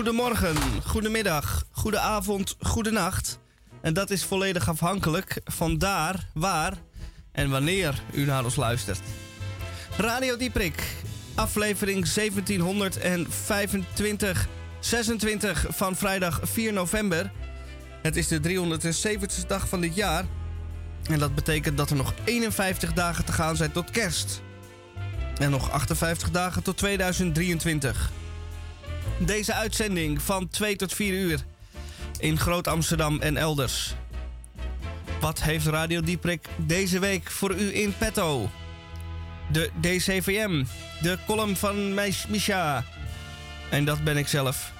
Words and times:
Goedemorgen, 0.00 0.56
goedemiddag, 0.84 1.64
goedenavond, 1.70 2.56
goedenacht. 2.60 3.38
En 3.82 3.94
dat 3.94 4.10
is 4.10 4.24
volledig 4.24 4.68
afhankelijk 4.68 5.40
van 5.44 5.78
daar, 5.78 6.28
waar 6.34 6.72
en 7.32 7.50
wanneer 7.50 8.02
u 8.12 8.24
naar 8.24 8.44
ons 8.44 8.56
luistert. 8.56 9.00
Radio 9.96 10.36
Dieprik, 10.36 10.82
aflevering 11.34 12.08
1725, 12.08 14.48
26 14.80 15.66
van 15.68 15.96
vrijdag 15.96 16.40
4 16.42 16.72
november. 16.72 17.32
Het 18.02 18.16
is 18.16 18.28
de 18.28 18.40
370ste 18.40 19.46
dag 19.46 19.68
van 19.68 19.80
dit 19.80 19.94
jaar. 19.94 20.24
En 21.10 21.18
dat 21.18 21.34
betekent 21.34 21.76
dat 21.76 21.90
er 21.90 21.96
nog 21.96 22.14
51 22.24 22.92
dagen 22.92 23.24
te 23.24 23.32
gaan 23.32 23.56
zijn 23.56 23.72
tot 23.72 23.90
kerst. 23.90 24.42
En 25.36 25.50
nog 25.50 25.70
58 25.70 26.30
dagen 26.30 26.62
tot 26.62 26.76
2023. 26.76 28.10
Deze 29.26 29.54
uitzending 29.54 30.22
van 30.22 30.48
2 30.48 30.76
tot 30.76 30.94
4 30.94 31.12
uur 31.12 31.40
in 32.18 32.38
Groot 32.38 32.68
Amsterdam 32.68 33.20
en 33.20 33.36
elders. 33.36 33.94
Wat 35.20 35.42
heeft 35.42 35.66
Radio 35.66 36.00
Dieprik 36.00 36.48
deze 36.56 36.98
week 36.98 37.30
voor 37.30 37.54
u 37.54 37.74
in 37.74 37.94
petto? 37.98 38.50
De 39.52 39.70
DCVM, 39.80 40.64
de 41.00 41.18
column 41.26 41.56
van 41.56 41.94
Misha. 42.28 42.84
En 43.70 43.84
dat 43.84 44.04
ben 44.04 44.16
ik 44.16 44.28
zelf. 44.28 44.72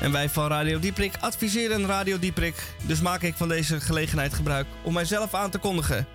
En 0.00 0.12
wij 0.12 0.28
van 0.28 0.48
Radio 0.48 0.78
Dieprik 0.78 1.14
adviseren 1.20 1.86
Radio 1.86 2.18
Dieprik. 2.18 2.54
Dus 2.86 3.00
maak 3.00 3.22
ik 3.22 3.34
van 3.36 3.48
deze 3.48 3.80
gelegenheid 3.80 4.34
gebruik 4.34 4.66
om 4.82 4.92
mijzelf 4.92 5.34
aan 5.34 5.50
te 5.50 5.58
kondigen. 5.58 6.06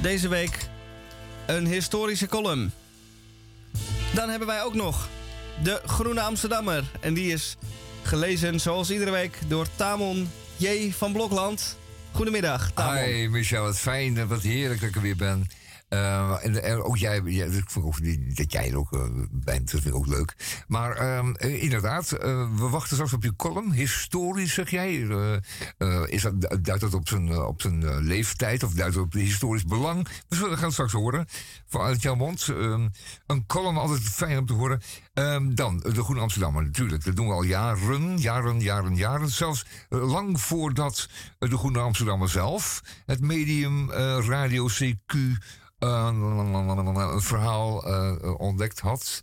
Deze 0.00 0.28
week 0.28 0.68
een 1.46 1.66
historische 1.66 2.26
column. 2.26 2.72
Dan 4.14 4.28
hebben 4.28 4.48
wij 4.48 4.62
ook 4.62 4.74
nog 4.74 5.08
de 5.62 5.80
Groene 5.86 6.20
Amsterdammer. 6.20 6.84
En 7.00 7.14
die 7.14 7.32
is 7.32 7.56
gelezen 8.02 8.60
zoals 8.60 8.90
iedere 8.90 9.10
week 9.10 9.38
door 9.46 9.66
Tamon 9.76 10.30
J. 10.56 10.92
van 10.92 11.12
Blokland. 11.12 11.76
Goedemiddag, 12.12 12.70
Tamon. 12.74 13.02
Hi 13.02 13.28
Michel, 13.28 13.62
wat 13.62 13.78
fijn, 13.78 14.28
wat 14.28 14.42
heerlijk 14.42 14.80
dat 14.80 14.88
ik 14.88 14.94
er 14.94 15.02
weer 15.02 15.16
ben. 15.16 15.46
Uh, 15.92 16.44
en, 16.44 16.82
ook 16.82 16.96
jij, 16.96 17.18
ook, 17.82 17.98
dat 18.34 18.52
jij 18.52 18.70
er 18.70 18.78
ook 18.78 18.92
uh, 18.92 19.02
bent, 19.30 19.70
dat 19.70 19.80
vind 19.80 19.94
ik 19.94 20.00
ook 20.00 20.06
leuk. 20.06 20.64
Maar 20.68 21.02
uh, 21.02 21.62
inderdaad, 21.62 22.10
we 22.56 22.68
wachten 22.70 22.94
straks 22.94 23.12
op 23.12 23.22
je 23.22 23.36
column. 23.36 23.72
Historisch, 23.72 24.54
zeg 24.54 24.70
jij. 24.70 24.92
is 26.06 26.22
dat, 26.22 26.40
duidt 26.40 26.80
dat 26.80 26.94
op 26.94 27.08
zijn, 27.08 27.42
op 27.42 27.60
zijn 27.60 28.00
leeftijd 28.00 28.62
of 28.62 28.72
duidt 28.72 28.94
dat 28.94 29.04
op 29.04 29.12
historisch 29.12 29.64
belang? 29.64 30.08
We 30.28 30.36
zullen 30.36 30.58
gaan 30.58 30.72
straks 30.72 30.92
horen 30.92 31.26
vanuit 31.66 32.02
jouw 32.02 32.14
mond. 32.14 32.48
Ehm, 32.48 32.88
een 33.26 33.46
column, 33.46 33.76
altijd 33.76 34.00
fijn 34.00 34.38
om 34.38 34.46
te 34.46 34.52
horen. 34.52 34.80
Um, 35.14 35.54
dan, 35.54 35.78
de 35.78 36.02
Groene 36.02 36.20
Amsterdammer, 36.20 36.62
natuurlijk. 36.62 37.04
Dat 37.04 37.16
doen 37.16 37.26
we 37.26 37.32
al 37.32 37.42
jaren, 37.42 38.18
jaren, 38.18 38.60
jaren, 38.60 38.96
jaren. 38.96 39.28
Zelfs 39.28 39.66
lang 39.88 40.40
voordat 40.40 41.08
de 41.38 41.58
Groene 41.58 41.78
Amsterdammer 41.78 42.28
zelf, 42.28 42.82
het 43.06 43.20
medium 43.20 43.90
Radio 44.20 44.68
CQ 44.68 45.16
een 45.88 47.22
verhaal 47.22 47.88
uh, 47.88 48.40
ontdekt 48.40 48.80
had. 48.80 49.20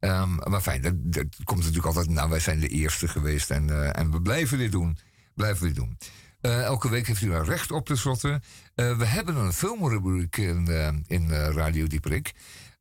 Um, 0.00 0.34
maar 0.34 0.60
fijn, 0.60 0.82
dat, 1.02 1.24
komt 1.44 1.58
natuurlijk 1.58 1.86
altijd. 1.86 2.08
Nou, 2.08 2.30
wij 2.30 2.40
zijn 2.40 2.60
de 2.60 2.68
eerste 2.68 3.08
geweest 3.08 3.50
en, 3.50 3.68
uh, 3.68 3.98
en 3.98 4.10
we 4.10 4.22
blijven 4.22 4.58
dit 4.58 4.72
doen. 4.72 4.98
Blijven 5.34 5.66
dit 5.66 5.74
doen. 5.74 5.98
Uh, 6.40 6.62
elke 6.62 6.88
week 6.88 7.06
heeft 7.06 7.22
u 7.22 7.32
er 7.32 7.44
recht 7.44 7.70
op 7.70 7.86
tenslotte. 7.86 8.28
Uh, 8.76 8.98
we 8.98 9.04
hebben 9.04 9.36
een 9.36 9.52
filmrubriek 9.52 10.36
in, 10.36 11.04
in 11.06 11.30
Radio 11.30 11.86
Dieperik. 11.86 12.32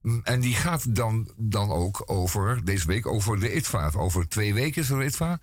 Mm, 0.02 0.22
en 0.24 0.40
die 0.40 0.56
gaat 0.56 0.96
dan, 0.96 1.32
dan 1.38 1.70
ook 1.70 2.04
over, 2.06 2.66
deze 2.66 2.88
week, 2.88 3.08
over 3.08 3.40
de 3.40 3.56
ITVA. 3.56 3.92
Over 3.96 4.28
twee 4.28 4.54
weken 4.54 4.82
is 4.82 4.90
er 4.90 5.04
ITVA 5.04 5.40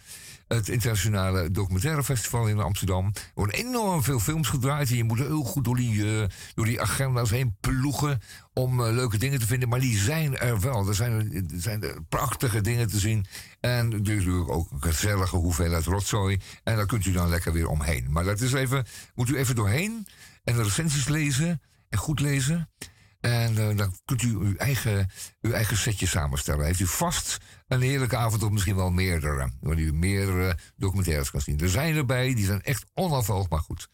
het 0.49 0.69
internationale 0.69 1.51
documentaire 1.51 2.05
festival 2.05 2.47
in 2.47 2.61
Amsterdam. 2.61 3.07
Er 3.15 3.23
worden 3.35 3.55
enorm 3.55 4.03
veel 4.03 4.21
films 4.21 4.49
gedraaid 4.49 4.91
en 4.91 4.97
je 4.97 5.05
moet 5.05 5.19
heel 5.19 5.43
goed 5.43 5.65
door 5.65 5.77
die, 5.77 5.95
uh, 5.95 6.25
door 6.55 6.65
die 6.65 6.81
agenda's 6.81 7.31
heen 7.31 7.57
ploegen 7.61 8.21
om 8.55 8.81
uh, 8.81 8.93
leuke 8.93 9.19
dingen 9.19 9.39
te 9.39 9.47
vinden. 9.47 9.69
Maar 9.69 9.81
die 9.81 9.99
zijn 9.99 10.39
er 10.39 10.61
wel. 10.61 10.89
Er 10.89 10.95
zijn, 10.95 11.33
er 11.33 11.61
zijn 11.61 11.83
er 11.83 12.03
prachtige 12.09 12.61
dingen 12.61 12.89
te 12.89 12.99
zien. 12.99 13.27
En 13.61 13.89
natuurlijk 13.89 14.51
ook 14.51 14.71
een 14.71 14.83
gezellige 14.83 15.37
hoeveelheid 15.37 15.85
rotzooi. 15.85 16.41
En 16.65 16.77
daar 16.77 16.87
kunt 16.87 17.07
u 17.07 17.13
dan 17.13 17.29
lekker 17.29 17.53
weer 17.53 17.69
omheen. 17.69 18.07
Maar 18.11 18.25
dat 18.25 18.41
is 18.41 18.53
even, 18.53 18.87
moet 19.15 19.29
u 19.29 19.37
even 19.37 19.55
doorheen 19.55 20.07
en 20.45 20.55
de 20.55 20.63
recensies 20.63 21.09
lezen 21.09 21.63
en 21.89 21.99
goed 21.99 22.21
lezen. 22.21 22.69
En 23.21 23.53
uh, 23.53 23.77
dan 23.77 23.95
kunt 24.05 24.23
u 24.23 24.29
uw 24.29 24.57
eigen, 24.57 25.11
uw 25.41 25.53
eigen 25.53 25.77
setje 25.77 26.07
samenstellen. 26.07 26.65
Heeft 26.65 26.81
u 26.81 26.87
vast 26.87 27.39
een 27.69 27.81
heerlijke 27.81 28.17
avond 28.17 28.43
of 28.43 28.51
misschien 28.51 28.77
wel 28.77 28.91
meerdere. 28.91 29.53
Waar 29.61 29.79
u 29.79 29.93
meerdere 29.93 30.59
documentaires 30.77 31.31
kan 31.31 31.41
zien. 31.41 31.61
Er 31.61 31.69
zijn 31.69 31.97
erbij, 31.97 32.35
die 32.35 32.45
zijn 32.45 32.63
echt 32.63 32.85
onafhankelijk, 32.95 33.65
goed. 33.65 33.89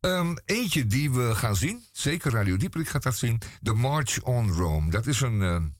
Um, 0.00 0.38
eentje 0.44 0.86
die 0.86 1.10
we 1.10 1.34
gaan 1.34 1.56
zien, 1.56 1.84
zeker 1.92 2.32
Radio 2.32 2.56
Dieprik 2.56 2.88
gaat 2.88 3.02
dat 3.02 3.16
zien. 3.16 3.40
The 3.62 3.72
March 3.72 4.22
on 4.22 4.52
Rome. 4.52 4.90
Dat 4.90 5.06
is 5.06 5.20
een... 5.20 5.74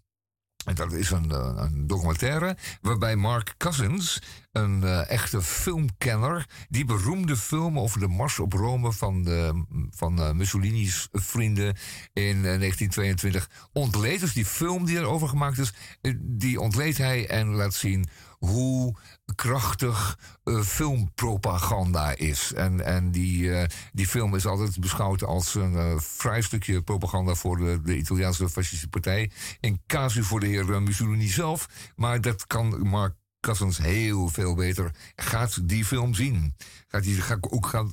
Uh, 0.67 0.75
dat 0.75 0.93
is 0.93 1.11
een, 1.11 1.29
uh, 1.31 1.53
een, 1.57 1.87
documentaire 1.87 2.57
waarbij 2.81 3.17
Mark 3.17 3.55
Cousins, 3.57 4.23
een 4.53 4.83
uh, 4.83 5.11
echte 5.11 5.43
filmkenner, 5.43 6.47
die 6.69 6.85
beroemde 6.85 7.37
film 7.37 7.79
over 7.79 8.01
de 8.01 8.09
Mars 8.09 8.39
op 8.39 8.53
Rome 8.53 8.93
van, 8.93 9.23
de, 9.23 9.65
van 9.91 10.21
uh, 10.21 10.31
Mussolini's 10.31 11.09
vrienden 11.13 11.77
in 12.13 12.43
1922 12.43 13.51
ontleed. 13.73 14.21
Dus 14.21 14.33
die 14.33 14.45
film 14.45 14.85
die 14.85 14.99
erover 14.99 15.29
gemaakt 15.29 15.59
is, 15.59 15.73
die 16.19 16.61
ontleed 16.61 16.99
hij 16.99 17.29
en 17.29 17.49
laat 17.49 17.75
zien 17.75 18.09
hoe 18.39 18.97
krachtig 19.35 20.19
uh, 20.45 20.63
filmpropaganda 20.63 22.17
is. 22.17 22.53
En, 22.53 22.85
en 22.85 23.11
die, 23.11 23.43
uh, 23.43 23.65
die 23.93 24.07
film 24.07 24.35
is 24.35 24.47
altijd 24.47 24.81
beschouwd 24.81 25.25
als 25.25 25.55
een 25.55 26.01
vrij 26.01 26.43
stukje 26.43 26.83
propaganda 26.83 27.35
voor 27.35 27.57
de, 27.57 27.81
de 27.85 27.97
Italiaanse 27.97 28.49
fascistische 28.49 28.89
partij. 28.89 29.31
In 29.61 29.81
casu 29.87 30.23
voor 30.23 30.41
de 30.41 30.47
heer 30.47 30.83
Mussolini 30.83 31.29
zelf. 31.29 31.69
Maar 31.97 32.21
dat 32.21 32.47
kan 32.47 32.89
Mark 32.89 33.15
Cousins 33.41 33.79
heel 33.79 34.29
veel 34.29 34.55
beter. 34.55 34.91
Gaat 35.17 35.69
die 35.69 35.85
film 35.85 36.15
zien. 36.15 36.55
Gaat 36.89 37.03
die, 37.03 37.21
ga 37.21 37.35
ik 37.35 37.55
ook 37.55 37.67
gaan. 37.67 37.91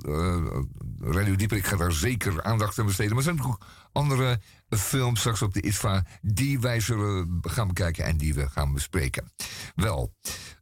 Radio 1.00 1.36
Dieper, 1.36 1.58
ik 1.58 1.66
ga 1.66 1.76
daar 1.76 1.92
zeker 1.92 2.44
aandacht 2.44 2.80
aan 2.80 2.86
besteden. 2.86 3.16
Maar 3.16 3.26
er 3.26 3.34
zijn 3.36 3.46
ook 3.46 3.66
andere 3.92 4.40
film 4.78 5.16
straks 5.16 5.42
op 5.42 5.54
de 5.54 5.62
ISFA 5.62 6.06
die 6.22 6.60
wij 6.60 6.80
zullen 6.80 7.40
gaan 7.42 7.68
bekijken 7.68 8.06
en 8.06 8.18
die 8.18 8.34
we 8.34 8.50
gaan 8.50 8.74
bespreken. 8.74 9.32
Wel, 9.76 10.14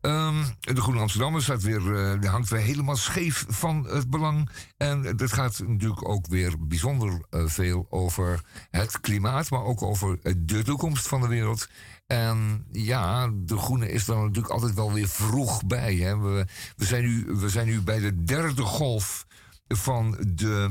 um, 0.01 0.43
de 0.59 0.81
Groene 0.81 0.99
Amsterdammer 0.99 1.41
staat 1.41 1.63
weer, 1.63 1.81
uh, 1.81 2.29
hangt 2.29 2.49
weer 2.49 2.61
helemaal 2.61 2.95
scheef 2.95 3.45
van 3.47 3.85
het 3.85 4.09
belang. 4.09 4.49
En 4.77 5.17
dat 5.17 5.33
gaat 5.33 5.63
natuurlijk 5.67 6.07
ook 6.07 6.27
weer 6.27 6.53
bijzonder 6.59 7.25
uh, 7.29 7.47
veel 7.47 7.87
over 7.89 8.43
het 8.69 8.99
klimaat, 8.99 9.49
maar 9.49 9.63
ook 9.63 9.81
over 9.81 10.19
de 10.37 10.63
toekomst 10.63 11.07
van 11.07 11.21
de 11.21 11.27
wereld. 11.27 11.67
En 12.07 12.65
ja, 12.71 13.31
de 13.33 13.57
Groene 13.57 13.91
is 13.91 14.05
dan 14.05 14.21
natuurlijk 14.21 14.53
altijd 14.53 14.73
wel 14.73 14.93
weer 14.93 15.07
vroeg 15.07 15.65
bij. 15.65 15.95
Hè? 15.95 16.17
We, 16.17 16.45
zijn 16.75 17.03
nu, 17.03 17.25
we 17.27 17.49
zijn 17.49 17.67
nu 17.67 17.81
bij 17.81 17.99
de 17.99 18.23
derde 18.23 18.61
golf 18.61 19.25
van 19.67 20.17
de 20.27 20.69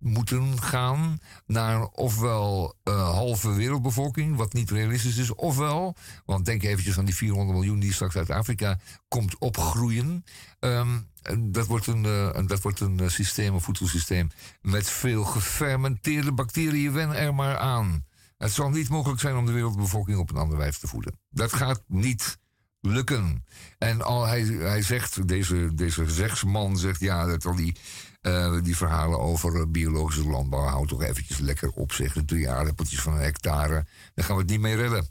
moeten 0.00 0.62
gaan 0.62 1.18
naar 1.46 1.86
ofwel 1.86 2.74
uh, 2.84 3.10
halve 3.10 3.52
wereldbevolking, 3.52 4.36
wat 4.36 4.52
niet 4.52 4.70
realistisch 4.70 5.16
is, 5.16 5.34
ofwel, 5.34 5.96
want 6.24 6.44
denk 6.44 6.62
eventjes 6.62 6.98
aan 6.98 7.04
die 7.04 7.14
400 7.14 7.58
miljoen 7.58 7.78
die 7.78 7.92
straks 7.92 8.16
uit 8.16 8.30
Afrika 8.30 8.78
komt 9.08 9.38
opgroeien. 9.38 10.24
Um, 10.60 11.08
dat 11.38 11.66
wordt 11.66 11.86
een, 11.86 12.04
uh, 12.04 12.46
dat 12.46 12.62
wordt 12.62 12.80
een 12.80 13.10
systeem, 13.10 13.54
een 13.54 13.60
voedselsysteem 13.60 14.30
met 14.62 14.90
veel 14.90 15.24
gefermenteerde 15.24 16.32
bacteriën. 16.32 16.92
Wen 16.92 17.16
er 17.16 17.34
maar 17.34 17.58
aan. 17.58 18.04
Het 18.38 18.52
zal 18.52 18.70
niet 18.70 18.88
mogelijk 18.88 19.20
zijn 19.20 19.36
om 19.36 19.46
de 19.46 19.52
wereldbevolking 19.52 20.18
op 20.18 20.30
een 20.30 20.36
andere 20.36 20.58
wijze 20.58 20.78
te 20.78 20.86
voeden. 20.86 21.18
Dat 21.30 21.52
gaat 21.52 21.82
niet 21.86 22.38
lukken. 22.80 23.44
En 23.78 24.02
al 24.02 24.26
hij, 24.26 24.42
hij 24.42 24.82
zegt, 24.82 25.28
deze, 25.28 25.74
deze 25.74 26.10
zegsman 26.10 26.78
zegt, 26.78 27.00
ja, 27.00 27.26
dat 27.26 27.44
al 27.44 27.54
die, 27.54 27.76
uh, 28.22 28.62
die 28.62 28.76
verhalen 28.76 29.18
over 29.18 29.54
uh, 29.54 29.62
biologische 29.68 30.28
landbouw 30.28 30.64
houdt 30.64 30.88
toch 30.88 31.02
eventjes 31.02 31.38
lekker 31.38 31.70
op 31.70 31.92
zich. 31.92 32.16
Drie 32.26 32.50
aardappeltjes 32.50 33.00
van 33.00 33.12
een 33.12 33.20
hectare, 33.20 33.86
daar 34.14 34.24
gaan 34.24 34.36
we 34.36 34.42
het 34.42 34.50
niet 34.50 34.60
mee 34.60 34.76
redden. 34.76 35.08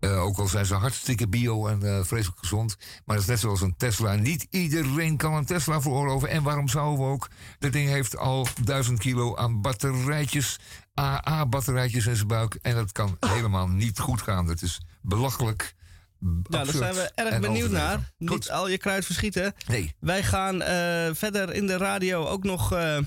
Uh, 0.00 0.22
ook 0.22 0.38
al 0.38 0.48
zijn 0.48 0.66
ze 0.66 0.74
hartstikke 0.74 1.28
bio 1.28 1.66
en 1.66 2.06
vreselijk 2.06 2.38
gezond. 2.38 2.76
Maar 3.04 3.16
dat 3.16 3.24
is 3.24 3.30
net 3.30 3.40
zoals 3.40 3.60
een 3.60 3.76
Tesla. 3.76 4.14
Niet 4.14 4.46
iedereen 4.50 5.16
kan 5.16 5.34
een 5.34 5.44
Tesla 5.44 5.80
veroorloven. 5.80 6.28
En 6.28 6.42
waarom 6.42 6.68
zouden 6.68 7.04
we 7.04 7.12
ook? 7.12 7.28
Dat 7.58 7.72
ding 7.72 7.88
heeft 7.88 8.16
al 8.16 8.46
duizend 8.64 8.98
kilo 8.98 9.36
aan 9.36 9.60
batterijtjes. 9.60 10.58
AA-batterijtjes 10.94 12.06
in 12.06 12.16
zijn 12.16 12.28
buik. 12.28 12.54
En 12.54 12.74
dat 12.74 12.92
kan 12.92 13.16
helemaal 13.20 13.68
niet 13.68 13.98
goed 13.98 14.22
gaan. 14.22 14.46
Dat 14.46 14.62
is 14.62 14.80
belachelijk 15.00 15.74
ja, 16.22 16.64
daar 16.64 16.66
zijn 16.66 16.94
we 16.94 17.10
erg 17.14 17.40
benieuwd 17.40 17.70
naar. 17.70 18.12
Niet 18.18 18.50
al 18.50 18.68
je 18.68 18.78
kruid 18.78 19.04
verschieten. 19.04 19.54
Nee. 19.66 19.94
Wij 20.00 20.22
gaan 20.22 20.54
uh, 20.62 21.14
verder 21.14 21.52
in 21.54 21.66
de 21.66 21.76
radio 21.76 22.26
ook 22.26 22.44
nog 22.44 22.72
uh, 22.72 22.96
uh, 22.96 23.02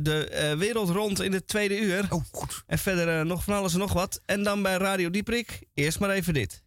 de 0.00 0.54
wereld 0.58 0.88
rond 0.88 1.20
in 1.20 1.30
de 1.30 1.44
tweede 1.44 1.78
uur. 1.80 2.06
Oh, 2.08 2.24
goed. 2.30 2.62
En 2.66 2.78
verder 2.78 3.26
nog 3.26 3.44
van 3.44 3.54
alles 3.54 3.72
en 3.72 3.78
nog 3.78 3.92
wat. 3.92 4.22
En 4.26 4.42
dan 4.42 4.62
bij 4.62 4.76
Radio 4.76 5.10
Dieprik, 5.10 5.62
eerst 5.74 5.98
maar 5.98 6.10
even 6.10 6.34
dit. 6.34 6.61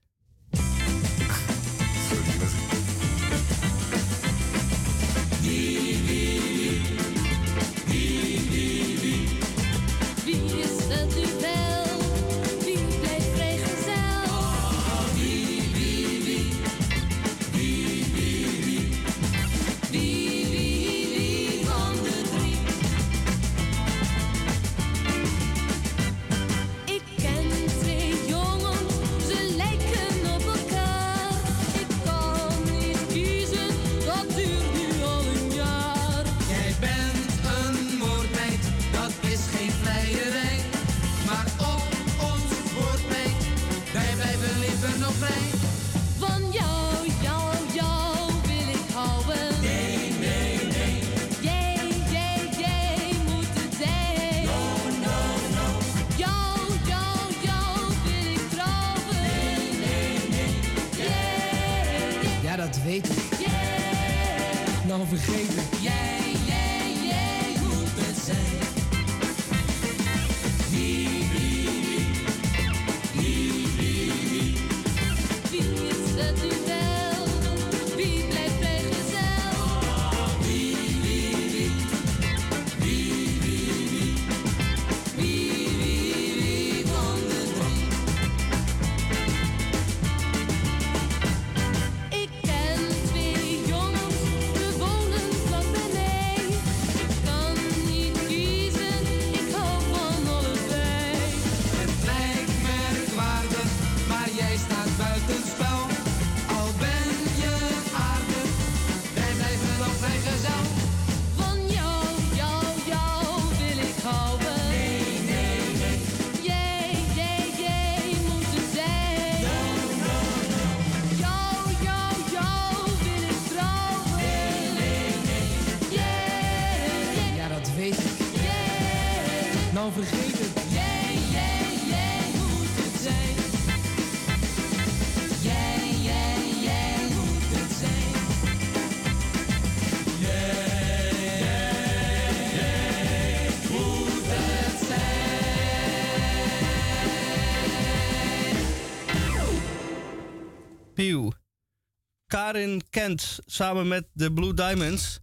Karin 152.36 152.82
Kent 152.90 153.40
samen 153.46 153.88
met 153.88 154.06
de 154.14 154.34
Blue 154.34 154.54
Diamonds 154.54 155.20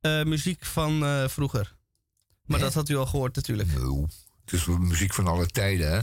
uh, 0.00 0.22
muziek 0.22 0.64
van 0.64 1.02
uh, 1.02 1.28
vroeger. 1.28 1.76
Maar 2.44 2.58
dat 2.58 2.74
had 2.74 2.88
u 2.88 2.96
al 2.96 3.06
gehoord 3.06 3.36
natuurlijk. 3.36 3.74
No. 3.74 4.06
Het 4.44 4.52
is 4.52 4.64
muziek 4.66 5.14
van 5.14 5.26
alle 5.26 5.46
tijden, 5.46 5.90
hè? 5.90 6.00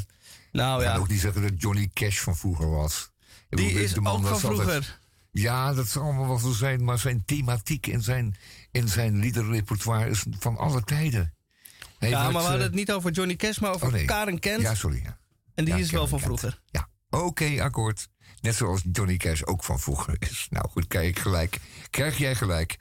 Nou 0.52 0.82
ja. 0.82 0.88
Ik 0.88 0.94
kan 0.94 1.02
ook 1.02 1.10
niet 1.10 1.20
zeggen 1.20 1.42
dat 1.42 1.52
Johnny 1.58 1.90
Cash 1.94 2.20
van 2.20 2.36
vroeger 2.36 2.70
was. 2.70 3.12
Ik 3.50 3.58
Die 3.58 3.84
is 3.84 3.98
ook 3.98 4.04
van 4.04 4.40
vroeger. 4.40 4.66
Altijd, 4.66 5.00
ja, 5.32 5.74
dat 5.74 5.88
zal 5.88 6.04
allemaal 6.04 6.28
wel 6.28 6.38
zo 6.38 6.52
zijn. 6.52 6.84
Maar 6.84 7.00
zijn 7.00 7.24
thematiek 7.26 7.88
in 7.88 8.02
zijn, 8.02 8.36
in 8.72 8.88
zijn 8.88 9.20
liederrepertoire 9.20 10.10
is 10.10 10.26
van 10.40 10.58
alle 10.58 10.84
tijden. 10.84 11.34
Hij 11.98 12.10
ja, 12.10 12.24
maar 12.24 12.32
we 12.32 12.38
hadden 12.48 12.62
het 12.62 12.74
niet 12.74 12.92
over 12.92 13.12
Johnny 13.12 13.36
Cash, 13.36 13.58
maar 13.58 13.74
over 13.74 13.96
oh, 13.96 14.06
Karen 14.06 14.40
Kent. 14.40 14.62
Ja, 14.62 14.76
sorry. 14.76 15.02
Ja. 15.04 15.18
En 15.54 15.66
die 15.66 15.80
is 15.80 15.92
wel 15.92 16.08
van 16.08 16.20
vroeger. 16.20 16.62
Ja, 16.66 16.90
oké, 17.10 17.64
akkoord. 17.64 18.08
Net 18.46 18.56
zoals 18.56 18.84
Johnny 18.92 19.18
Cash 19.18 19.42
ook 19.44 19.64
van 19.64 19.80
vroeger 19.80 20.16
is. 20.20 20.48
Nou 20.50 20.70
goed, 20.70 20.88
krijg 20.88 21.08
ik 21.08 21.20
gelijk. 21.20 21.60
Krijg 21.90 22.18
jij 22.18 22.36
gelijk. 22.36 22.78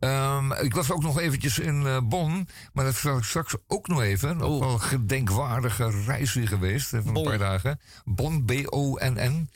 Um, 0.00 0.52
ik 0.52 0.74
was 0.74 0.90
ook 0.90 1.02
nog 1.02 1.18
eventjes 1.18 1.58
in 1.58 1.82
uh, 1.82 1.98
Bonn, 2.04 2.48
maar 2.72 2.84
dat 2.84 2.94
zal 2.94 3.16
ik 3.16 3.24
straks 3.24 3.54
ook 3.66 3.88
nog 3.88 4.00
even. 4.02 4.40
Ook 4.40 4.60
wel 4.60 4.72
een 4.72 4.80
gedenkwaardige 4.80 5.90
reis 6.06 6.34
weer 6.34 6.48
geweest 6.48 6.88
van 6.88 7.16
een 7.16 7.22
paar 7.22 7.38
dagen. 7.38 7.80
Bonn, 8.04 8.44
B-O-N-N. 8.44 9.50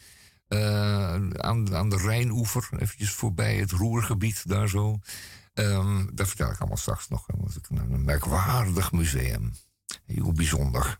Uh, 0.49 1.13
aan, 1.37 1.75
aan 1.75 1.89
de 1.89 1.97
Rijnoever, 1.97 2.69
eventjes 2.79 3.11
voorbij 3.11 3.57
het 3.57 3.71
Roergebied 3.71 4.49
daar 4.49 4.69
zo. 4.69 4.99
Um, 5.55 6.11
dat 6.15 6.29
vertel 6.29 6.51
ik 6.51 6.59
allemaal 6.59 6.77
straks 6.77 7.09
nog. 7.09 7.27
Een 7.69 8.05
merkwaardig 8.05 8.93
museum. 8.93 9.53
Heel 10.05 10.33
bijzonder. 10.33 10.99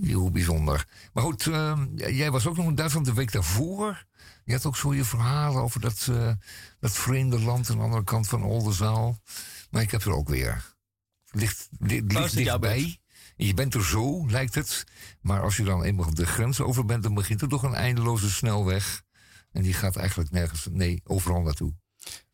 Heel 0.00 0.30
bijzonder. 0.30 0.86
Maar 1.12 1.24
goed, 1.24 1.46
uh, 1.46 1.78
jij 1.94 2.30
was 2.30 2.46
ook 2.46 2.56
nog 2.56 2.66
in 2.66 2.74
Duitsland 2.74 3.06
de 3.06 3.14
week 3.14 3.32
daarvoor. 3.32 4.04
Je 4.44 4.52
had 4.52 4.66
ook 4.66 4.76
zo 4.76 4.94
je 4.94 5.04
verhalen 5.04 5.62
over 5.62 5.80
dat, 5.80 6.06
uh, 6.10 6.32
dat 6.80 6.92
vreemde 6.92 7.40
land 7.40 7.70
aan 7.70 7.76
de 7.76 7.82
andere 7.82 8.04
kant 8.04 8.28
van 8.28 8.44
Oldenzaal. 8.44 9.20
Maar 9.70 9.82
ik 9.82 9.90
heb 9.90 10.02
er 10.02 10.12
ook 10.12 10.28
weer. 10.28 10.74
Ligt, 11.30 11.68
ligt, 11.78 12.12
ligt 12.12 12.34
dichtbij. 12.34 12.98
Je 13.36 13.54
bent 13.54 13.74
er 13.74 13.84
zo, 13.84 14.26
lijkt 14.30 14.54
het. 14.54 14.84
Maar 15.20 15.42
als 15.42 15.56
je 15.56 15.64
dan 15.64 15.82
eenmaal 15.82 16.14
de 16.14 16.26
grens 16.26 16.60
over 16.60 16.84
bent, 16.84 17.02
dan 17.02 17.14
begint 17.14 17.42
er 17.42 17.48
toch 17.48 17.62
een 17.62 17.74
eindeloze 17.74 18.30
snelweg. 18.30 19.02
En 19.52 19.62
die 19.62 19.74
gaat 19.74 19.96
eigenlijk 19.96 20.30
nergens, 20.30 20.66
nee, 20.70 21.00
overal 21.04 21.42
naartoe. 21.42 21.74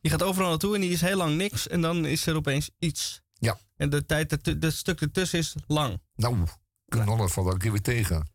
Die 0.00 0.11
gaat 0.11 0.23
overal 0.23 0.49
naartoe 0.49 0.75
en 0.75 0.81
die 0.81 0.90
is 0.90 1.00
heel 1.00 1.17
lang 1.17 1.37
niks. 1.37 1.69
En 1.69 1.81
dan 1.81 2.05
is 2.07 2.26
er 2.26 2.37
opeens 2.37 2.71
iets. 2.79 3.23
Ja. 3.35 3.59
En 3.76 3.90
de 3.90 4.07
tijd, 4.07 4.31
dat 4.31 4.61
dat 4.61 4.73
stuk 4.73 5.00
ertussen 5.00 5.38
is 5.38 5.55
lang. 5.67 6.00
Nou, 6.14 6.47
knallen 6.91 7.31
valt 7.31 7.47
elke 7.47 7.59
keer 7.59 7.71
weer 7.71 7.81
tegen. 7.81 8.29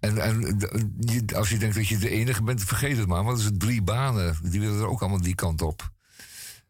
En, 0.00 0.18
en 0.18 1.26
als 1.34 1.48
je 1.50 1.58
denkt 1.58 1.74
dat 1.74 1.88
je 1.88 1.98
de 1.98 2.10
enige 2.10 2.42
bent, 2.42 2.64
vergeet 2.64 2.96
het 2.96 3.06
maar. 3.06 3.24
Want 3.24 3.36
er 3.36 3.42
zijn 3.42 3.58
drie 3.58 3.82
banen. 3.82 4.36
Die 4.42 4.60
willen 4.60 4.80
er 4.80 4.88
ook 4.88 5.00
allemaal 5.00 5.20
die 5.20 5.34
kant 5.34 5.62
op. 5.62 5.90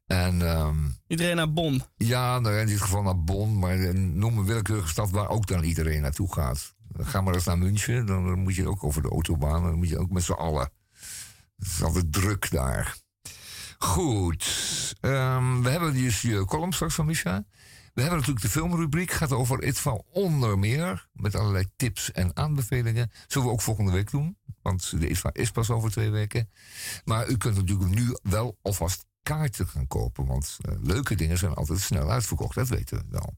En 0.06 0.42
ehm, 0.42 0.76
Iedereen 1.06 1.36
naar 1.36 1.52
Bonn. 1.52 1.82
ja, 1.96 2.38
nou, 2.38 2.56
in 2.56 2.66
dit 2.66 2.80
geval 2.80 3.02
naar 3.02 3.24
Bonn. 3.24 3.58
Maar 3.58 3.78
eh, 3.78 3.94
noem 3.94 4.38
een 4.38 4.44
willekeurige 4.44 4.88
stad 4.88 5.10
waar 5.10 5.28
ook 5.28 5.46
dan 5.46 5.62
iedereen 5.62 6.02
naartoe 6.02 6.32
gaat. 6.32 6.74
Ga 6.98 7.20
maar 7.20 7.34
eens 7.34 7.44
naar 7.44 7.58
München. 7.58 8.06
Dan 8.06 8.38
moet 8.38 8.54
je 8.54 8.68
ook 8.68 8.84
over 8.84 9.02
de 9.02 9.08
autobaan. 9.08 9.62
Dan 9.62 9.74
moet 9.74 9.88
je 9.88 9.98
ook 9.98 10.10
met 10.10 10.22
z'n 10.22 10.32
allen. 10.32 10.70
Het 11.58 11.66
is 11.66 11.82
altijd 11.82 12.12
druk 12.12 12.50
daar. 12.50 12.96
Goed. 13.84 14.44
Ehm, 15.00 15.62
we 15.62 15.70
hebben 15.70 15.92
dus 15.92 16.22
je 16.22 16.44
column 16.44 16.72
straks 16.72 16.94
van 16.94 17.06
Misha. 17.06 17.44
We 17.94 18.00
hebben 18.00 18.18
natuurlijk 18.18 18.44
de 18.46 18.50
filmrubriek. 18.50 19.10
Gaat 19.10 19.32
over 19.32 19.64
ITVA 19.64 20.00
onder 20.12 20.58
meer. 20.58 21.08
Met 21.12 21.34
allerlei 21.34 21.64
tips 21.76 22.12
en 22.12 22.36
aanbevelingen. 22.36 23.10
Zullen 23.26 23.46
we 23.46 23.52
ook 23.52 23.60
volgende 23.60 23.92
week 23.92 24.10
doen. 24.10 24.36
Want 24.62 25.00
de 25.00 25.08
ITVA 25.08 25.30
is 25.32 25.50
pas 25.50 25.70
over 25.70 25.90
twee 25.90 26.10
weken. 26.10 26.50
Maar 27.04 27.28
u 27.28 27.36
kunt 27.36 27.56
natuurlijk 27.56 27.90
nu 27.90 28.16
wel 28.22 28.58
alvast 28.62 29.06
kaarten 29.22 29.68
gaan 29.68 29.86
kopen. 29.86 30.26
Want 30.26 30.58
eh, 30.60 30.74
leuke 30.82 31.14
dingen 31.14 31.38
zijn 31.38 31.54
altijd 31.54 31.80
snel 31.80 32.10
uitverkocht. 32.10 32.54
Dat 32.54 32.68
weten 32.68 32.98
we 32.98 33.04
wel. 33.10 33.34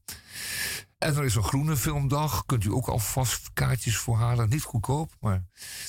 En 0.97 1.15
er 1.15 1.23
is 1.23 1.35
een 1.35 1.43
groene 1.43 1.77
filmdag. 1.77 2.45
Kunt 2.45 2.63
u 2.63 2.71
ook 2.71 2.87
alvast 2.87 3.49
kaartjes 3.53 3.97
voor 3.97 4.17
halen. 4.17 4.49
Niet 4.49 4.63
goedkoop, 4.63 5.15
maar 5.19 5.43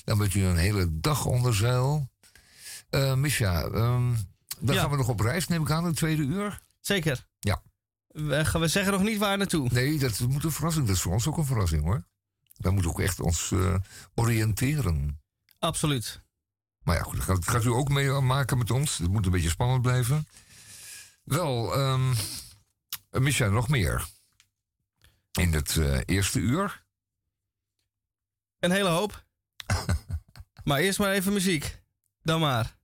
dan 0.05 0.19
bent 0.19 0.35
u 0.35 0.45
een 0.45 0.57
hele 0.57 1.01
dag 1.01 1.27
onder 1.27 1.55
zeil. 1.55 2.09
Eh 2.91 3.15
Misha, 3.15 3.63
ehm, 3.63 4.13
dan 4.67 4.75
Ja. 4.75 4.81
gaan 4.81 4.91
we 4.91 4.97
nog 4.97 5.09
op 5.09 5.21
reis, 5.21 5.49
neem 5.49 5.63
ik 5.63 5.71
aan, 5.71 5.85
het 5.85 5.97
tweede 5.97 6.23
uur. 6.23 6.61
Zeker. 6.81 7.27
Ja. 7.39 7.63
We, 8.07 8.45
gaan- 8.45 8.61
we 8.61 8.69
zeggen 8.69 8.93
nog 8.93 9.03
niet 9.03 9.19
waar 9.19 9.39
naartoe. 9.39 9.69
Nee, 9.73 9.99
dat 9.99 10.19
moet 10.21 10.45
een 10.45 10.53
verrassing. 10.53 10.87
Dat 10.87 10.97
is 10.97 11.03
voor 11.03 11.13
ons 11.13 11.27
ook 11.27 11.37
een 11.37 11.45
verrassing 11.47 11.83
hoor. 11.83 12.05
Wij 12.57 12.73
moeten 12.73 12.91
ook 12.91 13.01
echt 13.01 13.21
ons 13.21 13.51
eh, 13.53 13.75
oriënteren. 14.15 15.21
Absoluut. 15.59 16.23
Maar 16.83 16.97
ja, 16.97 17.03
goed, 17.03 17.17
dat 17.17 17.25
gaat, 17.25 17.49
gaat 17.49 17.65
u 17.65 17.69
ook 17.69 17.89
mee 17.89 18.11
maken 18.11 18.59
met 18.59 18.71
ons. 18.71 18.99
Het 18.99 19.11
moet 19.11 19.25
een 19.27 19.33
beetje 19.33 19.49
spannend 19.49 19.83
blijven. 19.83 20.29
Wel, 21.25 21.75
ehm 21.75 22.13
Misha, 23.11 23.47
nog 23.49 23.69
meer. 23.69 24.07
In 25.33 25.53
het 25.53 25.77
eh, 25.77 26.01
eerste 26.05 26.39
uur. 26.39 26.85
Een 28.59 28.71
hele 28.71 28.89
hoop. 28.89 29.25
maar 30.65 30.79
eerst 30.79 30.99
maar 30.99 31.13
even 31.13 31.33
muziek. 31.33 31.83
Dan 32.23 32.41
maar. 32.41 32.77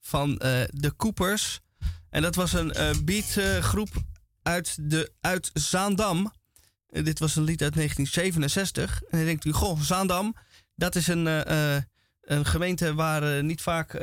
Van 0.00 0.38
eh, 0.38 0.62
de 0.70 0.96
Coopers. 0.96 1.60
En 2.10 2.22
dat 2.22 2.34
was 2.34 2.52
een 2.52 2.72
eh 2.72 2.90
beatgroep 3.04 3.90
uit, 4.42 4.90
de, 4.90 5.12
uit 5.20 5.50
Zaandam. 5.52 6.32
Eh, 6.88 7.04
dit 7.04 7.18
was 7.18 7.36
een 7.36 7.44
lied 7.44 7.62
uit 7.62 7.74
1967. 7.74 9.02
En 9.02 9.18
dan 9.18 9.26
denkt 9.26 9.44
u, 9.44 9.52
goh, 9.52 9.80
Zaandam, 9.80 10.34
dat 10.74 10.94
is 10.94 11.06
een, 11.06 11.26
een 12.20 12.46
gemeente 12.46 12.94
waar 12.94 13.44
niet 13.44 13.62
vaak 13.62 14.00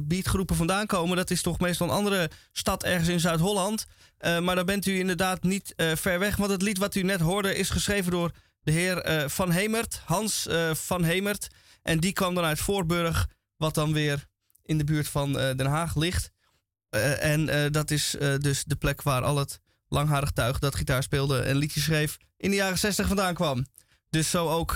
beatgroepen 0.00 0.56
vandaan 0.56 0.86
komen. 0.86 1.16
Dat 1.16 1.30
is 1.30 1.42
toch 1.42 1.58
meestal 1.58 1.86
een 1.86 1.94
andere 1.94 2.30
stad 2.52 2.84
ergens 2.84 3.08
in 3.08 3.20
Zuid-Holland. 3.20 3.86
Maar 4.18 4.54
dan 4.54 4.66
bent 4.66 4.86
u 4.86 4.98
inderdaad 4.98 5.42
niet 5.42 5.72
ver 5.76 6.18
weg. 6.18 6.36
Want 6.36 6.50
het 6.50 6.62
lied 6.62 6.78
wat 6.78 6.94
u 6.94 7.02
net 7.02 7.20
hoorde 7.20 7.54
is 7.54 7.70
geschreven 7.70 8.10
door 8.10 8.30
de 8.62 8.72
heer 8.72 9.24
Van 9.30 9.50
Hemert, 9.50 10.00
Hans 10.04 10.46
Van 10.72 11.04
Hemert. 11.04 11.48
En 11.82 12.00
die 12.00 12.12
kwam 12.12 12.34
dan 12.34 12.44
uit 12.44 12.58
Voorburg, 12.58 13.28
wat 13.56 13.74
dan 13.74 13.92
weer 13.92 14.26
in 14.68 14.78
de 14.78 14.84
buurt 14.84 15.08
van 15.08 15.38
eh, 15.38 15.56
Den 15.56 15.66
Haag 15.66 15.96
ligt. 15.96 16.30
Eh, 16.90 17.24
en 17.24 17.48
eh, 17.48 17.70
dat 17.70 17.90
is 17.90 18.16
dus 18.38 18.64
de 18.64 18.76
plek 18.76 19.02
waar 19.02 19.22
al 19.22 19.36
het 19.36 19.60
langharig 19.88 20.30
tuig 20.30 20.58
dat 20.58 20.74
gitaar 20.74 21.02
speelde 21.02 21.40
en 21.40 21.56
liedjes 21.56 21.84
schreef 21.84 22.16
in 22.36 22.50
de 22.50 22.56
jaren 22.56 22.78
60 22.78 23.06
vandaan 23.06 23.34
kwam. 23.34 23.66
Dus 24.10 24.30
zo 24.30 24.48
ook 24.48 24.74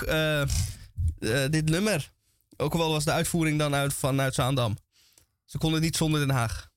dit 1.49 1.69
nummer. 1.69 2.11
Ook 2.57 2.73
al 2.73 2.91
was 2.91 3.03
de 3.03 3.11
uitvoering 3.11 3.59
dan 3.59 3.75
uit, 3.75 3.93
vanuit 3.93 4.33
Zaandam. 4.33 4.77
Ze 5.45 5.57
konden 5.57 5.81
niet 5.81 5.95
zonder 5.95 6.19
Den 6.19 6.35
Haag. 6.35 6.69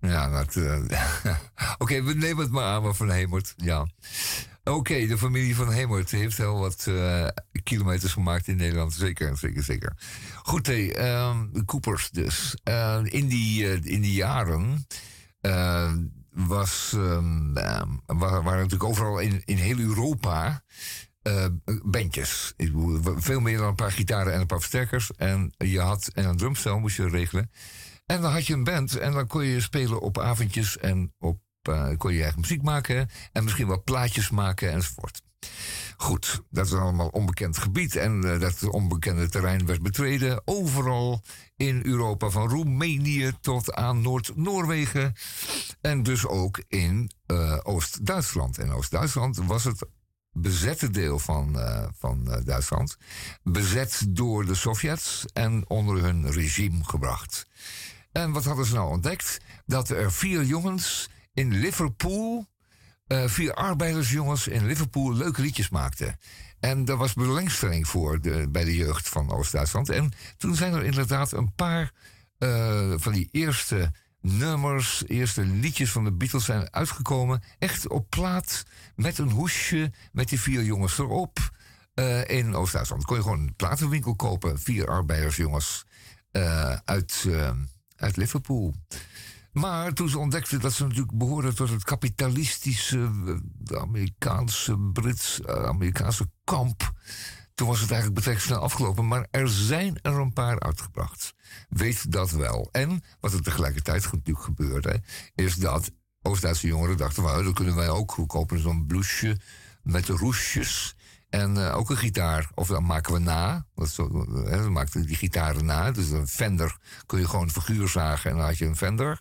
Ja, 0.00 0.28
dat. 0.30 0.56
Oké, 1.82 2.02
we 2.02 2.14
nemen 2.14 2.42
het 2.42 2.52
maar 2.52 2.64
aan, 2.64 2.82
maar 2.82 2.94
Van 2.94 3.10
Hemert. 3.10 3.54
Ja. 3.56 3.86
Oké, 4.64 5.06
de 5.06 5.18
familie 5.18 5.56
Van 5.56 5.72
Hemert 5.72 6.10
heeft 6.10 6.36
wel 6.36 6.58
wat 6.58 6.86
eh, 6.86 7.26
kilometers 7.62 8.12
gemaakt 8.12 8.48
in 8.48 8.56
Nederland. 8.56 8.92
Zeker, 8.92 9.36
zeker, 9.36 9.62
zeker. 9.62 9.96
Goed, 10.42 10.66
hey, 10.66 10.94
ehm, 10.94 11.46
de 11.52 11.64
Coopers 11.64 12.10
dus. 12.10 12.56
Eh, 12.62 13.00
in, 13.04 13.26
die, 13.26 13.66
eh, 13.66 13.84
in 13.84 14.00
die 14.00 14.12
jaren 14.12 14.86
was, 16.30 16.92
um, 16.94 17.52
waren, 18.06 18.42
waren 18.42 18.42
natuurlijk 18.44 18.84
overal 18.84 19.18
in, 19.18 19.42
in 19.44 19.56
heel 19.56 19.78
Europa 19.78 20.62
bandjes. 21.82 22.54
Veel 23.16 23.40
meer 23.40 23.58
dan 23.58 23.66
een 23.66 23.74
paar 23.74 23.92
gitaren 23.92 24.32
en 24.32 24.40
een 24.40 24.46
paar 24.46 24.58
versterkers. 24.58 25.10
En 25.16 25.54
je 25.56 25.80
had 25.80 26.10
en 26.14 26.24
een 26.24 26.36
drumstel 26.36 26.78
moest 26.78 26.96
je 26.96 27.08
regelen. 27.08 27.50
En 28.06 28.20
dan 28.20 28.32
had 28.32 28.46
je 28.46 28.52
een 28.52 28.64
band 28.64 28.96
en 28.96 29.12
dan 29.12 29.26
kon 29.26 29.44
je 29.44 29.60
spelen 29.60 30.00
op 30.00 30.18
avondjes 30.18 30.78
en 30.78 31.14
op, 31.18 31.38
uh, 31.68 31.88
kon 31.96 32.12
je 32.12 32.22
eigen 32.22 32.40
muziek 32.40 32.62
maken 32.62 33.10
en 33.32 33.44
misschien 33.44 33.66
wel 33.66 33.82
plaatjes 33.82 34.30
maken 34.30 34.70
enzovoort. 34.70 35.22
Goed, 35.96 36.42
dat 36.50 36.66
is 36.66 36.72
allemaal 36.72 37.08
onbekend 37.08 37.58
gebied 37.58 37.96
en 37.96 38.24
uh, 38.24 38.40
dat 38.40 38.68
onbekende 38.68 39.28
terrein 39.28 39.66
werd 39.66 39.82
betreden 39.82 40.42
overal 40.44 41.22
in 41.56 41.80
Europa, 41.84 42.30
van 42.30 42.48
Roemenië 42.48 43.32
tot 43.40 43.74
aan 43.74 44.02
Noord-Noorwegen 44.02 45.14
en 45.80 46.02
dus 46.02 46.26
ook 46.26 46.62
in 46.68 47.10
uh, 47.26 47.58
Oost-Duitsland. 47.62 48.58
En 48.58 48.70
Oost-Duitsland 48.70 49.36
was 49.36 49.64
het 49.64 49.86
bezette 50.32 50.90
deel 50.90 51.18
van, 51.18 51.58
van 51.98 52.42
Duitsland, 52.44 52.96
bezet 53.42 54.04
door 54.08 54.46
de 54.46 54.54
Sovjets 54.54 55.24
en 55.32 55.64
onder 55.68 56.02
hun 56.02 56.30
regime 56.30 56.84
gebracht. 56.84 57.46
En 58.12 58.32
wat 58.32 58.44
hadden 58.44 58.66
ze 58.66 58.74
nou 58.74 58.90
ontdekt? 58.90 59.38
Dat 59.66 59.88
er 59.88 60.12
vier 60.12 60.44
jongens 60.44 61.08
in 61.34 61.52
Liverpool, 61.54 62.46
uh, 63.08 63.26
vier 63.26 63.54
arbeidersjongens 63.54 64.48
in 64.48 64.66
Liverpool 64.66 65.14
leuke 65.14 65.40
liedjes 65.40 65.68
maakten. 65.68 66.18
En 66.60 66.84
daar 66.84 66.96
was 66.96 67.14
belangstelling 67.14 67.88
voor 67.88 68.20
de, 68.20 68.48
bij 68.50 68.64
de 68.64 68.76
jeugd 68.76 69.08
van 69.08 69.30
Oost-Duitsland. 69.30 69.88
En 69.88 70.12
toen 70.36 70.56
zijn 70.56 70.72
er 70.72 70.84
inderdaad 70.84 71.32
een 71.32 71.54
paar 71.54 71.92
uh, 72.38 72.92
van 72.96 73.12
die 73.12 73.28
eerste 73.30 73.92
nummers, 74.20 75.02
eerste 75.06 75.44
liedjes 75.44 75.90
van 75.90 76.04
de 76.04 76.12
Beatles 76.12 76.44
zijn 76.44 76.72
uitgekomen. 76.72 77.42
Echt 77.58 77.88
op 77.88 78.10
plaat, 78.10 78.62
met 78.94 79.18
een 79.18 79.30
hoesje, 79.30 79.92
met 80.12 80.28
die 80.28 80.40
vier 80.40 80.62
jongens 80.64 80.98
erop. 80.98 81.52
Uh, 81.94 82.28
in 82.28 82.54
Oost-Duitsland 82.54 83.04
kon 83.04 83.16
je 83.16 83.22
gewoon 83.22 83.40
een 83.40 83.56
platenwinkel 83.56 84.16
kopen. 84.16 84.60
Vier 84.60 84.88
arbeidersjongens 84.88 85.84
uit 86.84 87.26
uit 87.96 88.16
Liverpool. 88.16 88.74
Maar 89.54 89.92
toen 89.92 90.08
ze 90.08 90.18
ontdekten 90.18 90.60
dat 90.60 90.72
ze 90.72 90.82
natuurlijk 90.82 91.18
behoorden 91.18 91.54
tot 91.54 91.70
het 91.70 91.84
kapitalistische, 91.84 93.10
eh, 93.66 93.80
Amerikaanse, 93.80 94.78
Brits, 94.92 95.40
uh, 95.40 95.64
Amerikaanse 95.64 96.30
kamp. 96.44 96.92
Toen 97.54 97.66
was 97.68 97.80
het 97.80 97.90
eigenlijk 97.90 98.20
betrekkelijk 98.20 98.54
snel 98.54 98.68
afgelopen. 98.68 99.08
Maar 99.08 99.26
er 99.30 99.48
zijn 99.48 99.98
er 100.02 100.12
een 100.12 100.32
paar 100.32 100.60
uitgebracht. 100.60 101.34
Weet 101.68 102.12
dat 102.12 102.30
wel. 102.30 102.68
En 102.72 103.02
wat 103.20 103.32
er 103.32 103.42
tegelijkertijd 103.42 104.12
natuurlijk 104.12 104.44
gebeurde, 104.44 105.02
is 105.34 105.56
dat 105.56 105.90
Oost-Duitse 106.22 106.66
jongeren 106.66 106.96
dachten: 106.96 107.22
well, 107.22 107.42
dan 107.42 107.52
kunnen 107.54 107.74
wij 107.74 107.88
ook. 107.88 108.24
Kopen 108.26 108.60
zo'n 108.60 108.86
blouseje 108.86 109.40
met 109.82 110.08
roesjes. 110.08 110.96
En 111.34 111.56
uh, 111.56 111.76
ook 111.76 111.90
een 111.90 111.96
gitaar, 111.96 112.50
of 112.54 112.66
dan 112.66 112.84
maken 112.84 113.12
we 113.12 113.18
na. 113.18 113.66
Dat 113.74 113.88
zo, 113.88 114.08
dan 114.08 114.86
die 114.92 115.16
gitaren 115.16 115.64
na. 115.64 115.90
Dus 115.90 116.10
een 116.10 116.28
Fender 116.28 116.76
kun 117.06 117.18
je 117.18 117.28
gewoon 117.28 117.50
figuur 117.50 117.88
zagen 117.88 118.30
en 118.30 118.36
dan 118.36 118.46
had 118.46 118.58
je 118.58 118.66
een 118.66 118.76
Fender. 118.76 119.20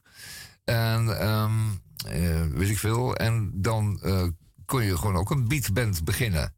En 0.64 1.28
um, 1.30 1.82
uh, 2.08 2.46
weet 2.46 2.70
ik 2.70 2.78
veel. 2.78 3.16
En 3.16 3.52
dan 3.54 4.00
uh, 4.04 4.28
kon 4.66 4.84
je 4.84 4.98
gewoon 4.98 5.16
ook 5.16 5.32
een 5.32 5.48
beatband 5.48 6.04
beginnen. 6.04 6.56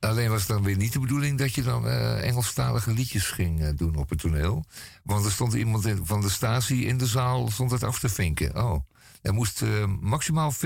Alleen 0.00 0.30
was 0.30 0.40
het 0.40 0.48
dan 0.48 0.62
weer 0.62 0.76
niet 0.76 0.92
de 0.92 1.00
bedoeling 1.00 1.38
dat 1.38 1.54
je 1.54 1.62
dan 1.62 1.88
Engelstalige 1.88 2.92
liedjes 2.92 3.26
ging 3.26 3.76
doen 3.76 3.96
op 3.96 4.08
het 4.10 4.18
toneel. 4.18 4.64
Want 5.02 5.24
er 5.24 5.32
stond 5.32 5.52
iemand 5.52 5.86
in, 5.86 6.06
van 6.06 6.20
de 6.20 6.30
statie 6.30 6.84
in 6.84 6.98
de 6.98 7.06
zaal 7.06 7.50
stond 7.50 7.70
het 7.70 7.82
af 7.82 7.98
te 7.98 8.08
vinken. 8.08 8.56
Oh, 8.56 8.80
er 9.22 9.34
moest 9.34 9.62
maximaal 10.00 10.52
40% 10.52 10.56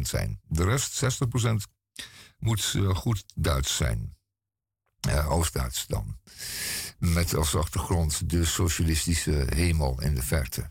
zijn. 0.00 0.40
De 0.48 0.64
rest, 0.64 1.04
60%, 1.04 1.79
moet 2.40 2.72
uh, 2.76 2.94
goed 2.94 3.24
Duits 3.34 3.76
zijn. 3.76 4.16
Uh, 5.08 5.30
Oost-Duits 5.30 5.86
dan. 5.86 6.18
Met 6.98 7.34
als 7.34 7.54
achtergrond 7.54 8.30
de 8.30 8.44
socialistische 8.44 9.46
hemel 9.54 10.00
in 10.00 10.14
de 10.14 10.22
verte. 10.22 10.70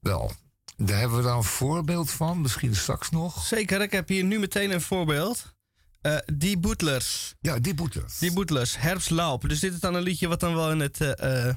Wel, 0.00 0.32
daar 0.76 0.98
hebben 0.98 1.16
we 1.16 1.22
dan 1.22 1.36
een 1.36 1.44
voorbeeld 1.44 2.10
van, 2.10 2.40
misschien 2.40 2.76
straks 2.76 3.10
nog. 3.10 3.46
Zeker, 3.46 3.80
ik 3.80 3.92
heb 3.92 4.08
hier 4.08 4.24
nu 4.24 4.38
meteen 4.38 4.70
een 4.70 4.80
voorbeeld. 4.80 5.54
Uh, 6.02 6.18
die 6.34 6.58
Boetlers. 6.58 7.34
Ja, 7.40 7.58
die 7.58 7.74
Boetlers. 7.74 8.18
Die 8.18 8.32
Boetlers, 8.32 8.78
Herbstlaub. 8.78 9.48
Dus 9.48 9.60
dit 9.60 9.72
is 9.72 9.80
dan 9.80 9.94
een 9.94 10.02
liedje 10.02 10.28
wat 10.28 10.40
dan 10.40 10.54
wel 10.54 10.70
in 10.70 10.80
het 10.80 11.00
uh, 11.00 11.54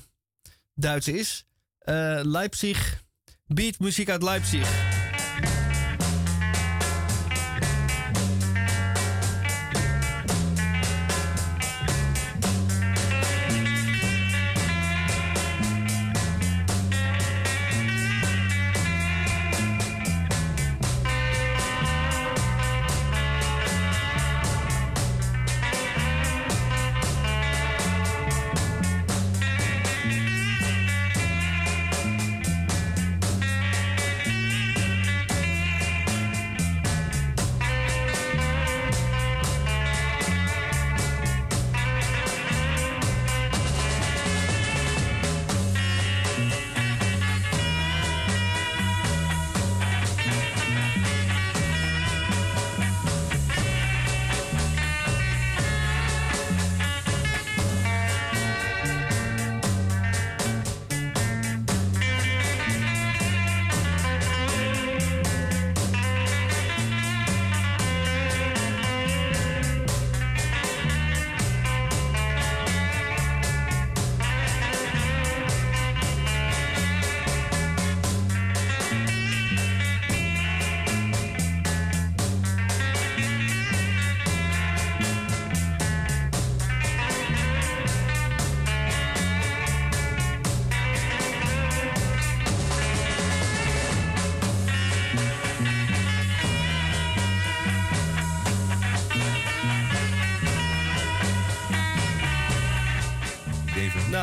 Duits 0.74 1.08
is. 1.08 1.46
Leipzig, 2.22 3.04
beatmuziek 3.46 4.10
uit 4.10 4.24
Leipzig. 4.24 5.05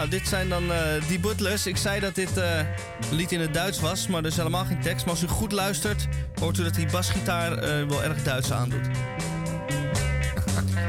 Nou, 0.03 0.15
dit 0.15 0.29
zijn 0.29 0.49
dan 0.49 0.65
uh, 0.65 1.09
die 1.09 1.19
Butlers. 1.19 1.67
Ik 1.67 1.77
zei 1.77 2.01
dat 2.01 2.15
dit 2.15 2.38
uh, 2.38 2.61
lied 3.11 3.33
in 3.33 3.41
het 3.41 3.55
Duits 3.55 3.81
was, 3.81 4.07
maar 4.07 4.21
er 4.21 4.27
is 4.27 4.37
helemaal 4.37 4.65
geen 4.65 4.81
tekst. 4.81 5.05
Maar 5.05 5.15
als 5.15 5.23
u 5.23 5.27
goed 5.27 5.53
luistert, 5.53 6.09
hoort 6.41 6.59
u 6.59 6.62
dat 6.62 6.75
die 6.75 6.91
basgitaar 6.91 7.53
uh, 7.53 7.88
wel 7.88 8.03
erg 8.03 8.23
Duits 8.23 8.53
aandoet. 8.53 8.87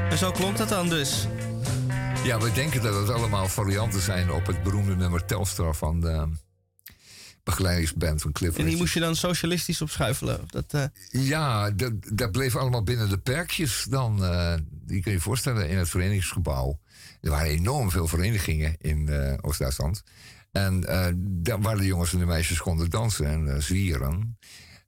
en 0.09 0.17
zo 0.17 0.31
klonk 0.31 0.57
dat 0.57 0.69
dan 0.69 0.89
dus. 0.89 1.27
Ja, 2.23 2.39
we 2.39 2.51
denken 2.51 2.81
dat 2.81 2.95
het 2.95 3.09
allemaal 3.09 3.47
varianten 3.47 4.01
zijn 4.01 4.31
op 4.31 4.45
het 4.45 4.63
beroemde 4.63 4.95
nummer 4.95 5.25
Telstar 5.25 5.75
van 5.75 5.99
de 5.99 6.27
begeleidingsband 7.43 8.21
van 8.21 8.31
Cliff 8.31 8.57
En 8.57 8.65
die 8.65 8.77
moest 8.77 8.93
je 8.93 8.99
dan 8.99 9.15
socialistisch 9.15 9.81
opschuifelen? 9.81 10.39
Dat, 10.47 10.91
Ja, 11.09 11.71
dat, 11.71 11.93
dat 12.13 12.31
bleef 12.31 12.55
allemaal 12.55 12.83
binnen 12.83 13.09
de 13.09 13.17
perkjes 13.17 13.85
dan. 13.89 14.23
Die 14.93 15.01
kun 15.01 15.11
je 15.11 15.17
je 15.17 15.23
voorstellen 15.23 15.69
in 15.69 15.77
het 15.77 15.89
verenigingsgebouw. 15.89 16.79
Er 17.21 17.29
waren 17.29 17.47
enorm 17.47 17.91
veel 17.91 18.07
verenigingen 18.07 18.75
in 18.77 19.07
uh, 19.09 19.33
Oost-Duitsland. 19.41 20.03
En 20.51 20.83
uh, 20.89 21.07
daar 21.15 21.61
waar 21.61 21.77
de 21.77 21.85
jongens 21.85 22.13
en 22.13 22.19
de 22.19 22.25
meisjes 22.25 22.61
konden 22.61 22.89
dansen 22.89 23.25
en 23.25 23.45
uh, 23.45 23.57
zwieren. 23.57 24.37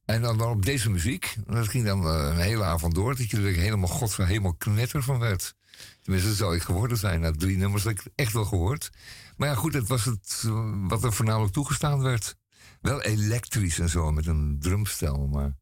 En 0.05 0.21
dan, 0.21 0.37
dan, 0.37 0.49
op 0.49 0.65
deze 0.65 0.89
muziek. 0.89 1.35
Dat 1.47 1.67
ging 1.67 1.85
dan 1.85 2.05
een 2.05 2.37
hele 2.37 2.63
avond 2.63 2.95
door. 2.95 3.15
Dat 3.15 3.29
je 3.29 3.37
er 3.37 3.53
helemaal 3.53 3.89
god 3.89 4.15
helemaal 4.17 4.53
knetter 4.53 5.03
van 5.03 5.19
werd. 5.19 5.55
Tenminste, 6.01 6.29
dat 6.29 6.37
zou 6.37 6.55
ik 6.55 6.61
geworden 6.61 6.97
zijn. 6.97 7.21
Na 7.21 7.31
drie 7.31 7.57
nummers 7.57 7.83
had 7.83 7.91
ik 7.91 8.03
echt 8.15 8.33
wel 8.33 8.45
gehoord. 8.45 8.91
Maar 9.37 9.47
ja, 9.47 9.55
goed, 9.55 9.73
het 9.73 9.87
was 9.87 10.05
het 10.05 10.43
wat 10.87 11.03
er 11.03 11.13
voornamelijk 11.13 11.53
toegestaan 11.53 12.01
werd. 12.01 12.35
Wel 12.81 13.01
elektrisch 13.01 13.79
en 13.79 13.89
zo, 13.89 14.11
met 14.11 14.27
een 14.27 14.57
drumstel, 14.59 15.27
maar, 15.27 15.55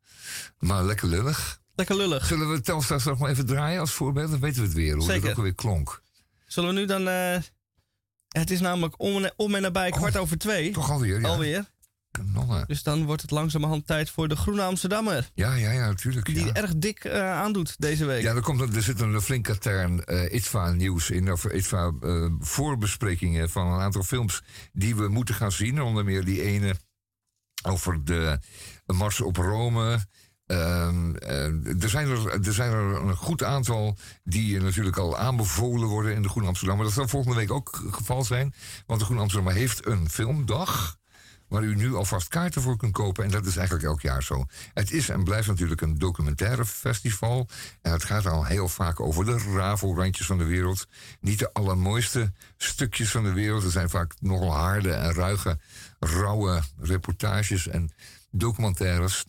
maar 0.59 0.83
lekker 0.83 1.07
lullig. 1.07 1.61
Lekker 1.75 1.95
lullig. 1.95 2.25
Zullen 2.25 2.49
we 2.51 2.61
Telstar 2.61 3.01
nog 3.05 3.19
maar 3.19 3.29
even 3.29 3.45
draaien 3.45 3.79
als 3.79 3.91
voorbeeld? 3.91 4.31
Dan 4.31 4.39
weten 4.39 4.59
we 4.61 4.67
het 4.67 4.75
weer, 4.75 4.93
hoe 4.95 5.03
Zeker. 5.03 5.21
het 5.21 5.31
ook 5.31 5.37
alweer 5.37 5.55
klonk. 5.55 6.01
Zullen 6.45 6.73
we 6.73 6.79
nu 6.79 6.85
dan... 6.85 7.07
eh, 7.07 7.37
het 8.27 8.51
is 8.51 8.59
namelijk 8.59 8.93
om, 8.97 9.23
en- 9.23 9.33
om 9.35 9.55
en 9.55 9.61
nabij 9.61 9.91
kwart 9.91 10.17
over 10.17 10.37
twee. 10.37 10.67
Oh, 10.67 10.73
Toch 10.73 10.91
alweer, 10.91 11.19
ja. 11.21 11.27
Alweer. 11.27 11.71
Kanonnen. 12.11 12.63
Dus 12.67 12.83
dan 12.83 13.05
wordt 13.05 13.21
het 13.21 13.31
langzamerhand 13.31 13.87
tijd 13.87 14.09
voor 14.09 14.27
de 14.27 14.35
Groene 14.35 14.61
Amsterdammer. 14.61 15.29
Ja, 15.33 15.53
ja, 15.55 15.71
ja, 15.71 15.87
natuurlijk. 15.87 16.25
Die 16.25 16.45
ja. 16.45 16.53
erg 16.53 16.71
dik 16.75 17.03
eh, 17.03 17.31
aandoet 17.31 17.75
deze 17.77 18.05
week. 18.05 18.21
Ja, 18.23 18.33
er, 18.33 18.41
komt, 18.41 18.75
er 18.75 18.81
zit 18.83 18.99
een 19.01 19.21
flink 19.21 19.43
katern 19.43 20.03
eh 20.03 20.33
ITVA-nieuws 20.33 21.09
in, 21.09 21.31
of 21.31 21.45
ITVA 21.45 21.91
eh, 22.01 22.25
voorbesprekingen 22.39 23.49
van 23.49 23.67
een 23.67 23.79
aantal 23.79 24.03
films 24.03 24.41
die 24.73 24.95
we 24.95 25.07
moeten 25.07 25.35
gaan 25.35 25.51
zien. 25.51 25.81
Onder 25.81 26.03
meer 26.05 26.25
die 26.25 26.41
ene 26.41 26.75
over 27.63 28.03
de 28.05 28.39
Mars 28.85 29.21
op 29.21 29.37
Rome. 29.37 30.05
Ehm, 30.45 31.15
eh, 31.15 31.83
er, 31.83 31.89
zijn 31.89 32.09
er, 32.09 32.45
er 32.47 32.53
zijn 32.53 32.71
er 32.71 33.01
een 33.01 33.15
goed 33.15 33.43
aantal 33.43 33.97
die 34.23 34.61
natuurlijk 34.61 34.97
al 34.97 35.17
aanbevolen 35.17 35.87
worden 35.87 36.15
in 36.15 36.21
de 36.21 36.29
Groene 36.29 36.47
Amsterdam. 36.47 36.75
Maar 36.75 36.85
dat 36.85 36.93
zal 36.93 37.07
volgende 37.07 37.37
week 37.37 37.51
ook 37.51 37.81
het 37.85 37.93
geval 37.93 38.23
zijn. 38.23 38.53
Want 38.85 38.99
de 38.99 39.05
Groene 39.05 39.23
Amsterdam 39.23 39.53
heeft 39.53 39.85
een 39.85 40.09
filmdag 40.09 41.01
waar 41.53 41.63
u 41.63 41.75
nu 41.75 41.95
alvast 41.95 42.27
kaarten 42.27 42.61
voor 42.61 42.77
kunt 42.77 42.91
kopen. 42.91 43.23
En 43.23 43.31
dat 43.31 43.45
is 43.45 43.57
eigenlijk 43.57 43.87
elk 43.87 44.01
jaar 44.01 44.23
zo. 44.23 44.45
Het 44.73 44.91
is 44.91 45.09
en 45.09 45.23
blijft 45.23 45.47
natuurlijk 45.47 45.81
een 45.81 45.97
documentaire 45.97 46.65
festival. 46.65 47.49
En 47.81 47.91
het 47.91 48.03
gaat 48.03 48.25
al 48.25 48.45
heel 48.45 48.67
vaak 48.67 48.99
over 48.99 49.25
de 49.25 49.37
rafelrandjes 49.55 50.25
van 50.25 50.37
de 50.37 50.43
wereld. 50.43 50.87
Niet 51.19 51.39
de 51.39 51.53
allermooiste 51.53 52.31
stukjes 52.57 53.11
van 53.11 53.23
de 53.23 53.33
wereld. 53.33 53.63
Er 53.63 53.71
zijn 53.71 53.89
vaak 53.89 54.13
nogal 54.19 54.53
harde 54.53 54.93
en 54.93 55.13
ruige, 55.13 55.59
rauwe 55.99 56.61
reportages 56.79 57.67
en 57.67 57.91
documentaires. 58.31 59.25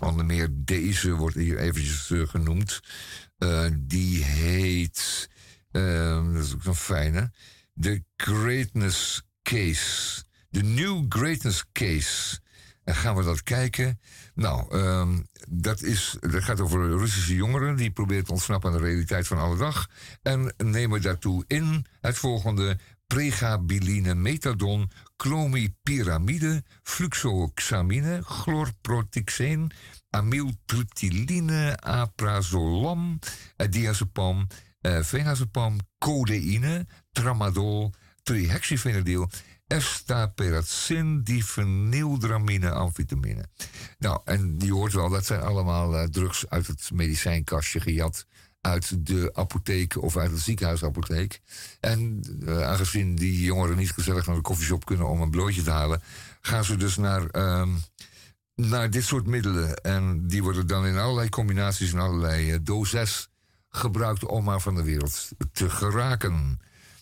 Onder 0.00 0.24
meer 0.24 0.48
deze 0.52 1.12
wordt 1.12 1.36
hier 1.36 1.58
eventjes 1.58 2.10
eh, 2.10 2.28
genoemd. 2.28 2.80
Eh, 3.38 3.66
die 3.78 4.24
heet, 4.24 5.30
eh, 5.70 6.32
dat 6.32 6.44
is 6.44 6.54
ook 6.54 6.62
zo'n 6.62 6.74
fijne, 6.74 7.32
The 7.80 8.04
Greatness 8.16 9.22
Case. 9.42 10.22
The 10.50 10.62
New 10.62 11.04
Greatness 11.08 11.64
Case. 11.72 12.40
En 12.84 12.94
gaan 12.94 13.16
we 13.16 13.22
dat 13.22 13.42
kijken? 13.42 14.00
Nou, 14.34 14.70
ehm, 14.70 15.20
dat, 15.48 15.82
is, 15.82 16.16
dat 16.20 16.42
gaat 16.42 16.60
over 16.60 16.88
Russische 16.88 17.34
jongeren 17.34 17.76
die 17.76 17.90
proberen 17.90 18.24
te 18.24 18.32
ontsnappen 18.32 18.70
aan 18.70 18.76
de 18.78 18.84
realiteit 18.84 19.26
van 19.26 19.38
alle 19.38 19.56
dag. 19.56 19.88
En 20.22 20.54
nemen 20.56 21.02
daartoe 21.02 21.44
in 21.46 21.86
het 22.00 22.18
volgende: 22.18 22.78
pregabiline, 23.06 24.14
methadon, 24.14 24.90
clomipyramide, 25.16 26.62
fluxoxamine, 26.82 28.20
chlorprotixeen, 28.22 29.70
amyltryptyline, 30.10 31.76
aprazolam, 31.80 33.18
diazepam, 33.70 34.46
eh, 34.80 35.00
venazepam, 35.02 35.78
codeïne, 35.98 36.86
tramadol, 37.12 37.92
trihexyfenadil, 38.22 39.28
estaperacin, 39.66 41.22
difenildramine, 41.24 42.70
amfetamine. 42.70 43.48
Nou, 43.98 44.20
en 44.24 44.54
je 44.58 44.72
hoort 44.72 44.92
wel, 44.92 45.08
dat 45.08 45.26
zijn 45.26 45.40
allemaal 45.40 45.96
eh, 45.96 46.08
drugs 46.08 46.48
uit 46.48 46.66
het 46.66 46.90
medicijnkastje 46.92 47.80
gejat 47.80 48.26
uit 48.64 49.06
de 49.06 49.30
apotheek 49.32 50.02
of 50.02 50.16
uit 50.16 50.30
de 50.30 50.38
ziekenhuisapotheek. 50.38 51.40
En 51.80 52.20
eh, 52.46 52.62
aangezien 52.62 53.14
die 53.14 53.42
jongeren 53.42 53.76
niet 53.76 53.92
gezellig 53.92 54.26
naar 54.26 54.36
de 54.36 54.42
koffieshop 54.42 54.84
kunnen 54.84 55.08
om 55.08 55.20
een 55.20 55.30
blootje 55.30 55.62
te 55.62 55.70
halen, 55.70 56.02
gaan 56.40 56.64
ze 56.64 56.76
dus 56.76 56.96
naar, 56.96 57.26
ehm, 57.26 57.70
naar 58.54 58.90
dit 58.90 59.04
soort 59.04 59.26
middelen. 59.26 59.76
En 59.76 60.26
die 60.26 60.42
worden 60.42 60.66
dan 60.66 60.86
in 60.86 60.98
allerlei 60.98 61.28
combinaties 61.28 61.92
en 61.92 61.98
allerlei 61.98 62.52
eh, 62.52 62.58
doses 62.62 63.28
gebruikt 63.68 64.24
om 64.24 64.44
maar 64.44 64.60
van 64.60 64.74
de 64.74 64.82
wereld 64.82 65.28
te 65.52 65.70
geraken. 65.70 66.58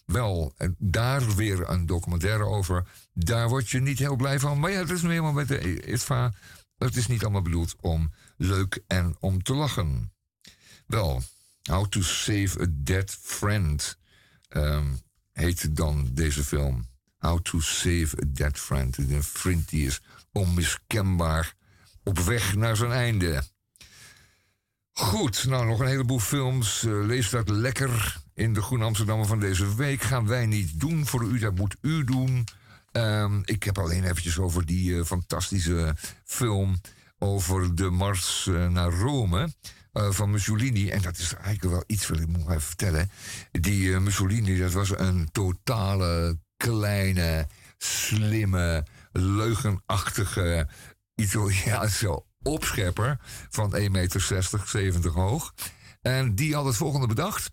Wel, 0.06 0.54
en 0.56 0.76
daar 0.78 1.34
weer 1.34 1.68
een 1.68 1.86
documentaire 1.86 2.44
over. 2.44 2.86
Daar 3.12 3.48
word 3.48 3.70
je 3.70 3.80
niet 3.80 3.98
heel 3.98 4.16
blij 4.16 4.40
van. 4.40 4.60
Maar 4.60 4.70
ja, 4.70 4.78
het 4.78 4.90
is 4.90 5.02
nu 5.02 5.08
helemaal 5.08 5.32
met 5.32 5.48
de 5.48 5.82
ITVA. 5.86 6.32
Het 6.78 6.96
is 6.96 7.06
niet 7.06 7.22
allemaal 7.22 7.42
bedoeld 7.42 7.74
om 7.80 8.12
leuk 8.36 8.82
en 8.86 9.16
om 9.20 9.42
te 9.42 9.54
lachen. 9.54 10.12
Wel, 10.86 11.22
How 11.62 11.86
to 11.86 12.02
Save 12.02 12.60
a 12.60 12.66
Dead 12.68 13.10
Friend 13.20 13.98
ehm, 14.48 14.86
heet 15.32 15.76
dan 15.76 16.08
deze 16.12 16.44
film. 16.44 16.86
How 17.18 17.40
to 17.40 17.60
Save 17.60 18.08
a 18.22 18.24
Dead 18.26 18.58
Friend. 18.58 18.98
Een 18.98 19.22
vriend 19.22 19.68
die 19.68 19.86
is 19.86 20.00
onmiskenbaar 20.32 21.54
op 22.04 22.18
weg 22.18 22.56
naar 22.56 22.76
zijn 22.76 22.92
einde. 22.92 23.42
Goed, 24.92 25.44
nou 25.44 25.66
nog 25.66 25.80
een 25.80 25.86
heleboel 25.86 26.18
films. 26.18 26.84
Eh, 26.84 27.04
lees 27.04 27.30
dat 27.30 27.48
lekker 27.48 28.22
in 28.34 28.52
de 28.54 28.62
Groene 28.62 28.84
Amsterdammer 28.84 29.26
van 29.26 29.40
deze 29.40 29.74
week. 29.74 30.02
Gaan 30.02 30.26
wij 30.26 30.46
niet 30.46 30.80
doen 30.80 31.06
voor 31.06 31.22
u, 31.22 31.38
dat 31.38 31.54
moet 31.54 31.76
u 31.80 32.04
doen. 32.04 32.46
Ehm, 32.92 33.40
ik 33.44 33.62
heb 33.62 33.78
alleen 33.78 34.04
eventjes 34.04 34.38
over 34.38 34.66
die 34.66 34.98
eh, 34.98 35.04
fantastische 35.04 35.96
film 36.24 36.80
over 37.18 37.74
de 37.74 37.90
mars 37.90 38.46
eh, 38.46 38.68
naar 38.68 38.92
Rome. 38.92 39.54
Eh, 39.92 40.10
van 40.10 40.30
Mussolini. 40.30 40.90
En 40.90 41.02
dat 41.02 41.18
is 41.18 41.34
eigenlijk 41.34 41.74
wel 41.74 41.84
iets 41.86 42.08
wat 42.08 42.20
ik 42.20 42.26
moet 42.26 42.48
even 42.48 42.60
vertellen. 42.60 43.10
Die 43.50 43.94
eh, 43.94 44.00
Mussolini, 44.00 44.58
dat 44.58 44.72
was 44.72 44.98
een 44.98 45.28
totale 45.32 46.38
kleine, 46.56 47.46
slimme, 47.78 48.86
leugenachtige 49.12 50.68
Italiaanse 51.14 52.24
opschepper 52.42 53.18
van 53.50 53.76
1,60 53.76 53.90
meter, 53.90 54.20
70 54.66 55.12
hoog. 55.12 55.54
En 56.00 56.34
die 56.34 56.54
had 56.54 56.64
het 56.64 56.76
volgende 56.76 57.06
bedacht. 57.06 57.50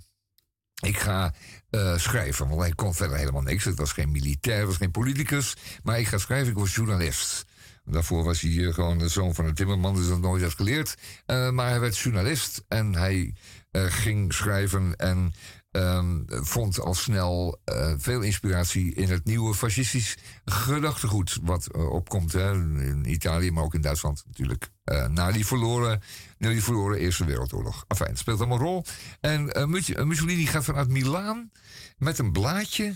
Ik 0.82 0.98
ga 0.98 1.34
eh, 1.70 1.98
schrijven, 1.98 2.48
want 2.48 2.62
hij 2.62 2.72
kon 2.72 2.94
verder 2.94 3.18
helemaal 3.18 3.42
niks. 3.42 3.64
Het 3.64 3.78
was 3.78 3.92
geen 3.92 4.12
militair, 4.12 4.58
het 4.58 4.68
was 4.68 4.78
geen 4.78 4.92
politicus. 4.92 5.56
Maar 5.84 6.00
ik 6.00 6.08
ga 6.08 6.18
schrijven, 6.18 6.50
ik 6.50 6.58
word 6.58 6.72
journalist. 6.72 7.46
Daarvoor 7.92 8.24
was 8.24 8.42
hij 8.42 8.66
eh, 8.66 8.74
gewoon 8.74 8.98
de 8.98 9.08
zoon 9.08 9.36
van 9.36 9.46
een 9.46 9.54
timmerman, 9.54 9.96
dus 9.96 10.08
dat 10.08 10.20
nooit 10.20 10.44
had 10.44 10.54
geleerd. 10.54 10.96
Eh, 11.26 11.50
maar 11.50 11.70
hij 11.70 11.80
werd 11.80 11.98
journalist 11.98 12.64
en 12.68 12.96
hij 12.96 13.34
eh, 13.72 13.84
ging 13.84 14.34
schrijven 14.34 14.96
en 14.96 15.34
ehm, 15.72 16.20
vond 16.28 16.80
al 16.80 16.94
snel 16.94 17.60
veel 17.98 18.22
inspiratie 18.22 18.94
in 18.94 19.10
het 19.10 19.26
nieuwe 19.26 19.54
fascistisch 19.56 20.18
gedachtegoed. 20.46 21.38
Wat 21.42 21.74
opkomt 21.74 22.32
hè, 22.32 22.52
in 22.86 23.06
Italië, 23.12 23.52
maar 23.52 23.64
ook 23.64 23.74
in 23.74 23.82
Duitsland 23.82 24.24
natuurlijk. 24.28 24.70
na, 25.12 25.32
die 25.32 25.46
verloren, 25.46 26.02
na 26.38 26.50
die 26.50 26.64
verloren 26.64 26.98
Eerste 27.00 27.26
Wereldoorlog. 27.26 27.86
Enfin, 27.88 28.08
het 28.08 28.18
speelt 28.18 28.40
allemaal 28.40 28.58
een 28.58 28.64
rol. 28.64 28.86
En 29.20 29.70
Mus- 29.70 29.94
Mussolini 29.96 30.46
gaat 30.46 30.64
vanuit 30.64 30.90
Milaan 30.90 31.52
met 31.98 32.18
een 32.20 32.32
blaadje. 32.32 32.96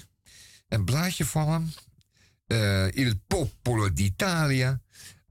Een 0.67 0.85
blaadje 0.85 1.25
van 1.25 1.49
hem. 1.49 1.73
eh, 2.47 2.95
Il 3.05 3.13
Popolo 3.27 3.93
d'Italia. 3.93 4.81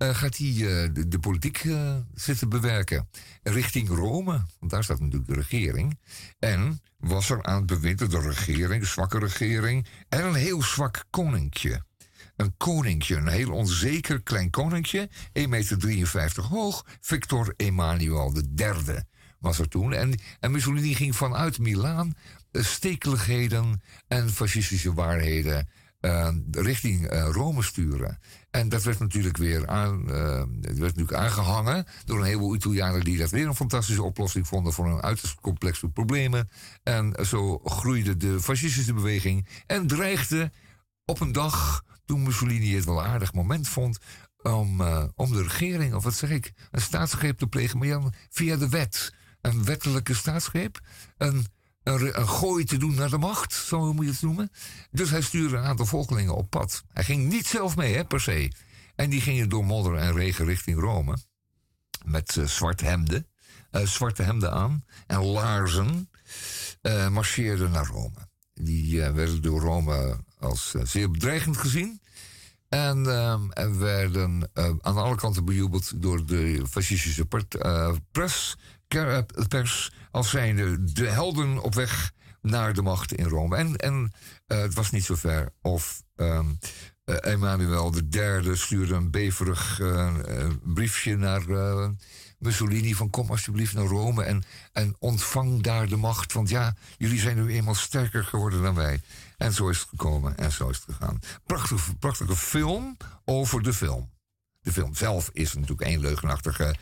Eh, 0.02 0.14
gaat 0.14 0.36
hij 0.36 0.48
eh, 0.48 0.88
de, 0.94 1.08
de 1.08 1.18
politiek 1.18 1.58
eh, 1.58 1.96
zitten 2.14 2.48
bewerken. 2.48 3.08
Richting 3.42 3.88
Rome, 3.88 4.42
want 4.58 4.70
daar 4.70 4.84
staat 4.84 5.00
natuurlijk 5.00 5.26
de 5.26 5.34
regering. 5.34 5.98
En 6.38 6.80
was 6.98 7.30
er 7.30 7.42
aan 7.42 7.56
het 7.56 7.66
bewind 7.66 7.98
de 7.98 8.20
regering, 8.20 8.86
zwakke 8.86 9.18
regering. 9.18 9.86
En 10.08 10.24
een 10.24 10.34
heel 10.34 10.62
zwak 10.62 11.04
koninkje. 11.10 11.84
Een 12.36 12.56
koninkje, 12.56 13.16
een 13.16 13.28
heel 13.28 13.52
onzeker 13.52 14.22
klein 14.22 14.50
koninkje. 14.50 15.08
1,53 15.38 15.48
meter 15.48 16.42
hoog. 16.42 16.86
Victor 17.00 17.54
Emmanuel 17.56 18.32
III 18.56 19.04
was 19.38 19.58
er 19.58 19.68
toen. 19.68 19.92
En, 19.92 20.18
en 20.40 20.50
Mussolini 20.50 20.94
ging 20.94 21.16
vanuit 21.16 21.58
Milaan 21.58 22.14
stekeligheden 22.52 23.82
en 24.08 24.30
fascistische 24.30 24.94
waarheden 24.94 25.68
richting 26.50 27.08
Rome 27.10 27.62
sturen. 27.62 28.18
En 28.52 28.68
dat 28.68 28.82
werd 28.82 28.98
natuurlijk 28.98 29.36
weer 29.36 29.68
aan, 29.68 30.08
het 30.60 30.78
werd 30.78 30.96
natuurlijk 30.96 31.12
aangehangen 31.12 31.84
door 32.04 32.18
een 32.18 32.24
heleboel 32.24 32.54
Italianen 32.54 33.04
die 33.04 33.18
dat 33.18 33.30
weer 33.30 33.46
een 33.46 33.54
fantastische 33.54 34.02
oplossing 34.02 34.46
vonden 34.46 34.72
voor 34.72 34.86
een 34.86 35.02
uiterst 35.02 35.40
complexe 35.40 35.88
problemen. 35.88 36.50
En 36.82 37.26
zo 37.26 37.58
groeide 37.58 38.16
de 38.16 38.40
fascistische 38.40 38.94
beweging 38.94 39.48
en 39.66 39.86
dreigde 39.86 40.50
op 41.04 41.20
een 41.20 41.32
dag, 41.32 41.84
toen 42.04 42.22
Mussolini 42.22 42.74
het 42.74 42.84
wel 42.84 43.02
aardig 43.02 43.32
moment 43.32 43.68
vond, 43.68 43.98
om, 44.42 44.80
eh, 44.80 45.04
om 45.14 45.32
de 45.32 45.42
regering, 45.42 45.94
of 45.94 46.04
wat 46.04 46.14
zeg 46.14 46.30
ik, 46.30 46.52
een 46.70 46.80
staatsgreep 46.80 47.38
te 47.38 47.46
plegen, 47.46 47.78
maar 47.78 48.12
via 48.30 48.56
de 48.56 48.68
wet. 48.68 49.14
Een 49.40 49.64
wettelijke 49.64 50.14
staatsgreep. 50.14 50.80
Een, 51.16 51.46
een, 51.82 52.28
gooi 52.28 52.64
te 52.64 52.76
doen 52.76 52.94
naar 52.94 53.10
de 53.10 53.18
macht, 53.18 53.52
zo 53.52 53.92
moet 53.92 54.04
je 54.04 54.10
het 54.10 54.22
noemen. 54.22 54.50
Dus 54.90 55.10
hij 55.10 55.22
stuurde 55.22 55.56
een 55.56 55.64
aantal 55.64 55.86
volgelingen 55.86 56.34
op 56.36 56.50
pad. 56.50 56.82
Hij 56.92 57.04
ging 57.04 57.28
niet 57.28 57.46
zelf 57.46 57.76
mee, 57.76 57.94
hè, 57.94 58.04
per 58.04 58.20
se. 58.20 58.52
En 58.94 59.10
die 59.10 59.20
gingen 59.20 59.48
door 59.48 59.64
modder 59.64 59.94
en 59.94 60.12
regen 60.12 60.44
richting 60.44 60.80
Rome. 60.80 61.16
Met 62.04 62.36
eh, 62.36 62.44
zwarte 62.44 62.84
hemden. 62.84 63.26
eh, 63.70 63.86
zwarte 63.86 64.22
hemden 64.22 64.52
aan. 64.52 64.84
En 65.06 65.24
laarzen. 65.24 66.10
eh 66.82 67.08
marcheerden 67.08 67.70
naar 67.70 67.86
Rome. 67.86 68.28
Die 68.54 69.00
werden 69.00 69.42
door 69.42 69.60
Rome 69.60 70.16
als 70.38 70.74
zeer 70.82 71.10
bedreigend 71.10 71.56
gezien. 71.56 72.00
En 72.68 73.04
uh, 73.04 73.40
werden 73.78 74.50
uh, 74.54 74.70
aan 74.80 74.96
alle 74.96 75.14
kanten 75.16 75.44
bejubeld 75.44 76.02
door 76.02 76.26
de 76.26 76.62
fascistische 76.70 77.24
part, 77.24 77.54
uh, 77.54 77.92
pers, 79.48 79.92
als 80.10 80.30
zijnde 80.30 80.92
de 80.92 81.08
helden 81.08 81.62
op 81.62 81.74
weg 81.74 82.12
naar 82.40 82.74
de 82.74 82.82
macht 82.82 83.12
in 83.12 83.28
Rome. 83.28 83.56
En, 83.56 83.76
en 83.76 84.12
het 84.46 84.74
was 84.74 84.90
niet 84.90 85.04
zo 85.04 85.14
ver 85.14 85.52
of 85.60 86.02
um, 86.16 86.58
Emmanuel 87.04 87.94
III 88.10 88.56
stuurde 88.56 88.94
een 88.94 89.10
beverig 89.10 89.80
briefje 90.62 91.16
naar 91.16 91.42
Mussolini 92.42 92.94
van 92.94 93.10
kom 93.10 93.30
alsjeblieft 93.30 93.74
naar 93.74 93.84
Rome 93.84 94.22
en, 94.22 94.42
en 94.72 94.96
ontvang 94.98 95.62
daar 95.62 95.88
de 95.88 95.96
macht. 95.96 96.32
Want 96.32 96.48
ja, 96.48 96.74
jullie 96.96 97.20
zijn 97.20 97.36
nu 97.36 97.52
eenmaal 97.52 97.74
sterker 97.74 98.24
geworden 98.24 98.62
dan 98.62 98.74
wij. 98.74 99.00
En 99.36 99.52
zo 99.52 99.68
is 99.68 99.78
het 99.78 99.88
gekomen 99.88 100.36
en 100.36 100.52
zo 100.52 100.68
is 100.68 100.76
het 100.76 100.96
gegaan. 100.96 101.18
Prachtige, 101.46 101.96
prachtige 101.96 102.36
film 102.36 102.96
over 103.24 103.62
de 103.62 103.72
film. 103.72 104.10
De 104.62 104.72
film 104.72 104.94
zelf 104.94 105.30
is 105.32 105.54
natuurlijk 105.54 105.80
één 105.80 106.00
leugenachtige 106.00 106.74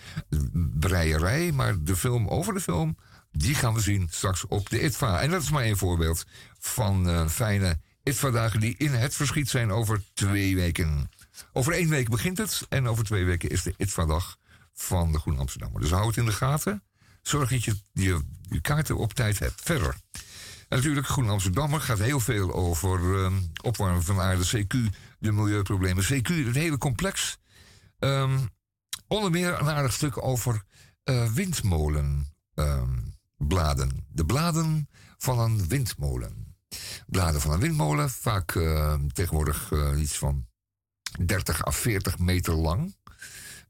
breierij. 0.78 1.52
Maar 1.52 1.82
de 1.82 1.96
film 1.96 2.28
over 2.28 2.54
de 2.54 2.60
film, 2.60 2.96
die 3.32 3.54
gaan 3.54 3.74
we 3.74 3.80
zien 3.80 4.08
straks 4.10 4.46
op 4.46 4.70
de 4.70 4.82
ITVA. 4.82 5.20
En 5.20 5.30
dat 5.30 5.42
is 5.42 5.50
maar 5.50 5.62
één 5.62 5.76
voorbeeld 5.76 6.24
van 6.58 7.08
uh, 7.08 7.28
fijne 7.28 7.78
ITVA-dagen 8.02 8.60
die 8.60 8.74
in 8.78 8.92
het 8.92 9.14
verschiet 9.14 9.48
zijn 9.48 9.70
over 9.70 10.02
twee 10.14 10.56
weken. 10.56 11.10
Over 11.52 11.72
één 11.72 11.88
week 11.88 12.08
begint 12.08 12.38
het 12.38 12.66
en 12.68 12.88
over 12.88 13.04
twee 13.04 13.24
weken 13.24 13.50
is 13.50 13.62
de 13.62 13.74
ITVA-dag 13.76 14.36
van 14.72 15.12
de 15.12 15.18
Groene 15.18 15.40
Amsterdammer. 15.40 15.80
Dus 15.80 15.90
hou 15.90 16.06
het 16.06 16.16
in 16.16 16.24
de 16.24 16.32
gaten. 16.32 16.82
Zorg 17.22 17.50
dat 17.50 17.64
je 17.64 17.76
je, 17.92 18.20
kaarten 18.60 18.96
op 18.96 19.12
tijd 19.12 19.38
hebt. 19.38 19.60
Verder. 19.64 19.96
Natuurlijk, 20.68 21.06
Groen 21.06 21.28
Amsterdammer 21.28 21.80
gaat 21.80 21.98
heel 21.98 22.20
veel 22.20 22.54
over 22.54 23.00
um, 23.00 23.52
opwarmen 23.62 24.02
van 24.02 24.20
aarde, 24.20 24.44
CQ, 24.46 24.94
de 25.18 25.32
milieuproblemen. 25.32 26.04
CQ, 26.04 26.46
het 26.46 26.54
hele 26.54 26.78
complex. 26.78 27.38
Um, 28.00 28.48
onder 29.06 29.30
meer 29.30 29.60
een 29.60 29.68
aardig 29.68 29.92
stuk 29.92 30.24
over 30.24 30.62
uh, 31.04 31.32
windmolenbladen. 31.32 33.90
Um, 33.90 34.06
de 34.08 34.24
bladen 34.26 34.88
van 35.18 35.38
een 35.38 35.68
windmolen. 35.68 36.56
Bladen 37.06 37.40
van 37.40 37.52
een 37.52 37.60
windmolen, 37.60 38.10
vaak 38.10 38.54
uh, 38.54 38.94
tegenwoordig 39.12 39.70
uh, 39.70 40.00
iets 40.00 40.18
van 40.18 40.46
30 41.24 41.66
à 41.66 41.70
40 41.70 42.18
meter 42.18 42.54
lang 42.54 42.94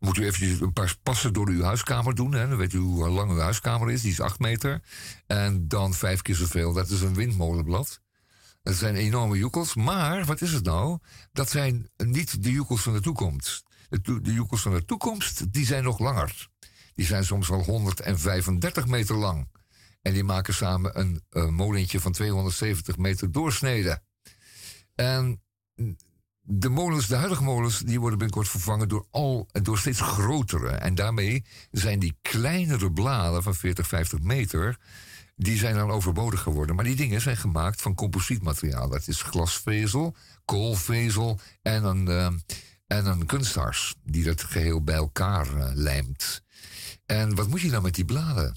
moet 0.01 0.17
u 0.17 0.25
eventjes 0.25 0.61
een 0.61 0.73
paar 0.73 0.97
passen 1.03 1.33
door 1.33 1.49
uw 1.49 1.63
huiskamer 1.63 2.15
doen. 2.15 2.33
Hè. 2.33 2.49
Dan 2.49 2.57
weet 2.57 2.73
u 2.73 2.79
hoe 2.79 3.09
lang 3.09 3.31
uw 3.31 3.39
huiskamer 3.39 3.91
is. 3.91 4.03
Die 4.03 4.11
is 4.11 4.21
8 4.21 4.39
meter. 4.39 4.81
En 5.27 5.69
dan 5.69 5.95
vijf 5.95 6.23
keer 6.23 6.35
zoveel. 6.35 6.73
Dat 6.73 6.89
is 6.89 7.01
een 7.01 7.15
windmolenblad. 7.15 8.01
Dat 8.63 8.75
zijn 8.75 8.95
enorme 8.95 9.39
joekels. 9.39 9.75
Maar 9.75 10.25
wat 10.25 10.41
is 10.41 10.53
het 10.53 10.65
nou? 10.65 10.99
Dat 11.33 11.51
zijn 11.51 11.91
niet 11.97 12.43
de 12.43 12.51
joekels 12.51 12.83
van 12.83 12.93
de 12.93 13.01
toekomst. 13.01 13.63
De, 13.91 14.21
joekels 14.23 14.63
van 14.63 14.73
de 14.73 14.85
toekomst, 14.85 15.53
die 15.53 15.67
zijn 15.67 15.85
nog 15.85 15.99
langer. 15.99 16.49
Die 16.95 17.07
zijn 17.07 17.25
soms 17.25 17.49
wel 17.49 17.63
135 17.63 18.87
meter 18.87 19.17
lang. 19.17 19.49
En 20.03 20.13
die 20.13 20.25
maken 20.25 20.55
samen 20.55 20.99
een, 20.99 21.55
molentje 21.55 22.01
van 22.01 22.13
270 22.13 22.97
meter 22.97 23.33
doorsnede. 23.33 24.03
En 24.95 25.43
de 26.41 26.69
molens, 26.69 27.07
de 27.07 27.15
huidige 27.15 27.43
molens, 27.43 27.79
die 27.79 28.01
worden 28.01 28.19
binnenkort 28.19 28.49
vervangen 28.49 28.89
door, 28.89 29.07
al, 29.11 29.49
door 29.63 29.79
steeds 29.79 30.01
grotere. 30.01 30.69
En 30.69 30.95
daarmee 30.95 31.45
zijn 31.71 31.99
die 31.99 32.19
kleinere 32.23 32.93
bladen 32.93 33.43
van 33.43 33.55
40, 33.55 33.87
50 33.87 34.21
meter, 34.21 34.79
die 35.37 35.59
zijn 35.59 35.75
dan 35.75 35.91
overbodig 35.91 36.41
geworden. 36.41 36.75
Maar 36.75 36.85
die 36.85 36.97
dingen 36.97 37.21
zijn 37.21 37.37
gemaakt 37.37 37.83
van 37.83 37.95
composietmateriaal. 37.95 38.89
Dat 38.89 39.09
is 39.09 39.23
glasvezel, 39.23 40.17
koolvezel 40.45 41.39
en 41.63 41.85
een, 41.85 42.09
uh, 42.09 42.29
en 42.91 43.07
een 43.07 43.27
kunststars 43.27 43.95
die 44.05 44.25
dat 44.25 44.43
geheel 44.43 44.83
bij 44.83 44.95
elkaar 44.95 45.57
uh, 45.57 45.71
lijmt. 45.75 46.43
En 47.07 47.35
wat 47.35 47.49
moet 47.49 47.61
je 47.61 47.71
dan 47.71 47.83
met 47.83 47.95
die 47.95 48.05
bladen? 48.05 48.57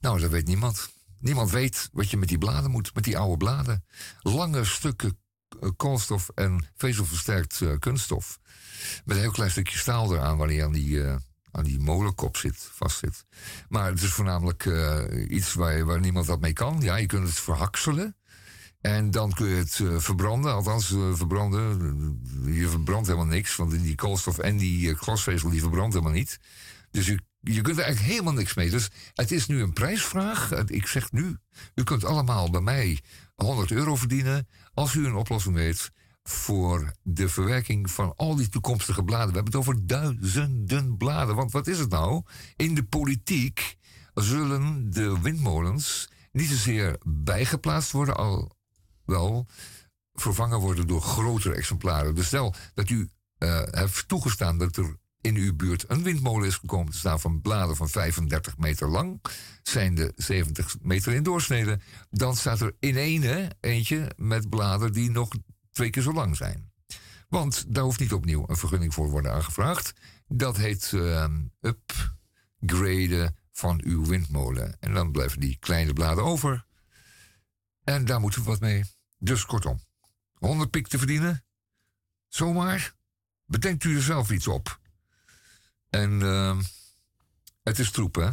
Nou, 0.00 0.20
dat 0.20 0.30
weet 0.30 0.46
niemand. 0.46 0.88
Niemand 1.18 1.50
weet 1.50 1.88
wat 1.92 2.10
je 2.10 2.16
met 2.16 2.28
die 2.28 2.38
bladen 2.38 2.70
moet, 2.70 2.94
met 2.94 3.04
die 3.04 3.18
oude 3.18 3.36
bladen. 3.36 3.84
Lange 4.20 4.64
stukken 4.64 5.18
eh, 5.60 5.68
koolstof 5.76 6.28
en 6.34 6.70
vezelversterkt 6.76 7.60
uh, 7.60 7.78
kunststof. 7.78 8.38
Met 9.04 9.16
een 9.16 9.22
heel 9.22 9.32
klein 9.32 9.50
stukje 9.50 9.78
staal 9.78 10.14
eraan 10.14 10.36
waar 10.36 10.48
hij 10.48 10.64
aan 10.64 10.72
die, 10.72 10.88
uh, 10.88 11.16
aan 11.50 11.64
die 11.64 11.80
molenkop 11.80 12.36
zit, 12.36 12.56
vast 12.72 12.98
zit. 12.98 13.24
Maar 13.68 13.90
het 13.90 14.02
is 14.02 14.10
voornamelijk 14.12 14.64
iets 15.28 15.54
waar, 15.54 15.84
waar 15.84 16.00
niemand 16.00 16.26
wat 16.26 16.40
mee 16.40 16.52
kan. 16.52 16.80
Ja, 16.80 16.96
je 16.96 17.06
kunt 17.06 17.28
het 17.28 17.40
verhakselen. 17.40 18.16
En 18.86 19.10
dan 19.10 19.32
kun 19.32 19.46
je 19.46 19.56
het 19.56 19.80
verbranden. 20.02 20.52
Althans, 20.52 20.86
verbranden. 21.12 22.20
Je 22.44 22.68
verbrandt 22.68 23.06
helemaal 23.06 23.26
niks. 23.26 23.56
Want 23.56 23.70
die 23.70 23.94
koolstof 23.94 24.38
en 24.38 24.56
die 24.56 24.94
glasvezel 24.94 25.50
die 25.50 25.60
verbrandt 25.60 25.94
helemaal 25.94 26.14
niet. 26.14 26.38
Dus 26.90 27.06
je, 27.06 27.18
je 27.40 27.60
kunt 27.60 27.76
er 27.78 27.84
eigenlijk 27.84 28.12
helemaal 28.12 28.32
niks 28.32 28.54
mee. 28.54 28.70
Dus 28.70 28.90
het 29.14 29.30
is 29.32 29.46
nu 29.46 29.62
een 29.62 29.72
prijsvraag. 29.72 30.52
Ik 30.52 30.86
zeg 30.86 31.12
nu, 31.12 31.36
u 31.74 31.82
kunt 31.82 32.04
allemaal 32.04 32.50
bij 32.50 32.60
mij 32.60 33.00
100 33.34 33.70
euro 33.70 33.96
verdienen 33.96 34.48
als 34.74 34.94
u 34.94 35.06
een 35.06 35.14
oplossing 35.14 35.54
weet 35.54 35.90
voor 36.22 36.92
de 37.02 37.28
verwerking 37.28 37.90
van 37.90 38.12
al 38.16 38.36
die 38.36 38.48
toekomstige 38.48 39.04
bladen. 39.04 39.28
We 39.28 39.34
hebben 39.34 39.52
het 39.52 39.62
over 39.62 39.86
duizenden 39.86 40.96
bladen. 40.96 41.34
Want 41.34 41.52
wat 41.52 41.66
is 41.66 41.78
het 41.78 41.90
nou? 41.90 42.22
In 42.56 42.74
de 42.74 42.84
politiek 42.84 43.76
zullen 44.14 44.90
de 44.90 45.20
windmolens 45.20 46.08
niet 46.32 46.48
zozeer 46.48 46.96
bijgeplaatst 47.02 47.92
worden, 47.92 48.16
al 48.16 48.53
wel 49.04 49.46
vervangen 50.12 50.58
worden 50.58 50.86
door 50.86 51.00
grotere 51.00 51.54
exemplaren. 51.54 52.14
Dus 52.14 52.26
stel 52.26 52.54
dat 52.74 52.88
u 52.88 53.08
uh, 53.38 53.62
heeft 53.70 54.08
toegestaan 54.08 54.58
dat 54.58 54.76
er 54.76 54.96
in 55.20 55.36
uw 55.36 55.54
buurt 55.54 55.84
een 55.88 56.02
windmolen 56.02 56.48
is 56.48 56.54
gekomen 56.54 56.92
te 56.92 56.98
staan 56.98 57.20
van 57.20 57.40
bladen 57.40 57.76
van 57.76 57.88
35 57.88 58.58
meter 58.58 58.88
lang, 58.88 59.20
zijn 59.62 59.94
de 59.94 60.12
70 60.16 60.76
meter 60.80 61.12
in 61.12 61.22
doorsnede, 61.22 61.80
dan 62.10 62.36
staat 62.36 62.60
er 62.60 62.74
in 62.80 62.96
ene 62.96 63.50
eentje 63.60 64.10
met 64.16 64.48
bladen 64.48 64.92
die 64.92 65.10
nog 65.10 65.28
twee 65.72 65.90
keer 65.90 66.02
zo 66.02 66.12
lang 66.12 66.36
zijn. 66.36 66.72
Want 67.28 67.64
daar 67.74 67.84
hoeft 67.84 68.00
niet 68.00 68.12
opnieuw 68.12 68.44
een 68.46 68.56
vergunning 68.56 68.94
voor 68.94 69.10
worden 69.10 69.32
aangevraagd. 69.32 69.92
Dat 70.28 70.56
heet 70.56 70.92
uh, 70.94 71.26
upgraden 71.60 73.36
van 73.52 73.80
uw 73.84 74.06
windmolen. 74.06 74.76
En 74.80 74.94
dan 74.94 75.12
blijven 75.12 75.40
die 75.40 75.56
kleine 75.60 75.92
bladen 75.92 76.24
over. 76.24 76.64
En 77.84 78.04
daar 78.04 78.20
moeten 78.20 78.40
we 78.40 78.46
wat 78.46 78.60
mee. 78.60 78.84
Dus 79.18 79.44
kortom, 79.44 79.80
100 80.34 80.70
pik 80.70 80.88
te 80.88 80.98
verdienen? 80.98 81.44
Zomaar? 82.28 82.94
Bedenkt 83.46 83.84
u 83.84 83.96
er 83.96 84.02
zelf 84.02 84.30
iets 84.30 84.46
op. 84.46 84.80
En 85.90 86.20
uh, 86.20 86.58
het 87.62 87.78
is 87.78 87.90
troep, 87.90 88.14
hè? 88.14 88.28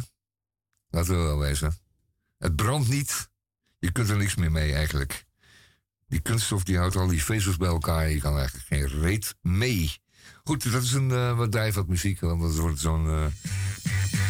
Laten 0.88 1.16
we 1.16 1.22
wel 1.22 1.38
wezen. 1.38 1.78
Het 2.38 2.56
brandt 2.56 2.88
niet. 2.88 3.30
Je 3.78 3.92
kunt 3.92 4.08
er 4.08 4.16
niks 4.16 4.34
meer 4.34 4.52
mee 4.52 4.74
eigenlijk. 4.74 5.26
Die 6.06 6.20
kunststof 6.20 6.64
die 6.64 6.78
houdt 6.78 6.96
al 6.96 7.06
die 7.06 7.24
vezels 7.24 7.56
bij 7.56 7.68
elkaar. 7.68 8.08
Je 8.08 8.20
kan 8.20 8.36
eigenlijk 8.36 8.66
geen 8.66 9.00
reet 9.00 9.34
mee. 9.40 10.00
Goed, 10.44 10.72
dat 10.72 10.82
is 10.82 10.92
een 10.92 11.10
uh, 11.10 11.36
wat 11.36 11.52
drijf 11.52 11.74
wat 11.74 11.88
muziek. 11.88 12.20
Want 12.20 12.40
dat 12.40 12.56
wordt 12.56 12.80
zo'n... 12.80 13.06
Uh, 13.06 13.26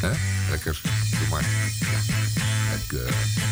hè? 0.00 0.12
Lekker. 0.50 0.80
Doe 1.18 1.28
maar. 1.28 1.44
Lekker. 2.70 3.51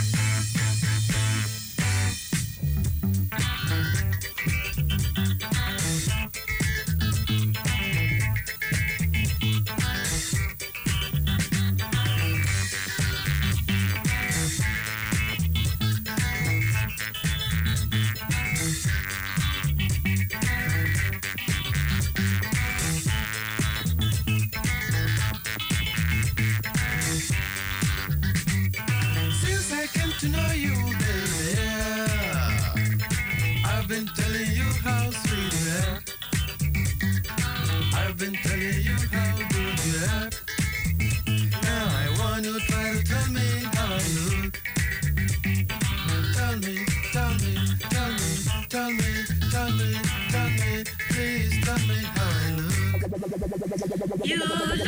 You 53.42 54.36
look 54.36 54.80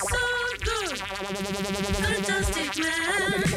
so 0.00 0.24
good, 0.64 0.98
fantastic 1.96 2.78
man. 2.78 3.49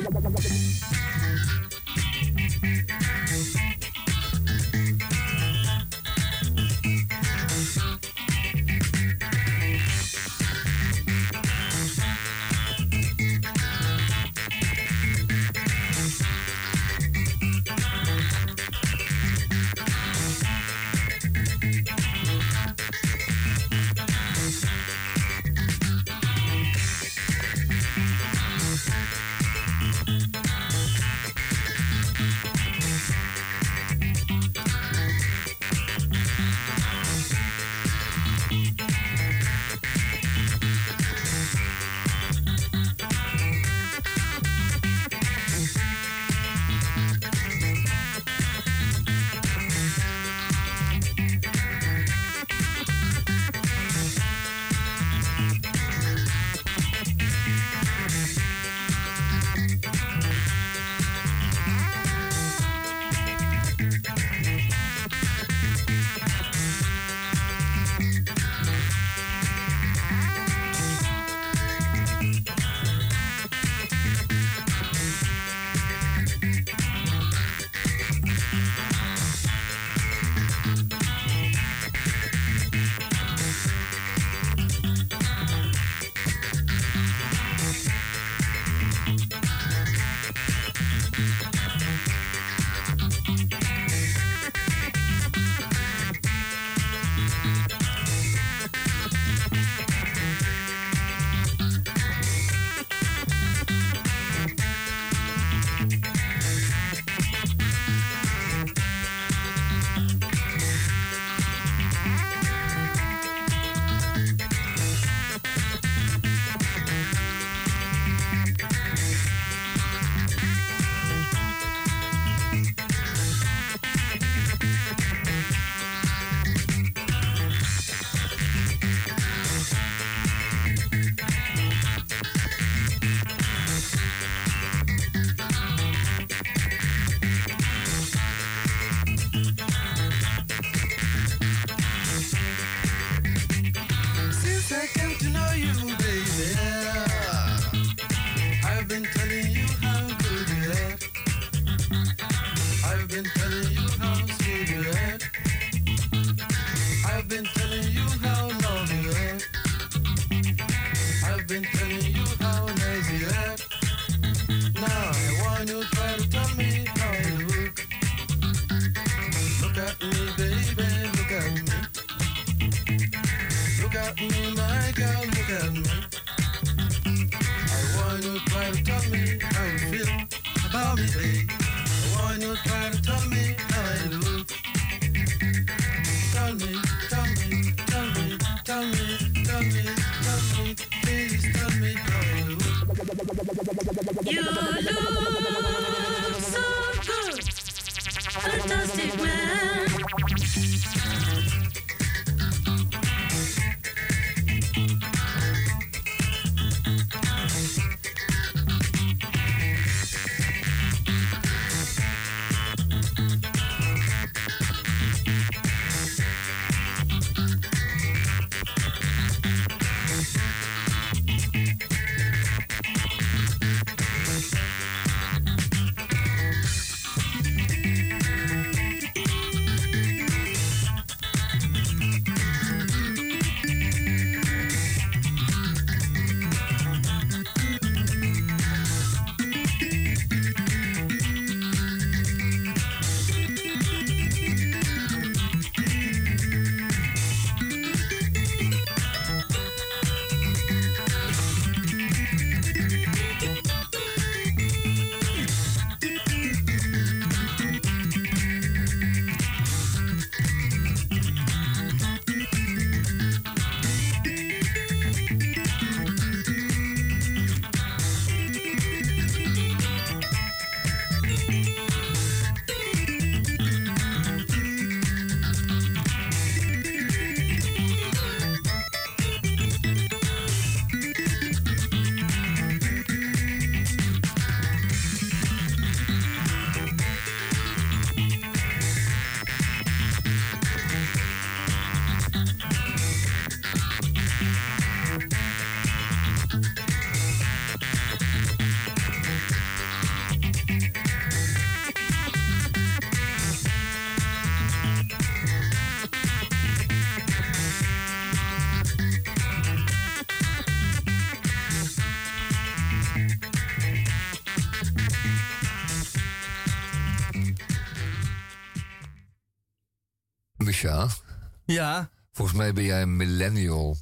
Ja. 321.74 322.10
Volgens 322.32 322.58
mij 322.58 322.74
ben 322.74 322.84
jij 322.84 323.02
een 323.02 323.16
millennial. 323.16 323.98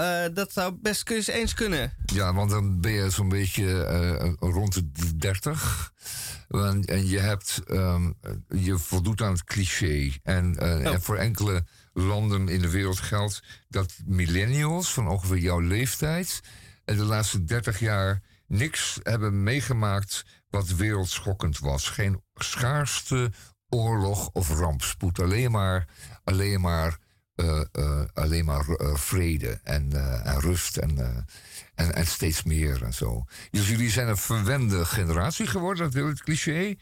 Uh, 0.00 0.24
dat 0.32 0.52
zou 0.52 0.74
best 0.80 1.10
eens 1.10 1.54
kunnen. 1.54 1.92
Ja, 2.04 2.34
want 2.34 2.50
dan 2.50 2.80
ben 2.80 2.92
je 2.92 3.10
zo'n 3.10 3.28
beetje 3.28 3.64
uh, 4.42 4.50
rond 4.52 4.74
de 4.74 5.16
30. 5.16 5.92
En, 6.48 6.84
en 6.84 7.06
je, 7.06 7.18
hebt, 7.18 7.60
um, 7.70 8.18
je 8.48 8.78
voldoet 8.78 9.22
aan 9.22 9.32
het 9.32 9.44
cliché. 9.44 10.12
En, 10.22 10.56
uh, 10.62 10.62
oh. 10.62 10.86
en, 10.86 11.02
voor 11.02 11.16
enkele 11.16 11.64
landen 11.92 12.48
in 12.48 12.60
de 12.60 12.70
wereld 12.70 13.00
geldt 13.00 13.42
dat 13.68 13.94
millennials 14.04 14.92
van 14.92 15.08
ongeveer 15.08 15.38
jouw 15.38 15.60
leeftijd. 15.60 16.40
de 16.84 16.96
laatste 16.96 17.44
30 17.44 17.78
jaar 17.78 18.22
niks 18.46 18.98
hebben 19.02 19.42
meegemaakt 19.42 20.24
wat 20.50 20.68
wereldschokkend 20.68 21.58
was. 21.58 21.88
Geen 21.88 22.22
schaarste 22.34 23.32
oorlog 23.68 24.30
of 24.32 24.48
rampspoed. 24.48 25.20
Alleen 25.20 25.50
maar, 25.50 25.88
alleen 26.28 26.60
maar, 26.60 26.98
uh, 27.36 27.60
uh, 27.72 28.00
alleen 28.14 28.44
maar 28.44 28.68
uh, 28.68 28.94
vrede 28.94 29.60
en, 29.62 29.92
en, 30.24 30.40
rust 30.40 30.76
en, 30.76 31.26
en, 31.74 32.06
steeds 32.06 32.42
meer 32.42 32.82
en 32.82 32.94
zo. 32.94 33.24
Dus 33.50 33.68
jullie 33.68 33.90
zijn 33.90 34.08
een 34.08 34.16
verwende 34.16 34.84
generatie 34.84 35.46
geworden, 35.46 35.84
dat 35.84 35.92
wil 35.92 36.06
het 36.06 36.22
cliché. 36.22 36.76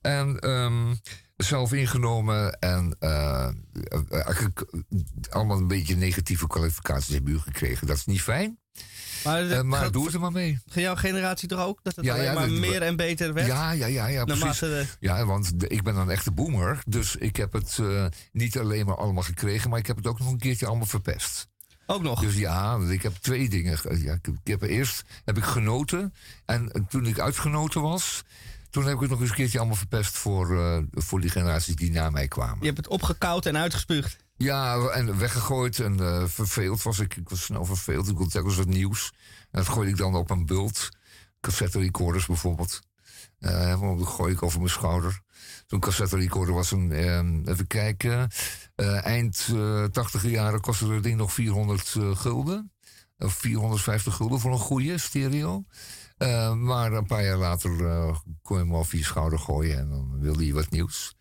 En 0.00 0.48
um, 0.50 1.00
zelf 1.36 1.72
ingenomen 1.72 2.58
en 2.58 2.98
allemaal 5.30 5.56
een 5.56 5.68
beetje 5.68 5.96
negatieve 5.96 6.46
kwalificaties 6.46 7.14
hebben 7.14 7.32
u 7.32 7.38
gekregen. 7.38 7.86
Dat 7.86 7.96
is 7.96 8.06
niet 8.06 8.22
fijn. 8.22 8.59
Maar, 9.24 9.66
maar 9.66 9.80
gaat, 9.80 9.92
doe 9.92 10.04
het 10.04 10.14
er 10.14 10.20
maar 10.20 10.32
mee. 10.32 10.58
Ga 10.66 10.80
jouw 10.80 10.96
generatie 10.96 11.48
toch 11.48 11.60
ook? 11.60 11.80
Dat 11.82 11.96
het 11.96 12.04
ja, 12.04 12.12
alleen 12.12 12.24
ja, 12.24 12.32
maar 12.32 12.50
meer 12.50 12.82
en 12.82 12.96
beter 12.96 13.32
werd? 13.32 13.46
Ja, 13.46 13.70
ja, 13.70 13.86
ja, 13.86 14.06
ja 14.06 14.24
precies. 14.24 14.96
Ja, 15.00 15.24
want 15.24 15.52
ik 15.72 15.82
ben 15.82 15.96
een 15.96 16.10
echte 16.10 16.30
boomer. 16.30 16.82
Dus 16.86 17.16
ik 17.16 17.36
heb 17.36 17.52
het 17.52 17.78
uh, 17.80 18.04
niet 18.32 18.58
alleen 18.58 18.86
maar 18.86 18.96
allemaal 18.96 19.22
gekregen... 19.22 19.70
maar 19.70 19.78
ik 19.78 19.86
heb 19.86 19.96
het 19.96 20.06
ook 20.06 20.18
nog 20.18 20.30
een 20.30 20.38
keertje 20.38 20.66
allemaal 20.66 20.86
verpest. 20.86 21.48
Ook 21.86 22.02
nog? 22.02 22.20
Dus 22.20 22.34
ja, 22.34 22.78
ik 22.88 23.02
heb 23.02 23.14
twee 23.14 23.48
dingen. 23.48 23.78
Ja, 24.02 24.18
ik 24.22 24.30
heb 24.44 24.62
eerst 24.62 25.02
heb 25.24 25.36
ik 25.36 25.44
genoten. 25.44 26.14
En 26.44 26.86
toen 26.88 27.06
ik 27.06 27.18
uitgenoten 27.18 27.82
was... 27.82 28.22
Toen 28.70 28.84
heb 28.84 28.94
ik 28.94 29.00
het 29.00 29.10
nog 29.10 29.20
eens 29.20 29.28
een 29.28 29.34
keertje 29.34 29.58
allemaal 29.58 29.76
verpest 29.76 30.16
voor, 30.16 30.50
uh, 30.52 30.78
voor 30.90 31.20
die 31.20 31.30
generaties 31.30 31.76
die 31.76 31.90
na 31.90 32.10
mij 32.10 32.28
kwamen. 32.28 32.58
Je 32.60 32.66
hebt 32.66 32.76
het 32.76 32.88
opgekoud 32.88 33.46
en 33.46 33.56
uitgespuugd. 33.56 34.16
Ja, 34.42 34.88
en 34.88 35.18
weggegooid 35.18 35.80
en 35.80 36.00
uh, 36.00 36.24
verveeld 36.26 36.82
was 36.82 36.98
ik. 36.98 37.16
Ik 37.16 37.28
was 37.28 37.44
snel 37.44 37.64
verveeld. 37.64 38.08
Ik 38.08 38.16
wilde 38.16 38.30
telkens 38.30 38.56
wat 38.56 38.66
nieuws. 38.66 39.12
En 39.50 39.58
dat 39.58 39.68
gooide 39.68 39.90
ik 39.90 39.96
dan 39.96 40.14
op 40.14 40.30
een 40.30 40.46
bult. 40.46 40.88
Cassette 41.40 41.78
recorders 41.78 42.26
bijvoorbeeld. 42.26 42.80
Uh, 43.40 43.96
dat 43.98 44.06
gooi 44.06 44.32
ik 44.32 44.42
over 44.42 44.58
mijn 44.58 44.70
schouder. 44.70 45.20
Zo'n 45.66 45.80
cassette 45.80 46.16
recorder 46.16 46.54
was 46.54 46.70
een, 46.70 46.90
uh, 46.90 47.52
even 47.52 47.66
kijken, 47.66 48.30
uh, 48.76 49.04
eind 49.04 49.48
uh, 49.52 49.84
80 49.84 50.26
jaren 50.26 50.60
kostte 50.60 50.88
dat 50.88 51.02
ding 51.02 51.16
nog 51.16 51.32
400 51.32 51.96
gulden. 52.14 52.72
Of 53.18 53.32
450 53.32 54.14
gulden 54.14 54.40
voor 54.40 54.52
een 54.52 54.58
goede 54.58 54.98
stereo. 54.98 55.64
Maar 56.54 56.92
een 56.92 57.06
paar 57.06 57.24
jaar 57.24 57.36
later 57.36 57.70
kon 58.42 58.56
je 58.56 58.62
hem 58.62 58.74
over 58.74 58.98
je 58.98 59.04
schouder 59.04 59.38
gooien 59.38 59.78
en 59.78 59.88
dan 59.88 60.20
wilde 60.20 60.46
je 60.46 60.52
wat 60.52 60.70
nieuws. 60.70 61.14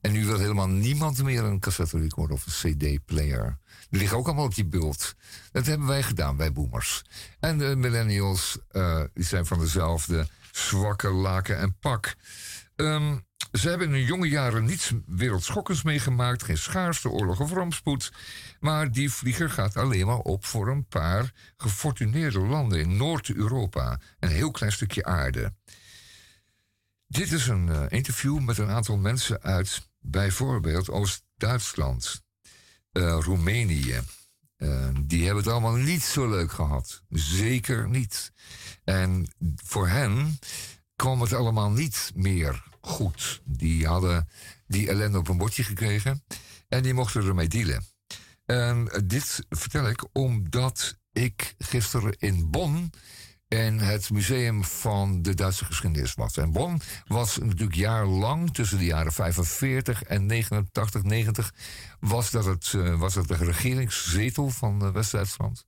En 0.00 0.12
nu 0.12 0.26
wil 0.26 0.38
helemaal 0.38 0.68
niemand 0.68 1.22
meer 1.22 1.44
een 1.44 1.60
cassette 1.60 1.98
recorder 1.98 2.36
of 2.36 2.46
een 2.46 2.76
CD-player. 2.76 3.58
Die 3.90 4.00
liggen 4.00 4.18
ook 4.18 4.26
allemaal 4.26 4.44
op 4.44 4.54
die 4.54 4.66
bult. 4.66 5.14
Dat 5.52 5.66
hebben 5.66 5.86
wij 5.86 6.02
gedaan, 6.02 6.36
wij 6.36 6.52
boomers. 6.52 7.02
En 7.40 7.58
de 7.58 7.76
millennials 7.76 8.58
uh, 8.72 9.00
die 9.14 9.24
zijn 9.24 9.46
van 9.46 9.58
dezelfde 9.58 10.28
zwakke 10.52 11.08
laken 11.08 11.58
en 11.58 11.78
pak. 11.78 12.14
Um, 12.76 13.25
ze 13.56 13.68
hebben 13.68 13.86
in 13.86 13.92
hun 13.92 14.04
jonge 14.04 14.28
jaren 14.28 14.64
niets 14.64 14.92
wereldschokkends 15.06 15.82
meegemaakt, 15.82 16.42
geen 16.42 16.58
schaarste 16.58 17.08
oorlog 17.08 17.40
of 17.40 17.52
rampspoed. 17.52 18.12
Maar 18.60 18.92
die 18.92 19.12
vlieger 19.12 19.50
gaat 19.50 19.76
alleen 19.76 20.06
maar 20.06 20.18
op 20.18 20.44
voor 20.44 20.68
een 20.68 20.86
paar 20.86 21.32
gefortuneerde 21.56 22.38
landen 22.40 22.80
in 22.80 22.96
Noord-Europa. 22.96 24.00
Een 24.18 24.28
heel 24.28 24.50
klein 24.50 24.72
stukje 24.72 25.04
aarde. 25.04 25.52
Dit 27.06 27.32
is 27.32 27.46
een 27.48 27.66
uh, 27.66 27.84
interview 27.88 28.38
met 28.38 28.58
een 28.58 28.70
aantal 28.70 28.96
mensen 28.96 29.42
uit 29.42 29.88
bijvoorbeeld 29.98 30.90
Oost-Duitsland. 30.90 32.24
Roemenië. 32.92 34.00
die 35.00 35.24
hebben 35.24 35.42
het 35.42 35.52
allemaal 35.52 35.74
niet 35.74 36.02
zo 36.02 36.28
leuk 36.28 36.52
gehad. 36.52 37.02
Zeker 37.10 37.88
niet. 37.88 38.32
En 38.84 39.28
voor 39.64 39.88
hen 39.88 40.38
kwam 40.96 41.20
het 41.20 41.32
allemaal 41.32 41.70
niet 41.70 42.12
meer 42.14 42.62
goed. 42.86 43.40
Die 43.44 43.86
hadden 43.86 44.28
die 44.66 44.88
ellende 44.88 45.18
op 45.18 45.28
een 45.28 45.38
bordje 45.38 45.64
gekregen 45.64 46.24
en 46.68 46.82
die 46.82 46.94
mochten 46.94 47.26
ermee 47.26 47.48
dealen. 47.48 47.84
En 48.44 49.04
dit 49.06 49.46
vertel 49.48 49.88
ik 49.88 50.04
omdat 50.12 50.96
ik 51.12 51.54
gisteren 51.58 52.14
in 52.18 52.50
Bonn 52.50 52.90
in 53.48 53.78
het 53.78 54.10
museum 54.10 54.64
van 54.64 55.22
de 55.22 55.34
Duitse 55.34 55.64
geschiedenis 55.64 56.14
was. 56.14 56.36
En 56.36 56.52
Bonn 56.52 56.80
was 57.06 57.38
natuurlijk 57.38 57.76
jarenlang, 57.76 58.54
tussen 58.54 58.78
de 58.78 58.84
jaren 58.84 59.12
45 59.12 60.02
en 60.02 60.26
89, 60.26 61.02
90, 61.02 61.54
was 62.00 62.30
dat, 62.30 62.44
het, 62.44 62.72
uh, 62.76 62.98
was 62.98 63.14
dat 63.14 63.28
de 63.28 63.34
regeringszetel 63.34 64.50
van 64.50 64.84
uh, 64.84 64.90
West-Duitsland. 64.90 65.66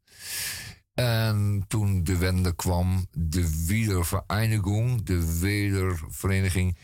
En 0.95 1.65
toen 1.69 2.05
de 2.05 2.17
wende 2.17 2.55
kwam, 2.55 3.07
de 3.13 3.65
Wiedervereinigung, 3.67 5.03
de 5.03 5.39
wedervereniging, 5.39 6.77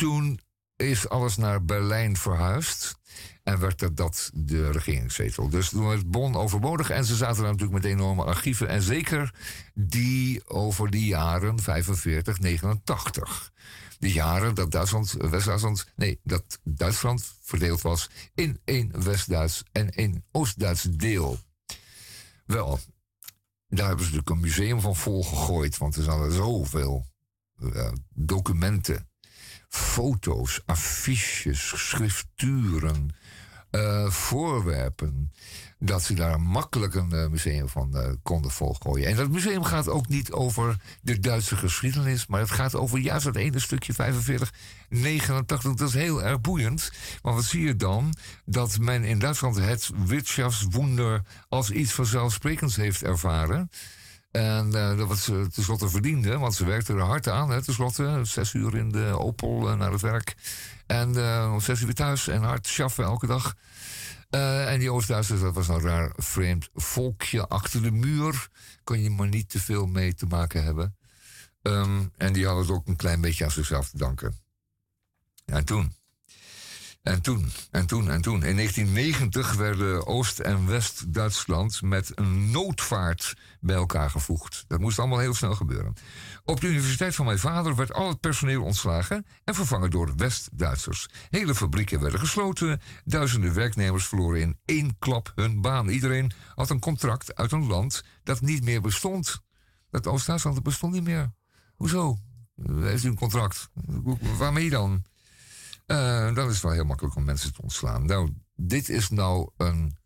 toen 0.00 0.40
is 0.76 1.08
alles 1.08 1.36
naar 1.36 1.64
Berlijn 1.64 2.16
verhuisd. 2.16 2.98
En 3.42 3.60
werd 3.60 3.78
dat, 3.78 3.96
dat 3.96 4.30
de 4.34 4.70
regeringszetel. 4.70 5.48
Dus 5.48 5.68
toen 5.68 5.88
werd 5.88 6.10
Bonn 6.10 6.36
overbodig. 6.36 6.90
En 6.90 7.04
ze 7.04 7.16
zaten 7.16 7.42
daar 7.42 7.52
natuurlijk 7.52 7.82
met 7.82 7.92
enorme 7.92 8.24
archieven. 8.24 8.68
En 8.68 8.82
zeker 8.82 9.34
die 9.74 10.48
over 10.48 10.90
die 10.90 11.06
jaren 11.06 11.60
45, 11.60 12.38
89. 12.38 13.52
De 13.98 14.12
jaren 14.12 14.54
dat 14.54 14.70
Duitsland, 14.70 15.12
West-Duitsland, 15.12 15.86
nee, 15.96 16.20
dat 16.22 16.58
Duitsland 16.62 17.34
verdeeld 17.40 17.80
was 17.80 18.10
in 18.34 18.60
één 18.64 19.02
West-Duits 19.04 19.62
en 19.72 19.90
één 19.90 20.24
Oost-Duits 20.30 20.82
deel. 20.82 21.38
Wel, 22.46 22.80
daar 23.68 23.86
hebben 23.86 24.04
ze 24.06 24.10
natuurlijk 24.10 24.30
een 24.30 24.40
museum 24.40 24.80
van 24.80 24.96
volgegooid, 24.96 25.78
want 25.78 25.96
er 25.96 26.02
zaten 26.02 26.32
zoveel 26.32 27.06
uh, 27.62 27.92
documenten, 28.14 29.09
foto's, 29.70 30.60
affiches, 30.66 31.72
schrifturen, 31.76 33.14
uh, 33.70 34.10
voorwerpen. 34.10 35.32
Dat 35.78 36.02
ze 36.02 36.14
daar 36.14 36.40
makkelijk 36.40 36.94
een 36.94 37.14
uh, 37.14 37.28
museum 37.28 37.68
van 37.68 37.96
uh, 37.96 38.12
konden 38.22 38.50
volgooien. 38.50 39.06
En 39.06 39.16
dat 39.16 39.30
museum 39.30 39.64
gaat 39.64 39.88
ook 39.88 40.08
niet 40.08 40.32
over 40.32 40.76
de 41.02 41.18
Duitse 41.18 41.56
geschiedenis, 41.56 42.26
maar 42.26 42.40
het 42.40 42.50
gaat 42.50 42.74
over 42.74 42.98
juist 42.98 43.24
dat 43.24 43.36
ene 43.36 43.58
stukje 43.58 43.92
45, 43.92 44.52
89. 44.88 45.74
Dat 45.74 45.88
is 45.88 45.94
heel 45.94 46.22
erg 46.22 46.40
boeiend. 46.40 46.92
Want 47.22 47.36
wat 47.36 47.44
zie 47.44 47.66
je 47.66 47.76
dan? 47.76 48.14
Dat 48.44 48.78
men 48.78 49.04
in 49.04 49.18
Duitsland 49.18 49.56
het 49.56 49.90
Wirtschaftswunder 50.06 51.22
als 51.48 51.70
iets 51.70 51.92
vanzelfsprekends 51.92 52.76
heeft 52.76 53.02
ervaren. 53.02 53.70
En 54.30 54.66
uh, 54.66 54.96
dat 54.96 55.08
was 55.08 55.24
ze 55.24 55.48
tenslotte 55.52 55.88
verdiende, 55.88 56.38
want 56.38 56.54
ze 56.54 56.64
werkten 56.64 56.96
er 56.96 57.02
hard 57.02 57.28
aan. 57.28 57.50
Hè, 57.50 57.62
tenslotte, 57.62 58.20
zes 58.22 58.52
uur 58.52 58.76
in 58.76 58.88
de 58.88 59.18
Opel 59.18 59.76
naar 59.76 59.92
het 59.92 60.00
werk. 60.00 60.34
En 60.86 61.10
uh, 61.16 61.58
zes 61.58 61.80
uur 61.80 61.94
thuis 61.94 62.28
en 62.28 62.42
hard 62.42 62.66
schaffen 62.66 63.04
elke 63.04 63.26
dag. 63.26 63.54
En 64.30 64.78
die 64.78 64.92
Oost-Duitsers, 64.92 65.40
dat 65.40 65.54
was 65.54 65.68
een 65.68 65.80
raar 65.80 66.12
vreemd 66.16 66.68
volkje 66.74 67.48
achter 67.48 67.82
de 67.82 67.90
muur. 67.90 68.48
Kon 68.84 69.02
je 69.02 69.10
maar 69.10 69.28
niet 69.28 69.48
te 69.48 69.60
veel 69.60 69.86
mee 69.86 70.14
te 70.14 70.26
maken 70.26 70.64
hebben. 70.64 70.96
Um, 71.62 72.12
en 72.16 72.32
die 72.32 72.46
hadden 72.46 72.64
het 72.66 72.74
ook 72.74 72.86
een 72.86 72.96
klein 72.96 73.20
beetje 73.20 73.44
aan 73.44 73.50
zichzelf 73.50 73.88
te 73.88 73.98
danken. 73.98 74.40
En 75.44 75.64
toen. 75.64 75.94
En 77.02 77.22
toen, 77.22 77.50
en 77.70 77.86
toen, 77.86 78.10
en 78.10 78.20
toen. 78.20 78.42
In 78.42 78.56
1990 78.56 79.54
werden 79.54 80.06
Oost- 80.06 80.38
en 80.38 80.66
West-Duitsland 80.66 81.82
met 81.82 82.12
een 82.14 82.50
noodvaart 82.50 83.36
bij 83.60 83.76
elkaar 83.76 84.10
gevoegd. 84.10 84.64
Dat 84.66 84.80
moest 84.80 84.98
allemaal 84.98 85.18
heel 85.18 85.34
snel 85.34 85.54
gebeuren. 85.54 85.94
Op 86.44 86.60
de 86.60 86.66
universiteit 86.66 87.14
van 87.14 87.24
mijn 87.24 87.38
vader 87.38 87.76
werd 87.76 87.92
al 87.92 88.08
het 88.08 88.20
personeel 88.20 88.62
ontslagen 88.62 89.26
en 89.44 89.54
vervangen 89.54 89.90
door 89.90 90.12
West-Duitsers. 90.16 91.08
Hele 91.30 91.54
fabrieken 91.54 92.00
werden 92.00 92.20
gesloten, 92.20 92.80
duizenden 93.04 93.54
werknemers 93.54 94.06
verloren 94.06 94.40
in 94.40 94.58
één 94.64 94.98
klap 94.98 95.32
hun 95.34 95.60
baan. 95.60 95.88
Iedereen 95.88 96.32
had 96.54 96.70
een 96.70 96.80
contract 96.80 97.34
uit 97.34 97.52
een 97.52 97.66
land 97.66 98.04
dat 98.22 98.40
niet 98.40 98.64
meer 98.64 98.80
bestond. 98.80 99.40
Dat 99.90 100.06
Oost-Duitsland 100.06 100.62
bestond 100.62 100.92
niet 100.92 101.04
meer. 101.04 101.32
Hoezo? 101.74 102.18
Heeft 102.62 103.04
u 103.04 103.08
een 103.08 103.14
contract? 103.14 103.70
Waarmee 104.38 104.70
dan? 104.70 105.04
Dan 106.34 106.48
is 106.48 106.52
het 106.52 106.62
wel 106.62 106.72
heel 106.72 106.84
makkelijk 106.84 107.16
om 107.16 107.24
mensen 107.24 107.52
te 107.52 107.62
ontslaan. 107.62 108.06
Nou, 108.06 108.32
dit 108.56 108.88
is 108.88 109.08
nou 109.08 109.50
een, 109.56 109.96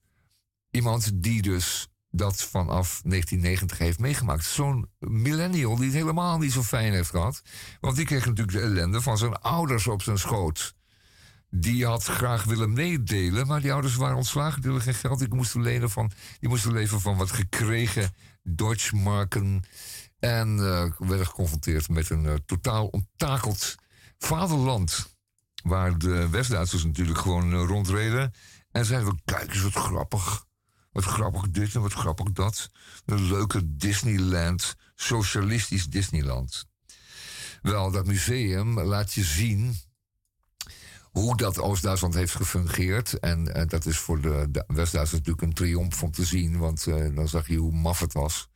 iemand 0.70 1.22
die 1.22 1.42
dus 1.42 1.88
dat 2.10 2.42
vanaf 2.42 3.00
1990 3.04 3.78
heeft 3.78 3.98
meegemaakt. 3.98 4.44
Zo'n 4.44 4.90
millennial 4.98 5.76
die 5.76 5.84
het 5.84 5.94
helemaal 5.94 6.38
niet 6.38 6.52
zo 6.52 6.62
fijn 6.62 6.92
heeft 6.92 7.10
gehad. 7.10 7.42
Want 7.80 7.96
die 7.96 8.04
kreeg 8.04 8.26
natuurlijk 8.26 8.56
de 8.56 8.62
ellende 8.62 9.00
van 9.00 9.18
zijn 9.18 9.34
ouders 9.34 9.86
op 9.86 10.02
zijn 10.02 10.18
schoot. 10.18 10.74
Die 11.50 11.86
had 11.86 12.04
graag 12.04 12.44
willen 12.44 12.72
meedelen, 12.72 13.46
maar 13.46 13.60
die 13.60 13.72
ouders 13.72 13.94
waren 13.94 14.16
ontslagen. 14.16 14.60
Die 14.60 14.70
hadden 14.70 14.92
geen 14.92 15.00
geld. 15.00 15.18
Die 15.18 15.34
moesten, 15.34 15.62
lenen 15.62 15.90
van, 15.90 16.10
die 16.40 16.48
moesten 16.48 16.72
leven 16.72 17.00
van 17.00 17.16
wat 17.16 17.30
gekregen 17.30 18.14
Deutschmarken. 18.42 19.62
En 20.18 20.56
uh, 20.56 20.90
werden 20.98 21.26
geconfronteerd 21.26 21.88
met 21.88 22.10
een 22.10 22.24
uh, 22.24 22.32
totaal 22.46 22.86
onttakeld 22.86 23.74
vaderland. 24.18 25.13
Waar 25.64 25.98
de 25.98 26.28
West-Duitsers 26.28 26.84
natuurlijk 26.84 27.18
gewoon 27.18 27.52
uh, 27.52 27.66
rondreden. 27.66 28.32
En 28.70 28.84
zeiden: 28.84 29.20
Kijk 29.24 29.54
eens 29.54 29.62
wat 29.62 29.72
grappig. 29.72 30.44
Wat 30.92 31.04
grappig 31.04 31.50
dit 31.50 31.74
en 31.74 31.80
wat 31.80 31.92
grappig 31.92 32.32
dat. 32.32 32.70
Een 33.04 33.28
leuke 33.28 33.76
Disneyland, 33.76 34.74
socialistisch 34.94 35.86
Disneyland. 35.86 36.66
Wel, 37.62 37.90
dat 37.90 38.06
museum 38.06 38.80
laat 38.80 39.12
je 39.12 39.22
zien 39.22 39.76
hoe 41.10 41.36
dat 41.36 41.60
Oost-Duitsland 41.60 42.14
heeft 42.14 42.34
gefungeerd. 42.34 43.18
En, 43.18 43.54
en, 43.54 43.68
dat 43.68 43.86
is 43.86 43.98
voor 43.98 44.20
de, 44.20 44.64
West-Duitsers 44.66 45.20
natuurlijk 45.20 45.42
een 45.42 45.52
triomf 45.52 46.02
om 46.02 46.10
te 46.10 46.24
zien. 46.24 46.58
Want 46.58 46.86
uh, 46.86 47.14
dan 47.14 47.28
zag 47.28 47.48
je 47.48 47.56
hoe 47.56 47.72
maf 47.72 48.00
het 48.00 48.12
was. 48.12 48.48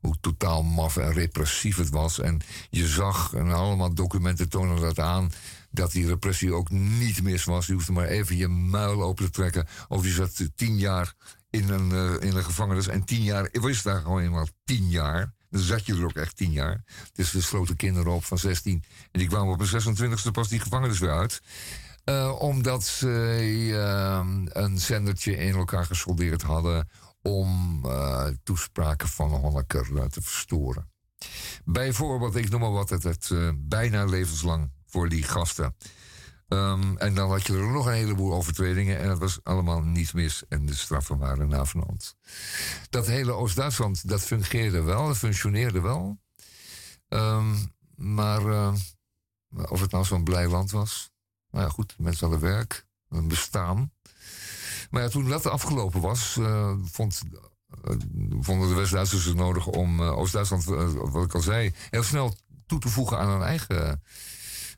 Hoe 0.00 0.16
totaal 0.20 0.62
maf 0.62 0.96
en 0.96 1.12
repressief 1.12 1.76
het 1.76 1.90
was. 1.90 2.18
En 2.18 2.40
je 2.70 2.86
zag, 2.86 3.34
en 3.34 3.52
allemaal 3.52 3.94
documenten 3.94 4.48
tonen 4.48 4.80
dat 4.80 4.98
aan 4.98 5.30
dat 5.76 5.92
die 5.92 6.06
repressie 6.06 6.52
ook 6.52 6.70
niet 6.70 7.22
mis 7.22 7.44
was. 7.44 7.66
Je 7.66 7.72
hoefde 7.72 7.92
maar 7.92 8.06
even 8.06 8.36
je 8.36 8.48
muil 8.48 9.02
open 9.02 9.24
te 9.24 9.30
trekken. 9.30 9.66
Of 9.88 10.04
je 10.04 10.10
zat 10.10 10.48
tien 10.54 10.78
jaar 10.78 11.14
in 11.50 11.68
een, 11.68 11.90
uh, 11.90 12.28
in 12.28 12.36
een 12.36 12.44
gevangenis. 12.44 12.86
En 12.86 13.04
tien 13.04 13.22
jaar, 13.22 13.48
ik 13.50 13.60
was 13.60 13.82
daar 13.82 14.00
gewoon 14.00 14.22
eenmaal 14.22 14.48
tien 14.64 14.88
jaar. 14.88 15.34
Dan 15.50 15.60
zat 15.60 15.86
je 15.86 15.94
er 15.94 16.04
ook 16.04 16.16
echt 16.16 16.36
tien 16.36 16.52
jaar. 16.52 16.84
Dus 17.12 17.34
er 17.34 17.42
sloten 17.42 17.76
kinderen 17.76 18.12
op 18.12 18.24
van 18.24 18.38
16. 18.38 18.84
En 19.10 19.18
die 19.18 19.28
kwamen 19.28 19.52
op 19.52 19.60
een 19.60 19.96
26e 19.96 20.30
pas 20.32 20.48
die 20.48 20.60
gevangenis 20.60 20.98
weer 20.98 21.12
uit. 21.12 21.40
Uh, 22.04 22.34
omdat 22.38 22.84
ze 22.84 23.38
uh, 23.70 24.20
een 24.48 24.78
zendertje 24.78 25.36
in 25.36 25.54
elkaar 25.54 25.84
gesoldeerd 25.84 26.42
hadden 26.42 26.88
om 27.22 27.84
toespraken 28.42 29.08
van 29.08 29.30
Honecker 29.30 30.08
te 30.10 30.22
verstoren. 30.22 30.90
Bijvoorbeeld, 31.64 32.36
ik 32.36 32.50
noem 32.50 32.60
maar 32.60 32.70
wat, 32.70 32.88
het 32.88 33.30
bijna 33.56 34.04
levenslang 34.04 34.70
voor 34.96 35.08
die 35.08 35.22
gasten. 35.22 35.76
Um, 36.48 36.98
en 36.98 37.14
dan 37.14 37.30
had 37.30 37.46
je 37.46 37.52
er 37.52 37.70
nog 37.70 37.86
een 37.86 37.92
heleboel 37.92 38.32
overtredingen 38.32 38.98
en 38.98 39.08
dat 39.08 39.18
was 39.18 39.38
allemaal 39.42 39.80
niet 39.80 40.14
mis 40.14 40.42
en 40.48 40.66
de 40.66 40.74
straffen 40.74 41.18
waren 41.18 41.48
navenant. 41.48 42.16
Dat 42.90 43.06
hele 43.06 43.32
Oost-Duitsland, 43.32 44.08
dat 44.08 44.22
fungeerde 44.22 44.82
wel, 44.82 45.06
dat 45.06 45.16
functioneerde 45.16 45.80
wel. 45.80 46.18
Um, 47.08 47.74
maar 47.96 48.42
uh, 48.42 48.74
of 49.68 49.80
het 49.80 49.90
nou 49.90 50.04
zo'n 50.04 50.24
blij 50.24 50.48
land 50.48 50.70
was, 50.70 51.10
nou 51.50 51.64
ja 51.64 51.70
goed, 51.70 51.94
mensen 51.98 52.28
hadden 52.28 52.48
werk, 52.48 52.86
een 53.08 53.28
bestaan. 53.28 53.92
Maar 54.90 55.10
toen 55.10 55.28
dat 55.28 55.46
afgelopen 55.46 56.00
was, 56.00 56.36
uh, 56.36 56.72
vond, 56.82 57.22
uh, 57.84 57.96
vonden 58.40 58.68
de 58.68 58.74
West-Duitsers 58.74 59.24
het 59.24 59.36
nodig 59.36 59.66
om 59.66 60.02
Oost-Duitsland, 60.02 60.64
wat 60.94 61.24
ik 61.24 61.34
al 61.34 61.40
zei, 61.40 61.74
heel 61.90 62.02
snel 62.02 62.36
toe 62.66 62.78
te 62.78 62.88
voegen 62.88 63.18
aan 63.18 63.28
een 63.28 63.46
eigen, 63.46 64.02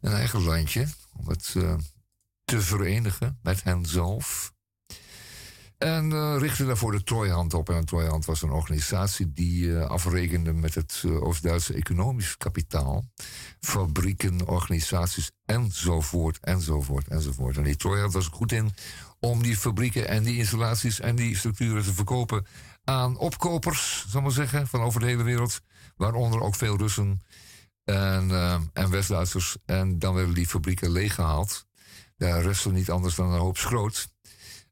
een 0.01 0.13
eigen 0.13 0.43
landje 0.43 0.87
om 1.17 1.29
het 1.29 1.55
uh, 1.57 1.75
te 2.45 2.61
verenigen 2.61 3.39
met 3.43 3.65
henzelf. 3.65 4.53
En 5.79 6.11
uh, 6.11 6.37
richtte 6.39 6.67
daarvoor 6.67 6.93
de 6.93 7.03
Trooihand 7.03 7.55
op. 7.55 7.69
En 7.69 7.81
de 7.81 7.85
Trooihand 7.85 8.25
was 8.25 8.43
een 8.43 8.51
organisatie 8.51 9.33
die 9.33 9.65
uh, 9.65 9.85
afrekende 9.85 10.53
met 10.53 10.75
het 10.75 11.05
Oost-Duitse 11.07 11.75
economisch 11.75 12.37
kapitaal. 12.37 13.05
Fabrieken, 13.61 14.47
organisaties 14.47 15.31
enzovoort, 15.45 16.39
enzovoort, 16.41 17.09
enzovoort. 17.09 17.57
En 17.57 17.63
die 17.63 17.77
Trooihand 17.77 18.13
was 18.13 18.27
goed 18.27 18.53
in 18.53 18.75
om 19.21 19.43
die 19.43 19.57
fabrieken 19.57 20.09
en 20.09 20.23
die 20.23 20.37
installaties 20.37 21.01
en 21.01 21.17
die 21.17 21.37
structuren 21.37 21.83
te 21.83 21.95
verkopen 21.95 22.47
aan 22.85 23.17
opkopers, 23.17 24.07
zal 24.09 24.21
maar 24.21 24.31
zeggen, 24.31 24.67
van 24.67 24.81
over 24.81 25.01
de 25.01 25.07
hele 25.07 25.23
wereld. 25.23 25.61
Waaronder 25.97 26.41
ook 26.41 26.55
veel 26.55 26.77
Russen 26.77 27.21
en, 27.89 28.29
uh, 28.29 28.61
en 28.73 28.91
West-Duitsers. 28.91 29.57
En 29.65 29.99
dan 29.99 30.15
werden 30.15 30.35
die 30.35 30.47
fabrieken 30.47 30.91
leeggehaald. 30.91 31.67
Daar 32.17 32.43
restte 32.43 32.73
niet 32.73 32.91
anders 32.91 33.15
dan 33.15 33.33
een 33.33 33.39
hoop 33.39 33.59
schroot. 33.59 34.09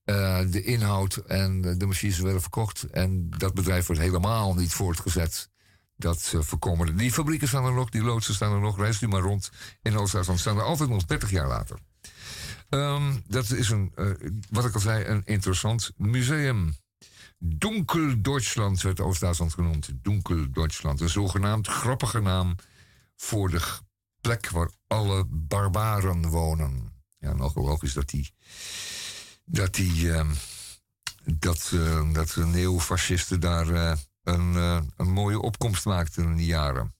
Eh, 0.05 0.41
de 0.51 0.63
inhoud 0.63 1.17
en 1.17 1.61
de 1.79 1.87
machines 1.87 2.19
werden 2.19 2.41
verkocht. 2.41 2.83
En 2.83 3.31
dat 3.31 3.55
bedrijf 3.55 3.87
wordt 3.87 4.03
helemaal 4.03 4.55
niet 4.55 4.73
voortgezet. 4.73 5.51
Dat 5.97 6.33
uh, 6.35 6.41
voorkomen. 6.41 6.97
Die 6.97 7.13
fabrieken 7.13 7.49
staan 7.49 7.65
er 7.65 7.73
nog, 7.73 7.91
die 7.91 8.03
loodsen 8.03 8.35
staan 8.35 8.53
er 8.53 8.61
nog. 8.61 8.79
Reis 8.79 9.01
nu 9.01 9.09
maar 9.09 9.21
rond 9.21 9.51
in 9.83 9.97
Oost-Duitsland. 9.97 10.41
Staan 10.41 10.57
er 10.57 10.63
altijd 10.63 10.89
nog 10.89 11.05
30 11.05 11.31
jaar 11.31 11.49
later. 11.49 11.79
Um, 12.71 13.23
dat 13.27 13.51
is 13.51 13.71
een, 13.71 13.93
wat 14.51 14.65
ik 14.65 14.75
al 14.75 14.81
zei, 14.81 15.05
een 15.05 15.23
interessant 15.25 15.93
museum. 15.97 16.75
Donkel 17.39 18.23
Duitsland 18.23 18.83
werd 18.83 19.01
Oost-Duitsland 19.01 19.55
genoemd. 19.55 19.91
Donkel 20.03 20.51
Duitsland. 20.51 21.01
Een 21.01 21.09
zogenaamd 21.09 21.67
grappige 21.67 22.21
naam 22.21 22.57
voor 23.17 23.51
de 23.51 23.61
plek 24.21 24.51
waar 24.51 24.71
alle 24.87 25.25
barbaren 25.29 26.29
wonen. 26.29 26.93
Ja, 27.19 27.33
nogal 27.33 27.65
logisch 27.65 27.93
dat 27.93 28.09
die. 28.09 28.31
Dat 29.45 29.75
die. 29.75 30.03
Uh, 30.03 30.31
dat, 31.25 31.71
uh, 31.75 32.13
dat 32.13 32.29
de 32.29 32.47
neofascisten 32.47 33.41
daar 33.41 33.69
uh, 33.69 33.93
een, 34.23 34.55
een 34.97 35.11
mooie 35.13 35.41
opkomst 35.41 35.85
maakten 35.85 36.25
in 36.25 36.37
die 36.37 36.47
jaren. 36.47 36.95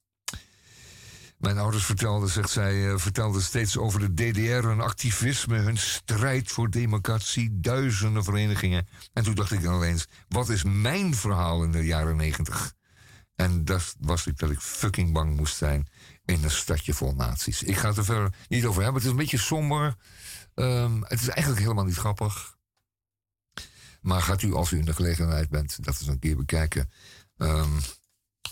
Mijn 1.39 1.59
ouders 1.59 1.85
vertelden, 1.85 2.29
zegt 2.29 2.51
zij, 2.51 2.99
vertelden 2.99 3.43
steeds 3.43 3.77
over 3.77 4.01
de 4.01 4.15
DDR, 4.15 4.67
hun 4.67 4.81
activisme, 4.81 5.59
hun 5.59 5.79
strijd 5.79 6.53
voor 6.53 6.71
democratie, 6.71 7.61
duizenden 7.61 8.25
verenigingen. 8.25 8.87
En 9.13 9.25
toen 9.25 9.35
dacht 9.35 9.53
ik 9.53 9.63
dan 9.63 9.83
eens, 9.83 10.07
wat 10.29 10.49
is 10.49 10.63
mijn 10.65 11.15
verhaal 11.15 11.63
in 11.63 11.73
de 11.73 11.85
jaren 11.85 12.17
negentig? 12.17 12.75
En 13.35 13.65
dat 13.65 13.95
was 14.01 14.27
ik 14.27 14.39
dat 14.39 14.51
ik 14.51 14.61
fucking 14.61 15.13
bang 15.13 15.37
moest 15.37 15.57
zijn 15.57 15.87
in 16.27 16.45
een 16.45 16.51
stadje 16.51 16.95
vol 16.95 17.15
nazi's. 17.15 17.63
Ik 17.63 17.77
ga 17.77 17.89
het 17.89 17.97
er 17.97 18.05
verder 18.05 18.33
niet 18.49 18.65
over 18.65 18.83
hebben. 18.83 18.95
Het 18.95 19.05
is 19.05 19.11
een 19.11 19.23
beetje 19.23 19.39
somber. 19.39 19.95
Um, 20.55 21.03
het 21.03 21.21
is 21.21 21.29
eigenlijk 21.29 21.61
helemaal 21.61 21.85
niet 21.85 21.97
grappig. 21.97 22.57
Maar 24.01 24.23
gaat 24.23 24.43
u, 24.43 24.55
als 24.55 24.71
u 24.71 24.79
in 24.79 24.85
de 24.85 24.95
gelegenheid 24.95 25.49
bent, 25.49 25.85
dat 25.85 25.99
eens 25.99 26.09
een 26.09 26.19
keer 26.19 26.37
bekijken. 26.37 26.91
Um, 27.37 27.81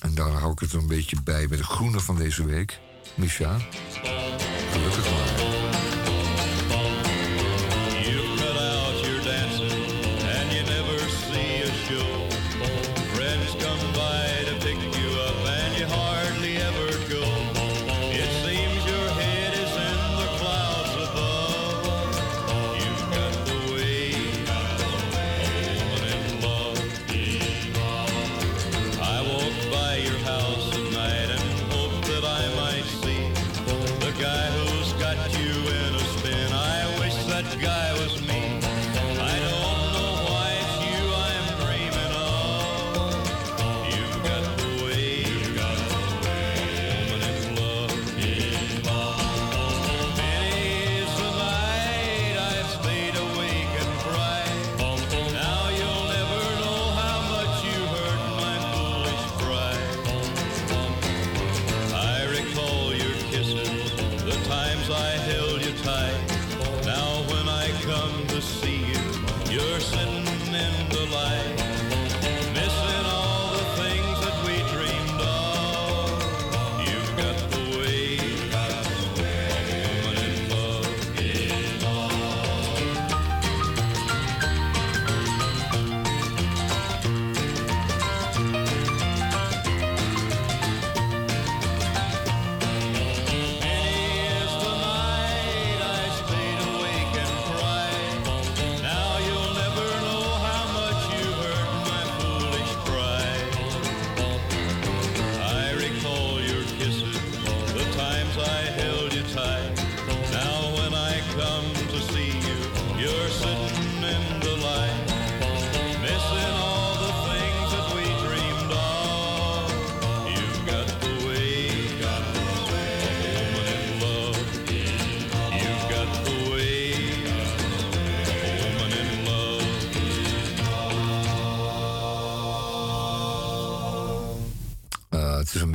en 0.01 0.15
daar 0.15 0.31
hou 0.31 0.53
ik 0.53 0.59
het 0.59 0.73
een 0.73 0.87
beetje 0.87 1.23
bij 1.23 1.49
bij 1.49 1.57
de 1.57 1.65
groene 1.65 2.01
van 2.01 2.17
deze 2.17 2.45
week. 2.45 2.81
Misha, 3.17 3.59
gelukkig 4.71 5.11
maar. 5.11 5.44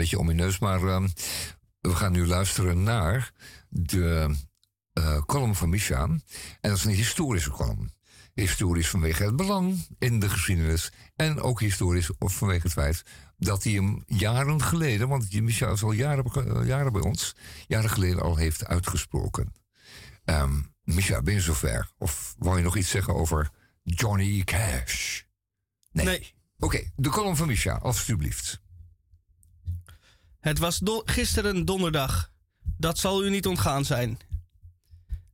Beetje 0.09 0.25
omineus, 0.25 0.59
maar 0.59 0.81
uh, 0.81 1.03
we 1.81 1.95
gaan 1.95 2.11
nu 2.11 2.27
luisteren 2.27 2.83
naar 2.83 3.31
de 3.69 4.35
uh, 4.93 5.21
column 5.21 5.55
van 5.55 5.69
Misha. 5.69 6.03
En 6.03 6.21
dat 6.61 6.77
is 6.77 6.85
een 6.85 6.91
historische 6.91 7.49
column. 7.49 7.93
Historisch 8.33 8.89
vanwege 8.89 9.23
het 9.23 9.35
belang 9.35 9.87
in 9.99 10.19
de 10.19 10.29
geschiedenis. 10.29 10.91
En 11.15 11.41
ook 11.41 11.59
historisch 11.59 12.17
of 12.17 12.33
vanwege 12.33 12.61
het 12.61 12.71
feit 12.71 13.03
dat 13.37 13.63
hij 13.63 13.73
hem 13.73 14.03
jaren 14.05 14.61
geleden, 14.61 15.07
want 15.07 15.41
Micha 15.41 15.71
is 15.71 15.83
al 15.83 15.91
jaren, 15.91 16.25
uh, 16.37 16.67
jaren 16.67 16.93
bij 16.93 17.01
ons, 17.01 17.35
jaren 17.67 17.89
geleden 17.89 18.21
al 18.21 18.35
heeft 18.35 18.65
uitgesproken. 18.65 19.53
Um, 20.25 20.73
Micha, 20.83 21.21
ben 21.21 21.33
je 21.33 21.41
zover? 21.41 21.91
Of 21.97 22.35
wou 22.37 22.57
je 22.57 22.63
nog 22.63 22.77
iets 22.77 22.89
zeggen 22.89 23.15
over 23.15 23.49
Johnny 23.83 24.43
Cash? 24.43 25.21
Nee. 25.91 26.05
nee. 26.05 26.33
Oké, 26.59 26.91
de 26.95 27.09
column 27.09 27.35
van 27.35 27.47
Micha, 27.47 27.75
alstublieft. 27.75 28.61
Het 30.39 30.59
was 30.59 30.81
gisteren 31.03 31.65
donderdag. 31.65 32.31
Dat 32.77 32.97
zal 32.97 33.25
u 33.25 33.29
niet 33.29 33.47
ontgaan 33.47 33.85
zijn. 33.85 34.17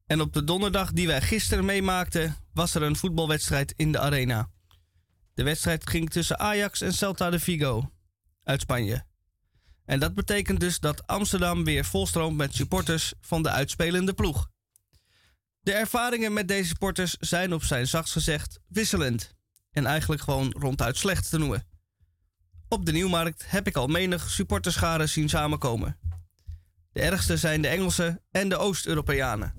En 0.06 0.22
op 0.22 0.34
de 0.34 0.44
donderdag 0.44 0.92
die 0.92 1.08
wij 1.08 1.22
gisteren 1.22 1.66
meemaakten, 1.66 2.36
was 2.54 2.76
er 2.76 2.82
een 2.82 2.96
voetbalwedstrijd 2.96 3.74
in 3.76 3.92
de 3.92 4.00
arena. 4.00 4.50
De 5.34 5.44
wedstrijd 5.44 5.90
ging 5.90 6.10
tussen 6.10 6.40
Ajax 6.40 6.82
en 6.82 6.94
Celta 6.94 7.30
de 7.30 7.40
Vigo 7.40 7.92
uit 8.44 8.62
Spanje. 8.62 9.06
En 9.86 10.00
dat 10.00 10.14
betekent 10.14 10.60
dus 10.60 10.80
dat 10.80 11.08
Amsterdam 11.08 11.64
weer 11.64 11.86
volstroomt 11.86 12.38
met 12.38 12.56
supporters 12.56 13.14
van 13.22 13.44
de 13.44 13.50
uitspelende 13.50 14.14
ploeg. 14.14 14.50
De 15.60 15.74
ervaringen 15.74 16.34
met 16.34 16.48
deze 16.48 16.68
supporters 16.68 17.16
zijn 17.20 17.54
op 17.54 17.64
zijn 17.64 17.88
zachtst 17.88 18.14
gezegd 18.14 18.60
wisselend 18.68 19.34
en 19.72 19.86
eigenlijk 19.86 20.22
gewoon 20.22 20.56
ronduit 20.58 20.98
slecht 20.98 21.30
te 21.30 21.38
noemen. 21.38 21.68
Op 22.76 22.86
de 22.86 22.92
Nieuwmarkt 22.92 23.44
heb 23.48 23.68
ik 23.68 23.76
al 23.76 23.88
menig 23.88 24.30
supporterscharen 24.30 25.10
zien 25.10 25.30
samenkomen. 25.30 25.98
De 26.92 27.02
ergste 27.02 27.38
zijn 27.38 27.62
de 27.62 27.68
Engelsen 27.68 28.22
en 28.32 28.50
de 28.50 28.58
Oost-Europeanen. 28.58 29.54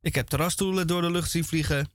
Ik 0.00 0.14
heb 0.14 0.28
terrasstoelen 0.28 0.86
door 0.86 1.02
de 1.02 1.10
lucht 1.10 1.30
zien 1.30 1.44
vliegen, 1.44 1.90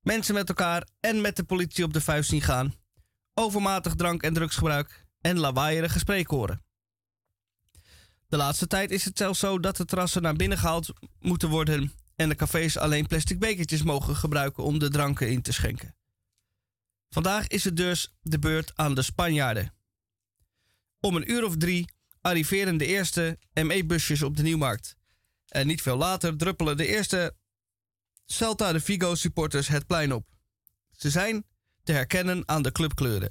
mensen 0.00 0.34
met 0.34 0.48
elkaar 0.48 0.86
en 1.00 1.20
met 1.20 1.36
de 1.36 1.44
politie 1.44 1.84
op 1.84 1.92
de 1.92 2.00
vuist 2.00 2.28
zien 2.28 2.40
gaan, 2.42 2.74
overmatig 3.34 3.94
drank- 3.94 4.22
en 4.22 4.34
drugsgebruik 4.34 5.06
en 5.20 5.38
lawaaierige 5.38 5.98
spreekhoren. 5.98 6.62
De 8.28 8.36
laatste 8.36 8.66
tijd 8.66 8.90
is 8.90 9.04
het 9.04 9.18
zelfs 9.18 9.38
zo 9.38 9.58
dat 9.60 9.76
de 9.76 9.84
terrassen 9.84 10.22
naar 10.22 10.36
binnen 10.36 10.58
gehaald 10.58 10.92
moeten 11.20 11.48
worden 11.48 11.92
en 12.16 12.28
de 12.28 12.34
cafés 12.34 12.76
alleen 12.76 13.06
plastic 13.06 13.38
bekertjes 13.38 13.82
mogen 13.82 14.16
gebruiken 14.16 14.64
om 14.64 14.78
de 14.78 14.88
dranken 14.88 15.30
in 15.30 15.42
te 15.42 15.52
schenken. 15.52 15.96
Vandaag 17.08 17.46
is 17.46 17.64
het 17.64 17.76
dus 17.76 18.14
de 18.22 18.38
beurt 18.38 18.72
aan 18.74 18.94
de 18.94 19.02
Spanjaarden. 19.02 19.76
Om 21.00 21.16
een 21.16 21.30
uur 21.30 21.44
of 21.44 21.56
drie 21.56 21.92
arriveren 22.20 22.76
de 22.76 22.86
eerste 22.86 23.38
ME-busjes 23.52 24.22
op 24.22 24.36
de 24.36 24.42
Nieuwmarkt. 24.42 24.96
En 25.48 25.66
niet 25.66 25.82
veel 25.82 25.96
later 25.96 26.36
druppelen 26.36 26.76
de 26.76 26.86
eerste 26.86 27.36
Celta 28.24 28.72
de 28.72 28.80
Vigo 28.80 29.14
supporters 29.14 29.68
het 29.68 29.86
plein 29.86 30.12
op. 30.12 30.26
Ze 30.90 31.10
zijn 31.10 31.46
te 31.82 31.92
herkennen 31.92 32.48
aan 32.48 32.62
de 32.62 32.72
clubkleuren: 32.72 33.30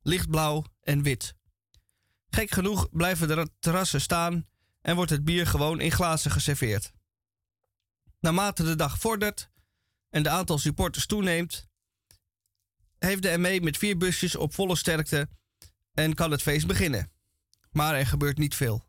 lichtblauw 0.00 0.64
en 0.82 1.02
wit. 1.02 1.34
Gek 2.28 2.50
genoeg 2.50 2.88
blijven 2.90 3.28
de 3.28 3.50
terrassen 3.58 4.00
staan 4.00 4.48
en 4.80 4.96
wordt 4.96 5.10
het 5.10 5.24
bier 5.24 5.46
gewoon 5.46 5.80
in 5.80 5.92
glazen 5.92 6.30
geserveerd. 6.30 6.92
Naarmate 8.20 8.62
de 8.62 8.76
dag 8.76 8.98
vordert 8.98 9.50
en 10.10 10.22
de 10.22 10.28
aantal 10.28 10.58
supporters 10.58 11.06
toeneemt, 11.06 11.68
heeft 12.98 13.22
de 13.22 13.38
ME 13.38 13.60
met 13.60 13.76
vier 13.76 13.96
busjes 13.96 14.36
op 14.36 14.54
volle 14.54 14.76
sterkte 14.76 15.28
en 15.96 16.14
kan 16.14 16.30
het 16.30 16.42
feest 16.42 16.66
beginnen. 16.66 17.10
Maar 17.70 17.94
er 17.94 18.06
gebeurt 18.06 18.38
niet 18.38 18.54
veel. 18.54 18.84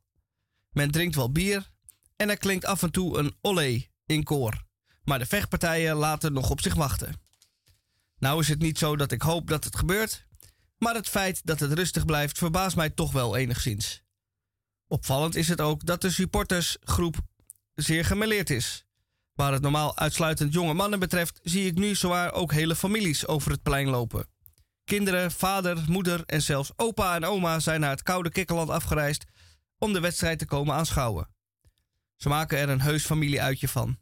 Men 0.71 0.91
drinkt 0.91 1.15
wel 1.15 1.31
bier 1.31 1.71
en 2.15 2.29
er 2.29 2.37
klinkt 2.37 2.65
af 2.65 2.83
en 2.83 2.91
toe 2.91 3.17
een 3.17 3.35
olé 3.41 3.85
in 4.05 4.23
koor. 4.23 4.63
Maar 5.03 5.19
de 5.19 5.25
vechtpartijen 5.25 5.95
laten 5.95 6.33
nog 6.33 6.49
op 6.49 6.61
zich 6.61 6.75
wachten. 6.75 7.21
Nou 8.17 8.39
is 8.39 8.47
het 8.47 8.59
niet 8.59 8.77
zo 8.77 8.95
dat 8.95 9.11
ik 9.11 9.21
hoop 9.21 9.47
dat 9.47 9.63
het 9.63 9.75
gebeurt, 9.75 10.25
maar 10.77 10.95
het 10.95 11.09
feit 11.09 11.41
dat 11.43 11.59
het 11.59 11.73
rustig 11.73 12.05
blijft 12.05 12.37
verbaast 12.37 12.75
mij 12.75 12.89
toch 12.89 13.11
wel 13.11 13.35
enigszins. 13.35 14.03
Opvallend 14.87 15.35
is 15.35 15.47
het 15.47 15.61
ook 15.61 15.85
dat 15.85 16.01
de 16.01 16.11
supportersgroep 16.11 17.17
zeer 17.73 18.05
gemeleerd 18.05 18.49
is. 18.49 18.85
Waar 19.33 19.53
het 19.53 19.61
normaal 19.61 19.97
uitsluitend 19.97 20.53
jonge 20.53 20.73
mannen 20.73 20.99
betreft, 20.99 21.39
zie 21.43 21.65
ik 21.65 21.75
nu 21.75 21.95
zowaar 21.95 22.33
ook 22.33 22.51
hele 22.51 22.75
families 22.75 23.27
over 23.27 23.51
het 23.51 23.63
plein 23.63 23.87
lopen. 23.87 24.27
Kinderen, 24.87 25.31
vader, 25.31 25.85
moeder 25.87 26.23
en 26.25 26.41
zelfs 26.41 26.71
opa 26.75 27.15
en 27.15 27.25
oma 27.25 27.59
zijn 27.59 27.79
naar 27.79 27.89
het 27.89 28.03
koude 28.03 28.29
Kikkerland 28.29 28.69
afgereisd 28.69 29.25
om 29.77 29.93
de 29.93 29.99
wedstrijd 29.99 30.39
te 30.39 30.45
komen 30.45 30.75
aanschouwen. 30.75 31.29
Ze 32.15 32.29
maken 32.29 32.57
er 32.57 32.69
een 32.69 32.81
heus 32.81 33.05
familieuitje 33.05 33.67
van. 33.67 33.99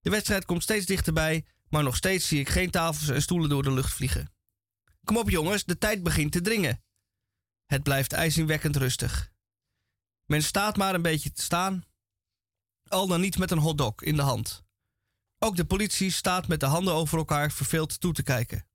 De 0.00 0.10
wedstrijd 0.10 0.44
komt 0.44 0.62
steeds 0.62 0.86
dichterbij, 0.86 1.46
maar 1.68 1.82
nog 1.82 1.96
steeds 1.96 2.28
zie 2.28 2.40
ik 2.40 2.48
geen 2.48 2.70
tafels 2.70 3.08
en 3.08 3.22
stoelen 3.22 3.48
door 3.48 3.62
de 3.62 3.72
lucht 3.72 3.92
vliegen. 3.92 4.32
Kom 5.04 5.16
op 5.16 5.30
jongens, 5.30 5.64
de 5.64 5.78
tijd 5.78 6.02
begint 6.02 6.32
te 6.32 6.40
dringen. 6.40 6.84
Het 7.66 7.82
blijft 7.82 8.12
ijzingwekkend 8.12 8.76
rustig. 8.76 9.30
Men 10.26 10.42
staat 10.42 10.76
maar 10.76 10.94
een 10.94 11.02
beetje 11.02 11.32
te 11.32 11.42
staan, 11.42 11.84
al 12.88 13.06
dan 13.06 13.20
niet 13.20 13.38
met 13.38 13.50
een 13.50 13.58
hotdog 13.58 14.02
in 14.02 14.16
de 14.16 14.22
hand. 14.22 14.64
Ook 15.38 15.56
de 15.56 15.64
politie 15.64 16.10
staat 16.10 16.48
met 16.48 16.60
de 16.60 16.66
handen 16.66 16.94
over 16.94 17.18
elkaar 17.18 17.52
verveeld 17.52 18.00
toe 18.00 18.12
te 18.12 18.22
kijken. 18.22 18.66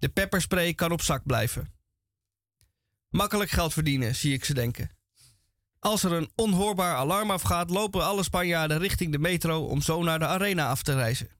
De 0.00 0.08
pepperspray 0.08 0.74
kan 0.74 0.92
op 0.92 1.02
zak 1.02 1.22
blijven. 1.26 1.72
Makkelijk 3.08 3.50
geld 3.50 3.72
verdienen, 3.72 4.14
zie 4.14 4.32
ik 4.32 4.44
ze 4.44 4.54
denken. 4.54 4.90
Als 5.78 6.02
er 6.02 6.12
een 6.12 6.30
onhoorbaar 6.34 6.96
alarm 6.96 7.30
afgaat, 7.30 7.70
lopen 7.70 8.04
alle 8.04 8.22
Spanjaarden 8.22 8.78
richting 8.78 9.12
de 9.12 9.18
metro 9.18 9.66
om 9.66 9.80
zo 9.80 10.02
naar 10.02 10.18
de 10.18 10.26
arena 10.26 10.68
af 10.68 10.82
te 10.82 10.94
reizen. 10.94 11.30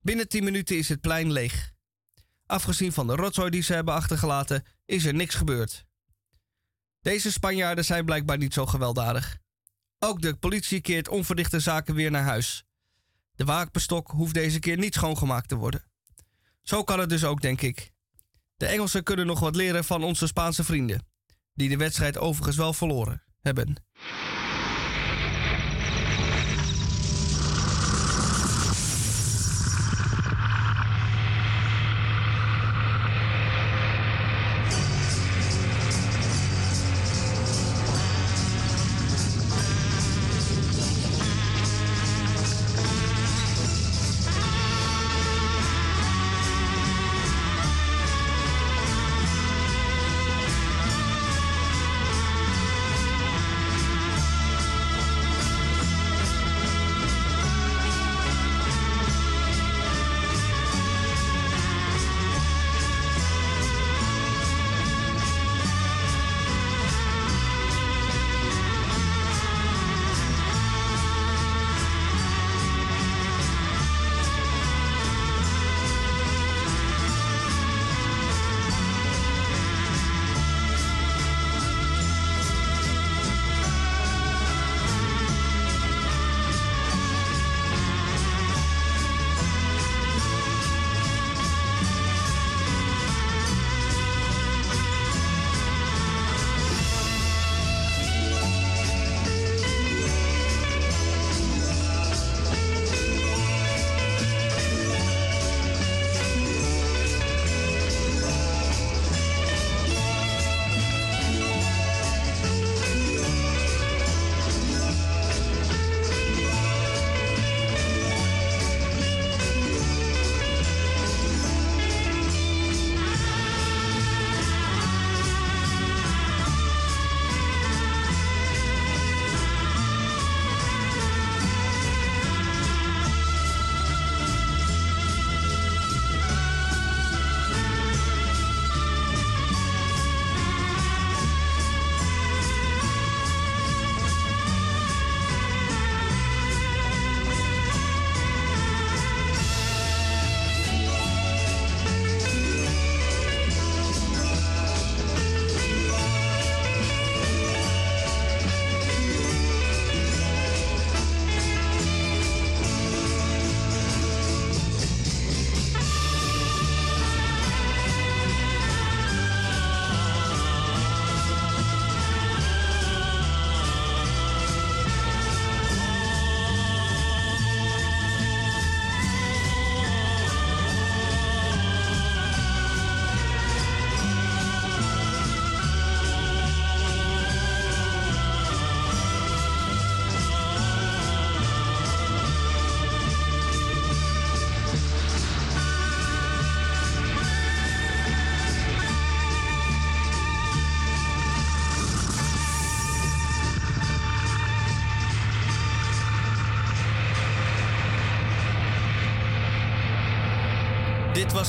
Binnen 0.00 0.28
10 0.28 0.44
minuten 0.44 0.76
is 0.76 0.88
het 0.88 1.00
plein 1.00 1.32
leeg. 1.32 1.72
Afgezien 2.46 2.92
van 2.92 3.06
de 3.06 3.14
rotzooi 3.14 3.50
die 3.50 3.62
ze 3.62 3.74
hebben 3.74 3.94
achtergelaten, 3.94 4.64
is 4.84 5.04
er 5.04 5.14
niks 5.14 5.34
gebeurd. 5.34 5.86
Deze 7.00 7.32
Spanjaarden 7.32 7.84
zijn 7.84 8.04
blijkbaar 8.04 8.38
niet 8.38 8.54
zo 8.54 8.66
gewelddadig. 8.66 9.38
Ook 9.98 10.22
de 10.22 10.34
politie 10.34 10.80
keert 10.80 11.08
onverdichte 11.08 11.60
zaken 11.60 11.94
weer 11.94 12.10
naar 12.10 12.22
huis. 12.22 12.64
De 13.34 13.44
waakbestok 13.44 14.10
hoeft 14.10 14.34
deze 14.34 14.58
keer 14.58 14.78
niet 14.78 14.94
schoongemaakt 14.94 15.48
te 15.48 15.56
worden. 15.56 15.91
Zo 16.62 16.84
kan 16.84 17.00
het 17.00 17.08
dus 17.08 17.24
ook, 17.24 17.40
denk 17.40 17.60
ik. 17.60 17.92
De 18.56 18.66
Engelsen 18.66 19.02
kunnen 19.02 19.26
nog 19.26 19.40
wat 19.40 19.56
leren 19.56 19.84
van 19.84 20.02
onze 20.02 20.26
Spaanse 20.26 20.64
vrienden, 20.64 21.06
die 21.54 21.68
de 21.68 21.76
wedstrijd 21.76 22.18
overigens 22.18 22.56
wel 22.56 22.72
verloren 22.72 23.22
hebben. 23.40 23.76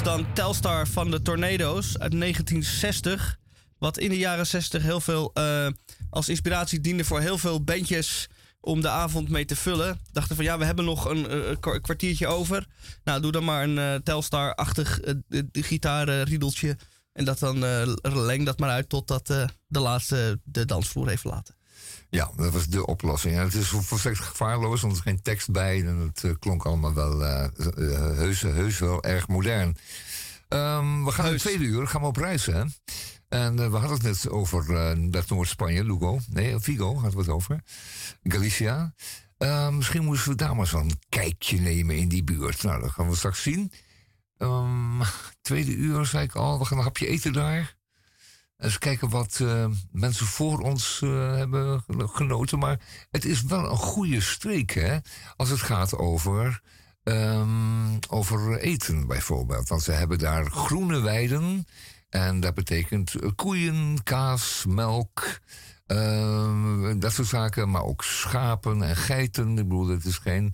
Dan 0.04 0.34
Telstar 0.34 0.88
van 0.88 1.12
de 1.12 1.22
Tornado's 1.22 1.97
uit 1.97 2.12
1960. 2.12 3.39
Wat 3.78 3.97
in 3.97 4.10
de 4.10 4.18
jaren 4.18 4.47
60 4.47 4.84
heel 4.84 5.01
veel 5.01 5.32
uh, 5.34 5.68
als 6.10 6.30
inspiratie 6.30 6.82
diende 6.82 7.04
voor 7.04 7.20
heel 7.20 7.38
veel 7.38 7.64
bandjes 7.64 8.30
om 8.60 8.82
de 8.82 8.89
avond 8.89 9.30
mee 9.30 9.45
te 9.45 9.56
vullen. 9.56 9.99
Dachten 10.12 10.36
van 10.36 10.45
ja, 10.45 10.58
we 10.58 10.66
hebben 10.66 10.86
nog 10.86 11.06
een, 11.06 11.36
uh, 11.36 11.82
kwartiertje 11.82 12.28
over. 12.28 12.66
Nou, 13.04 13.22
doe 13.22 13.32
dan 13.32 13.43
maar 13.43 13.64
een 13.64 13.78
uh, 13.78 13.95
Telstar-achtig 13.95 14.99
gitaarriedeltje. 15.51 16.78
En 17.14 17.26
dat 17.26 17.39
dan 17.39 17.60
leng 18.04 18.45
dat 18.45 18.60
maar 18.60 18.70
uit 18.70 18.89
totdat 18.89 19.28
de 19.68 19.80
laatste 19.80 20.39
de 20.43 20.66
dansvloer 20.66 21.08
heeft 21.08 21.22
verlaten. 21.22 21.56
Ja, 22.14 22.32
dat 22.36 22.53
was 22.53 22.68
de 22.68 22.86
oplossing. 22.86 23.36
En 23.36 23.41
het 23.41 23.53
is 23.53 23.68
volstrekt 23.68 24.20
gevaarloos, 24.20 24.82
want 24.82 24.93
er 24.93 24.99
is 24.99 25.11
geen 25.11 25.22
tekst 25.22 25.51
bij. 25.51 25.86
En 25.86 25.97
het 25.97 26.24
uh, 26.24 26.32
klonk 26.39 26.66
allemaal 26.66 26.93
wel 26.93 27.22
uh, 27.22 27.47
heus, 28.18 28.41
heus 28.41 28.80
wel 28.80 29.03
erg 29.03 29.28
modern. 29.28 29.78
Um, 30.49 31.05
we 31.05 31.11
gaan 31.11 31.32
in 31.32 31.38
tweede 31.38 31.64
uur 31.64 31.88
gaan 31.88 32.01
we 32.01 32.07
op 32.07 32.16
reis, 32.16 32.45
hè? 32.45 32.64
En 33.30 33.59
uh, 33.59 33.70
we 33.70 33.78
hadden 33.78 33.91
het 33.91 34.01
net 34.01 34.30
over 34.30 34.66
dat 35.11 35.30
Noord-Spanje, 35.30 35.84
Lugo. 35.84 36.20
Nee, 36.30 36.59
Vigo 36.59 36.93
hadden 36.93 37.11
we 37.11 37.20
het 37.20 37.30
over. 37.30 37.64
Galicia. 38.24 38.93
misschien 39.72 40.03
moeten 40.03 40.30
we 40.30 40.36
daar 40.36 40.55
maar 40.55 40.68
zo'n 40.68 40.91
kijkje 41.09 41.59
nemen 41.59 41.97
in 41.97 42.07
die 42.07 42.24
buurt. 42.24 42.64
Nou, 42.64 42.82
dat 42.82 42.91
gaan 42.91 43.09
we 43.09 43.16
straks 43.16 43.41
zien. 43.41 43.72
Um, 44.38 45.01
tweede 45.41 45.76
uur, 45.76 46.05
zei 46.05 46.24
ik 46.24 46.36
al. 46.36 46.59
We 46.59 46.66
gaan 46.66 46.78
een 46.78 46.84
hapje 46.84 47.07
eten 47.07 47.34
daar. 47.34 47.76
Eens 48.64 48.78
kijken 48.78 49.09
wat 49.09 49.39
uh, 49.41 49.66
mensen 49.91 50.26
voor 50.26 50.59
ons 50.59 51.01
uh, 51.03 51.36
hebben 51.36 51.84
genoten. 51.88 52.59
Maar 52.59 52.80
het 53.11 53.26
is 53.26 53.43
wel 53.43 53.70
een 53.70 53.78
goede 53.78 54.22
streek, 54.22 54.72
hè? 54.72 54.97
Als 55.36 55.49
het 55.49 55.61
gaat 55.61 55.97
over, 55.97 56.61
um, 57.03 57.99
over 58.09 58.59
eten, 58.59 59.07
bijvoorbeeld. 59.07 59.68
Want 59.68 59.82
ze 59.84 59.91
hebben 59.91 60.18
daar 60.18 60.45
groene 60.45 61.01
weiden. 61.01 61.68
En 62.09 62.39
dat 62.39 62.53
betekent 62.53 63.16
koeien, 63.36 64.03
kaas, 64.03 64.66
melk. 64.68 65.39
Uh, 65.88 66.91
dat 66.97 67.14
soort 67.14 67.28
zaken. 67.28 67.70
Maar 67.70 67.84
ook 67.84 68.03
schapen 68.03 68.84
en 68.84 68.95
geiten. 68.95 69.49
Ik 69.49 69.55
bedoel, 69.55 69.88
het 69.88 70.05
is 70.05 70.18
geen. 70.18 70.53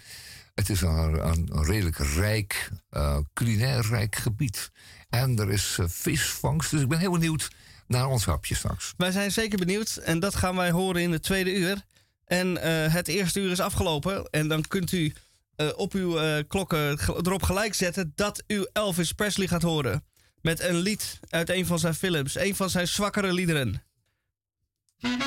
Het 0.55 0.69
is 0.69 0.81
een, 0.81 1.27
een 1.57 1.63
redelijk 1.63 1.97
rijk, 1.97 2.71
uh, 2.91 3.17
culinair 3.33 3.85
rijk 3.85 4.15
gebied. 4.15 4.71
En 5.09 5.39
er 5.39 5.51
is 5.51 5.79
visvangst. 5.81 6.71
Dus 6.71 6.81
ik 6.81 6.89
ben 6.89 6.99
heel 6.99 7.11
benieuwd 7.11 7.49
naar 7.89 8.07
ons 8.07 8.25
hapje 8.25 8.55
straks. 8.55 8.93
Wij 8.97 9.11
zijn 9.11 9.31
zeker 9.31 9.57
benieuwd 9.57 9.95
en 9.95 10.19
dat 10.19 10.35
gaan 10.35 10.55
wij 10.55 10.71
horen 10.71 11.01
in 11.01 11.11
het 11.11 11.23
tweede 11.23 11.55
uur. 11.55 11.81
En 12.25 12.47
uh, 12.47 12.93
het 12.93 13.07
eerste 13.07 13.39
uur 13.39 13.51
is 13.51 13.59
afgelopen 13.59 14.27
en 14.29 14.47
dan 14.47 14.61
kunt 14.67 14.91
u 14.91 15.13
uh, 15.55 15.67
op 15.75 15.93
uw 15.93 16.21
uh, 16.21 16.37
klokken 16.47 16.99
erop 17.25 17.43
gelijk 17.43 17.73
zetten 17.73 18.11
dat 18.15 18.43
u 18.47 18.67
Elvis 18.73 19.13
Presley 19.13 19.47
gaat 19.47 19.61
horen. 19.61 20.03
Met 20.41 20.59
een 20.59 20.75
lied 20.75 21.19
uit 21.29 21.49
een 21.49 21.65
van 21.65 21.79
zijn 21.79 21.93
films, 21.93 22.35
een 22.35 22.55
van 22.55 22.69
zijn 22.69 22.87
zwakkere 22.87 23.33
liederen. 23.33 23.83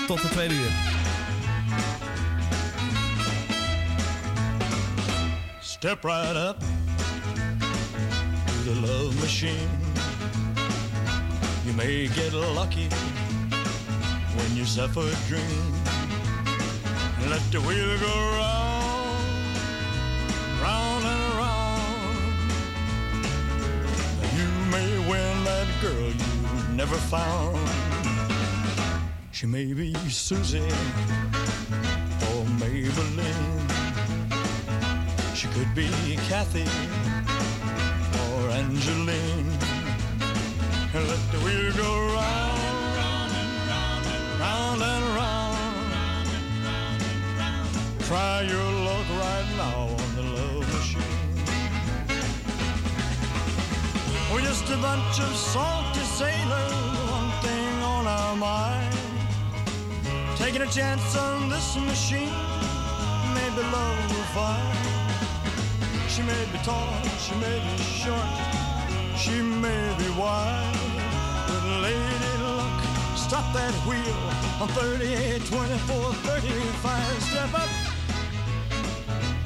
Tot 0.07 0.23
de 0.23 0.29
tweede 0.29 0.55
uur. 0.55 0.73
Step 5.61 6.05
right 6.05 6.37
up 6.37 6.59
to 8.47 8.73
the 8.73 8.81
love 8.81 9.19
machine. 9.19 9.92
You 11.73 11.79
may 11.79 12.07
get 12.07 12.35
lucky 12.35 12.87
when 14.37 14.55
you 14.55 14.67
suffer 14.67 15.01
a 15.01 15.17
dream. 15.27 15.73
Let 17.31 17.41
the 17.51 17.63
wheel 17.63 17.99
go 17.99 18.15
round, 18.37 19.25
round 20.61 21.05
and 21.13 21.35
round. 21.41 22.25
You 24.37 24.49
may 24.71 24.99
win 25.09 25.45
that 25.45 25.67
girl 25.81 26.11
you 26.11 26.77
never 26.77 26.97
found. 26.97 27.57
She 29.31 29.47
may 29.47 29.73
be 29.73 29.95
Susie 30.11 30.59
or 32.29 32.45
Maybelline. 32.61 33.63
She 35.35 35.49
could 35.49 35.75
be 35.75 35.89
Kathy 36.29 36.69
or 38.21 38.51
Angeline 38.51 39.52
and 40.95 41.09
let 41.09 41.33
the 41.33 41.39
wheel 41.39 41.73
go 41.73 41.91
round, 42.13 42.97
round 44.39 44.83
and 44.83 45.05
round. 45.17 45.57
Try 48.01 48.43
your 48.43 48.73
luck 48.85 49.07
right 49.25 49.49
now 49.57 49.79
on 49.89 50.15
the 50.17 50.23
love 50.23 50.69
machine. 50.75 51.03
We're 54.31 54.43
just 54.43 54.69
a 54.69 54.77
bunch 54.77 55.21
of 55.21 55.35
salty 55.35 56.01
sailors, 56.01 56.73
one 57.11 57.31
thing 57.41 57.83
on 57.83 58.07
our 58.07 58.37
mind. 58.37 58.95
Taking 60.37 60.61
a 60.61 60.67
chance 60.67 61.17
on 61.17 61.49
this 61.49 61.77
machine, 61.77 62.37
maybe 63.33 63.63
love 63.73 64.11
will 64.11 64.29
find. 64.37 64.77
She 66.09 66.23
may 66.23 66.45
be 66.53 66.59
tall, 66.59 66.93
she 67.19 67.35
may 67.37 67.59
be 67.61 67.83
short. 67.83 68.62
She 69.17 69.41
may 69.41 69.95
be 69.99 70.09
wide, 70.19 70.75
but 71.47 71.65
Lady 71.81 72.33
Luck, 72.43 72.83
stop 73.17 73.53
that 73.55 73.75
wheel 73.87 74.33
on 74.61 74.69
38, 74.69 75.45
24, 75.47 76.13
35. 76.13 77.23
Step 77.23 77.55
up. 77.55 77.69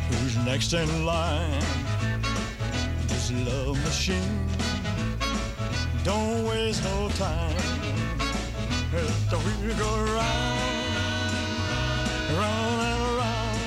Who's 0.09 0.37
next 0.45 0.73
in 0.73 1.05
line? 1.05 1.61
This 3.09 3.31
love 3.33 3.83
machine. 3.85 4.49
Don't 6.05 6.47
waste 6.47 6.85
no 6.85 7.09
time. 7.11 7.57
Let 8.93 9.31
the 9.31 9.39
wheel 9.39 9.77
go 9.77 9.91
round, 10.15 10.61
round 12.39 12.81
and 12.91 13.03
around. 13.11 13.59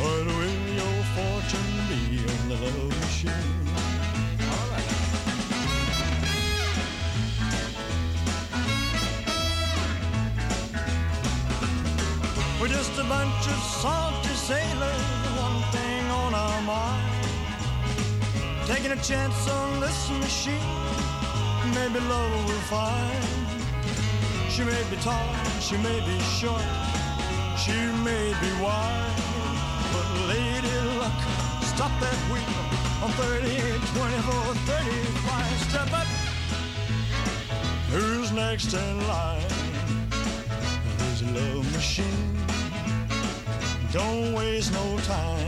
What 0.00 0.26
will 0.26 0.60
your 0.80 0.96
fortune 1.14 1.72
be 1.88 2.00
on 2.32 2.48
the 2.48 2.56
love 2.56 3.00
machine? 3.00 3.51
A 13.04 13.08
bunch 13.08 13.46
of 13.48 13.58
salty 13.82 14.34
sailors, 14.34 15.04
one 15.36 15.62
thing 15.72 16.04
on 16.22 16.34
our 16.34 16.62
mind. 16.62 17.26
Taking 18.66 18.92
a 18.92 19.00
chance 19.02 19.48
on 19.48 19.80
this 19.80 20.10
machine, 20.10 20.76
maybe 21.74 21.98
love 22.06 22.44
will 22.48 22.66
find. 22.70 23.24
She 24.50 24.62
may 24.62 24.82
be 24.90 24.96
tall, 24.96 25.34
she 25.60 25.76
may 25.78 25.98
be 26.08 26.16
short, 26.38 26.68
she 27.62 27.76
may 28.06 28.26
be 28.42 28.50
wide. 28.62 29.22
But 29.92 30.08
lady 30.34 30.74
luck, 31.00 31.20
stop 31.72 31.92
that 32.04 32.18
wheel 32.30 32.58
on 33.02 33.10
38, 33.12 33.80
24, 33.94 34.54
35. 34.54 35.60
Step 35.70 35.92
up. 36.00 36.06
Who's 37.90 38.32
next 38.32 38.74
in 38.74 39.08
line? 39.08 39.42
There's 40.98 41.22
a 41.22 41.26
love 41.26 41.72
machine 41.72 42.41
don't 43.92 44.32
waste 44.32 44.72
no 44.72 44.98
time. 45.00 45.46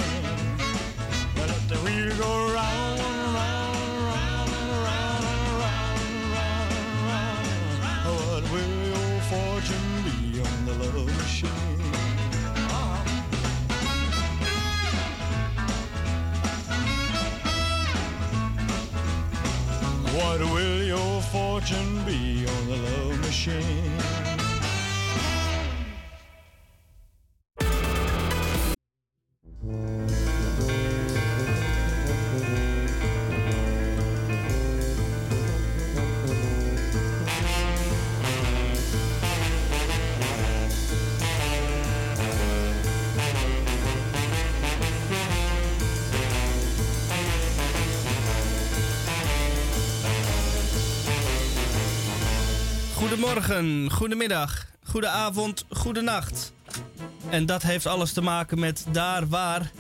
Let 1.37 1.49
the 1.67 1.77
wheel 1.77 2.15
go 2.19 2.53
round, 2.53 3.01
and 3.01 3.35
round, 3.35 3.79
round, 4.05 4.51
and 4.55 4.71
round, 4.85 5.25
and 5.25 6.25
round, 6.45 6.73
and 6.77 6.97
round, 7.09 7.47
and 7.49 7.81
round. 7.81 8.05
What 8.21 8.43
will 8.53 8.77
your 8.93 9.21
fortune 9.33 9.91
be 10.05 10.41
on 10.41 10.67
the 10.67 10.75
love 10.85 11.17
machine? 11.17 11.81
Uh-huh. 12.55 13.01
What 20.19 20.41
will 20.41 20.83
your 20.83 21.23
fortune 21.23 22.05
be 22.05 22.47
on 22.47 22.67
the 22.67 22.77
love 22.77 23.19
machine? 23.21 24.24
Goedemorgen, 53.35 53.91
goedemiddag, 53.91 54.67
goedenavond, 54.85 55.65
goedenacht. 55.71 56.53
En 57.31 57.47
dat 57.47 57.63
heeft 57.63 57.87
alles 57.87 58.13
te 58.13 58.21
maken 58.21 58.59
met 58.59 58.87
daar, 58.93 59.29
waar 59.29 59.71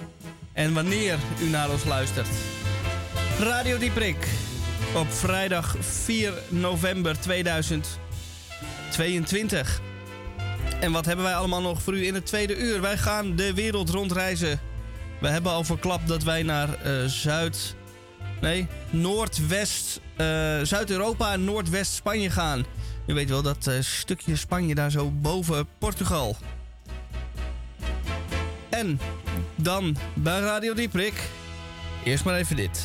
en 0.52 0.74
wanneer 0.74 1.18
u 1.42 1.48
naar 1.48 1.70
ons 1.70 1.84
luistert. 1.84 2.28
Radio 3.38 3.78
Dieprik. 3.78 4.28
Op 4.94 5.12
vrijdag 5.12 5.76
4 5.80 6.32
november 6.48 7.20
2022. 7.20 9.80
En 10.80 10.92
wat 10.92 11.05
hebben 11.05 11.24
wij 11.24 11.34
allemaal 11.34 11.62
nog 11.62 11.82
voor 11.82 11.94
u 11.94 12.07
in 12.07 12.14
het 12.14 12.26
tweede 12.26 12.57
uur? 12.57 12.80
Wij 12.80 12.98
gaan 12.98 13.36
de 13.36 13.55
wereld 13.55 13.90
rondreizen. 13.90 14.61
We 15.20 15.28
hebben 15.28 15.52
al 15.52 15.64
verklapt 15.64 16.09
dat 16.09 16.22
wij 16.22 16.42
naar 16.42 16.82
eh, 16.82 17.05
Zuid... 17.05 17.74
Nee, 18.40 18.66
Noordwest... 18.90 20.00
eh, 20.16 20.26
Zuid-Europa 20.62 21.32
en 21.32 21.44
Noordwest-Spanje 21.44 22.30
gaan. 22.30 22.64
U 23.07 23.14
weet 23.14 23.28
wel, 23.28 23.42
dat 23.42 23.66
eh, 23.66 23.80
stukje 23.80 24.36
Spanje 24.36 24.74
daar 24.74 24.90
zo 24.90 25.11
boven 25.11 25.66
Portugal. 25.78 26.36
En 28.68 29.00
dan 29.57 29.96
bij 30.14 30.40
Radio 30.40 30.74
Dieprik. 30.74 31.14
Eerst 32.05 32.24
maar 32.24 32.34
even 32.34 32.57
dit. 32.57 32.84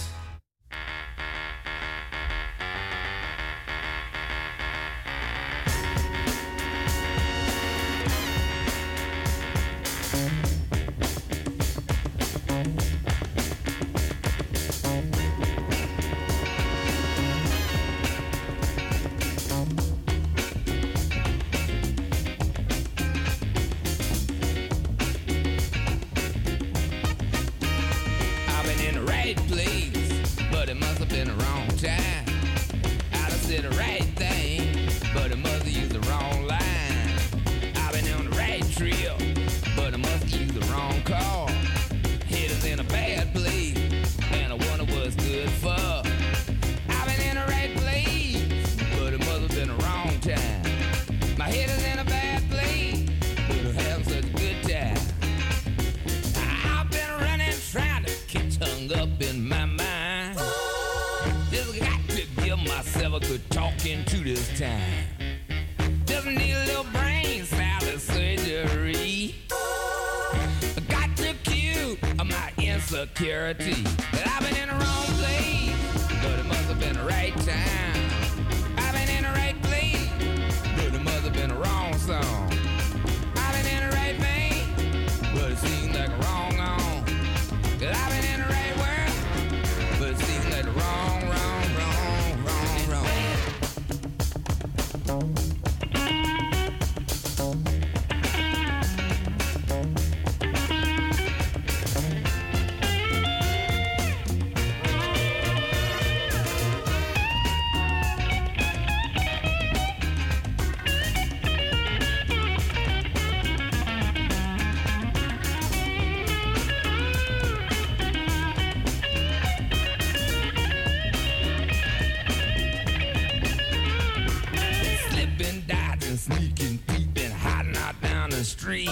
The 128.39 128.45
street. 128.45 128.89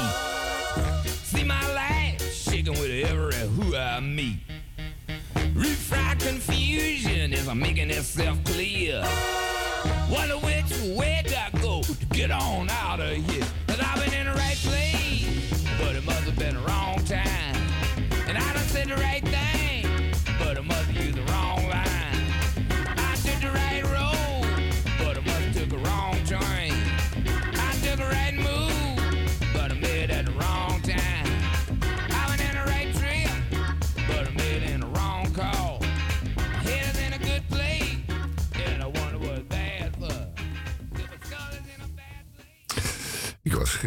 See 1.05 1.45
my 1.45 1.73
life 1.73 2.21
shaking 2.33 2.73
with 2.73 2.91
every 3.09 3.33
who 3.55 3.77
I 3.77 4.01
meet. 4.01 4.39
Refried 5.53 6.19
confusion 6.19 7.31
is 7.31 7.47
making 7.53 7.89
itself 7.89 8.43
clear. 8.43 9.01
Wonder 10.11 10.35
which 10.39 10.97
way 10.97 11.23
I 11.25 11.49
go 11.61 11.81
to 11.81 12.05
get 12.07 12.29
on 12.29 12.69
out 12.69 12.99
of 12.99 13.15
here. 13.31 13.45
Cause 13.67 13.79
I've 13.79 14.03
been 14.03 14.13
in 14.19 14.25
the 14.27 14.33
right 14.33 14.57
place, 14.57 15.63
but 15.79 15.95
it 15.95 16.03
must 16.03 16.23
have 16.23 16.37
been 16.37 16.55
the 16.55 16.61
wrong 16.61 17.01
time. 17.05 17.55
And 18.27 18.37
I 18.37 18.53
done 18.53 18.63
said 18.63 18.89
the 18.89 18.97
right 18.97 19.23
thing, 19.23 19.36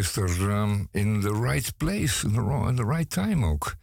gisteren 0.03 0.51
ehm, 0.51 0.85
in 0.91 1.21
the 1.21 1.41
right 1.41 1.77
place, 1.77 2.27
in 2.27 2.33
the, 2.33 2.65
in 2.69 2.77
the 2.77 2.87
right 2.87 3.11
time 3.11 3.47
ook. 3.47 3.77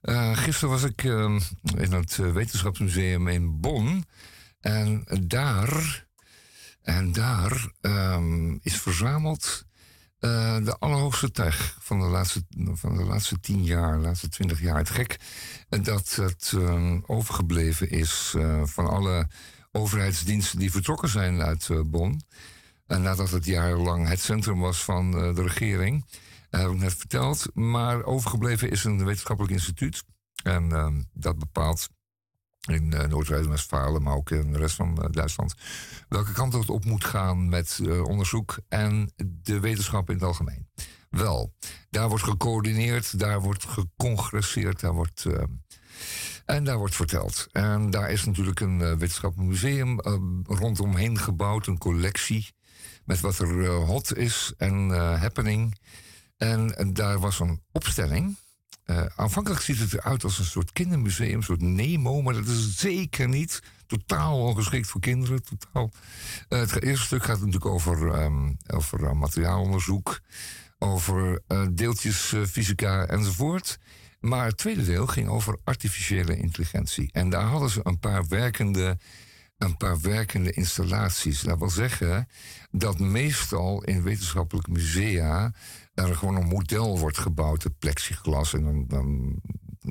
Eh, 0.00 0.36
gisteren 0.36 0.70
was 0.70 0.82
ik 0.82 1.04
ehm, 1.04 1.40
in 1.76 1.92
het 1.92 2.18
eh, 2.18 2.32
Wetenschapsmuseum 2.32 3.28
in 3.28 3.60
Bonn. 3.60 4.04
En 4.60 5.04
daar, 5.26 6.06
en 6.82 7.12
daar 7.12 7.70
ehm, 7.80 8.56
is 8.60 8.80
verzameld 8.80 9.64
eh, 10.18 10.56
de 10.64 10.76
allerhoogste 10.78 11.30
tech 11.30 11.76
van 11.80 11.98
de, 11.98 12.06
laatste, 12.06 12.44
van 12.72 12.96
de 12.96 13.04
laatste 13.04 13.40
tien 13.40 13.64
jaar, 13.64 13.98
laatste 13.98 14.28
twintig 14.28 14.60
jaar. 14.60 14.78
Het 14.78 14.90
gek 14.90 15.16
dat 15.68 16.14
het 16.14 16.54
overgebleven 17.06 17.90
is 17.90 18.34
van 18.64 18.88
alle 18.88 19.28
overheidsdiensten 19.72 20.58
die 20.58 20.70
vertrokken 20.70 21.08
zijn 21.08 21.42
uit 21.42 21.68
Bonn. 21.90 22.20
En 22.86 23.02
nadat 23.02 23.30
het 23.30 23.44
jarenlang 23.44 24.08
het 24.08 24.20
centrum 24.20 24.58
was 24.58 24.84
van 24.84 25.16
eh, 25.16 25.34
de 25.34 25.42
regering. 25.42 26.04
Dat 26.50 26.60
heb 26.60 26.70
ik 26.70 26.76
net 26.78 26.94
verteld. 26.94 27.46
Maar 27.54 28.04
overgebleven 28.04 28.70
is 28.70 28.84
een 28.84 29.04
wetenschappelijk 29.04 29.52
instituut. 29.54 30.04
En 30.42 30.72
ehm, 30.72 31.02
dat 31.12 31.38
bepaalt 31.38 31.88
in 32.68 32.92
uh, 32.94 33.04
Noord-Rijn-Westfalen, 33.04 34.02
maar 34.02 34.14
ook 34.14 34.30
in 34.30 34.52
de 34.52 34.58
rest 34.58 34.74
van 34.76 35.02
eh, 35.02 35.08
Duitsland. 35.10 35.54
welke 36.08 36.32
kant 36.32 36.52
het 36.52 36.70
op 36.70 36.84
moet 36.84 37.04
gaan 37.04 37.48
met 37.48 37.80
eh, 37.82 38.02
onderzoek 38.02 38.58
en 38.68 39.12
de 39.16 39.60
wetenschap 39.60 40.08
in 40.08 40.14
het 40.14 40.24
algemeen. 40.24 40.68
Wel, 41.10 41.52
daar 41.90 42.08
wordt 42.08 42.24
gecoördineerd, 42.24 43.18
daar 43.18 43.40
wordt 43.40 43.64
gecongresseerd, 43.64 44.80
daar 44.80 44.92
wordt. 44.92 45.24
eh, 45.24 45.42
en 46.44 46.64
daar 46.64 46.78
wordt 46.78 46.94
verteld. 46.94 47.46
En 47.52 47.90
daar 47.90 48.10
is 48.10 48.24
natuurlijk 48.24 48.60
een 48.60 48.80
eh, 48.80 48.88
wetenschappelijk 48.92 49.50
museum 49.50 50.00
eh, 50.00 50.12
rondomheen 50.42 51.18
gebouwd, 51.18 51.66
een 51.66 51.78
collectie. 51.78 52.54
Met 53.06 53.20
wat 53.20 53.38
er 53.38 53.64
eh, 53.64 53.84
hot 53.84 54.16
is 54.16 54.52
en 54.56 54.90
eh, 54.92 55.20
happening. 55.20 55.78
En, 56.36 56.92
daar 56.92 57.18
was 57.18 57.40
een 57.40 57.62
opstelling. 57.72 58.36
Eh, 58.84 59.04
aanvankelijk 59.16 59.62
ziet 59.62 59.78
het 59.78 59.92
eruit 59.92 60.24
als 60.24 60.38
een 60.38 60.44
soort 60.44 60.72
kindermuseum, 60.72 61.36
een 61.36 61.42
soort 61.42 61.60
Nemo, 61.60 62.22
maar 62.22 62.34
dat 62.34 62.46
is 62.46 62.76
zeker 62.76 63.28
niet. 63.28 63.62
Totaal 63.86 64.38
ongeschikt 64.38 64.88
voor 64.88 65.00
kinderen. 65.00 65.42
Totaal. 65.42 65.90
Het 66.48 66.82
eerste 66.82 67.06
stuk 67.06 67.24
gaat 67.24 67.38
natuurlijk 67.38 67.66
over, 67.66 68.10
ehm, 68.10 68.52
over 68.66 69.16
materiaalonderzoek, 69.16 70.20
over 70.78 71.42
deeltjesfysica 71.70 73.06
enzovoort. 73.06 73.78
Maar 74.20 74.46
het 74.46 74.56
tweede 74.56 74.84
deel 74.84 75.06
ging 75.06 75.28
over 75.28 75.58
artificiële 75.64 76.36
intelligentie. 76.36 77.08
En 77.12 77.30
daar 77.30 77.44
hadden 77.44 77.70
ze 77.70 77.80
een 77.82 77.98
paar 77.98 78.28
werkende, 78.28 78.98
een 79.58 79.76
paar 79.76 80.00
werkende 80.00 80.52
installaties. 80.52 81.40
Dat 81.40 81.58
wil 81.58 81.70
zeggen 81.70 82.28
dat 82.70 82.98
meestal 82.98 83.82
in 83.82 84.02
wetenschappelijke 84.02 84.70
musea 84.70 85.52
er 85.94 86.16
gewoon 86.16 86.36
een 86.36 86.48
model 86.48 86.98
wordt 86.98 87.18
gebouwd, 87.18 87.62
het 87.62 87.78
plexiglas. 87.78 88.54
En 88.54 88.64
dan, 88.64 88.84
dan, 88.86 89.40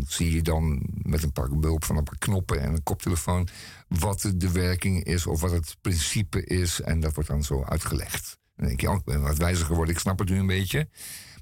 zie 0.07 0.33
je 0.33 0.41
dan 0.41 0.81
met 0.91 1.23
een 1.23 1.31
paar 1.31 1.49
behulp 1.49 1.83
van 1.83 1.97
een 1.97 2.03
paar 2.03 2.17
knoppen 2.17 2.61
en 2.61 2.73
een 2.73 2.83
koptelefoon 2.83 3.47
wat 3.87 4.31
de 4.35 4.51
werking 4.51 5.03
is 5.03 5.25
of 5.25 5.41
wat 5.41 5.51
het 5.51 5.77
principe 5.81 6.45
is. 6.45 6.81
En 6.81 6.99
dat 6.99 7.13
wordt 7.13 7.29
dan 7.29 7.43
zo 7.43 7.63
uitgelegd. 7.63 8.37
Dan 8.55 8.67
denk 8.67 8.81
je, 8.81 8.89
oh, 8.89 8.95
ik 8.95 9.03
ben 9.03 9.21
wat 9.21 9.37
wijzer 9.37 9.65
geworden, 9.65 9.93
ik 9.93 10.01
snap 10.01 10.19
het 10.19 10.29
nu 10.29 10.39
een 10.39 10.47
beetje. 10.47 10.89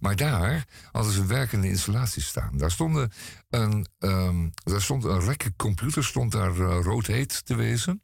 Maar 0.04 0.16
daar 0.16 0.68
hadden 0.92 1.14
ze 1.14 1.26
werkende 1.26 1.68
installaties 1.68 2.28
staan. 2.28 2.58
Daar, 2.58 2.72
stonden 2.72 3.12
een, 3.50 3.88
um, 4.00 4.54
daar 4.64 4.82
stond 4.82 5.04
een 5.04 5.20
rekke 5.20 5.56
computer, 5.56 6.04
stond 6.04 6.32
daar 6.32 6.56
uh, 6.56 6.80
rood 6.82 7.08
heet 7.08 7.46
te 7.46 7.56
wezen. 7.56 8.04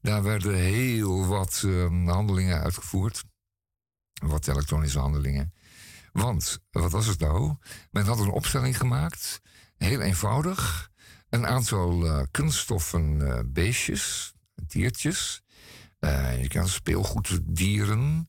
Daar 0.00 0.22
werden 0.22 0.54
heel 0.54 1.26
wat 1.26 1.62
um, 1.64 2.08
handelingen 2.08 2.60
uitgevoerd. 2.60 3.24
Wat 4.12 4.48
elektronische 4.48 4.98
handelingen. 4.98 5.52
Want, 6.12 6.58
wat 6.70 6.92
was 6.92 7.06
het 7.06 7.20
nou? 7.20 7.54
Men 7.90 8.06
had 8.06 8.18
een 8.18 8.30
opstelling 8.30 8.76
gemaakt, 8.76 9.40
heel 9.76 10.00
eenvoudig. 10.00 10.90
Een 11.28 11.46
aantal 11.46 12.04
uh, 12.04 12.22
kunststoffen 12.30 13.20
uh, 13.20 13.40
beestjes, 13.46 14.34
diertjes. 14.54 15.42
Je 16.40 16.48
kan 16.48 16.68
speelgoeddieren. 16.68 18.28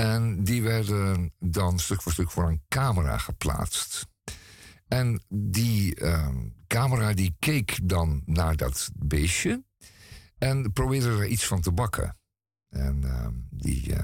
En 0.00 0.44
die 0.44 0.62
werden 0.62 1.32
dan 1.38 1.78
stuk 1.78 2.02
voor 2.02 2.12
stuk 2.12 2.30
voor 2.30 2.48
een 2.48 2.62
camera 2.68 3.18
geplaatst. 3.18 4.08
En 4.88 5.22
die 5.28 5.96
camera 6.66 7.12
die 7.12 7.36
keek 7.38 7.78
dan 7.82 8.22
naar 8.24 8.56
dat 8.56 8.90
beestje 8.94 9.64
en 10.38 10.72
probeerde 10.72 11.08
er 11.08 11.26
iets 11.26 11.46
van 11.46 11.60
te 11.60 11.72
bakken. 11.72 12.18
En 12.68 13.04
die 13.50 13.94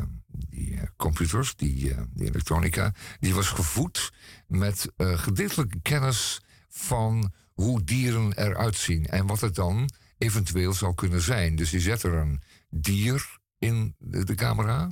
die 0.49 0.73
uh, 0.73 0.83
computers, 0.97 1.55
die, 1.57 1.91
uh, 1.91 1.99
die, 2.11 2.29
elektronica, 2.29 2.95
die 3.21 3.35
was 3.35 3.49
gevoed 3.49 4.13
met 4.47 4.93
uh, 4.97 5.19
gedeeltelijke 5.19 5.81
kennis 5.83 6.41
van 6.69 7.33
hoe 7.53 7.85
dieren 7.85 8.33
eruit 8.33 8.77
zien 8.77 9.07
en 9.07 9.27
wat 9.27 9.41
het 9.41 9.55
dan 9.55 9.91
eventueel 10.19 10.73
zou 10.73 10.95
kunnen 10.95 11.21
zijn. 11.21 11.57
Dus 11.57 11.71
je 11.71 11.81
zet 11.81 12.03
er 12.03 12.15
een 12.15 12.43
dier 12.71 13.39
in 13.59 13.95
de, 13.99 14.35
camera, 14.35 14.91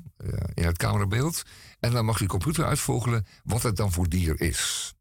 in 0.54 0.64
het 0.64 0.76
camerabeeld, 0.78 1.42
en 1.80 1.90
dan 1.90 2.04
mag 2.04 2.18
die 2.18 2.28
computer 2.28 2.64
uitvogelen 2.64 3.26
wat 3.44 3.62
het 3.62 3.76
dan 3.76 3.92
voor 3.92 4.08
dier 4.08 4.40
is. 4.40 4.94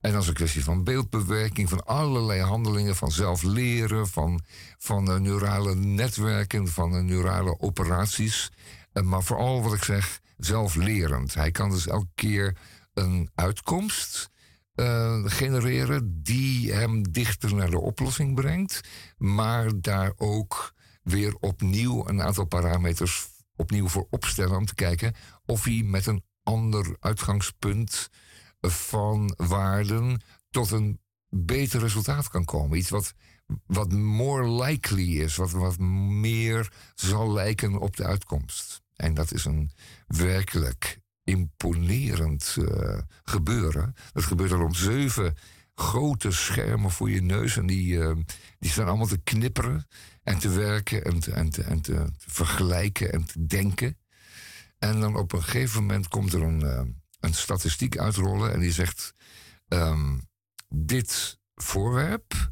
En 0.00 0.12
dat 0.12 0.22
is 0.22 0.28
een 0.28 0.34
kwestie 0.34 0.64
van 0.64 0.84
beeldbewerking, 0.84 1.68
van 1.68 1.84
allerlei 1.84 2.40
handelingen, 2.40 2.96
van 2.96 3.10
zelf 3.10 3.42
leren, 3.42 4.08
van, 4.08 4.40
van 4.78 5.22
neurale 5.22 5.74
netwerken, 5.74 6.68
van 6.68 7.06
neurale 7.06 7.60
operaties. 7.60 8.50
Eh, 8.92 9.02
maar 9.02 9.22
vooral 9.22 9.62
wat 9.62 9.74
ik 9.74 9.82
zeg, 9.82 10.20
zelflerend. 10.36 11.34
Hij 11.34 11.50
kan 11.50 11.70
dus 11.70 11.86
elke 11.86 12.10
keer 12.14 12.56
een 12.94 13.30
uitkomst 13.34 14.30
genereren 15.24 16.22
die 16.22 16.72
hem 16.72 17.12
dichter 17.12 17.54
naar 17.54 17.70
de 17.70 17.80
oplossing 17.80 18.34
brengt, 18.34 18.80
maar 19.16 19.70
daar 19.80 20.12
ook 20.16 20.74
weer 21.08 21.36
opnieuw 21.40 22.08
een 22.08 22.22
aantal 22.22 22.44
parameters 22.44 23.28
opnieuw 23.56 23.88
voor 23.88 24.06
opstellen 24.10 24.56
om 24.56 24.66
te 24.66 24.74
kijken 24.74 25.14
of 25.46 25.64
hij 25.64 25.82
met 25.84 26.06
een 26.06 26.22
ander 26.42 26.96
uitgangspunt 27.00 28.10
van 28.60 29.34
waarden 29.36 30.22
tot 30.50 30.70
een 30.70 31.00
beter 31.28 31.80
resultaat 31.80 32.28
kan 32.28 32.44
komen. 32.44 32.78
Iets 32.78 32.90
wat, 32.90 33.14
wat 33.66 33.92
more 33.92 34.50
likely 34.64 35.20
is, 35.20 35.36
wat, 35.36 35.50
wat 35.50 35.78
meer 35.78 36.72
zal 36.94 37.32
lijken 37.32 37.78
op 37.78 37.96
de 37.96 38.04
uitkomst. 38.04 38.82
En 38.96 39.14
dat 39.14 39.32
is 39.32 39.44
een 39.44 39.70
werkelijk 40.06 41.00
imponerend 41.24 42.56
uh, 42.58 42.98
gebeuren. 43.22 43.94
Dat 44.12 44.24
gebeurt 44.24 44.50
er 44.50 44.62
op 44.62 44.76
zeven 44.76 45.36
grote 45.74 46.30
schermen 46.30 46.90
voor 46.90 47.10
je 47.10 47.22
neus. 47.22 47.56
En 47.56 47.66
die, 47.66 47.94
uh, 47.94 48.12
die 48.58 48.70
staan 48.70 48.86
allemaal 48.86 49.06
te 49.06 49.18
knipperen 49.18 49.86
en 50.28 50.38
te 50.38 50.48
werken 50.48 51.04
en 51.04 51.20
te, 51.20 51.32
en, 51.32 51.50
te, 51.50 51.62
en 51.62 51.80
te, 51.80 52.12
vergelijken 52.16 53.12
en 53.12 53.24
te 53.24 53.46
denken. 53.46 53.98
En 54.78 55.00
dan 55.00 55.16
op 55.16 55.32
een 55.32 55.42
gegeven 55.42 55.80
moment 55.80 56.08
komt 56.08 56.32
er 56.32 56.42
een, 56.42 56.60
uh, 56.60 56.82
een 57.20 57.34
statistiek 57.34 57.98
uitrollen 57.98 58.52
en 58.52 58.60
die 58.60 58.72
zegt: 58.72 59.14
um, 59.68 60.28
Dit 60.68 61.38
voorwerp 61.54 62.50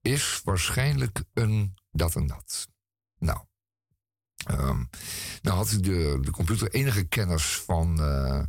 is 0.00 0.40
waarschijnlijk 0.44 1.22
een 1.32 1.74
dat 1.90 2.14
en 2.14 2.26
dat. 2.26 2.68
Nou, 3.18 3.38
Um, 4.50 4.88
nou 5.42 5.56
had 5.56 5.68
de, 5.80 6.18
de 6.20 6.30
computer 6.30 6.70
enige 6.70 7.04
kennis 7.04 7.44
van, 7.44 8.00
uh, 8.00 8.42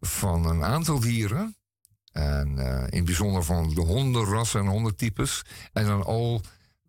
van 0.00 0.46
een 0.46 0.64
aantal 0.64 1.00
dieren. 1.00 1.56
En 2.12 2.56
uh, 2.58 2.84
in 2.88 3.04
bijzonder 3.04 3.44
van 3.44 3.74
de 3.74 3.80
hondenrassen 3.80 4.60
en 4.60 4.66
hondentypes. 4.66 5.42
En 5.72 5.86
dan 5.86 6.04
al 6.04 6.40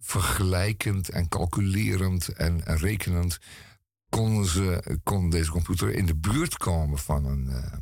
vergelijkend 0.05 1.09
en 1.09 1.27
calculerend 1.27 2.27
en, 2.27 2.65
en 2.65 2.77
rekenend 2.77 3.37
kon, 4.09 4.45
ze, 4.45 4.99
kon 5.03 5.29
deze 5.29 5.51
computer 5.51 5.93
in 5.93 6.05
de 6.05 6.15
buurt 6.15 6.57
komen 6.57 6.97
van 6.97 7.25
een, 7.25 7.47
uh, 7.49 7.73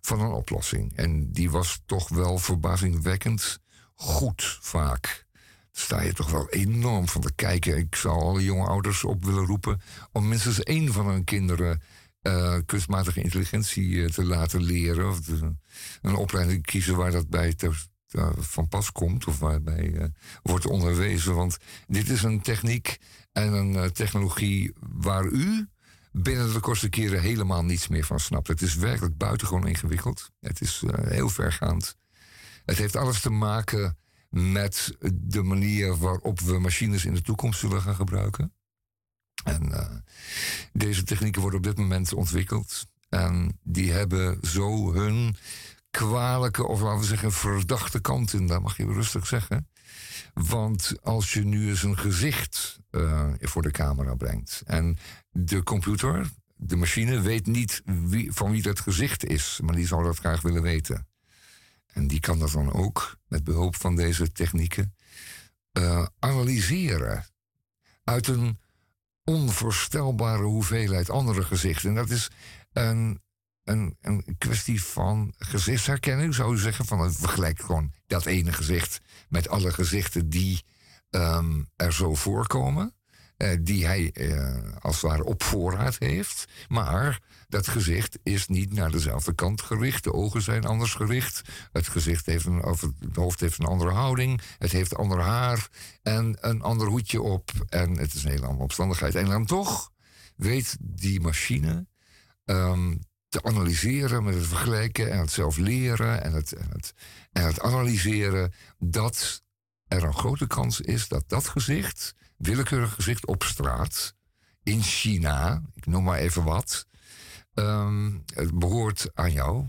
van 0.00 0.20
een 0.20 0.30
oplossing. 0.30 0.96
En 0.96 1.32
die 1.32 1.50
was 1.50 1.80
toch 1.86 2.08
wel 2.08 2.38
verbazingwekkend 2.38 3.58
goed 3.94 4.58
vaak 4.60 5.26
sta 5.72 6.00
je 6.00 6.12
toch 6.12 6.30
wel 6.30 6.48
enorm 6.48 7.08
van 7.08 7.20
te 7.20 7.32
kijken. 7.34 7.76
Ik 7.76 7.94
zou 7.94 8.20
alle 8.20 8.44
jonge 8.44 8.66
ouders 8.66 9.04
op 9.04 9.24
willen 9.24 9.46
roepen 9.46 9.80
om 10.12 10.28
minstens 10.28 10.62
één 10.62 10.92
van 10.92 11.06
hun 11.06 11.24
kinderen 11.24 11.82
uh, 12.22 12.56
kunstmatige 12.66 13.22
intelligentie 13.22 13.88
uh, 13.88 14.08
te 14.08 14.24
laten 14.24 14.62
leren. 14.62 15.08
Of 15.08 15.20
een 16.02 16.14
opleiding 16.14 16.62
kiezen 16.62 16.96
waar 16.96 17.10
dat 17.10 17.28
bij 17.28 17.54
van 18.36 18.68
pas 18.68 18.92
komt 18.92 19.26
of 19.26 19.38
waarbij 19.38 20.12
wordt 20.42 20.66
onderwezen. 20.66 21.34
Want 21.34 21.56
dit 21.86 22.08
is 22.08 22.22
een 22.22 22.40
techniek 22.40 22.98
en 23.32 23.52
een 23.52 23.92
technologie 23.92 24.72
waar 24.80 25.24
u 25.24 25.68
binnen 26.12 26.52
de 26.52 26.60
kortste 26.60 26.88
keren 26.88 27.20
helemaal 27.20 27.64
niets 27.64 27.88
meer 27.88 28.04
van 28.04 28.20
snapt. 28.20 28.48
Het 28.48 28.62
is 28.62 28.74
werkelijk 28.74 29.16
buitengewoon 29.16 29.66
ingewikkeld. 29.66 30.30
Het 30.40 30.60
is 30.60 30.82
heel 31.00 31.28
vergaand. 31.28 31.96
Het 32.64 32.78
heeft 32.78 32.96
alles 32.96 33.20
te 33.20 33.30
maken 33.30 33.98
met 34.30 34.96
de 35.12 35.42
manier 35.42 35.96
waarop 35.96 36.40
we 36.40 36.58
machines 36.58 37.04
in 37.04 37.14
de 37.14 37.22
toekomst 37.22 37.60
zullen 37.60 37.82
gaan 37.82 37.94
gebruiken. 37.94 38.52
En 39.44 40.04
deze 40.72 41.02
technieken 41.02 41.40
worden 41.40 41.58
op 41.58 41.64
dit 41.64 41.76
moment 41.76 42.12
ontwikkeld. 42.12 42.86
En 43.08 43.58
die 43.62 43.92
hebben 43.92 44.38
zo 44.42 44.92
hun 44.92 45.36
kwalijke, 46.06 46.66
of 46.66 46.80
laten 46.80 47.00
we 47.00 47.06
zeggen, 47.06 47.32
verdachte 47.32 48.00
kant 48.00 48.32
in. 48.32 48.46
Dat 48.46 48.62
mag 48.62 48.76
je 48.76 48.84
rustig 48.84 49.26
zeggen. 49.26 49.68
Want 50.34 50.94
als 51.02 51.32
je 51.32 51.44
nu 51.44 51.68
eens 51.68 51.82
een 51.82 51.98
gezicht 51.98 52.78
uh, 52.90 53.30
voor 53.40 53.62
de 53.62 53.70
camera 53.70 54.14
brengt. 54.14 54.62
En 54.66 54.98
de 55.30 55.62
computer, 55.62 56.30
de 56.56 56.76
machine, 56.76 57.20
weet 57.20 57.46
niet 57.46 57.82
wie, 57.84 58.32
van 58.32 58.50
wie 58.50 58.62
dat 58.62 58.80
gezicht 58.80 59.24
is. 59.24 59.60
Maar 59.62 59.74
die 59.74 59.86
zou 59.86 60.04
dat 60.04 60.18
graag 60.18 60.40
willen 60.40 60.62
weten. 60.62 61.08
En 61.92 62.06
die 62.06 62.20
kan 62.20 62.38
dat 62.38 62.50
dan 62.50 62.72
ook 62.72 63.16
met 63.28 63.44
behulp 63.44 63.76
van 63.76 63.96
deze 63.96 64.32
technieken 64.32 64.94
uh, 65.72 66.06
analyseren 66.18 67.26
uit 68.04 68.26
een 68.26 68.58
onvoorstelbare 69.24 70.42
hoeveelheid 70.42 71.10
andere 71.10 71.42
gezichten. 71.42 71.88
En 71.88 71.94
dat 71.94 72.10
is 72.10 72.30
een, 72.72 73.20
een, 73.68 73.96
een 74.00 74.34
kwestie 74.38 74.82
van 74.82 75.34
gezichtsherkenning, 75.38 76.34
zou 76.34 76.54
je 76.54 76.60
zeggen. 76.60 76.84
Van 76.84 77.12
vergelijk 77.12 77.60
gewoon 77.60 77.92
dat 78.06 78.26
ene 78.26 78.52
gezicht 78.52 79.00
met 79.28 79.48
alle 79.48 79.72
gezichten 79.72 80.28
die 80.28 80.64
um, 81.10 81.68
er 81.76 81.92
zo 81.92 82.14
voorkomen. 82.14 82.92
Uh, 83.36 83.56
die 83.60 83.86
hij 83.86 84.10
uh, 84.14 84.76
als 84.78 84.94
het 84.94 85.10
ware 85.10 85.24
op 85.24 85.42
voorraad 85.42 85.98
heeft. 85.98 86.44
Maar 86.68 87.20
dat 87.48 87.68
gezicht 87.68 88.18
is 88.22 88.48
niet 88.48 88.72
naar 88.72 88.90
dezelfde 88.90 89.34
kant 89.34 89.62
gericht. 89.62 90.04
De 90.04 90.12
ogen 90.12 90.42
zijn 90.42 90.64
anders 90.64 90.94
gericht. 90.94 91.42
Het 91.72 91.88
gezicht 91.88 92.26
heeft 92.26 92.46
een, 92.46 92.64
of 92.64 92.80
het 92.80 93.16
hoofd 93.16 93.40
heeft 93.40 93.58
een 93.58 93.66
andere 93.66 93.90
houding. 93.90 94.40
Het 94.58 94.72
heeft 94.72 94.96
ander 94.96 95.20
haar 95.20 95.68
en 96.02 96.36
een 96.40 96.62
ander 96.62 96.86
hoedje 96.86 97.22
op. 97.22 97.50
En 97.68 97.98
het 97.98 98.14
is 98.14 98.24
een 98.24 98.30
hele 98.30 98.46
andere 98.46 98.62
omstandigheid. 98.62 99.14
En 99.14 99.26
dan 99.26 99.46
toch 99.46 99.90
weet 100.36 100.76
die 100.80 101.20
machine 101.20 101.86
um, 102.44 103.00
te 103.28 103.42
analyseren, 103.42 104.24
met 104.24 104.34
het 104.34 104.46
vergelijken 104.46 105.10
en 105.10 105.18
het 105.18 105.30
zelf 105.30 105.56
leren 105.56 106.22
en 106.22 106.32
het, 106.32 106.52
en 106.52 106.68
het, 106.72 106.94
en 107.32 107.44
het 107.44 107.60
analyseren 107.60 108.52
dat 108.78 109.42
er 109.88 110.04
een 110.04 110.14
grote 110.14 110.46
kans 110.46 110.80
is 110.80 111.08
dat 111.08 111.24
dat 111.26 111.48
gezicht, 111.48 112.14
willekeurig 112.36 112.94
gezicht 112.94 113.26
op 113.26 113.42
straat, 113.42 114.14
in 114.62 114.82
China, 114.82 115.62
ik 115.74 115.86
noem 115.86 116.04
maar 116.04 116.18
even 116.18 116.44
wat, 116.44 116.86
um, 117.54 118.22
het 118.34 118.58
behoort 118.58 119.10
aan 119.14 119.32
jou. 119.32 119.68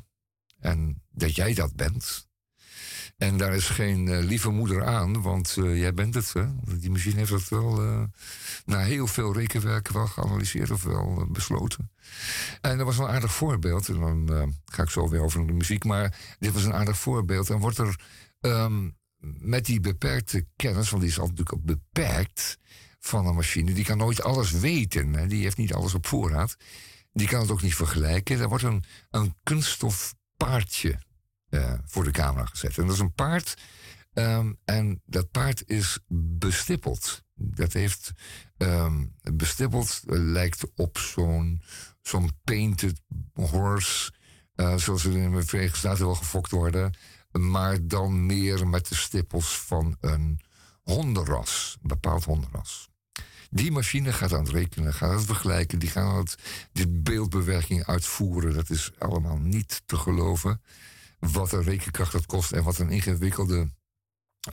En 0.60 1.04
dat 1.10 1.36
jij 1.36 1.54
dat 1.54 1.76
bent. 1.76 2.29
En 3.20 3.38
daar 3.38 3.56
is 3.56 3.70
geen 3.70 4.06
uh, 4.06 4.20
lieve 4.20 4.50
moeder 4.50 4.86
aan, 4.86 5.22
want 5.22 5.56
uh, 5.60 5.80
jij 5.80 5.94
bent 5.94 6.16
het. 6.16 6.34
Hè? 6.34 6.46
Die 6.80 6.92
machine 6.92 7.16
heeft 7.16 7.30
het 7.30 7.50
wel 7.50 7.84
uh, 7.86 8.04
na 8.66 8.80
heel 8.80 9.08
veel 9.08 9.34
rekenwerk 9.34 9.88
wel 9.88 10.08
geanalyseerd 10.08 10.72
of 10.72 10.84
wel 10.84 11.28
besloten. 11.32 11.92
En 12.62 12.78
dat 12.78 12.86
was 12.86 12.98
een 12.98 13.08
aardig 13.08 13.34
voorbeeld. 13.34 13.90
En 13.90 14.26
dan 14.26 14.56
ga 14.66 14.84
ik 14.84 14.90
zo 14.90 15.10
weer 15.10 15.22
over 15.22 15.48
de 15.48 15.54
muziek. 15.54 15.84
Maar 15.84 16.18
dit 16.40 16.54
was 16.54 16.64
een 16.64 16.74
aardig 16.74 16.98
voorbeeld. 16.98 17.50
En 17.50 17.58
wordt 17.58 17.78
er 17.78 18.00
um, 18.40 18.98
met 19.40 19.66
die 19.66 19.80
beperkte 19.80 20.46
kennis, 20.56 20.90
want 20.90 21.02
die 21.02 21.12
is 21.12 21.18
natuurlijk 21.18 21.54
ook 21.54 21.64
beperkt 21.64 22.58
van 23.00 23.26
een 23.26 23.36
machine, 23.36 23.74
die 23.74 23.86
kan 23.86 23.98
nooit 23.98 24.24
alles 24.24 24.52
weten. 24.52 25.14
Hè? 25.14 25.28
Die 25.28 25.44
heeft 25.44 25.58
niet 25.58 25.74
alles 25.74 25.94
op 25.94 26.08
voorraad. 26.08 26.56
Die 27.14 27.28
kan 27.28 27.42
het 27.42 27.52
ook 27.52 27.62
niet 27.62 27.76
vergelijken. 27.76 28.40
Er 28.40 28.50
wordt 28.50 28.64
een, 28.64 28.84
een 29.10 29.36
kunststof 29.44 30.16
uh, 31.50 31.74
voor 31.86 32.04
de 32.04 32.12
camera 32.12 32.46
gezet. 32.46 32.78
En 32.78 32.86
dat 32.86 32.94
is 32.94 33.00
een 33.02 33.14
paard. 33.14 33.54
Um, 34.14 34.58
en 34.66 35.02
dat 35.06 35.32
paard 35.32 35.64
is 35.68 36.00
bestippeld. 36.38 37.24
Dat 37.34 37.74
heeft 37.74 38.12
um, 38.58 39.16
bestippeld, 39.34 40.02
uh, 40.06 40.20
lijkt 40.20 40.64
op 40.76 40.98
zo'n 40.98 41.62
zo'n 42.02 42.32
painted 42.44 43.02
horse. 43.34 44.12
Uh, 44.56 44.76
zoals 44.76 45.02
ze 45.02 45.12
in 45.12 45.32
de 45.32 45.44
Verenigde 45.44 45.78
Staten 45.78 46.06
wel 46.06 46.16
gefokt 46.16 46.52
worden. 46.52 46.98
Maar 47.32 47.88
dan 47.88 48.26
meer 48.26 48.68
met 48.68 48.88
de 48.88 48.96
stippels 48.96 49.60
van 49.60 49.98
een 50.02 50.40
hondenras. 50.84 51.78
Een 51.82 51.88
bepaald 51.88 52.24
hondenras. 52.24 52.90
Die 53.50 53.72
machine 53.72 54.14
gaat 54.14 54.34
aan 54.34 54.44
het 54.44 54.50
rekenen, 54.50 54.94
gaat 54.94 55.14
het 55.14 55.26
vergelijken. 55.26 55.80
Die 55.80 55.90
gaan 55.90 56.16
het, 56.16 56.36
dit 56.72 57.04
beeldbewerking 57.04 57.86
uitvoeren. 57.86 58.54
Dat 58.54 58.70
is 58.70 58.92
allemaal 58.98 59.38
niet 59.38 59.82
te 59.86 59.98
geloven. 59.98 60.62
Wat 61.20 61.52
een 61.52 61.64
rekenkracht 61.64 62.12
dat 62.12 62.26
kost 62.26 62.52
en 62.52 62.64
wat 62.64 62.78
een 62.78 62.90
ingewikkelde 62.90 63.70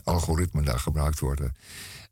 algoritme 0.03 0.61
daar 0.61 0.79
gebruikt 0.79 1.19
worden. 1.19 1.55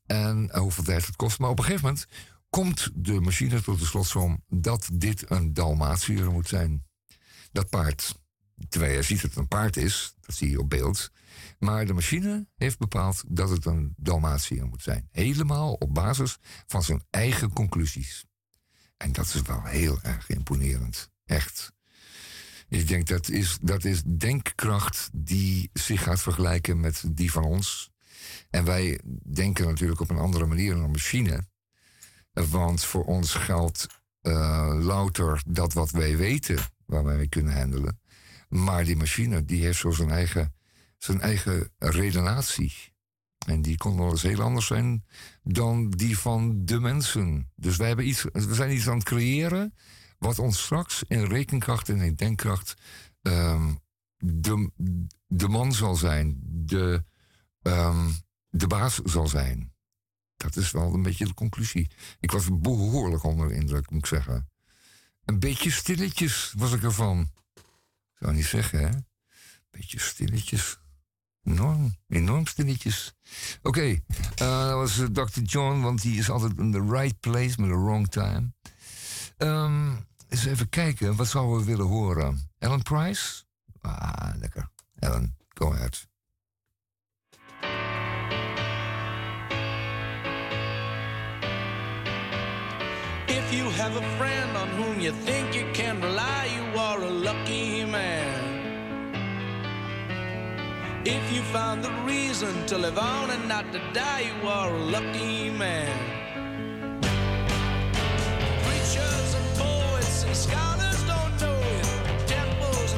En 0.06 0.58
hoeveel 0.58 0.84
tijd 0.84 1.06
het 1.06 1.16
kost. 1.16 1.40
Maar 1.40 1.50
op 1.50 1.58
een 1.58 1.64
gegeven 1.64 1.86
moment 1.86 2.08
komt 2.50 2.90
de 2.94 3.22
machine 3.22 3.62
tot 3.62 3.80
de 3.80 3.86
slotsom 3.86 4.44
dat 4.48 4.90
dit 4.94 5.30
een 5.30 5.54
Dalmatier 5.54 6.32
moet 6.32 6.48
zijn. 6.48 6.86
Dat 7.52 7.70
paard. 7.70 8.24
Terwijl 8.70 8.94
je 8.94 9.02
ziet 9.02 9.22
dat 9.22 9.30
het 9.30 9.40
een 9.40 9.48
paard 9.48 9.78
is, 9.78 10.14
dat 10.22 10.36
zie 10.36 10.50
je 10.50 10.60
op 10.60 10.70
beeld. 10.70 11.12
Maar 11.60 11.86
de 11.86 11.94
machine 11.94 12.48
heeft 12.56 12.78
bepaald 12.78 13.24
dat 13.28 13.50
het 13.50 13.66
een 13.66 13.94
Dalmatier 13.98 14.66
moet 14.68 14.84
zijn. 14.84 15.08
Helemaal 15.12 15.74
op 15.74 15.94
basis 15.94 16.38
van 16.66 16.84
zijn 16.84 17.04
eigen 17.10 17.54
conclusies. 17.54 18.26
En 18.98 19.12
dat 19.12 19.26
is 19.26 19.42
wel 19.42 19.64
heel 19.64 20.02
erg 20.02 20.30
imponerend. 20.30 21.10
Echt. 21.26 21.74
Ik 22.76 22.88
denk 22.88 23.08
dat 23.08 23.30
is, 23.30 23.58
dat 23.62 23.84
is 23.84 24.02
denkkracht 24.04 25.10
die 25.14 25.70
zich 25.74 26.04
gaat 26.04 26.22
vergelijken 26.22 26.80
met 26.80 27.04
die 27.08 27.32
van 27.32 27.44
ons. 27.44 27.92
En 28.50 28.66
wij 28.66 29.00
denken 29.24 29.66
natuurlijk 29.66 30.00
op 30.00 30.10
een 30.10 30.18
andere 30.18 30.46
manier 30.46 30.74
dan 30.74 30.84
een 30.84 30.92
machine. 30.92 31.48
Want 32.34 32.84
voor 32.84 33.06
ons 33.06 33.34
geldt 33.34 33.88
uh, 34.22 34.78
louter 34.80 35.42
dat 35.48 35.74
wat 35.74 35.92
wij 35.92 36.18
weten, 36.18 36.58
waar 36.86 37.04
wij 37.04 37.28
kunnen 37.28 37.58
handelen. 37.58 38.00
Maar 38.50 38.86
die 38.86 38.96
machine 38.96 39.46
die 39.46 39.64
heeft 39.64 39.80
zo 39.80 39.92
zijn 39.92 40.10
eigen, 40.10 40.54
zijn 40.98 41.22
eigen 41.22 41.70
redenatie. 41.78 42.74
En 43.46 43.62
die 43.62 43.78
kon 43.78 43.98
wel 43.98 44.10
eens 44.10 44.22
heel 44.22 44.42
anders 44.42 44.66
zijn 44.66 45.06
dan 45.44 45.90
die 45.90 46.18
van 46.18 46.66
de 46.66 46.80
mensen. 46.80 47.52
Dus 47.56 47.76
wij 47.76 47.88
hebben 47.88 48.08
iets, 48.08 48.24
we 48.32 48.54
zijn 48.54 48.72
iets 48.72 48.88
aan 48.88 48.98
het 48.98 49.04
creëren 49.04 49.74
wat 50.18 50.40
ons 50.40 50.64
straks 50.64 51.04
in 51.08 51.24
rekenkracht 51.24 51.90
en 51.90 52.02
in 52.02 52.16
denkkracht 52.16 52.74
um, 53.22 53.80
de, 54.18 54.72
de 55.28 55.48
man 55.48 55.74
zal 55.74 55.96
zijn, 55.96 56.40
de, 56.44 57.04
um, 57.62 58.16
de 58.50 58.68
baas 58.68 58.96
zal 59.04 59.28
zijn. 59.28 59.74
Dat 60.38 60.56
is 60.56 60.72
wel 60.72 60.94
een 60.94 61.02
beetje 61.02 61.26
de 61.26 61.34
conclusie. 61.34 61.92
Ik 62.20 62.32
was 62.32 62.60
behoorlijk 62.60 63.24
onder 63.24 63.48
de 63.48 63.56
indruk, 63.56 63.90
moet 63.90 64.00
ik 64.00 64.06
zeggen. 64.06 64.50
Een 65.26 65.40
beetje 65.40 65.72
stilletjes 65.72 66.54
was 66.58 66.74
ik 66.74 66.84
ervan. 66.84 67.32
Zou 68.20 68.34
niet 68.34 68.46
zeggen, 68.46 68.80
hè? 68.80 68.98
Beetje 69.70 70.00
stilletjes. 70.00 70.80
Enorm, 71.44 71.96
enorm 72.08 72.48
stilletjes. 72.48 73.14
Oké, 73.62 73.86
uh, 73.86 73.98
dat 74.38 74.74
was 74.74 74.98
uh, 74.98 75.08
Dr. 75.08 75.42
John, 75.42 75.82
want 75.82 76.02
die 76.02 76.18
is 76.18 76.30
altijd 76.30 76.58
in 76.58 76.72
the 76.72 76.86
right 76.90 77.20
place 77.20 77.62
met 77.62 77.70
the 77.70 77.78
wrong 77.78 78.08
time. 78.10 78.54
Um, 79.38 80.08
eens 80.30 80.46
even 80.46 80.70
kijken, 80.70 81.16
wat 81.16 81.28
zouden 81.28 81.58
we 81.58 81.64
willen 81.64 81.86
horen? 81.86 82.50
Ellen 82.60 82.82
Price? 82.82 83.44
Ah, 83.82 84.34
lekker. 84.40 84.70
Ellen, 85.00 85.38
go 85.54 85.72
ahead. 85.72 86.08
If 93.26 93.54
you 93.54 93.72
have 93.72 93.96
a 93.96 94.16
friend 94.18 94.58
on 94.58 94.70
whom 94.70 95.00
you 95.00 95.14
think 95.24 95.54
you 95.54 95.72
can 95.72 96.02
rely, 96.02 96.48
you 96.56 96.80
are 96.80 97.04
a 97.04 97.10
lucky 97.10 97.86
man. 97.86 98.44
If 101.04 101.32
you 101.32 101.44
found 101.44 101.84
the 101.84 101.92
reason 102.06 102.66
to 102.66 102.78
live 102.78 102.98
on 102.98 103.30
and 103.30 103.48
not 103.48 103.72
to 103.72 103.80
die, 103.94 104.22
you 104.22 104.48
are 104.48 104.74
a 104.74 104.78
lucky 104.78 105.50
man. 105.50 106.16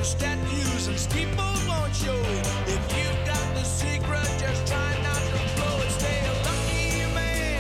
Statues 0.08 0.88
and 0.88 0.98
steeples 0.98 1.68
won't 1.68 1.94
show 1.94 2.16
it. 2.16 2.48
If 2.66 2.84
you've 2.96 3.26
got 3.26 3.46
the 3.56 3.64
secret, 3.64 4.30
just 4.40 4.66
try 4.66 4.92
not 5.04 5.22
to 5.34 5.40
blow 5.56 5.76
it. 5.84 5.92
Stay 5.92 6.20
a 6.24 6.36
lucky 6.48 7.14
man. 7.14 7.60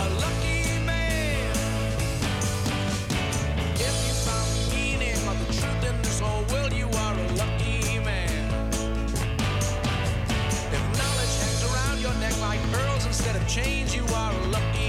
A 0.00 0.08
lucky 0.24 0.84
man. 0.84 1.50
If 3.86 3.96
you 4.06 4.14
found 4.26 4.50
the 4.56 4.62
meaning 4.74 5.20
of 5.30 5.36
the 5.46 5.48
truth 5.58 5.82
in 5.90 6.02
this 6.02 6.20
world, 6.20 6.72
you 6.72 6.88
are 7.04 7.14
a 7.14 7.28
lucky 7.42 8.00
man. 8.00 8.50
If 10.76 10.84
knowledge 10.98 11.34
hangs 11.42 11.62
around 11.70 12.00
your 12.00 12.14
neck 12.14 12.36
like 12.40 12.60
pearls 12.72 13.06
instead 13.06 13.36
of 13.36 13.46
chains, 13.46 13.94
you 13.94 14.04
are 14.12 14.32
a 14.32 14.46
lucky 14.48 14.85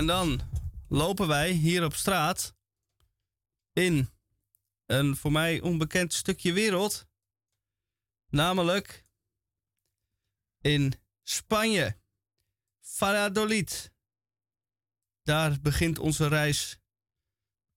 En 0.00 0.06
dan 0.06 0.40
lopen 0.88 1.26
wij 1.28 1.50
hier 1.50 1.84
op 1.84 1.94
straat 1.94 2.54
in 3.72 4.10
een 4.86 5.16
voor 5.16 5.32
mij 5.32 5.60
onbekend 5.60 6.12
stukje 6.12 6.52
wereld. 6.52 7.06
Namelijk 8.28 9.06
in 10.60 10.92
Spanje. 11.22 11.96
Valladolid. 12.80 13.92
Daar 15.22 15.60
begint 15.60 15.98
onze 15.98 16.28
reis 16.28 16.78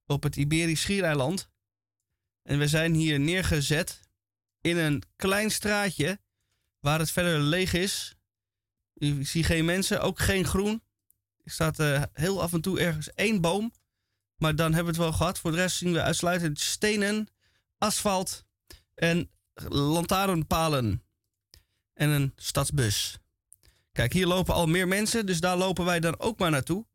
op 0.06 0.24
het 0.24 0.36
Iberisch 0.36 0.82
Schiereiland. 0.82 1.50
En 2.42 2.60
we 2.60 2.68
zijn 2.68 2.94
hier 2.94 3.20
neergezet 3.20 4.02
in 4.62 4.78
een 4.78 5.04
klein 5.16 5.52
straatje 5.52 6.20
waar 6.80 7.00
het 7.00 7.12
verder 7.12 7.40
leeg 7.40 7.74
is. 7.74 8.16
Ik 8.94 9.28
zie 9.28 9.44
geen 9.44 9.66
mensen, 9.66 10.02
ook 10.02 10.20
geen 10.20 10.46
groen. 10.46 10.84
Staat 11.44 11.80
eh, 11.80 12.04
heel 12.14 12.42
af 12.42 12.54
en 12.54 12.62
toe 12.62 12.80
ergens 12.80 13.14
één 13.14 13.42
boom. 13.42 13.72
Maar 14.38 14.56
dan 14.56 14.74
hebben 14.74 14.94
we 14.94 15.00
het 15.00 15.10
wel 15.10 15.18
gehad. 15.18 15.40
Voor 15.40 15.52
de 15.52 15.58
rest 15.58 15.78
zien 15.78 15.94
we 15.94 16.02
uitsluitend 16.02 16.60
stenen, 16.60 17.28
asfalt 17.78 18.46
en 18.94 19.32
lantaarnpalen. 19.68 21.04
En 21.94 22.10
een 22.10 22.34
stadsbus. 22.36 23.18
Kijk, 23.92 24.14
hier 24.14 24.28
lopen 24.28 24.54
al 24.54 24.68
meer 24.68 24.88
mensen, 24.88 25.26
dus 25.26 25.40
daar 25.40 25.58
lopen 25.58 25.86
wij 25.86 26.00
dan 26.00 26.20
ook 26.20 26.40
maar 26.40 26.52
naartoe. 26.52 26.86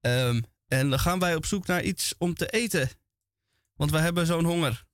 Ehm, 0.00 0.42
en 0.66 0.90
dan 0.90 0.98
gaan 0.98 1.18
wij 1.18 1.34
op 1.34 1.46
zoek 1.46 1.66
naar 1.66 1.82
iets 1.82 2.14
om 2.18 2.34
te 2.34 2.50
eten. 2.50 2.90
Want 3.74 3.90
we 3.90 3.98
hebben 3.98 4.26
zo'n 4.26 4.44
honger. 4.44 4.86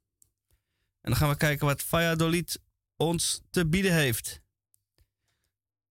En 1.00 1.10
dan 1.10 1.16
gaan 1.16 1.28
we 1.28 1.36
kijken 1.36 1.66
wat 1.66 1.82
Valladolid 1.82 2.60
ons 2.96 3.42
te 3.50 3.66
bieden 3.66 3.94
heeft. 3.94 4.40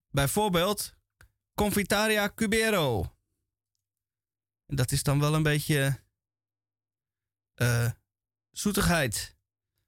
Bijvoorbeeld 0.10 0.97
Confitaria 1.58 2.32
Cubero. 2.36 3.16
Dat 4.66 4.92
is 4.92 5.04
dan 5.04 5.20
wel 5.20 5.34
een 5.34 5.44
beetje 5.44 6.00
eh, 7.54 7.92
zoetigheid. 8.52 9.36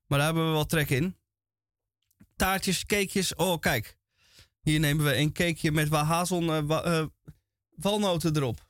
Maar 0.06 0.18
daar 0.18 0.28
hebben 0.28 0.46
we 0.46 0.52
wel 0.52 0.66
trek 0.66 0.90
in. 0.90 1.18
Taartjes, 2.36 2.86
cakejes. 2.86 3.36
Oh, 3.36 3.60
kijk. 3.60 3.98
Hier 4.62 4.80
nemen 4.80 5.06
we 5.06 5.18
een 5.18 5.32
cakeje 5.32 5.72
met 5.72 5.90
hazel, 5.90 6.54
eh, 6.54 7.00
eh, 7.00 7.08
walnoten 7.70 8.36
erop. 8.36 8.70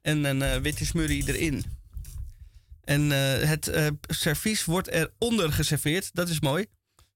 En 0.00 0.24
een 0.24 0.62
witte 0.62 0.86
smurrie 0.86 1.28
erin. 1.28 1.64
En 2.84 3.10
het 3.48 3.70
servies 4.02 4.64
wordt 4.64 4.88
eronder 4.88 5.52
geserveerd. 5.52 6.14
Dat 6.14 6.28
is 6.28 6.40
mooi. 6.40 6.66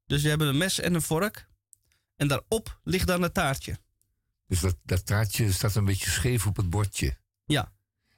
Dus 0.07 0.23
we 0.23 0.29
hebben 0.29 0.49
een 0.49 0.59
mes 0.59 0.81
en 0.81 0.95
een 0.95 1.03
vork. 1.03 1.47
En 2.17 2.29
daarop 2.29 2.81
ligt 2.85 3.07
dan 3.07 3.23
het 3.23 3.35
taartje. 3.35 3.82
Dus 4.53 4.61
dat, 4.61 4.77
dat 4.85 5.07
taartje 5.07 5.53
staat 5.53 5.75
een 5.75 5.85
beetje 5.85 6.11
scheef 6.11 6.47
op 6.47 6.57
het 6.57 6.71
bordje. 6.71 7.17
Ja, 7.45 7.73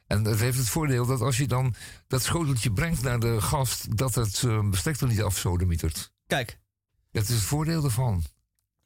En 0.07 0.23
dat 0.23 0.39
heeft 0.39 0.59
het 0.59 0.69
voordeel 0.69 1.07
dat 1.07 1.21
als 1.21 1.37
je 1.37 1.47
dan 1.47 1.75
dat 2.07 2.23
schoteltje 2.23 2.73
brengt 2.73 3.03
naar 3.03 3.21
de 3.21 3.41
gast, 3.41 3.97
dat 3.97 4.15
het 4.15 4.43
eh, 4.43 4.69
bestek 4.69 5.01
er 5.01 5.07
niet 5.07 5.23
afsodemietert. 5.23 6.13
kijk. 6.27 6.59
Dat 7.13 7.23
is 7.23 7.29
het 7.35 7.43
voordeel 7.45 7.85
ervan. 7.85 8.15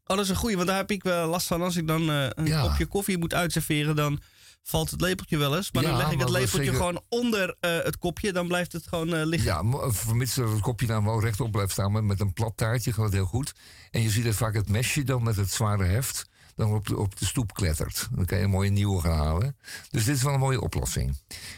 Oh, 0.04 0.16
dat 0.16 0.18
is 0.18 0.28
een 0.28 0.36
goeie, 0.36 0.56
want 0.56 0.68
daar 0.68 0.76
heb 0.76 0.90
ik 0.90 1.02
wel 1.02 1.28
last 1.28 1.46
van. 1.46 1.62
Als 1.62 1.76
ik 1.76 1.86
dan 1.86 2.10
eh, 2.10 2.26
een 2.30 2.46
Ja. 2.46 2.62
kopje 2.62 2.86
koffie 2.86 3.18
moet 3.18 3.34
uitserveren, 3.34 3.96
dan 3.96 4.20
valt 4.62 4.90
het 4.90 5.00
lepeltje 5.00 5.38
wel 5.38 5.56
eens. 5.56 5.72
Maar 5.72 5.82
dan 5.82 5.96
leg 5.96 6.04
ik 6.04 6.10
het 6.10 6.18
maar 6.18 6.30
lepeltje 6.30 6.58
zeker- 6.58 6.76
gewoon 6.76 7.02
onder 7.08 7.56
eh, 7.60 7.76
het 7.82 7.98
kopje, 7.98 8.32
dan 8.32 8.46
blijft 8.48 8.72
het 8.72 8.86
gewoon 8.86 9.24
liggen. 9.24 9.48
Ja, 9.50 9.62
maar 9.62 9.92
vermits 9.92 10.34
dat 10.34 10.50
het 10.50 10.60
kopje 10.60 10.86
dan 10.86 11.04
wel 11.04 11.20
rechtop 11.20 11.52
blijft 11.52 11.72
staan 11.72 11.92
met, 11.92 12.02
met 12.04 12.20
een 12.20 12.32
plat 12.32 12.56
taartje, 12.56 12.92
gaat 12.92 13.04
het 13.04 13.12
heel 13.14 13.24
goed. 13.26 13.52
En 13.90 14.02
je 14.02 14.10
ziet 14.10 14.24
dat 14.24 14.34
vaak 14.34 14.54
het 14.54 14.68
mesje 14.68 15.04
dan 15.04 15.22
met 15.22 15.36
het 15.36 15.50
zware 15.52 15.84
heft 15.84 16.27
dan 16.58 16.74
op 16.74 16.86
de, 16.86 16.96
op 16.96 17.18
de 17.18 17.24
stoep 17.24 17.54
klettert. 17.54 18.08
Dan 18.14 18.24
kan 18.24 18.38
je 18.38 18.44
een 18.44 18.50
mooie 18.50 18.70
nieuwe 18.70 19.00
gaan 19.00 19.18
halen. 19.18 19.56
Dus 19.90 20.04
dit 20.04 20.16
is 20.16 20.22
wel 20.22 20.34
een 20.34 20.40
mooie 20.40 20.60
oplossing. 20.60 21.16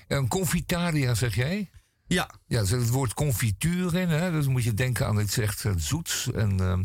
Een 0.08 0.28
confitaria, 0.28 1.14
zeg 1.14 1.34
jij? 1.34 1.70
Ja, 2.06 2.30
Ja, 2.46 2.58
er 2.58 2.66
zit 2.66 2.80
het 2.80 2.88
woord 2.88 3.14
confituur 3.14 3.96
in. 3.96 4.08
Hè? 4.08 4.30
Dus 4.30 4.46
moet 4.46 4.64
je 4.64 4.74
denken 4.74 5.06
aan 5.06 5.20
iets 5.20 5.38
echt 5.38 5.64
eh, 5.64 5.72
zoets. 5.76 6.30
En 6.32 6.60
eh, 6.60 6.78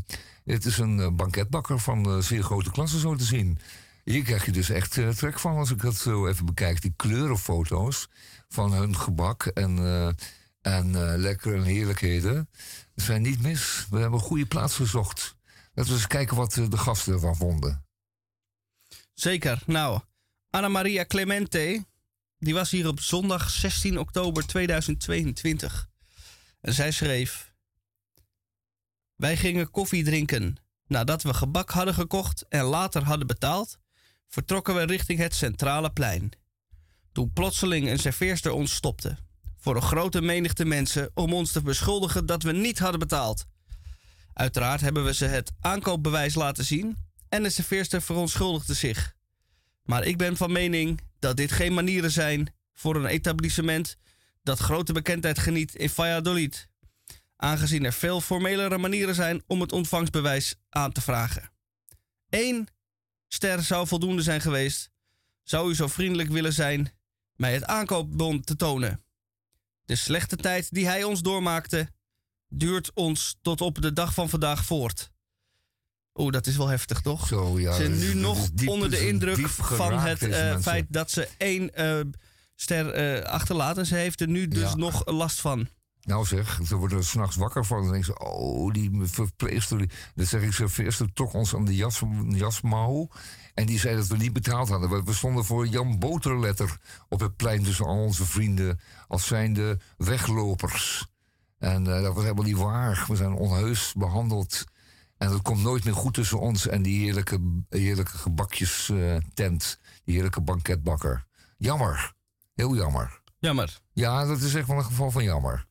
het 0.53 0.65
is 0.65 0.77
een 0.77 0.99
eh, 0.99 1.11
banketbakker 1.11 1.79
van 1.79 2.05
eh, 2.05 2.17
zeer 2.17 2.43
grote 2.43 2.71
klasse 2.71 2.99
zo 2.99 3.15
te 3.15 3.23
zien. 3.23 3.59
Hier 4.03 4.23
krijg 4.23 4.45
je 4.45 4.51
dus 4.51 4.69
echt 4.69 4.91
trek 5.17 5.39
van 5.39 5.57
als 5.57 5.71
ik 5.71 5.81
dat 5.81 5.95
zo 5.95 6.27
even 6.27 6.45
bekijk. 6.45 6.81
Die 6.81 6.93
kleurenfoto's 6.95 8.09
van 8.49 8.73
hun 8.73 8.97
gebak 8.97 9.45
en, 9.45 9.77
eh 9.77 10.09
en 10.61 11.17
lekkere 11.17 11.55
en 11.55 11.63
heerlijkheden. 11.63 12.49
zijn 12.95 13.21
niet 13.21 13.41
mis. 13.41 13.87
We 13.89 13.99
hebben 13.99 14.19
een 14.19 14.25
goede 14.25 14.45
plaats 14.45 14.75
gezocht. 14.75 15.35
Laten 15.73 15.91
we 15.91 15.97
eens 15.97 16.07
kijken 16.07 16.35
wat 16.35 16.53
de 16.53 16.77
gasten 16.77 17.13
ervan 17.13 17.35
vonden. 17.35 17.84
Zeker. 19.15 19.61
Nou, 19.65 19.99
Anna 20.49 20.67
Maria 20.67 21.05
Clemente, 21.05 21.85
die 22.37 22.53
was 22.53 22.71
hier 22.71 22.87
op 22.87 22.99
zondag 22.99 23.49
16 23.49 23.99
oktober 23.99 24.47
2022. 24.47 25.89
En 26.61 26.73
zij 26.73 26.91
schreef... 26.91 27.53
Wij 29.15 29.37
gingen 29.37 29.71
koffie 29.71 30.03
drinken. 30.03 30.57
Nadat 30.87 31.23
we 31.23 31.33
gebak 31.33 31.69
hadden 31.69 31.93
gekocht 31.93 32.45
en 32.49 32.63
later 32.63 33.03
hadden 33.03 33.27
betaald, 33.27 33.77
vertrokken 34.27 34.75
we 34.75 34.83
richting 34.83 35.19
het 35.19 35.35
centrale 35.35 35.91
plein. 35.91 36.31
Toen 37.11 37.33
plotseling 37.33 37.89
een 37.89 37.99
serveerster 37.99 38.51
ons 38.51 38.75
stopte. 38.75 39.17
Voor 39.57 39.75
een 39.75 39.81
grote 39.81 40.21
menigte 40.21 40.65
mensen 40.65 41.11
om 41.13 41.33
ons 41.33 41.51
te 41.51 41.61
beschuldigen 41.61 42.25
dat 42.25 42.43
we 42.43 42.51
niet 42.51 42.79
hadden 42.79 42.99
betaald. 42.99 43.45
Uiteraard 44.33 44.81
hebben 44.81 45.05
we 45.05 45.13
ze 45.13 45.25
het 45.25 45.51
aankoopbewijs 45.59 46.35
laten 46.35 46.65
zien 46.65 47.04
en 47.29 47.43
de 47.43 47.49
serveerster 47.49 48.01
verontschuldigde 48.01 48.73
zich. 48.73 49.15
Maar 49.83 50.03
ik 50.03 50.17
ben 50.17 50.37
van 50.37 50.51
mening 50.51 51.01
dat 51.19 51.37
dit 51.37 51.51
geen 51.51 51.73
manieren 51.73 52.11
zijn 52.11 52.53
voor 52.73 52.95
een 52.95 53.05
etablissement 53.05 53.97
dat 54.43 54.59
grote 54.59 54.93
bekendheid 54.93 55.39
geniet 55.39 55.75
in 55.75 55.89
Valladolid. 55.89 56.67
Aangezien 57.35 57.85
er 57.85 57.93
veel 57.93 58.21
formelere 58.21 58.77
manieren 58.77 59.15
zijn 59.15 59.43
om 59.47 59.61
het 59.61 59.71
ontvangstbewijs 59.71 60.55
aan 60.69 60.91
te 60.91 61.01
vragen. 61.01 61.51
Eén 62.29 62.67
ster 63.27 63.63
zou 63.63 63.87
voldoende 63.87 64.21
zijn 64.21 64.41
geweest. 64.41 64.89
Zou 65.43 65.69
u 65.69 65.75
zo 65.75 65.87
vriendelijk 65.87 66.29
willen 66.29 66.53
zijn 66.53 66.91
mij 67.35 67.53
het 67.53 67.65
aankoopbon 67.65 68.41
te 68.41 68.55
tonen? 68.55 69.03
De 69.85 69.95
slechte 69.95 70.35
tijd 70.35 70.73
die 70.73 70.85
hij 70.85 71.03
ons 71.03 71.21
doormaakte, 71.21 71.89
duurt 72.47 72.93
ons 72.93 73.37
tot 73.41 73.61
op 73.61 73.81
de 73.81 73.93
dag 73.93 74.13
van 74.13 74.29
vandaag 74.29 74.65
voort. 74.65 75.11
Oeh, 76.15 76.31
dat 76.31 76.47
is 76.47 76.57
wel 76.57 76.67
heftig, 76.67 77.01
toch? 77.01 77.27
Zo, 77.27 77.59
ja, 77.59 77.73
Ze 77.73 77.81
zijn 77.81 77.97
nu 77.97 78.13
nog 78.13 78.49
onder 78.65 78.89
de 78.89 79.07
indruk 79.07 79.47
van 79.49 79.99
het 79.99 80.21
eh, 80.21 80.57
feit 80.57 80.85
dat 80.89 81.11
ze 81.11 81.27
één 81.37 81.73
eh, 81.75 81.99
ster 82.55 82.89
eh, 82.91 83.29
achterlaat. 83.31 83.77
En 83.77 83.85
ze 83.85 83.95
heeft 83.95 84.21
er 84.21 84.27
nu 84.27 84.47
dus 84.47 84.69
Ja. 84.69 84.75
nog 84.75 85.05
last 85.05 85.41
van. 85.41 85.67
Nou 86.01 86.25
zeg, 86.25 86.59
ze 86.65 86.75
worden 86.75 86.97
er 86.97 87.05
s'nachts 87.05 87.35
wakker 87.35 87.65
van. 87.65 87.77
En 87.77 87.83
dan 87.83 87.91
denken 87.91 88.13
ze, 88.13 88.19
oh, 88.27 88.73
die 88.73 88.91
verpleegster. 89.03 89.77
die- 89.77 89.89
Dan 90.15 90.25
zeg 90.25 90.41
ik, 90.41 90.51
serveerster 90.51 91.13
trok 91.13 91.33
ons 91.33 91.55
aan 91.55 91.65
de 91.65 91.75
jas, 91.75 92.01
jasmouw. 92.29 93.09
En 93.53 93.65
die 93.65 93.79
zei 93.79 93.95
dat 93.95 94.07
we 94.07 94.17
niet 94.17 94.33
betaald 94.33 94.69
hadden. 94.69 95.05
We, 95.05 95.13
stonden 95.13 95.45
voor 95.45 95.67
Jan 95.67 95.99
Boterletter 95.99 96.77
op 97.09 97.19
het 97.19 97.35
plein 97.35 97.63
tussen 97.63 97.85
al 97.85 97.97
onze 98.03 98.25
vrienden. 98.25 98.79
Als 99.07 99.27
zijnde 99.27 99.79
weglopers. 99.97 101.05
En 101.57 101.83
dat 101.83 102.13
was 102.13 102.23
helemaal 102.23 102.43
niet 102.43 102.57
waar. 102.57 103.05
We 103.07 103.15
zijn 103.15 103.33
onheus 103.33 103.93
behandeld. 103.97 104.63
En 105.17 105.29
dat 105.29 105.41
komt 105.41 105.61
nooit 105.63 105.83
meer 105.83 105.93
goed 105.93 106.13
tussen 106.13 106.39
ons 106.39 106.67
en 106.67 106.81
die 106.81 107.03
heerlijke, 107.03 107.39
heerlijke 107.69 108.17
gebakjes 108.17 108.89
eh, 108.89 109.15
tent. 109.33 109.79
Die 110.03 110.13
heerlijke 110.13 110.41
banketbakker. 110.41 111.25
Jammer. 111.57 112.13
Heel 112.55 112.75
jammer. 112.75 113.21
Jammer. 113.39 113.79
Ja, 113.93 114.25
dat 114.25 114.41
is 114.41 114.53
echt 114.55 114.67
wel 114.67 114.77
een 114.77 114.83
geval 114.83 115.11
van 115.11 115.23
jammer. 115.23 115.65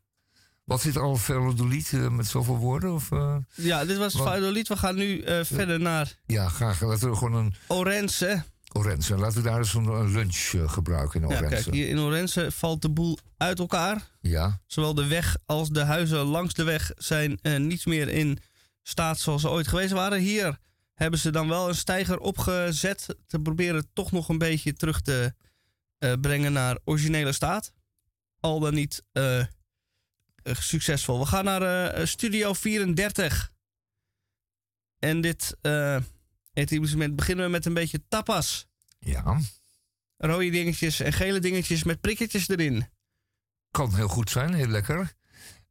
Wat 0.65 0.81
zit 0.81 0.95
er 0.95 1.01
al 1.03 1.17
Valladolid 1.17 1.93
uh, 1.93 2.09
met 2.09 2.27
zoveel 2.27 2.57
woorden? 2.57 2.93
Of, 2.93 3.11
uh, 3.11 3.37
Ja, 3.55 3.85
dit 3.85 3.97
was? 3.99 4.13
Valladolid. 4.13 4.69
We 4.69 4.77
gaan 4.77 4.95
nu 4.95 5.21
eh, 5.21 5.45
verder 5.45 5.81
naar 5.81 6.19
ja, 6.27 6.49
graag. 6.49 6.81
Laten 6.81 7.11
we 7.11 7.17
gewoon 7.17 7.35
een 7.35 7.55
Orense. 7.67 8.45
Orense. 8.73 9.17
Laten 9.17 9.43
we 9.43 9.49
daar 9.49 9.59
eens 9.59 9.75
een, 9.75 10.11
lunch 10.11 10.55
gebruiken 10.67 11.23
in 11.23 11.29
Ja, 11.29 11.37
Orense. 11.37 11.63
kijk, 11.63 11.75
hier 11.75 11.89
in 11.89 11.99
Orense 11.99 12.53
valt 12.53 12.83
de 12.83 12.91
boel 12.91 13.19
uit 13.37 13.59
elkaar. 13.59 14.09
Ja, 14.21 14.61
Zowel 14.67 14.95
de 14.95 15.07
weg 15.07 15.37
als 15.47 15.69
de 15.69 15.83
huizen 15.85 16.19
langs 16.19 16.55
de 16.55 16.65
weg 16.65 16.93
zijn 16.97 17.39
eh, 17.43 17.59
niet 17.59 17.87
meer 17.87 18.09
in 18.09 18.39
staat 18.87 19.19
zoals 19.19 19.41
ze 19.41 19.49
ooit 19.49 19.69
geweest 19.69 19.93
waren. 19.93 20.21
Hier 20.21 20.59
hebben 20.95 21.21
ze 21.21 21.31
dan 21.31 21.49
wel 21.49 21.69
een 21.69 21.75
steiger 21.75 22.19
opgezet. 22.19 23.17
Te 23.27 23.39
proberen 23.39 23.89
toch 23.93 24.13
nog 24.13 24.29
een 24.29 24.39
beetje 24.39 24.73
terug 24.73 25.01
te 25.01 25.35
eh, 25.99 26.13
brengen 26.21 26.53
naar 26.53 26.79
originele 26.85 27.33
staat. 27.33 27.73
Al 28.41 28.61
dan 28.61 28.75
niet 28.75 29.03
eh, 29.13 29.41
eh, 29.41 29.47
succesvol. 30.43 31.19
We 31.19 31.27
gaan 31.27 31.45
naar 31.45 32.09
Studio 32.09 32.53
34. 32.53 33.53
En 34.99 35.21
dit 35.21 35.57
etablissement 36.53 37.17
beginnen 37.17 37.45
we 37.45 37.51
met 37.51 37.67
een 37.67 37.75
beetje 37.75 38.03
tapas. 38.09 38.67
ja. 38.99 39.41
Rode 40.17 40.51
dingetjes 40.51 41.01
en 41.01 41.13
gele 41.13 41.39
dingetjes 41.39 41.85
met 41.85 42.01
prikketjes 42.01 42.49
erin. 42.49 42.89
Kan 43.71 43.95
heel 43.95 44.09
goed 44.09 44.31
zijn, 44.31 44.55
heel 44.55 44.67
lekker. 44.67 45.15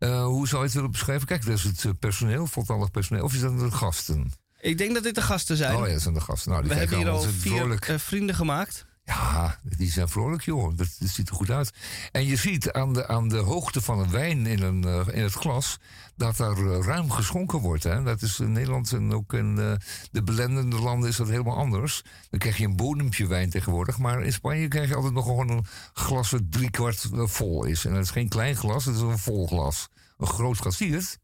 Uh, 0.03 0.25
hoe 0.25 0.47
zou 0.47 0.59
je 0.59 0.65
het 0.65 0.75
willen 0.75 0.91
beschrijven? 0.91 1.27
Kijk, 1.27 1.45
dat 1.45 1.57
is 1.57 1.63
het 1.63 1.83
uh, 1.83 1.91
personeel, 1.99 2.47
voltallig 2.47 2.91
personeel. 2.91 3.23
Of 3.23 3.33
is 3.33 3.39
dat 3.39 3.59
de 3.59 3.71
gasten? 3.71 4.31
Ik 4.59 4.77
denk 4.77 4.93
dat 4.93 5.03
dit 5.03 5.15
de 5.15 5.21
gasten 5.21 5.57
zijn. 5.57 5.75
Oh 5.75 5.87
ja, 5.87 5.93
dat 5.93 6.01
zijn 6.01 6.13
de 6.13 6.21
gasten. 6.21 6.51
Nou, 6.51 6.63
die 6.63 6.71
We 6.71 6.77
hebben 6.77 6.97
hier 6.97 7.09
al 7.09 7.21
vier 7.21 7.57
vrolijk. 7.57 7.87
uh, 7.87 7.97
vrienden 7.97 8.35
gemaakt. 8.35 8.85
Ja, 9.05 9.59
die 9.63 9.91
zijn 9.91 10.09
vrolijk, 10.09 10.41
joh. 10.41 10.77
Dat, 10.77 10.95
dat, 10.99 11.09
ziet 11.09 11.29
er 11.29 11.35
goed 11.35 11.49
uit. 11.49 11.71
En 12.11 12.25
je 12.25 12.35
ziet 12.35 12.71
aan 12.71 12.93
de, 12.93 13.07
aan 13.07 13.27
de 13.27 13.37
hoogte 13.37 13.81
van 13.81 13.99
een 13.99 14.11
wijn 14.11 14.45
in, 14.45 14.61
een, 14.61 14.85
uh, 14.85 15.07
in 15.11 15.23
het 15.23 15.33
glas... 15.33 15.77
dat 16.15 16.37
daar 16.37 16.57
ruim 16.57 17.11
geschonken 17.11 17.59
wordt. 17.59 17.83
Hè? 17.83 18.03
Dat 18.03 18.21
is 18.21 18.39
in 18.39 18.51
Nederland 18.51 18.91
en 18.91 19.13
ook 19.13 19.33
in 19.33 19.55
uh, 19.57 19.73
de 20.11 20.23
belendende 20.23 20.79
landen 20.79 21.09
is 21.09 21.15
dat 21.15 21.27
helemaal 21.27 21.57
anders. 21.57 22.03
Dan 22.29 22.39
krijg 22.39 22.57
je 22.57 22.65
een 22.65 22.75
bodempje 22.75 23.27
wijn 23.27 23.49
tegenwoordig. 23.49 23.97
Maar 23.97 24.23
in 24.23 24.33
Spanje 24.33 24.67
krijg 24.67 24.89
je 24.89 24.95
altijd 24.95 25.13
nog 25.13 25.25
gewoon 25.25 25.49
een 25.49 25.65
glas 25.93 26.29
dat 26.29 26.41
driekwart 26.49 27.09
vol 27.13 27.63
is. 27.63 27.85
En 27.85 27.93
dat 27.93 28.03
is 28.03 28.11
geen 28.11 28.29
klein 28.29 28.55
glas, 28.55 28.85
het 28.85 28.95
is 28.95 29.01
een 29.01 29.19
vol 29.19 29.47
glas. 29.47 29.89
Een 30.27 30.33
groot. 30.33 30.73
Zie 30.73 30.89
je 30.89 30.95
het? 30.95 31.19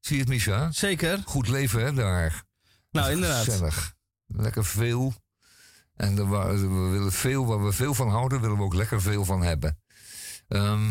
Zie 0.00 0.14
je 0.16 0.20
het, 0.22 0.30
Misha? 0.30 0.70
Zeker. 0.72 1.22
Goed 1.24 1.48
leven, 1.48 1.84
hè, 1.84 1.92
daar. 1.92 2.42
Nou, 2.90 3.10
inderdaad. 3.10 3.44
Gezellig. 3.44 3.94
Lekker 4.26 4.64
veel. 4.64 5.14
En 5.96 6.18
er 6.18 6.28
we 6.28 6.88
willen 6.90 7.12
veel, 7.12 7.46
waar 7.46 7.64
we 7.64 7.72
veel 7.72 7.94
van 7.94 8.08
houden, 8.08 8.40
willen 8.40 8.56
we 8.56 8.62
ook 8.62 8.74
lekker 8.74 9.02
veel 9.02 9.24
van 9.24 9.42
hebben. 9.42 9.78
Ehm, 10.48 10.90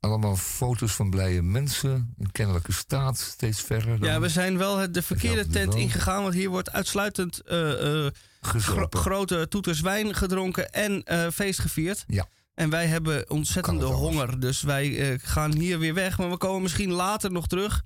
allemaal 0.00 0.36
foto's 0.36 0.92
van 0.92 1.10
blije 1.10 1.42
mensen. 1.42 2.14
In 2.18 2.32
kennelijke 2.32 2.72
staat, 2.72 3.18
steeds 3.18 3.60
verder. 3.60 3.98
Dan 3.98 4.08
Ja, 4.08 4.20
we 4.20 4.28
zijn 4.28 4.58
wel 4.58 4.76
het- 4.78 4.94
de 4.94 5.02
verkeerde 5.02 5.46
tent 5.46 5.74
ingegaan, 5.74 6.22
want 6.22 6.34
hier 6.34 6.48
wordt 6.48 6.70
uitsluitend 6.72 7.40
eh, 7.40 8.04
eh, 8.06 8.12
gro- 8.40 8.86
grote 8.90 9.46
toeters 9.48 9.80
wijn 9.80 10.14
gedronken 10.14 10.72
en 10.72 11.02
eh, 11.02 11.26
feest 11.30 11.58
gevierd. 11.60 12.04
Ja. 12.06 12.26
En 12.54 12.70
wij 12.70 12.86
hebben 12.86 13.30
ontzettende 13.30 13.84
honger, 13.84 14.40
dus 14.40 14.62
wij 14.62 15.12
eh, 15.12 15.18
gaan 15.22 15.52
hier 15.54 15.78
weer 15.78 15.94
weg. 15.94 16.18
Maar 16.18 16.30
we 16.30 16.36
komen 16.36 16.62
misschien 16.62 16.90
later 16.90 17.32
nog 17.32 17.46
terug. 17.46 17.82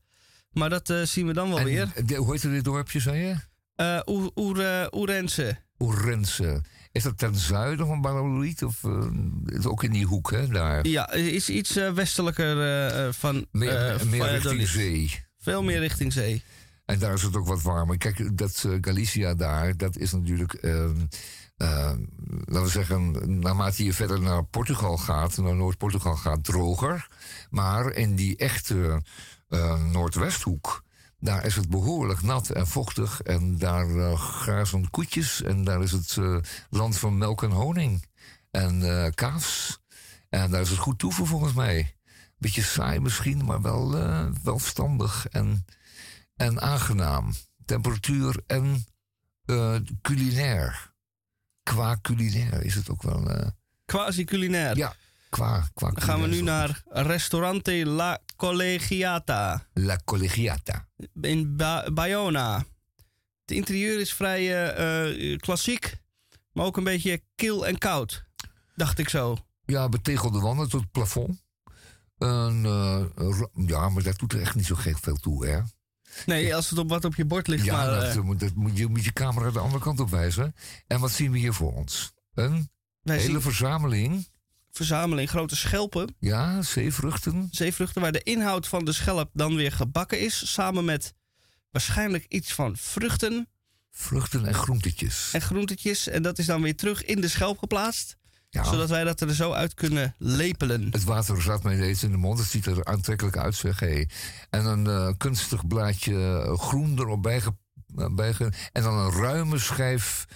Maar 0.52 0.70
dat 0.70 0.90
eh, 0.90 1.02
zien 1.02 1.26
we 1.26 1.32
dan 1.32 1.48
wel 1.48 1.58
En 1.58 1.64
weer. 1.64 1.88
de- 2.04 2.14
hoe 2.14 2.32
heet 2.32 2.42
dit 2.42 2.64
dorpje, 2.64 3.00
zei 3.00 3.18
je? 3.26 3.34
Eh 3.74 4.00
Oer- 4.06 4.30
Oer- 4.36 4.60
eh, 4.80 4.86
Oerense. 4.90 5.56
Oerense. 5.78 6.62
Is 6.92 7.02
dat 7.02 7.18
ten 7.18 7.34
zuiden 7.34 7.86
van 7.86 8.00
Balaloid? 8.00 8.62
Of 8.62 8.84
eh, 8.84 9.06
is 9.46 9.66
ook 9.66 9.82
in 9.84 9.90
die 9.92 10.04
hoek, 10.06 10.30
hè, 10.30 10.46
daar? 10.46 10.86
Ja, 10.86 11.12
is 11.12 11.48
iets 11.48 11.76
eh, 11.76 11.92
westelijker 11.92 12.60
eh, 12.60 13.06
eh, 13.06 13.12
van 13.12 13.46
Meer, 13.52 13.70
eh, 13.86 14.02
meer 14.02 14.18
Valladolid. 14.18 14.42
richting 14.42 14.68
zee. 14.68 15.24
Veel 15.38 15.62
meer 15.62 15.78
richting 15.78 16.12
zee. 16.12 16.42
En 16.84 16.98
daar 16.98 17.14
is 17.14 17.22
het 17.22 17.36
ook 17.36 17.46
wat 17.46 17.62
warmer. 17.62 17.96
Kijk, 17.98 18.38
dat 18.38 18.64
eh, 18.66 18.72
Galicia 18.80 19.34
daar, 19.34 19.76
dat 19.76 19.96
is 19.96 20.12
natuurlijk... 20.12 20.52
eh, 21.58 21.92
laten 22.44 22.62
we 22.62 22.68
zeggen, 22.68 23.12
naarmate 23.40 23.84
je 23.84 23.92
verder 23.92 24.20
naar 24.20 24.44
Portugal 24.44 24.96
gaat... 24.96 25.36
naar 25.36 25.54
Noord-Portugal 25.54 26.16
gaat, 26.16 26.44
droger. 26.44 27.08
Maar 27.50 27.92
in 27.92 28.14
die 28.14 28.36
echte 28.36 29.02
eh, 29.48 29.84
Noordwesthoek... 29.84 30.84
daar 31.20 31.44
is 31.44 31.56
het 31.56 31.68
behoorlijk 31.68 32.22
nat 32.22 32.50
en 32.50 32.66
vochtig. 32.66 33.22
En 33.22 33.58
daar 33.58 33.96
eh, 33.96 34.20
grazen 34.20 34.90
koetjes. 34.90 35.42
En 35.42 35.64
daar 35.64 35.82
is 35.82 35.92
het 35.92 36.16
land 36.70 36.98
van 36.98 37.18
melk 37.18 37.42
en 37.42 37.50
honing. 37.50 38.04
En 38.50 39.14
kaas. 39.14 39.78
En 40.28 40.50
daar 40.50 40.60
is 40.60 40.70
het 40.70 40.78
goed 40.78 40.98
toeven 40.98 41.26
volgens 41.26 41.52
mij. 41.52 41.96
Beetje 42.36 42.62
saai 42.62 43.00
misschien, 43.00 43.44
maar 43.44 43.62
wel, 43.62 43.90
wel 44.42 44.58
verstandig 44.58 45.28
en, 45.28 45.64
en 46.36 46.60
aangenaam. 46.60 47.32
Temperatuur 47.64 48.42
en 48.46 48.86
culinair. 50.02 50.87
Qua 51.68 51.98
culinair 52.02 52.62
is 52.64 52.74
het 52.74 52.90
ook 52.90 53.02
wel. 53.02 53.30
eh, 53.30 53.46
Quasi 53.84 54.24
culinair. 54.24 54.76
ja, 54.76 54.94
qua, 55.28 55.68
qua 55.74 55.90
Dan 55.90 56.02
gaan 56.02 56.20
we 56.20 56.26
nu 56.26 56.42
naar 56.42 56.82
Restaurante 56.88 57.72
La 57.86 58.18
Collegiata 58.36 59.66
La 59.74 59.98
Collegiata. 60.04 60.88
in 61.20 61.56
ba 61.56 61.90
Bayona. 61.92 62.64
Het 63.40 63.56
interieur 63.56 64.00
is 64.00 64.12
vrij 64.12 64.40
eh, 64.40 65.32
eh, 65.32 65.38
klassiek, 65.38 65.96
maar 66.52 66.64
ook 66.64 66.76
een 66.76 66.84
beetje 66.84 67.22
kil 67.34 67.66
en 67.66 67.78
koud. 67.78 68.24
Dacht 68.74 68.98
ik 68.98 69.08
zo. 69.08 69.36
Ja, 69.64 69.88
betegelde 69.88 70.40
wanden 70.40 70.68
tot 70.68 70.80
het 70.80 70.90
plafond. 70.90 71.42
En, 72.18 72.62
ja, 73.66 73.88
maar 73.88 74.02
dat 74.02 74.18
doet 74.18 74.32
er 74.32 74.40
echt 74.40 74.54
niet 74.54 74.66
zo 74.66 74.74
gek 74.74 74.98
veel 74.98 75.16
toe, 75.16 75.46
hè? 75.46 75.60
Nee, 76.26 76.54
als 76.54 76.70
het 76.70 76.78
op 76.78 76.88
wat 76.88 77.04
op 77.04 77.14
je 77.14 77.24
bord 77.24 77.46
ligt. 77.46 77.64
Ja, 77.64 77.76
maar, 77.76 78.00
dat, 78.00 78.16
eh, 78.16 78.20
moet- 78.22 78.40
dat 78.40 78.54
moet 78.54 78.78
je 78.78 78.86
moet 78.86 79.04
je 79.04 79.12
camera 79.12 79.50
de 79.50 79.58
andere 79.58 79.82
kant 79.82 80.00
op 80.00 80.10
wijzen. 80.10 80.54
En 80.86 81.00
wat 81.00 81.10
zien 81.10 81.30
we 81.32 81.38
hier 81.38 81.52
voor 81.54 81.72
ons? 81.74 82.12
Een 82.34 82.68
hele 83.04 83.40
verzameling. 83.40 84.28
verzameling 84.70 85.28
grote 85.28 85.56
schelpen, 85.56 86.14
Ja, 86.18 86.62
zeevruchten. 86.62 87.48
zeevruchten, 87.50 88.02
waar 88.02 88.12
de 88.12 88.22
inhoud 88.22 88.66
van 88.68 88.84
de 88.84 88.92
schelp 88.92 89.30
dan 89.32 89.54
weer 89.56 89.72
gebakken 89.72 90.20
is. 90.20 90.52
Samen 90.52 90.84
met 90.84 91.14
waarschijnlijk 91.70 92.24
iets 92.28 92.52
van 92.52 92.76
vruchten 92.76 93.48
Vruchten 93.90 94.46
en 94.46 94.54
groentetjes. 94.54 95.30
en 95.32 95.40
groentetjes. 95.40 96.08
En 96.08 96.22
dat 96.22 96.38
is 96.38 96.46
dan 96.46 96.62
weer 96.62 96.76
terug 96.76 97.04
in 97.04 97.20
de 97.20 97.28
schelp 97.28 97.58
geplaatst. 97.58 98.16
Ja. 98.50 98.64
Zodat 98.64 98.88
wij 98.88 99.04
dat 99.04 99.20
er 99.20 99.34
zo 99.34 99.52
uit 99.52 99.74
kunnen 99.74 100.14
lepelen. 100.18 100.88
Het 100.90 101.04
water 101.04 101.42
zat 101.42 101.62
mij 101.62 101.74
ineens 101.74 102.02
in 102.02 102.10
de 102.10 102.16
mond. 102.16 102.38
Het 102.38 102.48
ziet 102.48 102.66
er 102.66 102.84
aantrekkelijk 102.84 103.36
uit, 103.36 103.54
zeg. 103.54 103.80
En 103.82 104.08
een 104.50 104.86
eh, 104.86 105.12
kunstig 105.16 105.66
blaadje 105.66 106.42
eh, 106.46 106.58
groen 106.58 106.98
erop 106.98 107.22
bijge, 107.22 107.56
eh, 107.96 108.14
bijge... 108.14 108.52
En 108.72 108.82
dan 108.82 108.94
een 108.98 109.12
ruime 109.12 109.58
schijf 109.58 110.26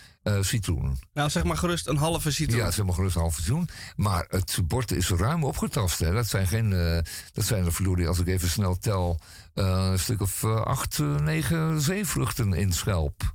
citroen. 0.40 0.98
Nou, 1.12 1.30
zeg 1.30 1.44
maar 1.44 1.56
gerust 1.56 1.86
een 1.86 1.97
halve 1.97 2.30
citroen. 2.30 2.59
Ja, 2.59 2.66
is 2.66 2.74
helemaal 2.74 2.94
gerust 2.94 3.14
een 3.14 3.20
half 3.20 3.34
citroen. 3.34 3.68
Maar 3.97 4.24
het 4.28 4.59
bord 4.64 4.90
is 4.90 5.09
ruim 5.09 5.44
opgetast. 5.44 5.98
Hè. 5.98 6.12
Dat 6.12 6.26
zijn 6.26 6.47
geen... 6.47 6.72
eh, 6.72 6.98
dat 7.32 7.44
zijn 7.44 7.64
er, 7.64 7.72
verloren, 7.72 8.06
als 8.06 8.18
ik 8.18 8.26
even 8.26 8.48
snel 8.48 8.78
tel... 8.78 9.20
een 9.55 9.98
stuk 9.98 10.20
of 10.20 10.44
acht, 10.44 10.98
negen 10.98 11.80
zeevruchten 11.80 12.52
in 12.52 12.72
schelp. 12.72 13.34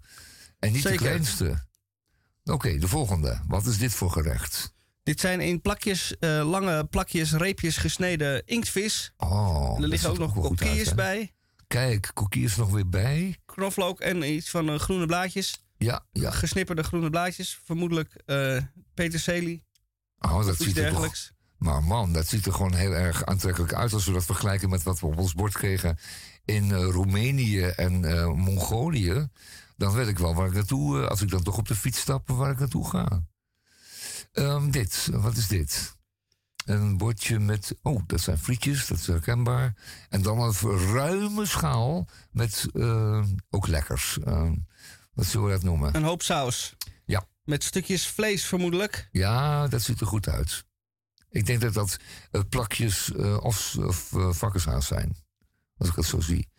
En 0.59 0.71
niet 0.71 0.81
Zeker. 0.81 0.97
de 0.97 1.03
kleinste. 1.03 1.65
Oké, 2.47 2.77
de 2.77 2.87
volgende. 2.87 3.39
Wat 3.47 3.65
is 3.65 3.77
dit 3.77 3.93
voor 3.93 4.11
gerecht? 4.11 4.73
Dit 5.03 5.19
zijn 5.19 5.41
in 5.41 5.61
plakjes, 5.61 6.17
eh, 6.19 6.49
lange 6.49 6.85
plakjes, 6.85 7.31
reepjes 7.33 7.77
gesneden 7.77 8.45
inktvis. 8.45 9.13
Oh, 9.17 9.73
er 9.75 9.81
dat 9.81 9.89
liggen 9.89 10.09
ook 10.09 10.17
nog 10.17 10.33
kokkiers 10.33 10.93
bij. 10.93 11.33
Kijk, 11.67 12.11
koekjes 12.13 12.55
nog 12.55 12.69
weer 12.69 12.89
bij. 12.89 13.37
Knoflook 13.45 13.99
en 13.99 14.33
iets 14.33 14.49
van 14.49 14.69
eh, 14.69 14.79
groene 14.79 15.05
blaadjes. 15.05 15.65
Ja, 15.77 16.05
ja. 16.11 16.31
Gesnipperde 16.31 16.83
groene 16.83 17.09
blaadjes. 17.09 17.59
Vermoedelijk 17.63 18.21
eh 18.25 18.57
peterselie. 18.93 19.63
Oh, 20.19 20.45
dat 20.45 20.57
ziet 20.57 20.77
er 20.77 20.93
toch... 20.93 21.31
Maar 21.57 21.83
man, 21.83 22.13
dat 22.13 22.27
ziet 22.27 22.45
er 22.45 22.53
gewoon 22.53 22.73
heel 22.73 22.91
erg 22.91 23.25
aantrekkelijk 23.25 23.73
uit... 23.73 23.93
als 23.93 24.05
we 24.05 24.11
dat 24.11 24.25
vergelijken 24.25 24.69
met 24.69 24.83
wat 24.83 24.99
we 24.99 25.05
op 25.05 25.17
ons 25.17 25.33
bord 25.33 25.53
kregen... 25.53 25.97
in 26.45 26.73
Roemenië 26.73 27.61
en 27.61 27.99
Mongolië. 28.35 29.27
Dan 29.77 29.93
weet 29.93 30.07
ik 30.07 30.17
wel 30.17 30.35
waar 30.35 30.47
ik 30.47 30.53
naartoe... 30.53 31.01
eh, 31.01 31.07
als 31.07 31.21
ik 31.21 31.29
dan 31.29 31.43
toch 31.43 31.57
op 31.57 31.67
de 31.67 31.75
fiets 31.75 31.99
stap, 31.99 32.27
waar 32.27 32.51
ik 32.51 32.59
naartoe 32.59 32.89
ga. 32.89 33.23
Ehm, 34.31 34.69
dit, 34.69 35.09
wat 35.11 35.35
is 35.37 35.47
dit? 35.47 35.95
Een 36.65 36.97
bordje 36.97 37.39
met... 37.39 37.75
Oh, 37.81 38.01
dat 38.05 38.21
zijn 38.21 38.37
frietjes, 38.37 38.87
dat 38.87 38.97
is 38.97 39.07
herkenbaar. 39.07 39.75
En 40.09 40.21
dan 40.21 40.39
een 40.39 40.77
ruime 40.93 41.45
schaal 41.45 42.07
met 42.31 42.65
eh, 42.73 43.25
ook 43.49 43.67
lekkers. 43.67 44.19
Ehm, 44.19 44.55
wat 45.13 45.25
zullen 45.25 45.47
we 45.47 45.53
dat 45.53 45.63
noemen? 45.63 45.95
Een 45.95 46.03
hoop 46.03 46.21
saus. 46.21 46.75
Ja. 47.05 47.25
Met 47.43 47.63
stukjes 47.63 48.07
vlees 48.07 48.45
vermoedelijk. 48.45 49.09
Ja, 49.11 49.67
dat 49.67 49.81
ziet 49.81 50.01
er 50.01 50.07
goed 50.07 50.27
uit. 50.27 50.65
Ik 51.29 51.45
denk 51.45 51.61
dat 51.61 51.73
dat 51.73 51.97
eh, 52.31 52.41
plakjes 52.49 53.11
of, 53.39 53.75
of 53.75 54.43
zijn. 54.79 55.15
Als 55.77 55.89
ik 55.89 55.95
het 55.95 56.05
zo 56.05 56.19
zie. 56.19 56.49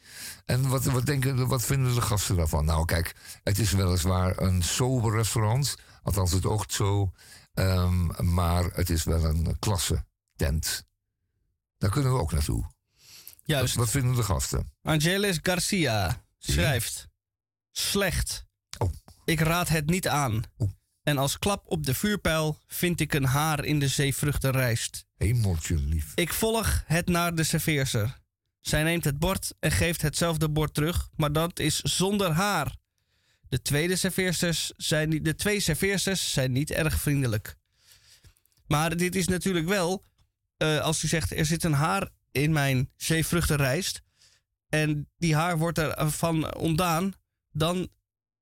En 0.48 0.68
wat, 0.68 0.84
wat, 0.84 1.06
denken, 1.06 1.46
wat 1.46 1.64
vinden 1.64 1.94
de 1.94 2.00
gasten 2.00 2.36
daarvan? 2.36 2.64
Nou, 2.64 2.84
kijk, 2.84 3.14
het 3.42 3.58
is 3.58 3.72
weliswaar 3.72 4.40
een 4.40 4.62
sober 4.62 5.12
restaurant. 5.16 5.76
Althans, 6.02 6.32
het 6.32 6.46
oogt 6.46 6.72
zo. 6.72 7.12
Ehm, 7.54 8.32
maar 8.34 8.64
het 8.64 8.90
is 8.90 9.04
wel 9.04 9.24
een 9.24 9.58
klasse 9.58 10.04
tent. 10.36 10.84
Daar 11.78 11.90
kunnen 11.90 12.12
we 12.12 12.18
ook 12.18 12.32
naartoe. 12.32 12.64
Juist. 13.44 13.74
wat 13.74 13.90
vinden 13.90 14.14
de 14.14 14.22
gasten? 14.22 14.72
Angelis 14.82 15.38
Garcia 15.42 16.24
schrijft. 16.38 17.08
Slecht. 17.72 18.44
Oh. 18.78 18.92
Ik 19.24 19.40
raad 19.40 19.68
het 19.68 19.86
niet 19.86 20.08
aan. 20.08 20.42
Oh. 20.56 20.70
En 21.02 21.18
als 21.18 21.38
klap 21.38 21.64
op 21.66 21.86
de 21.86 21.94
vuurpijl 21.94 22.58
vind 22.66 23.00
ik 23.00 23.14
een 23.14 23.24
haar 23.24 23.64
in 23.64 23.78
de 23.78 23.88
zeevruchtenrijst. 23.88 25.04
Hemeltje 25.16 25.74
lief. 25.74 26.12
Ik 26.14 26.32
volg 26.32 26.82
het 26.86 27.06
naar 27.06 27.34
de 27.34 27.44
serveerster. 27.44 28.18
Zij 28.68 28.82
neemt 28.82 29.04
het 29.04 29.18
bord 29.18 29.54
en 29.60 29.70
geeft 29.70 30.02
hetzelfde 30.02 30.48
bord 30.48 30.74
terug, 30.74 31.08
maar 31.16 31.32
dat 31.32 31.58
is 31.58 31.80
zonder 31.80 32.30
haar. 32.30 32.76
De, 33.48 33.62
tweede 33.62 33.96
serveersters 33.96 34.72
zijn, 34.76 35.22
de 35.22 35.34
twee 35.34 35.60
serveersters 35.60 36.32
zijn 36.32 36.52
niet 36.52 36.70
erg 36.70 37.00
vriendelijk. 37.00 37.56
Maar 38.66 38.96
dit 38.96 39.14
is 39.14 39.28
natuurlijk 39.28 39.68
wel, 39.68 40.04
eh, 40.56 40.80
als 40.80 41.02
u 41.02 41.08
zegt 41.08 41.32
er 41.32 41.46
zit 41.46 41.64
een 41.64 41.72
haar 41.72 42.08
in 42.30 42.52
mijn 42.52 42.90
zeevruchtenrijst 42.96 44.02
en 44.68 45.08
die 45.18 45.34
haar 45.34 45.58
wordt 45.58 45.78
er 45.78 46.10
van 46.10 46.54
ontdaan, 46.56 47.12
dan 47.52 47.88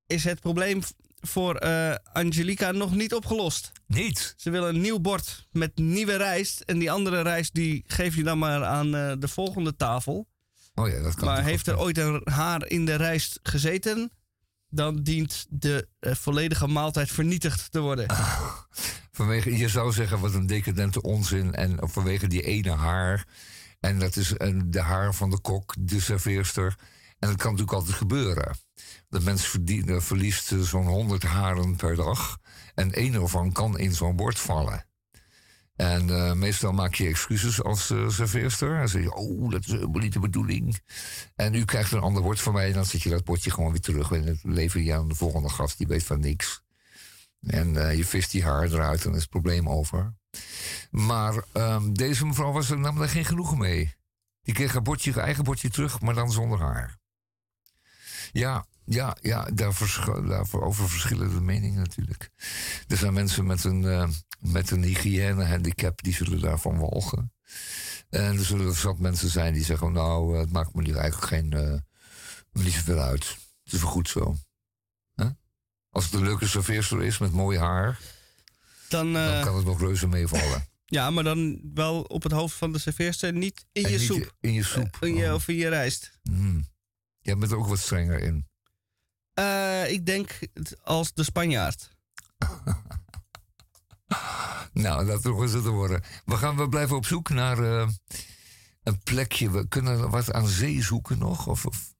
is 0.06 0.24
het 0.24 0.40
probleem 0.40 0.82
voor 1.26 1.54
eh, 1.54 1.94
Angelica 2.12 2.72
nog 2.72 2.94
niet 2.94 3.14
opgelost. 3.14 3.72
Niet. 3.86 4.34
Ze 4.36 4.50
willen 4.50 4.74
een 4.74 4.80
nieuw 4.80 4.98
bord 4.98 5.46
met 5.52 5.76
nieuwe 5.78 6.16
rijst. 6.16 6.60
En 6.60 6.78
die 6.78 6.90
andere 6.90 7.22
rijst 7.22 7.54
die 7.54 7.84
geef 7.86 8.16
je 8.16 8.22
dan 8.22 8.38
maar 8.38 8.64
aan 8.64 8.94
eh, 8.94 9.12
de 9.18 9.28
volgende 9.28 9.76
tafel. 9.76 10.26
Oh 10.74 10.88
ja, 10.88 11.02
dat 11.02 11.14
kan 11.14 11.28
maar 11.28 11.44
heeft 11.44 11.66
er 11.66 11.78
ooit 11.78 11.98
een 11.98 12.20
haar 12.24 12.66
in 12.66 12.84
de 12.84 12.94
rijst 12.94 13.38
gezeten... 13.42 14.12
dan 14.68 15.02
dient 15.02 15.46
de 15.48 15.88
eh, 15.98 16.14
volledige 16.14 16.66
maaltijd 16.66 17.10
vernietigd 17.10 17.70
te 17.70 17.80
worden. 17.80 18.06
Vanwege, 19.12 19.56
je 19.56 19.68
zou 19.68 19.92
zeggen, 19.92 20.20
wat 20.20 20.34
een 20.34 20.46
decadente 20.46 21.02
onzin. 21.02 21.54
En 21.54 21.78
vanwege 21.80 22.26
die 22.26 22.42
ene 22.42 22.70
haar. 22.70 23.26
En 23.80 23.98
dat 23.98 24.16
is 24.16 24.32
de 24.64 24.80
haar 24.80 25.14
van 25.14 25.30
de 25.30 25.40
kok, 25.40 25.74
de 25.78 26.00
serveerster. 26.00 26.74
En 27.18 27.28
dat 27.28 27.36
kan 27.36 27.50
natuurlijk 27.50 27.78
altijd 27.78 27.96
gebeuren. 27.96 28.56
De 29.08 29.20
mens 29.20 29.58
eh, 29.64 30.00
verliest 30.00 30.52
eh, 30.52 30.60
zo'n 30.60 30.86
100 30.86 31.22
haren 31.22 31.76
per 31.76 31.96
dag. 31.96 32.38
En 32.74 32.92
één 32.92 33.14
ervan 33.14 33.52
kan 33.52 33.78
in 33.78 33.94
zo'n 33.94 34.16
bord 34.16 34.38
vallen. 34.38 34.86
En 35.76 36.10
eh, 36.10 36.32
meestal 36.32 36.72
maak 36.72 36.94
je 36.94 37.08
excuses 37.08 37.62
als 37.62 37.90
eh 37.90 38.08
serveerster. 38.08 38.80
En 38.80 38.88
zeg 38.88 39.02
je, 39.02 39.14
oh, 39.14 39.50
dat 39.50 39.64
is 39.64 39.70
helemaal 39.70 40.00
niet 40.00 40.12
de 40.12 40.20
bedoeling. 40.20 40.80
En 41.34 41.54
u 41.54 41.64
krijgt 41.64 41.92
een 41.92 42.00
ander 42.00 42.22
woord 42.22 42.40
van 42.40 42.52
mij. 42.52 42.66
En 42.66 42.72
dan 42.72 42.84
zet 42.84 43.02
je 43.02 43.10
dat 43.10 43.24
bordje 43.24 43.50
gewoon 43.50 43.70
weer 43.70 43.80
terug. 43.80 44.10
En 44.10 44.24
dat 44.24 44.38
lever 44.42 44.80
je 44.80 44.94
aan 44.94 45.08
de 45.08 45.14
volgende 45.14 45.48
gast. 45.48 45.78
Die 45.78 45.86
weet 45.86 46.04
van 46.04 46.20
niks. 46.20 46.64
En 47.40 47.96
je 47.96 48.04
vist 48.04 48.30
die 48.30 48.44
haar 48.44 48.64
eruit. 48.64 48.98
En 48.98 49.04
dan 49.04 49.14
is 49.14 49.20
het 49.20 49.30
probleem 49.30 49.68
over. 49.68 50.14
Maar 50.90 51.44
ehm, 51.52 51.92
deze 51.92 52.26
mevrouw 52.26 52.52
was 52.52 52.70
er 52.70 52.78
nam 52.78 52.98
daar 52.98 53.08
geen 53.08 53.24
genoegen 53.24 53.58
mee. 53.58 53.94
Die 54.42 54.54
kreeg 54.54 54.72
haar, 54.72 54.82
bordje, 54.82 55.12
haar 55.12 55.24
eigen 55.24 55.44
bordje 55.44 55.70
terug, 55.70 56.00
maar 56.00 56.14
dan 56.14 56.32
zonder 56.32 56.58
haar. 56.58 56.98
Ja, 58.32 58.66
ja, 58.84 59.16
ja 59.20 59.44
daar 59.54 59.74
verschil- 59.74 60.26
daarover 60.26 60.88
verschillen 60.88 61.30
de 61.34 61.40
meningen 61.40 61.78
natuurlijk. 61.82 62.30
Er 62.88 62.96
zijn 62.96 63.12
mensen 63.12 63.46
met 63.46 63.64
een, 63.64 63.84
eh, 63.84 64.08
met 64.40 64.70
een 64.70 64.82
hygiënehandicap 64.82 66.02
die 66.02 66.14
zullen 66.14 66.40
daarvan 66.40 66.78
walgen. 66.78 67.32
En 68.08 68.38
er 68.38 68.44
zullen 68.44 68.74
zat 68.74 68.98
mensen 68.98 69.28
zijn 69.28 69.52
die 69.52 69.64
zeggen: 69.64 69.92
Nou, 69.92 70.34
eh, 70.34 70.40
het 70.40 70.52
maakt 70.52 70.74
me 70.74 70.82
nu 70.82 70.92
eigenlijk 70.94 71.26
geen. 71.26 71.52
eh 71.52 71.78
niet 72.52 72.72
zoveel 72.72 72.98
uit. 73.00 73.28
Het 73.64 73.72
is 73.72 73.80
wel 73.80 73.90
goed 73.90 74.08
zo. 74.08 74.36
Als 75.90 76.04
het 76.04 76.14
een 76.14 76.22
leuke 76.22 76.46
serveerster 76.48 77.02
is 77.02 77.18
met 77.18 77.32
mooi 77.32 77.58
haar, 77.58 77.98
Dan, 78.88 79.12
dan 79.12 79.44
kan 79.44 79.56
het 79.56 79.64
nog 79.64 79.80
reuze 79.80 80.06
meevallen. 80.06 80.66
ja, 80.96 81.10
maar 81.10 81.24
dan 81.24 81.60
wel 81.74 82.00
op 82.02 82.22
het 82.22 82.32
hoofd 82.32 82.54
van 82.56 82.72
de 82.72 82.78
serveerster, 82.78 83.32
niet 83.32 83.64
in 83.72 83.84
En 83.84 83.90
je 83.90 83.98
niet 83.98 84.06
soep. 84.06 84.32
In 84.40 84.52
je 84.52 84.62
soep. 84.62 84.96
In 85.00 85.14
je, 85.14 85.26
Oh. 85.28 85.34
of 85.34 85.48
in 85.48 85.54
je 85.56 85.68
rijst. 85.68 86.18
Hmm. 86.22 86.66
Jij 87.26 87.36
bent 87.36 87.52
er 87.52 87.58
ook 87.58 87.66
wat 87.66 87.78
strenger 87.78 88.18
in. 88.20 88.46
Eh, 89.34 89.90
ik 89.90 90.06
denk 90.06 90.38
het 90.54 90.76
als 90.84 91.12
de 91.12 91.22
Spanjaard. 91.24 91.90
Nou, 94.72 95.06
dat 95.06 95.22
nog 95.24 95.42
eens 95.42 95.52
te 95.52 95.68
worden. 95.70 96.02
We, 96.24 96.36
gaan, 96.36 96.56
we 96.56 96.68
blijven 96.68 96.96
op 96.96 97.06
zoek 97.06 97.28
naar 97.28 97.58
eh, 97.58 97.88
een 98.82 98.98
plekje. 99.02 99.50
We 99.50 99.68
kunnen 99.68 100.10
wat 100.10 100.32
aan 100.32 100.46
zee 100.46 100.82
zoeken 100.82 101.18
nog. 101.18 101.46
Of, 101.46 101.66
of 101.66 101.94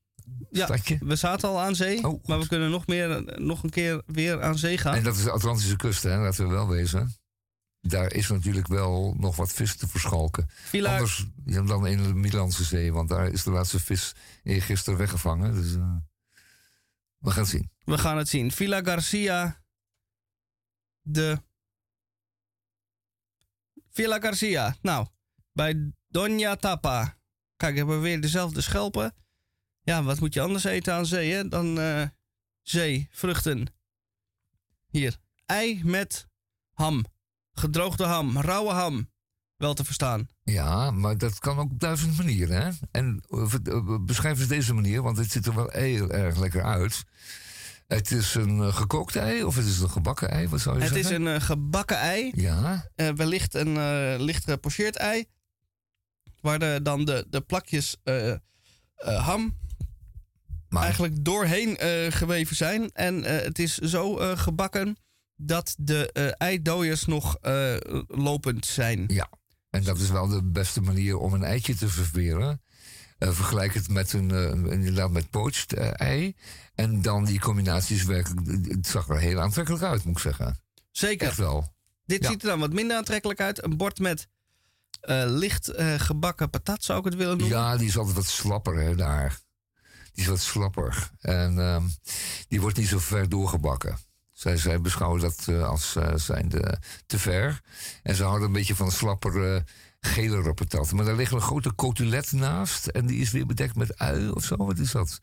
Ja, 0.50 0.64
stadje. 0.64 0.98
we 1.00 1.16
zaten 1.16 1.48
al 1.48 1.60
aan 1.60 1.74
zee, 1.74 2.04
Oh, 2.08 2.24
maar 2.24 2.38
we 2.38 2.46
kunnen 2.46 2.70
nog, 2.70 2.86
meer, 2.86 3.22
nog 3.40 3.62
een 3.62 3.70
keer 3.70 4.02
weer 4.06 4.42
aan 4.42 4.58
zee 4.58 4.78
gaan. 4.78 4.94
En 4.94 5.02
dat 5.02 5.16
is 5.16 5.22
de 5.22 5.30
Atlantische 5.30 5.76
kust, 5.76 6.02
hè? 6.02 6.18
laten 6.18 6.46
we 6.46 6.52
wel 6.52 6.68
wezen. 6.68 7.14
Daar 7.86 8.12
is 8.12 8.28
natuurlijk 8.28 8.66
wel 8.66 9.14
nog 9.18 9.36
wat 9.36 9.52
vis 9.52 9.76
te 9.76 9.88
verschalken. 9.88 10.48
Villa, 10.48 10.92
Anders 10.92 11.26
dan 11.44 11.86
in 11.86 12.02
de 12.02 12.14
Middellandse 12.14 12.64
Zee, 12.64 12.92
want 12.92 13.08
daar 13.08 13.28
is 13.28 13.42
de 13.42 13.50
laatste 13.50 13.80
vis 13.80 14.14
gisteren 14.44 14.98
weggevangen. 14.98 15.54
Dus 15.54 15.74
eh, 15.74 15.96
we 17.18 17.30
gaan 17.30 17.42
het 17.42 17.50
zien. 17.50 17.70
we 17.84 17.98
gaan 17.98 18.16
het 18.16 18.28
zien. 18.28 18.52
Villa 18.52 18.80
Garcia 18.82 19.64
de... 21.02 21.42
Villa 23.90 24.20
Garcia. 24.20 24.76
Nou, 24.80 25.06
bij 25.52 25.92
Doña 26.08 26.56
Tapa. 26.58 27.18
Kijk, 27.56 27.76
hebben 27.76 27.96
we 27.96 28.02
weer 28.02 28.20
dezelfde 28.20 28.60
schelpen. 28.60 29.14
Ja, 29.80 30.02
wat 30.02 30.20
moet 30.20 30.34
je 30.34 30.40
anders 30.40 30.64
eten 30.64 30.94
aan 30.94 31.06
zee, 31.06 31.32
hè? 31.32 31.48
Dan 31.48 31.78
eh, 31.78 32.08
zee, 32.62 33.08
vruchten. 33.10 33.66
Hier. 34.86 35.16
Ei 35.46 35.84
met 35.84 36.28
ham. 36.72 37.04
Gedroogde 37.58 38.04
ham, 38.04 38.40
rauwe 38.40 38.72
ham. 38.72 39.10
Wel 39.56 39.74
te 39.74 39.84
verstaan. 39.84 40.28
Ja, 40.42 40.90
maar 40.90 41.18
dat 41.18 41.38
kan 41.38 41.58
ook 41.58 41.70
op 41.70 41.80
duizend 41.80 42.16
manieren. 42.16 42.62
Hè? 42.62 42.70
En 42.90 43.24
eh, 43.28 43.42
ver- 43.46 43.60
eh, 43.62 43.98
beschrijf 44.00 44.38
eens 44.38 44.48
deze 44.48 44.74
manier, 44.74 45.02
want 45.02 45.16
het 45.16 45.30
ziet 45.32 45.46
er 45.46 45.54
wel 45.54 45.68
heel 45.70 46.10
erg 46.10 46.38
lekker 46.38 46.64
uit. 46.64 47.04
Het 47.86 48.10
is 48.10 48.34
een 48.34 48.60
eh, 48.62 48.74
gekookt 48.76 49.16
ei 49.16 49.44
of 49.44 49.56
het 49.56 49.66
is 49.66 49.78
een 49.80 49.90
gebakken 49.90 50.30
ei? 50.30 50.48
Wat 50.48 50.60
zou 50.60 50.78
je 50.78 50.84
Het 50.84 50.94
is 50.94 51.10
een 51.10 51.26
eh, 51.26 51.40
gebakken 51.40 51.98
ei. 51.98 52.32
Ja, 52.34 52.90
eh, 52.94 53.08
wellicht 53.08 53.54
een 53.54 53.76
eh, 53.76 54.14
licht 54.18 54.44
gepocheerd 54.44 54.96
ei. 54.96 55.24
Waar 56.40 56.58
de, 56.58 56.80
dan 56.82 57.04
de, 57.04 57.26
de 57.30 57.40
plakjes 57.40 57.96
eh, 58.04 58.30
eh, 58.32 58.38
ham 58.96 59.56
maar 60.68 60.82
eigenlijk 60.82 61.24
doorheen 61.24 61.76
eh, 61.76 62.12
geweven 62.12 62.56
zijn. 62.56 62.90
En 62.92 63.24
eh, 63.24 63.44
het 63.44 63.58
is 63.58 63.74
zo 63.78 64.18
eh, 64.18 64.38
gebakken 64.38 64.96
dat 65.36 65.74
de 65.78 66.12
eh 66.12 66.30
eidooiers 66.38 67.04
nog 67.04 67.36
eh, 67.40 67.76
lopend 68.08 68.66
zijn. 68.66 69.04
ja. 69.06 69.28
En 69.70 69.82
dat 69.82 69.98
is 69.98 70.10
wel 70.10 70.26
de 70.28 70.42
beste 70.42 70.80
manier 70.80 71.16
om 71.18 71.32
een 71.32 71.44
eitje 71.44 71.74
te 71.74 71.90
serveren. 71.90 72.62
Eh, 73.18 73.30
vergelijk 73.30 73.74
het 73.74 73.88
met 73.88 74.12
een, 74.12 74.30
inderdaad 74.70 75.10
met 75.10 75.30
poached 75.30 75.72
ei. 75.92 76.34
En 76.74 77.02
dan 77.02 77.24
die 77.24 77.40
combinaties 77.40 78.04
werkelijk. 78.04 78.66
Het 78.68 78.86
zag 78.86 79.08
er 79.08 79.18
heel 79.18 79.40
aantrekkelijk 79.40 79.82
uit, 79.84 80.04
moet 80.04 80.16
ik 80.16 80.22
zeggen. 80.22 80.58
Zeker. 80.90 81.26
Echt 81.28 81.36
wel. 81.36 81.74
Dit 82.04 82.22
Ja. 82.22 82.30
ziet 82.30 82.42
er 82.42 82.48
dan 82.48 82.58
wat 82.58 82.72
minder 82.72 82.96
aantrekkelijk 82.96 83.40
uit. 83.40 83.64
Een 83.64 83.76
bord 83.76 83.98
met 83.98 84.28
licht 85.26 85.70
gebakken 85.96 86.50
patat 86.50 86.84
zou 86.84 86.98
ik 86.98 87.04
het 87.04 87.14
willen 87.14 87.38
noemen. 87.38 87.56
Ja, 87.58 87.76
die 87.76 87.88
is 87.88 87.96
altijd 87.96 88.16
wat 88.16 88.26
slapper, 88.26 88.74
hè, 88.76 88.94
daar. 88.94 89.38
Die 90.12 90.24
is 90.24 90.30
wat 90.30 90.40
slapper. 90.40 91.10
En 91.20 91.58
ehm, 91.58 91.82
die 92.48 92.60
wordt 92.60 92.76
niet 92.76 92.88
zo 92.88 92.98
ver 92.98 93.28
doorgebakken. 93.28 93.98
Zij, 94.36 94.56
zij 94.56 94.80
beschouwen 94.80 95.20
dat 95.20 95.44
eh, 95.48 95.68
als 95.68 95.96
eh 95.96 96.14
zijnde 96.14 96.78
te 97.06 97.18
ver. 97.18 97.60
En 98.02 98.14
ze 98.14 98.22
houden 98.24 98.46
een 98.46 98.52
beetje 98.52 98.74
van 98.74 98.90
slappere, 98.90 99.64
gelere 100.00 100.54
patat. 100.54 100.92
Maar 100.92 101.04
daar 101.04 101.14
ligt 101.16 101.32
een 101.32 101.40
grote 101.40 101.74
cotelet 101.74 102.32
naast. 102.32 102.86
En 102.86 103.06
die 103.06 103.20
is 103.20 103.30
weer 103.30 103.46
bedekt 103.46 103.74
met 103.76 103.98
ui 103.98 104.28
of 104.30 104.44
zo. 104.44 104.56
Wat 104.56 104.78
is 104.78 104.90
dat? 104.92 105.20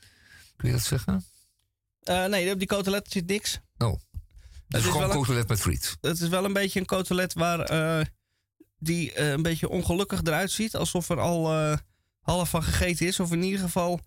Kun 0.55 0.67
je 0.67 0.73
dat 0.75 0.83
zeggen? 0.83 1.25
Eh, 2.03 2.25
nee, 2.25 2.51
op 2.53 2.59
die 2.59 2.67
cotelet 2.67 3.11
zit 3.11 3.27
niks. 3.27 3.59
Oh. 3.77 3.91
Het 3.91 4.01
is 4.67 4.79
is 4.85 4.91
gewoon 4.91 5.09
een- 5.09 5.15
cotelet 5.15 5.47
met 5.47 5.59
friet. 5.59 5.97
Het 6.01 6.19
is 6.21 6.27
wel 6.29 6.45
een 6.45 6.53
beetje 6.53 6.79
een 6.79 6.85
cotelet 6.85 7.33
waar 7.33 8.09
die 8.79 9.19
een 9.19 9.41
beetje 9.41 9.69
ongelukkig 9.69 10.21
eruit 10.23 10.51
ziet. 10.51 10.75
Alsof 10.75 11.09
er 11.09 11.19
al 11.19 11.47
half 12.19 12.49
van 12.49 12.63
gegeten 12.63 13.07
is. 13.07 13.19
Of 13.19 13.31
in 13.31 13.43
ieder 13.43 13.59
geval 13.59 13.99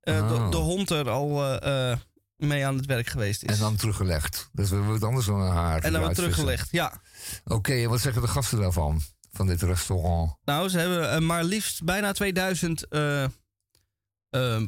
de, 0.00 0.12
Oh. 0.12 0.50
de 0.50 0.56
hond 0.56 0.90
er 0.90 1.08
al 1.10 1.58
mee 2.38 2.66
aan 2.66 2.76
het 2.76 2.86
werk 2.86 3.06
geweest 3.08 3.42
is. 3.42 3.50
En 3.54 3.58
dan 3.58 3.76
teruggelegd. 3.76 4.48
Dat 4.52 4.64
is 4.64 4.70
weer 4.70 4.86
wat 4.86 5.02
anders 5.02 5.26
dan 5.26 5.40
een 5.40 5.52
haar. 5.52 5.82
En 5.82 5.92
dan 5.92 6.06
vissen. 6.06 6.14
teruggelegd, 6.24 6.70
ja. 6.70 7.00
Oké, 7.44 7.72
en 7.72 7.88
wat 7.88 8.00
zeggen 8.00 8.22
de 8.22 8.28
gasten 8.28 8.58
daarvan? 8.60 9.00
Van 9.32 9.46
dit 9.46 9.62
restaurant? 9.62 10.36
Nou, 10.44 10.68
ze 10.68 10.78
hebben 10.78 11.12
eh, 11.12 11.20
maar 11.20 11.44
liefst 11.44 11.84
bijna 11.84 12.12
2000 12.12 12.88
eh, 12.88 13.24
eh, 13.24 13.30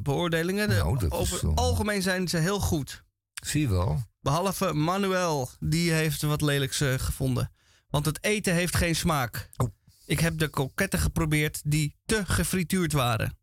beoordelingen. 0.03 0.69
De- 0.69 0.75
Nou, 0.75 1.09
over 1.11 1.49
het 1.49 1.59
algemeen 1.59 2.03
zijn 2.03 2.29
ze 2.29 2.37
heel 2.37 2.61
goed. 2.61 3.05
Zie 3.45 3.61
je 3.61 3.69
wel. 3.69 4.03
Behalve 4.21 4.73
Manuel, 4.73 5.51
die 5.61 5.93
heeft 5.93 6.23
wat 6.23 6.41
lelijks 6.43 6.77
gevonden. 6.97 7.53
Want 7.89 8.07
het 8.07 8.25
eten 8.25 8.55
heeft 8.55 8.77
geen 8.77 8.97
smaak. 8.97 9.51
Oh. 9.57 9.69
Ik 10.07 10.21
heb 10.21 10.39
de 10.39 10.49
kroketten 10.49 10.99
geprobeerd 10.99 11.61
die 11.65 11.97
te 12.07 12.23
gefrituurd 12.27 12.93
waren. 12.93 13.39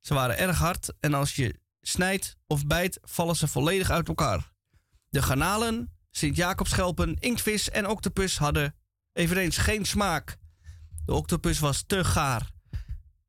Ze 0.00 0.14
waren 0.14 0.38
erg 0.38 0.58
hard 0.58 0.92
en 1.00 1.14
als 1.14 1.36
je 1.36 1.59
snijdt 1.80 2.36
of 2.46 2.66
bijt, 2.66 2.98
vallen 3.02 3.36
ze 3.36 3.48
volledig 3.48 3.90
uit 3.90 4.08
elkaar. 4.08 4.52
De 5.08 5.22
garnalen, 5.22 5.92
Sint-Jacobschelpen, 6.10 7.16
inktvis 7.18 7.70
en 7.70 7.86
octopus 7.88 8.38
hadden 8.38 8.74
eveneens 9.12 9.56
geen 9.56 9.84
smaak. 9.84 10.36
De 11.04 11.12
octopus 11.14 11.58
was 11.58 11.84
te 11.86 12.04
gaar. 12.04 12.50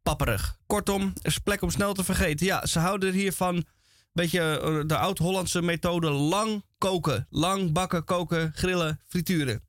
Papperig. 0.01 0.57
Kortom, 0.65 1.01
er 1.01 1.25
is 1.25 1.37
plek 1.37 1.61
om 1.61 1.69
snel 1.69 1.93
te 1.93 2.03
vergeten. 2.03 2.45
Ja, 2.45 2.65
ze 2.65 2.79
houden 2.79 3.13
hiervan 3.13 3.65
beetje 4.13 4.59
eh, 4.59 4.79
de 4.87 4.97
oud-Hollandse 4.97 5.61
methode 5.61 6.09
lang 6.09 6.63
koken. 6.77 7.27
Lang 7.29 7.71
bakken, 7.71 8.03
koken, 8.03 8.51
grillen, 8.55 8.99
frituren. 9.07 9.63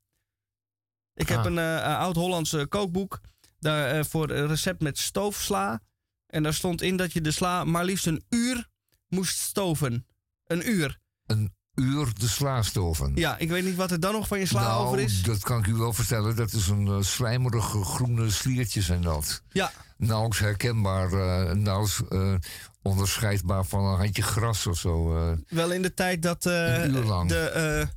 Ik 1.14 1.28
heb 1.28 1.38
Ah. 1.38 1.44
een 1.44 1.58
eh, 1.58 1.72
een 1.74 1.96
oud-Hollandse 1.96 2.66
kookboek 2.66 3.20
daar, 3.58 3.90
eh, 3.90 4.04
voor 4.04 4.30
een 4.30 4.46
recept 4.46 4.82
met 4.82 4.98
stoofsla. 4.98 5.80
En 6.26 6.42
daar 6.42 6.54
stond 6.54 6.82
in 6.82 6.96
dat 6.96 7.12
je 7.12 7.20
de 7.20 7.30
sla 7.30 7.64
maar 7.64 7.84
liefst 7.84 8.06
een 8.06 8.24
uur 8.28 8.68
moest 9.12 9.38
stoven. 9.38 10.06
Een 10.46 10.68
uur. 10.70 10.98
Een 11.26 11.54
uur 11.74 12.08
de 12.18 12.28
slaastoven. 12.28 13.12
Ja, 13.14 13.38
ik 13.38 13.48
weet 13.48 13.64
niet 13.64 13.76
wat 13.76 13.90
er 13.90 14.00
dan 14.00 14.12
nog 14.12 14.26
van 14.28 14.38
je 14.38 14.46
sla 14.46 14.60
nou, 14.60 14.86
over 14.86 14.98
is. 15.00 15.22
dat 15.22 15.38
kan 15.42 15.58
ik 15.58 15.66
u 15.66 15.74
wel 15.74 15.92
vertellen. 15.92 16.36
Dat 16.36 16.52
is 16.52 16.68
een 16.68 16.86
eh, 16.86 17.00
slijmerige 17.00 17.84
groene 17.84 18.30
sliertjes 18.30 18.88
en 18.88 19.02
dat. 19.02 19.42
Ja, 19.52 19.72
Nauwelijks 19.96 20.38
herkenbaar, 20.38 21.12
eh 21.12 21.52
nauwelijks 21.54 22.00
eh, 22.08 22.34
onderscheidbaar 22.82 23.64
van 23.64 23.84
een 23.84 23.98
handje 23.98 24.22
gras 24.22 24.66
of 24.66 24.78
zo. 24.78 25.12
wel 25.48 25.72
in 25.72 25.82
de 25.82 25.94
tijd 25.94 26.22
dat 26.22 26.42
de 26.42 27.88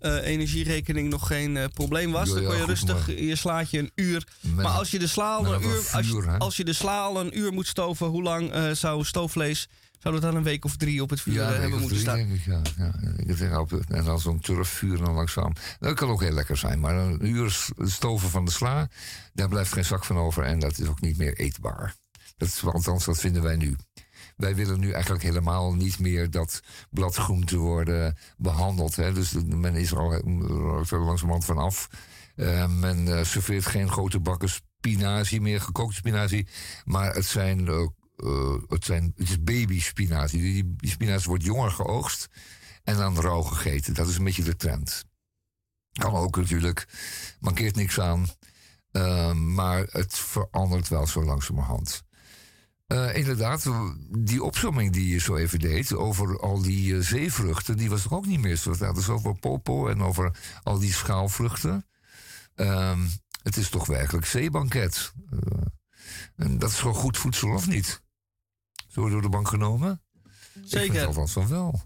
energierekening 0.00 1.10
nog 1.10 1.26
geen 1.26 1.70
probleem 1.72 2.12
was. 2.12 2.28
Ja, 2.28 2.34
dan 2.34 2.44
kon 2.44 2.56
je 2.56 2.64
rustig 2.64 3.06
maar- 3.06 3.16
je 3.16 3.36
slaatje 3.36 3.78
een 3.78 3.90
uur 3.94 4.26
met- 4.40 4.54
Maar 4.64 4.72
als 4.72 4.90
je 4.90 4.98
de 4.98 5.06
sla 5.06 5.34
al 5.34 5.52
een 5.54 5.62
uur, 5.62 5.76
als, 5.92 6.06
vuur, 6.06 6.38
als 6.38 6.56
je 6.56 6.64
de 6.64 6.72
sla 6.72 7.00
al 7.00 7.20
een 7.20 7.38
uur 7.38 7.52
moet 7.52 7.66
stoven, 7.66 8.06
hoe 8.06 8.22
lang 8.22 8.52
zou 8.76 9.04
stoofvlees 9.04 9.68
zou 10.06 10.20
dat 10.20 10.30
dan 10.30 10.36
een 10.40 10.46
week 10.46 10.64
of 10.64 10.76
drie 10.76 11.02
op 11.02 11.10
het 11.10 11.20
vuur 11.20 11.34
ja, 11.34 11.52
hebben 11.52 11.80
moeten 11.80 11.98
staan? 11.98 12.16
denk 12.16 12.30
ik, 12.30 12.44
ja. 12.44 12.60
ja 12.76 12.92
ik 13.16 13.38
denk 13.38 13.58
op, 13.58 13.72
en 13.72 14.04
dan 14.04 14.20
zo'n 14.20 14.40
turfvuur 14.40 14.98
dan 14.98 15.14
langzaam. 15.14 15.52
Dat 15.78 15.94
kan 15.94 16.08
ook 16.08 16.20
heel 16.20 16.32
lekker 16.32 16.56
zijn. 16.56 16.80
Maar 16.80 16.96
een 16.96 17.26
uur 17.26 17.68
stoven 17.78 18.30
van 18.30 18.44
de 18.44 18.50
sla, 18.50 18.88
daar 19.32 19.48
blijft 19.48 19.72
geen 19.72 19.84
zak 19.84 20.04
van 20.04 20.16
over. 20.16 20.42
En 20.42 20.58
dat 20.58 20.78
is 20.78 20.86
ook 20.86 21.00
niet 21.00 21.16
meer 21.16 21.36
eetbaar. 21.36 21.94
Dat 22.36 22.48
is, 22.48 22.64
althans, 22.64 23.04
dat 23.04 23.18
vinden 23.18 23.42
wij 23.42 23.56
nu. 23.56 23.76
Wij 24.36 24.54
willen 24.54 24.80
nu 24.80 24.90
eigenlijk 24.90 25.24
helemaal 25.24 25.74
niet 25.74 25.98
meer 25.98 26.30
dat 26.30 26.62
bladgroenten 26.90 27.58
worden 27.58 28.16
behandeld. 28.36 28.96
Hè. 28.96 29.12
Dus 29.12 29.32
men 29.46 29.74
is 29.74 29.90
er 29.90 29.98
al 29.98 30.12
er 30.12 30.98
langzamerhand 30.98 31.44
van 31.44 31.58
af. 31.58 31.88
Eh, 32.36 32.68
men 32.68 33.18
eh, 33.18 33.24
serveert 33.24 33.66
geen 33.66 33.90
grote 33.90 34.20
bakken 34.20 34.48
spinazie 34.48 35.40
meer, 35.40 35.60
gekookte 35.60 35.96
spinazie. 35.96 36.46
Maar 36.84 37.14
het 37.14 37.24
zijn, 37.24 37.68
eh, 37.68 37.86
eh, 38.16 38.54
het 38.68 38.84
zijn 38.84 39.12
het 39.16 39.28
is 39.28 39.42
baby 39.42 39.80
spinazie. 39.80 40.40
Die, 40.40 40.74
die 40.76 40.90
spinazie 40.90 41.28
wordt 41.28 41.44
jonger 41.44 41.70
geoogst 41.70 42.28
en 42.84 42.96
dan 42.96 43.20
rauw 43.20 43.42
gegeten. 43.42 43.94
Dat 43.94 44.08
is 44.08 44.16
een 44.16 44.24
beetje 44.24 44.42
de 44.42 44.56
trend. 44.56 45.04
Kan 45.92 46.14
ook 46.14 46.36
natuurlijk, 46.36 46.88
mankeert 47.40 47.76
niks 47.76 48.00
aan. 48.00 48.26
Eh, 48.90 49.32
maar 49.32 49.86
het 49.90 50.18
verandert 50.18 50.88
wel 50.88 51.06
zo 51.06 51.24
langzamerhand. 51.24 52.02
Eh, 52.86 53.16
inderdaad, 53.16 53.70
die 54.18 54.42
opzomming 54.42 54.92
die 54.92 55.08
je 55.08 55.18
zo 55.18 55.36
even 55.36 55.58
deed 55.58 55.94
over 55.94 56.40
al 56.40 56.62
die 56.62 56.96
eh, 56.96 57.02
zeevruchten, 57.02 57.76
die 57.76 57.90
was 57.90 58.02
toch 58.02 58.12
ook 58.12 58.26
niet 58.26 58.40
meer 58.40 58.56
zo. 58.56 58.70
Is 58.70 59.08
over 59.08 59.38
popo 59.38 59.88
en 59.88 60.02
over 60.02 60.36
al 60.62 60.78
die 60.78 60.92
schaalvruchten. 60.92 61.86
Ehm, 62.54 63.00
het 63.42 63.56
is 63.56 63.68
toch 63.68 63.86
werkelijk 63.86 64.26
zeebanket. 64.26 65.12
En 66.36 66.58
dat 66.58 66.70
is 66.70 66.78
gewoon 66.78 66.94
goed 66.94 67.18
voedsel 67.18 67.50
of 67.50 67.66
niet? 67.66 68.02
Zo 68.96 69.08
door 69.08 69.22
de 69.22 69.28
bank 69.28 69.48
genomen? 69.48 70.00
Ik 70.54 70.62
Zeker. 70.64 71.06
althans 71.06 71.32
van 71.32 71.48
wel. 71.48 71.80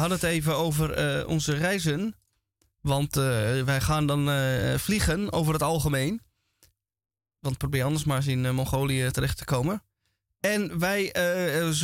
Hadden 0.00 0.18
het 0.18 0.28
even 0.28 0.56
over 0.56 0.92
eh, 0.92 1.28
onze 1.28 1.52
reizen. 1.52 2.14
Want 2.80 3.16
eh, 3.16 3.22
wij 3.62 3.80
gaan 3.80 4.06
dan 4.06 4.30
eh, 4.30 4.74
vliegen 4.74 5.32
over 5.32 5.52
het 5.52 5.62
algemeen. 5.62 6.20
Want 7.40 7.58
probeer 7.58 7.84
anders 7.84 8.04
maar 8.04 8.16
eens 8.16 8.26
in 8.26 8.54
Mongolië 8.54 9.10
terecht 9.10 9.36
te 9.36 9.44
komen. 9.44 9.82
En 10.40 10.78
wij 10.78 11.12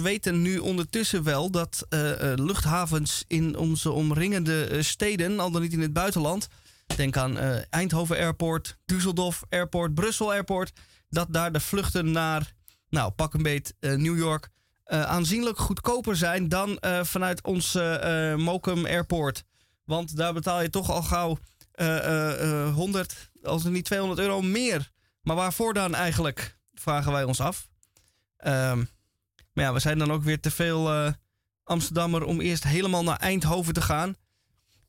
weten 0.03 0.43
nu 0.43 0.59
ondertussen 0.59 1.23
wel 1.23 1.51
dat 1.51 1.87
luchthavens 2.35 3.25
in 3.27 3.57
onze 3.57 3.91
omringende 3.91 4.83
steden, 4.83 5.41
al 5.41 5.51
dan 5.51 5.63
niet 5.63 5.73
in 5.73 5.81
het 5.81 5.93
buitenland. 5.93 6.49
Denk 6.97 7.17
aan 7.17 7.39
Eindhoven 7.71 8.17
Airport, 8.17 8.77
Düsseldorf 8.93 9.49
Airport, 9.49 9.95
Brussel 9.95 10.33
Airport. 10.33 10.73
Dat 11.09 11.33
daar 11.33 11.53
de 11.53 11.61
vluchten 11.61 12.11
naar, 12.11 12.55
nou 12.89 13.11
pak 13.11 13.35
een 13.35 13.43
beet, 13.43 13.75
New 13.81 14.19
York. 14.19 14.51
Eh, 14.87 15.03
aanzienlijk 15.03 15.59
goedkoper 15.59 16.17
zijn 16.17 16.49
dan 16.49 16.79
eh, 16.79 17.05
vanuit 17.05 17.43
ons 17.43 17.75
eh, 17.75 18.35
Mokum 18.35 18.87
Airport. 18.87 19.45
Want 19.85 20.17
daar 20.17 20.33
betaal 20.33 20.63
je 20.63 20.71
toch 20.71 20.91
al 20.91 21.03
gauw 21.03 21.39
eh, 21.77 21.97
eh, 21.97 22.67
eh, 22.67 22.75
100, 22.75 23.31
als 23.43 23.65
niet 23.65 23.85
200 23.85 24.21
euro 24.21 24.43
meer. 24.43 24.91
Maar 25.23 25.37
waarvoor 25.37 25.75
dan 25.75 25.95
eigenlijk? 25.95 26.59
Vragen 26.75 27.13
wij 27.13 27.25
ons 27.25 27.41
af. 27.41 27.69
Ehm, 28.37 28.79
maar 29.53 29.65
ja, 29.65 29.73
we 29.73 29.79
zijn 29.79 29.99
dan 29.99 30.13
ook 30.13 30.23
weer 30.23 30.41
te 30.41 30.51
veel 30.51 31.13
Amsterdammer 31.65 32.25
om 32.25 32.41
eerst 32.41 32.65
helemaal 32.65 33.03
naar 33.03 33.17
Eindhoven 33.17 33.75
te 33.75 33.81
gaan. 33.81 34.17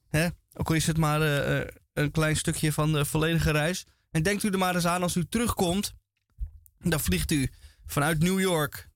Hè? 0.07 0.27
Ook 0.53 0.69
al 0.69 0.75
is 0.75 0.87
het 0.87 0.97
maar 0.97 1.21
een 1.93 2.11
klein 2.11 2.35
stukje 2.35 2.73
van 2.73 2.91
de 2.93 3.05
volledige 3.05 3.51
reis. 3.51 3.85
En 4.11 4.23
denkt 4.23 4.43
u 4.43 4.49
er 4.49 4.57
maar 4.57 4.75
eens 4.75 4.87
aan 4.87 5.03
als 5.03 5.15
u 5.15 5.25
terugkomt. 5.25 5.93
Dan 6.79 6.99
vliegt 6.99 7.31
u 7.31 7.51
vanuit 7.85 8.19
New 8.19 8.39
York 8.39 8.89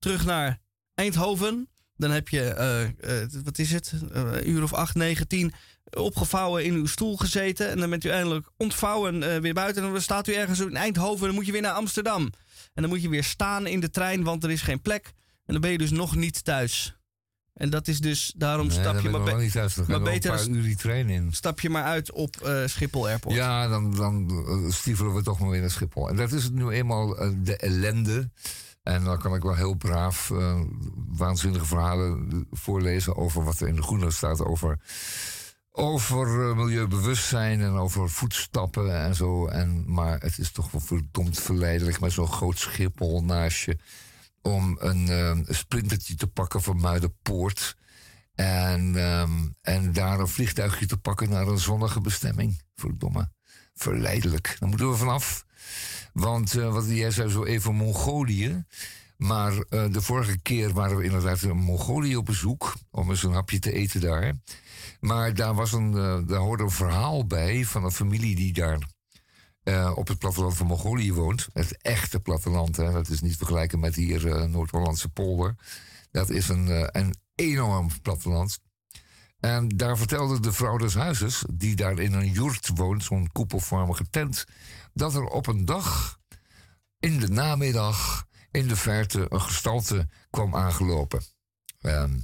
terug 0.00 0.24
naar 0.24 0.58
Eindhoven. 0.94 1.68
Dan 1.96 2.10
heb 2.10 2.28
je, 2.28 2.42
eh, 2.42 2.82
eh, 2.82 3.28
wat 3.44 3.58
is 3.58 3.72
het, 3.72 3.92
Eh, 4.12 4.22
een 4.32 4.48
uur 4.50 4.62
of 4.62 4.72
acht, 4.72 4.94
negen, 4.94 5.28
tien 5.28 5.52
opgevouwen 5.90 6.64
in 6.64 6.74
uw 6.74 6.86
stoel 6.86 7.16
gezeten. 7.16 7.70
En 7.70 7.78
dan 7.78 7.90
bent 7.90 8.04
u 8.04 8.08
eindelijk 8.08 8.50
ontvouwen 8.56 9.40
weer 9.42 9.54
buiten. 9.54 9.84
En 9.84 9.92
dan 9.92 10.00
staat 10.02 10.28
u 10.28 10.32
ergens 10.34 10.60
in 10.60 10.76
Eindhoven 10.76 11.20
en 11.20 11.26
dan 11.26 11.34
moet 11.34 11.46
je 11.46 11.52
weer 11.52 11.60
naar 11.60 11.72
Amsterdam. 11.72 12.22
En 12.74 12.82
dan 12.82 12.88
moet 12.88 13.02
je 13.02 13.08
weer 13.08 13.24
staan 13.24 13.66
in 13.66 13.80
de 13.80 13.90
trein, 13.90 14.22
want 14.22 14.44
er 14.44 14.50
is 14.50 14.62
geen 14.62 14.80
plek. 14.82 15.12
En 15.44 15.52
dan 15.52 15.60
ben 15.60 15.70
je 15.70 15.78
dus 15.78 15.90
nog 15.90 16.16
niet 16.16 16.44
thuis. 16.44 16.94
En 17.54 17.70
dat 17.70 17.88
is 17.88 17.98
dus, 18.00 18.32
daarom 18.36 18.66
Nee, 18.66 18.78
stap 18.80 19.00
je 19.00 19.08
maar, 19.08 19.22
be- 19.22 19.32
niet 19.42 19.52
thuis. 19.52 19.74
Maar 19.74 20.00
beter 20.02 20.30
een 20.30 20.36
paar 20.36 20.48
uur 20.48 20.62
die 20.62 20.76
trein 20.76 21.08
in. 21.10 21.32
stap 21.32 21.60
je 21.60 21.70
maar 21.70 21.84
uit 21.84 22.12
op 22.12 22.36
Schiphol 22.66 23.08
Airport. 23.08 23.34
Ja, 23.34 23.68
dan, 23.68 23.94
dan 23.94 24.30
stiefelen 24.72 25.14
we 25.14 25.22
toch 25.22 25.38
maar 25.40 25.50
weer 25.50 25.60
naar 25.60 25.70
Schiphol. 25.70 26.08
En 26.08 26.16
dat 26.16 26.32
is 26.32 26.50
nu 26.50 26.68
eenmaal 26.70 27.14
de 27.42 27.56
ellende. 27.56 28.30
En 28.90 29.04
dan 29.04 29.18
kan 29.18 29.34
ik 29.34 29.42
wel 29.42 29.54
heel 29.54 29.74
braaf 29.74 30.30
eh, 30.30 30.60
waanzinnige 31.08 31.64
verhalen 31.64 32.46
voorlezen 32.50 33.16
over 33.16 33.44
wat 33.44 33.60
er 33.60 33.68
in 33.68 33.76
de 33.76 33.82
groene 33.82 34.10
staat 34.10 34.44
over, 34.44 34.78
over 35.70 36.48
eh, 36.48 36.56
milieubewustzijn 36.56 37.60
en 37.60 37.72
over 37.72 38.10
voetstappen 38.10 39.02
en 39.02 39.14
zo. 39.14 39.46
En, 39.46 39.92
maar 39.92 40.20
het 40.20 40.38
is 40.38 40.52
toch 40.52 40.70
wel 40.70 40.80
verdomd 40.80 41.40
verleidelijk 41.40 42.00
met 42.00 42.12
zo'n 42.12 42.32
groot 42.32 42.58
Schiphol 42.58 43.24
naast 43.24 43.64
je 43.64 43.78
om 44.42 44.76
een 44.80 45.08
eh, 45.08 45.54
sprintertje 45.54 46.14
te 46.14 46.26
pakken 46.26 46.62
van 46.62 46.80
Muidenpoort. 46.80 47.76
En, 48.34 48.96
ehm, 48.96 49.48
en 49.62 49.92
daar 49.92 50.20
een 50.20 50.28
vliegtuigje 50.28 50.86
te 50.86 50.96
pakken 50.96 51.30
naar 51.30 51.46
een 51.46 51.58
zonnige 51.58 52.00
bestemming. 52.00 52.62
Verdomme. 52.74 53.30
Verleidelijk. 53.74 54.56
Daar 54.58 54.68
moeten 54.68 54.90
we 54.90 54.96
vanaf. 54.96 55.44
Want 56.12 56.58
eh, 56.58 56.72
wat 56.72 56.88
jij 56.88 57.10
zei 57.10 57.28
zo 57.28 57.44
even 57.44 57.74
Mongolië. 57.74 58.64
Maar 59.16 59.52
eh, 59.52 59.92
de 59.92 60.00
vorige 60.00 60.38
keer 60.38 60.72
waren 60.72 60.96
we 60.96 61.04
inderdaad 61.04 61.42
in 61.42 61.56
Mongolië 61.56 62.16
op 62.16 62.24
bezoek. 62.24 62.74
Om 62.90 63.10
eens 63.10 63.22
een 63.22 63.32
hapje 63.32 63.58
te 63.58 63.72
eten 63.72 64.00
daar. 64.00 64.34
Maar 65.00 65.34
daar, 65.34 65.54
was 65.54 65.72
een, 65.72 65.96
eh, 65.96 66.18
daar 66.26 66.38
hoorde 66.38 66.62
een 66.62 66.70
verhaal 66.70 67.26
bij 67.26 67.64
van 67.64 67.84
een 67.84 67.92
familie 67.92 68.36
die 68.36 68.52
daar 68.52 68.78
op 69.94 70.08
het 70.08 70.18
platteland 70.18 70.56
van 70.56 70.66
Mongolië 70.66 71.12
woont. 71.12 71.48
Het 71.52 71.82
echte 71.82 72.20
platteland, 72.20 72.76
hè. 72.76 72.92
dat 72.92 73.08
is 73.08 73.20
niet 73.20 73.36
vergelijken 73.36 73.80
met 73.80 73.94
hier 73.94 74.48
Noord-Hollandse 74.48 75.08
polder. 75.08 75.54
Dat 76.10 76.30
is 76.30 76.48
een, 76.48 76.98
een 76.98 77.14
enorm 77.34 77.88
platteland. 78.02 78.60
En 79.40 79.68
daar 79.68 79.98
vertelde 79.98 80.40
de 80.40 80.52
vrouw 80.52 80.76
des 80.76 80.94
huizes, 80.94 81.44
die 81.52 81.76
daar 81.76 81.98
in 81.98 82.12
een 82.12 82.30
joert 82.30 82.70
woont, 82.74 83.04
zo'n 83.04 83.32
koepelvormige 83.32 84.10
tent, 84.10 84.44
dat 84.92 85.14
er 85.14 85.24
op 85.24 85.46
een 85.46 85.64
dag, 85.64 86.18
in 86.98 87.18
de 87.18 87.28
namiddag, 87.28 88.26
in 88.50 88.68
de 88.68 88.76
verte 88.76 89.26
een 89.28 89.40
gestalte 89.40 90.08
kwam 90.30 90.56
aangelopen. 90.56 91.22
Ehm, 91.80 92.18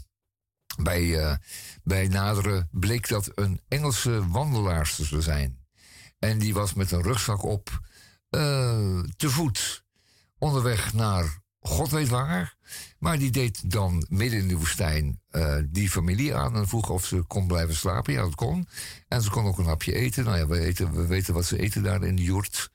bij, 0.82 1.18
eh, 1.18 1.36
bij 1.82 2.09
nadere 2.09 2.68
bleek 2.70 3.09
dat 3.09 3.30
een 3.34 3.60
Engelse 3.68 4.28
wandelaarster 4.28 5.09
te 5.09 5.20
zijn. 5.20 5.64
En 6.18 6.38
die 6.38 6.55
was 6.55 6.74
met 6.74 6.90
een 6.90 7.02
rugzak 7.02 7.43
op 7.43 7.80
eh, 8.28 9.01
te 9.16 9.30
voet 9.30 9.84
onderweg 10.38 10.93
naar 10.93 11.38
God 11.60 11.90
weet 11.90 12.09
waar. 12.09 12.56
Maar 12.98 13.18
die 13.18 13.30
deed 13.30 13.70
dan 13.70 14.06
midden 14.09 14.38
in 14.38 14.48
de 14.48 14.56
woestijn 14.56 15.20
eh, 15.30 15.56
die 15.66 15.90
familie 15.90 16.34
aan 16.34 16.56
en 16.56 16.68
vroeg 16.68 16.90
of 16.90 17.06
ze 17.06 17.22
kon 17.22 17.47
blijven 17.47 17.74
slapen. 17.74 18.12
Ja, 18.12 18.22
dat 18.22 18.34
kon. 18.34 18.68
En 19.09 19.22
ze 19.22 19.30
kon 19.30 19.44
ook 19.44 19.59
een 19.59 19.64
hapje 19.64 19.94
eten. 19.94 20.24
Nou 20.24 20.38
ja, 20.38 20.47
we, 20.47 20.60
eten, 20.60 20.93
we 20.93 21.06
weten 21.06 21.34
wat 21.34 21.44
ze 21.44 21.59
eten 21.59 21.82
daar 21.82 22.02
in 22.02 22.16
de 22.16 22.22
joert. 22.22 22.70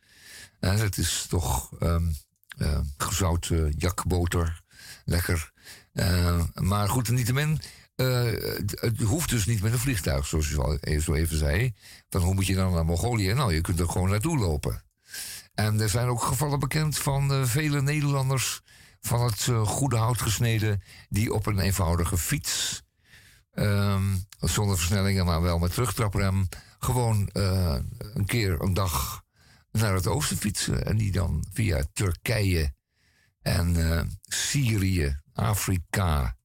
En 0.60 0.78
het 0.78 0.98
is 0.98 1.26
toch 1.30 1.72
um, 1.80 2.16
uh, 2.58 2.80
gezout 2.98 3.50
uh, 3.50 3.72
jakboter. 3.78 4.62
Lekker. 5.06 5.52
maar 6.54 6.90
goed, 6.90 7.10
niettemin. 7.10 7.62
Het, 7.96 8.82
het 8.82 9.02
hoeft 9.02 9.30
dus 9.30 9.46
niet 9.46 9.62
met 9.62 9.72
een 9.74 9.80
vliegtuig, 9.80 10.26
zoals 10.26 10.50
je 10.50 10.62
al 10.62 10.78
zo 11.00 11.14
even 11.14 11.38
zei. 11.38 11.74
Van 12.10 12.22
hoe 12.22 12.34
moet 12.34 12.46
je 12.46 12.56
dan 12.56 12.74
naar 12.74 12.86
Mongolië? 12.86 13.34
Nou, 13.34 13.54
je 13.54 13.62
kunt 13.62 13.80
er 13.80 13.90
gewoon 13.90 14.10
naartoe 14.10 14.38
lopen. 14.38 14.84
En 15.54 15.80
er 15.80 15.90
zijn 15.90 16.08
ook 16.08 16.24
gevallen 16.24 16.60
bekend 16.60 16.98
van 16.98 17.48
vele 17.48 17.82
Nederlanders 17.82 18.62
van 19.02 19.24
het 19.24 19.48
uh, 19.48 19.68
goede 19.68 19.96
hout 19.96 20.22
gesneden, 20.22 20.82
die 21.10 21.34
op 21.34 21.46
een 21.46 21.60
eenvoudige 21.60 22.18
fiets, 22.18 22.84
um, 23.54 24.26
zonder 24.40 24.78
versnellingen, 24.78 25.26
maar 25.26 25.42
wel 25.42 25.60
met 25.60 25.74
terugtraprem, 25.74 26.48
gewoon 26.80 27.30
uh, 27.34 27.78
een 28.14 28.26
keer 28.26 28.62
een 28.62 28.74
dag 28.74 29.24
naar 29.72 29.94
het 29.94 30.08
oosten 30.08 30.38
fietsen. 30.38 30.86
En 30.86 30.98
die 30.98 31.12
dan 31.12 31.46
via 31.54 31.84
Turkije 31.94 32.74
en 33.42 33.76
uh, 33.76 34.02
Syrië, 34.22 35.20
Afrika, 35.34 36.38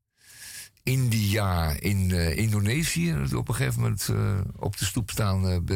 India, 0.82 1.70
in 1.80 2.10
Indonesië, 2.36 3.14
op 3.34 3.48
een 3.48 3.54
gegeven 3.54 3.80
moment 3.80 4.08
op 4.56 4.76
de 4.76 4.84
stoep 4.84 5.10
staan 5.10 5.66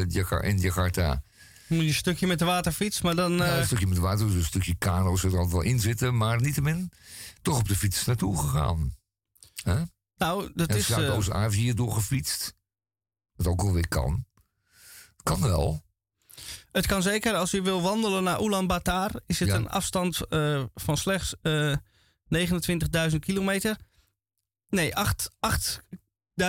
in 0.41 0.59
Jakarta 0.59 1.23
moet 1.71 1.81
je 1.81 1.87
een 1.87 1.93
stukje 1.93 2.27
met 2.27 2.39
de 2.39 2.45
waterfiets, 2.45 3.01
maar 3.01 3.15
dan... 3.15 3.31
Ja, 3.31 3.57
een 3.57 3.65
stukje 3.65 3.87
met 3.87 3.95
de 3.95 4.01
water, 4.01 4.25
dus 4.25 4.35
een 4.35 4.43
stukje 4.43 4.75
kano 4.75 5.15
zit 5.15 5.31
er 5.31 5.37
altijd 5.37 5.55
wel 5.55 5.71
in 5.71 5.79
zitten. 5.79 6.17
Maar 6.17 6.41
niettemin, 6.41 6.91
toch 7.41 7.57
op 7.57 7.67
de 7.67 7.75
fiets 7.75 8.05
naartoe 8.05 8.37
gegaan. 8.37 8.95
Huh? 9.63 9.81
Nou, 10.17 10.51
dat 10.53 10.69
en 10.69 10.77
is... 10.77 10.85
Zuidoost-Azië 10.85 11.69
uh, 11.69 11.75
doorgefietst. 11.75 12.53
Dat 13.35 13.47
ook 13.47 13.61
alweer 13.61 13.87
kan. 13.87 14.25
Kan 15.23 15.41
wel. 15.41 15.83
Het 16.71 16.85
kan 16.85 17.01
zeker. 17.01 17.33
Als 17.33 17.53
u 17.53 17.61
wil 17.61 17.81
wandelen 17.81 18.23
naar 18.23 18.41
Ulaanbaatar... 18.41 19.11
is 19.25 19.39
het 19.39 19.49
ja. 19.49 19.55
een 19.55 19.69
afstand 19.69 20.19
uh, 20.29 20.63
van 20.73 20.97
slechts 20.97 21.35
uh, 21.41 21.75
29.000 22.35 23.15
kilometer. 23.19 23.77
Nee, 24.69 24.91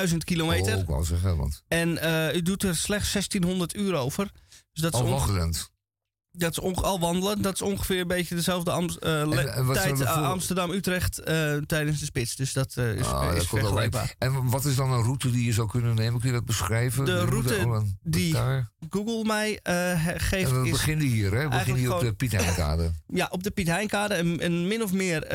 8.000 0.07 0.17
kilometer. 0.19 0.75
Oh, 0.75 0.81
ik 0.81 0.87
wou 0.87 1.05
zeggen, 1.05 1.37
want... 1.37 1.63
En 1.69 1.89
u 2.37 2.43
doet 2.43 2.63
er 2.63 2.77
slechts 2.77 3.13
1600 3.13 3.77
uur 3.77 3.95
over. 3.95 4.31
Dus 4.73 4.83
dat 4.83 4.95
is 4.95 5.01
al 5.01 5.09
wandelend. 5.09 5.73
Dat 6.35 6.51
is 6.51 6.61
al 6.83 7.01
wandelen. 7.01 7.43
Dat 7.43 7.55
is 7.55 7.63
ongeveer 7.63 8.01
een 8.01 8.07
beetje 8.07 8.35
dezelfde 8.35 8.71
uh, 8.71 9.21
en, 9.21 9.73
tijd 9.73 10.01
uh, 10.01 10.31
Amsterdam-Utrecht 10.31 11.21
uh, 11.21 11.57
tijdens 11.57 11.99
de 11.99 12.05
spits. 12.05 12.37
Dus 12.37 12.53
dat 12.53 12.77
is, 12.77 13.07
ah, 13.07 13.37
is 13.37 13.47
vergelijkbaar. 13.47 14.15
En 14.19 14.51
wat 14.51 14.65
is 14.65 14.77
dan 14.77 14.93
een 14.93 15.03
route 15.03 15.31
die 15.31 15.45
je 15.45 15.53
zou 15.53 15.69
kunnen 15.69 15.95
nemen? 15.95 16.21
Kun 16.21 16.29
je 16.29 16.35
dat 16.35 16.45
beschrijven? 16.45 17.05
De 17.05 17.25
route 17.25 17.83
die 18.03 18.37
Google 18.91 19.25
mij 19.25 19.61
geeft 20.17 20.51
en 20.51 20.61
we 20.61 20.67
is... 20.67 20.73
beginnen 20.73 21.07
hier, 21.07 21.33
hè? 21.33 21.43
We 21.43 21.49
beginnen 21.49 21.81
hier 21.81 21.95
op 21.95 22.01
de 22.01 22.13
Piet 22.13 22.33
Heinkade. 22.33 22.91
ja, 23.07 23.29
op 23.31 23.43
de 23.43 23.51
Piet 23.51 23.67
Heinkade. 23.69 24.17
Een, 24.17 24.45
een 24.45 24.69
min 24.69 24.83
of 24.83 24.93
meer 24.93 25.27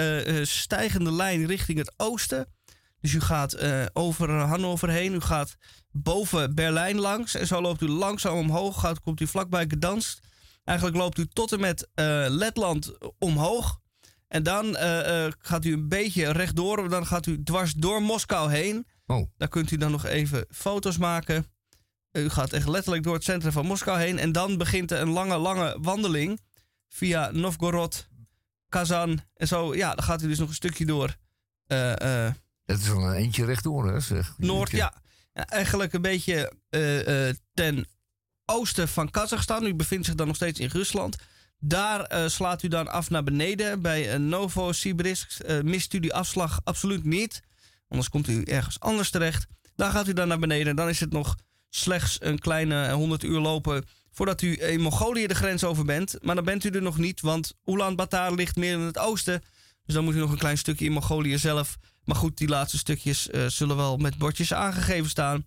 stijgende 0.44 1.12
lijn 1.12 1.46
richting 1.46 1.78
het 1.78 1.94
oosten. 1.98 2.48
Dus 3.00 3.14
u 3.14 3.20
gaat 3.20 3.58
over 3.94 4.32
Hannover 4.32 4.90
heen. 4.90 5.14
U 5.14 5.20
gaat 5.20 5.56
boven 5.92 6.56
Berlijn 6.56 7.00
langs. 7.00 7.36
En 7.36 7.48
zo 7.48 7.62
loopt 7.62 7.82
u 7.82 7.88
langzaam 7.88 8.38
omhoog. 8.38 8.80
Gaat, 8.80 9.00
komt 9.02 9.22
u 9.22 9.28
vlakbij 9.28 9.66
Gdansk. 9.68 10.20
Eigenlijk 10.64 10.98
loopt 10.98 11.18
u 11.18 11.28
tot 11.28 11.52
en 11.52 11.60
met 11.60 11.82
uh, 11.82 12.26
Letland 12.30 12.98
omhoog. 13.18 13.80
En 14.28 14.44
dan 14.44 14.66
uh, 14.66 15.26
uh, 15.26 15.32
gaat 15.40 15.66
u 15.66 15.74
een 15.74 15.88
beetje 15.88 16.32
rechtdoor. 16.32 16.90
Dan 16.90 17.06
gaat 17.06 17.26
u 17.26 17.44
dwars 17.44 17.74
door 17.74 18.02
Moskou 18.02 18.52
heen. 18.52 18.88
Oh. 19.06 19.28
Daar 19.38 19.48
kunt 19.48 19.72
u 19.72 19.78
dan 19.78 19.92
nog 19.92 20.06
even 20.06 20.46
foto's 20.50 20.98
maken. 20.98 21.46
U 22.12 22.30
gaat 22.30 22.54
echt 22.54 22.68
letterlijk 22.68 23.04
door 23.04 23.14
het 23.14 23.24
centrum 23.24 23.52
van 23.52 23.66
Moskou 23.66 24.00
heen. 24.00 24.20
En 24.20 24.32
dan 24.32 24.58
begint 24.58 24.92
er 24.92 25.02
een 25.02 25.10
lange, 25.10 25.38
lange 25.38 25.78
wandeling. 25.82 26.40
Via 26.90 27.32
Novgorod, 27.32 28.08
Kazan. 28.70 29.20
En 29.34 29.48
zo, 29.48 29.76
ja, 29.76 29.96
dan 29.96 30.04
gaat 30.04 30.22
u 30.22 30.28
dus 30.28 30.40
nog 30.40 30.50
een 30.50 30.56
stukje 30.56 30.86
door. 30.86 31.16
Het 32.68 32.80
is 32.80 32.88
wel 32.88 33.04
een 33.04 33.14
eentje 33.14 33.46
rechtdoor, 33.46 33.92
hè? 33.92 34.00
Zeg. 34.00 34.34
Noord, 34.38 34.72
ja 34.72 34.94
eigenlijk 35.46 35.94
een 35.94 36.02
beetje 36.02 36.52
uh, 36.70 37.28
uh, 37.28 37.34
ten 37.54 37.86
oosten 38.46 38.88
van 38.88 39.12
Kazachstan. 39.12 39.66
U 39.66 39.74
bevindt 39.74 40.06
zich 40.06 40.16
dan 40.16 40.28
nog 40.28 40.36
steeds 40.36 40.60
in 40.60 40.70
Rusland. 40.72 41.16
Daar 41.60 42.14
uh, 42.14 42.28
slaat 42.28 42.64
u 42.64 42.68
dan 42.68 42.88
af 42.88 43.10
naar 43.10 43.24
beneden 43.24 43.82
bij 43.82 44.18
Novosibirsk. 44.18 45.62
mist 45.64 45.94
u 45.94 46.00
die 46.00 46.14
afslag 46.14 46.60
absoluut 46.64 47.04
niet. 47.04 47.42
Anders 47.88 48.10
komt 48.10 48.28
u 48.28 48.44
ergens 48.44 48.80
anders 48.80 49.10
terecht. 49.10 49.46
Daar 49.76 49.92
gaat 49.92 50.08
u 50.08 50.14
dan 50.14 50.28
naar 50.28 50.40
beneden. 50.40 50.76
Dan 50.76 50.90
is 50.90 51.00
het 51.00 51.12
nog 51.12 51.36
slechts 51.70 52.18
een 52.20 52.40
kleine 52.40 52.92
100 52.92 53.24
uur 53.24 53.40
lopen 53.40 53.86
voordat 54.12 54.42
u 54.42 54.62
in 54.62 54.82
Mongolië 54.82 55.28
de 55.28 55.36
grens 55.36 55.64
over 55.64 55.86
bent. 55.86 56.18
Maar 56.22 56.36
dan 56.36 56.44
bent 56.44 56.64
u 56.64 56.70
er 56.70 56.82
nog 56.82 56.98
niet, 56.98 57.22
want 57.22 57.54
Ulaanbaatar 57.66 58.34
ligt 58.34 58.56
meer 58.56 58.74
in 58.74 58.80
het 58.80 58.98
oosten. 58.98 59.44
Dus 59.86 59.96
dan 59.96 60.04
moet 60.04 60.16
u 60.16 60.20
nog 60.20 60.32
een 60.32 60.38
klein 60.38 60.58
stukje 60.58 60.86
in 60.86 60.92
Mongolië 60.92 61.38
zelf 61.38 61.78
maar 62.08 62.16
goed, 62.16 62.38
die 62.38 62.48
laatste 62.48 62.78
stukjes 62.78 63.30
uh, 63.30 63.46
zullen 63.46 63.76
wel 63.76 63.98
met 63.98 64.18
bordjes 64.18 64.54
aangegeven 64.54 65.10
staan. 65.10 65.46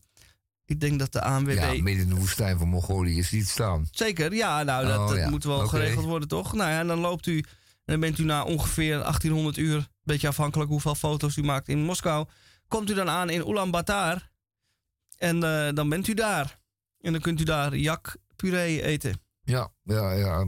Ik 0.64 0.80
denk 0.80 0.98
dat 0.98 1.12
de 1.12 1.22
ANWB... 1.22 1.50
Ja, 1.50 1.82
midden 1.82 2.02
in 2.02 2.08
de 2.08 2.14
woestijn 2.14 2.58
van 2.58 2.68
Mongolië 2.68 3.22
ziet 3.22 3.48
staan. 3.48 3.88
Zeker, 3.90 4.34
ja, 4.34 4.62
nou, 4.62 4.86
dat, 4.86 4.98
oh, 4.98 5.08
dat 5.08 5.16
ja. 5.16 5.30
moet 5.30 5.44
wel 5.44 5.56
okay. 5.56 5.68
geregeld 5.68 6.04
worden, 6.04 6.28
toch? 6.28 6.52
Nou 6.52 6.70
ja, 6.70 6.78
en 6.78 6.86
dan 6.86 6.98
loopt 6.98 7.26
u... 7.26 7.38
En 7.84 7.96
dan 7.96 8.00
bent 8.00 8.18
u 8.18 8.24
na 8.24 8.44
ongeveer 8.44 8.98
1800 8.98 9.56
uur, 9.56 9.76
een 9.76 9.86
beetje 10.02 10.28
afhankelijk 10.28 10.70
hoeveel 10.70 10.94
foto's 10.94 11.36
u 11.36 11.42
maakt 11.42 11.68
in 11.68 11.84
Moskou, 11.84 12.26
komt 12.68 12.90
u 12.90 12.94
dan 12.94 13.08
aan 13.08 13.30
in 13.30 13.48
Ulaanbaatar. 13.48 14.30
En 15.16 15.36
uh, 15.36 15.68
dan 15.74 15.88
bent 15.88 16.08
u 16.08 16.14
daar. 16.14 16.60
En 17.00 17.12
dan 17.12 17.20
kunt 17.20 17.40
u 17.40 17.44
daar 17.44 17.76
jak 17.76 18.16
puree 18.36 18.82
eten. 18.82 19.20
Ja, 19.42 19.72
ja, 19.82 20.12
ja 20.12 20.44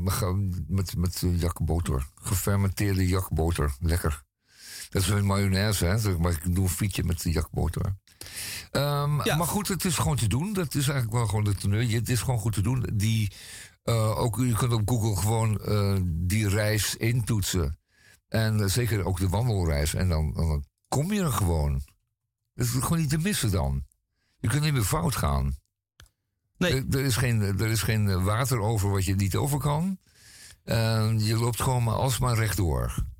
met, 0.66 0.96
met 0.96 1.24
jakboter. 1.36 2.06
Gefermenteerde 2.14 3.08
jakboter. 3.08 3.76
Lekker. 3.80 4.22
Dat 4.92 5.02
is 5.02 5.08
een 5.08 5.24
mayonaise, 5.24 5.84
hè. 5.84 6.18
Maar 6.18 6.32
ik 6.32 6.54
doe 6.54 6.64
een 6.64 6.70
frietje 6.70 7.04
met 7.04 7.22
de 7.22 7.30
jakboter. 7.30 7.96
Um, 8.72 9.24
ja. 9.24 9.36
Maar 9.36 9.46
goed, 9.46 9.68
het 9.68 9.84
is 9.84 9.96
gewoon 9.96 10.16
te 10.16 10.26
doen. 10.26 10.52
Dat 10.52 10.74
is 10.74 10.88
eigenlijk 10.88 11.12
wel 11.12 11.26
gewoon 11.26 11.44
de 11.44 11.54
teneur. 11.54 11.90
Het 11.90 12.08
is 12.08 12.20
gewoon 12.20 12.38
goed 12.38 12.52
te 12.52 12.60
doen. 12.60 12.88
Die, 12.94 13.32
uh, 13.84 14.18
ook, 14.18 14.36
je 14.36 14.52
kunt 14.52 14.72
op 14.72 14.88
Google 14.88 15.16
gewoon 15.16 15.60
uh, 15.64 15.96
die 16.04 16.48
reis 16.48 16.96
intoetsen. 16.96 17.78
En 18.28 18.58
uh, 18.58 18.66
zeker 18.66 19.04
ook 19.04 19.18
de 19.18 19.28
wandelreis. 19.28 19.94
En 19.94 20.08
dan, 20.08 20.32
dan 20.32 20.64
kom 20.88 21.12
je 21.12 21.20
er 21.20 21.32
gewoon. 21.32 21.82
Dat 22.54 22.66
is 22.66 22.72
gewoon 22.72 22.98
niet 22.98 23.10
te 23.10 23.18
missen 23.18 23.50
dan. 23.50 23.84
Je 24.38 24.48
kunt 24.48 24.62
niet 24.62 24.72
meer 24.72 24.82
fout 24.82 25.16
gaan. 25.16 25.56
Nee. 26.56 26.74
Er, 26.74 26.84
er 26.90 27.04
is, 27.04 27.16
geen, 27.16 27.40
er 27.40 27.70
is 27.70 27.82
geen 27.82 28.24
water 28.24 28.60
over 28.60 28.90
wat 28.90 29.04
je 29.04 29.14
niet 29.14 29.36
over 29.36 29.58
kan. 29.58 29.98
je 31.18 31.36
loopt 31.40 31.62
gewoon 31.62 31.82
maar 31.82 31.94
alsmaar 31.94 32.36
rechtdoor. 32.36 33.10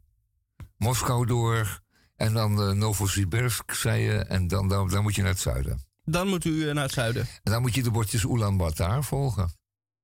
Moskou 0.83 1.27
door. 1.27 1.81
En 2.17 2.33
dan 2.33 2.69
uh, 2.69 2.75
Novosibirsk, 2.75 3.73
zei 3.75 4.03
je. 4.03 4.19
En 4.19 4.49
dan, 4.49 4.69
dan, 4.69 4.89
dan, 4.89 5.03
moet 5.03 5.15
je 5.15 5.23
naar 5.23 5.31
het 5.31 5.41
zuiden. 5.41 5.85
Dan 6.05 6.29
moet 6.29 6.45
u 6.45 6.51
uh, 6.51 6.75
naar 6.75 6.83
het 6.83 6.93
zuiden. 6.93 7.29
En 7.43 7.53
dan 7.53 7.63
moet 7.63 7.75
je 7.75 7.83
de 7.83 7.91
bordjes 7.91 8.25
Ulaanbaatar 8.25 9.05
volgen. 9.05 9.53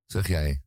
Zeg 0.06 0.28
jij. 0.28 0.60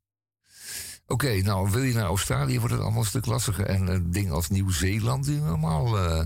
Oké, 1.06 1.26
okay, 1.26 1.40
nou 1.40 1.72
wil 1.72 1.82
je 1.82 1.94
naar 1.94 2.06
Australië, 2.06 2.60
wordt 2.60 2.74
het 2.74 2.84
allemaal 2.84 3.02
een 3.02 3.08
stuk 3.08 3.26
lastiger. 3.26 3.66
En 3.66 3.88
een 3.88 4.12
ding 4.12 4.32
als 4.32 4.50
Nieuw-Zeeland, 4.50 5.26
helemaal. 5.26 5.98
Uh, 5.98 6.18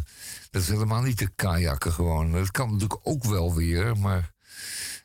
dat 0.51 0.61
is 0.61 0.67
helemaal 0.67 1.01
niet 1.01 1.17
te 1.17 1.29
kajakken 1.35 1.91
gewoon. 1.91 2.31
Dat 2.31 2.51
kan 2.51 2.71
natuurlijk 2.71 2.99
ook 3.03 3.23
wel 3.23 3.55
weer, 3.55 3.97
maar 3.97 4.31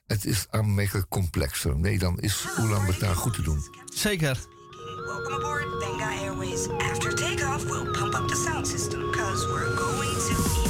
het 0.06 0.24
is 0.24 0.46
aanmerkelijk 0.50 1.08
complexer. 1.08 1.76
Nee, 1.76 1.98
dan 1.98 2.20
is 2.20 2.46
Ulaanbaatar 2.58 3.16
goed 3.16 3.34
te 3.34 3.42
doen. 3.42 3.62
Zeker. 3.94 4.49
Welcome 5.10 5.32
aboard 5.34 5.64
Benga 5.80 6.04
Airways. 6.22 6.70
After 6.78 7.10
takeoff, 7.10 7.68
we'll 7.68 7.92
pump 7.94 8.14
up 8.14 8.28
the 8.28 8.36
sound 8.36 8.64
system 8.64 9.10
because 9.10 9.44
we're 9.48 9.74
going 9.74 10.14
to 10.14 10.69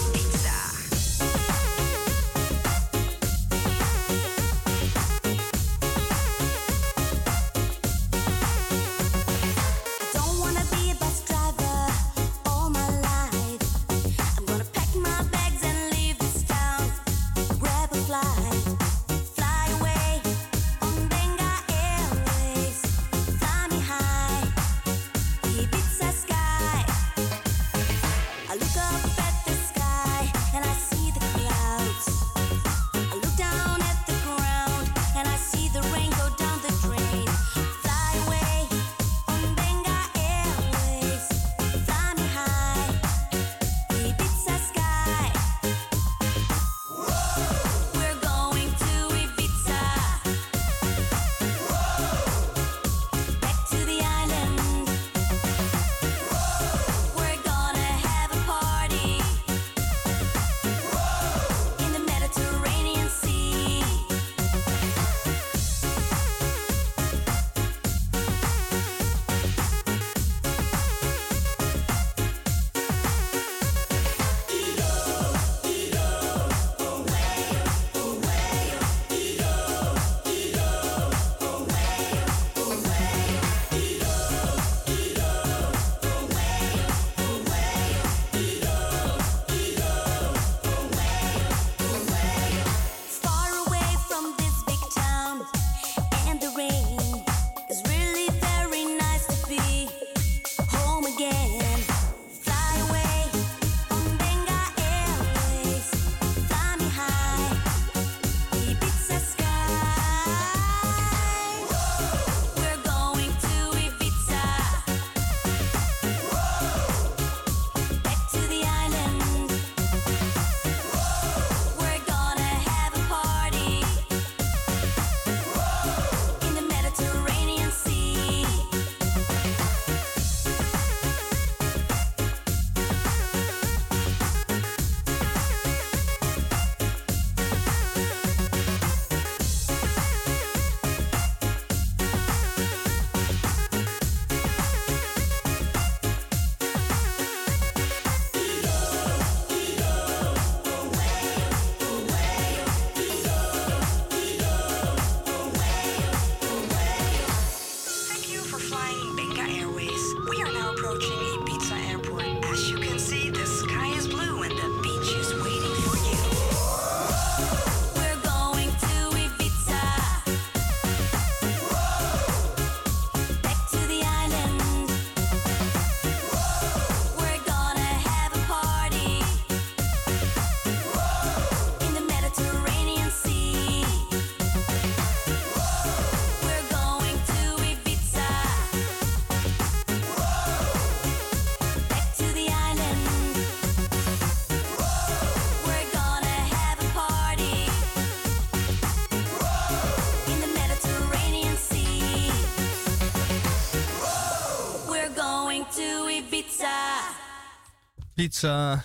We're 208.41 208.83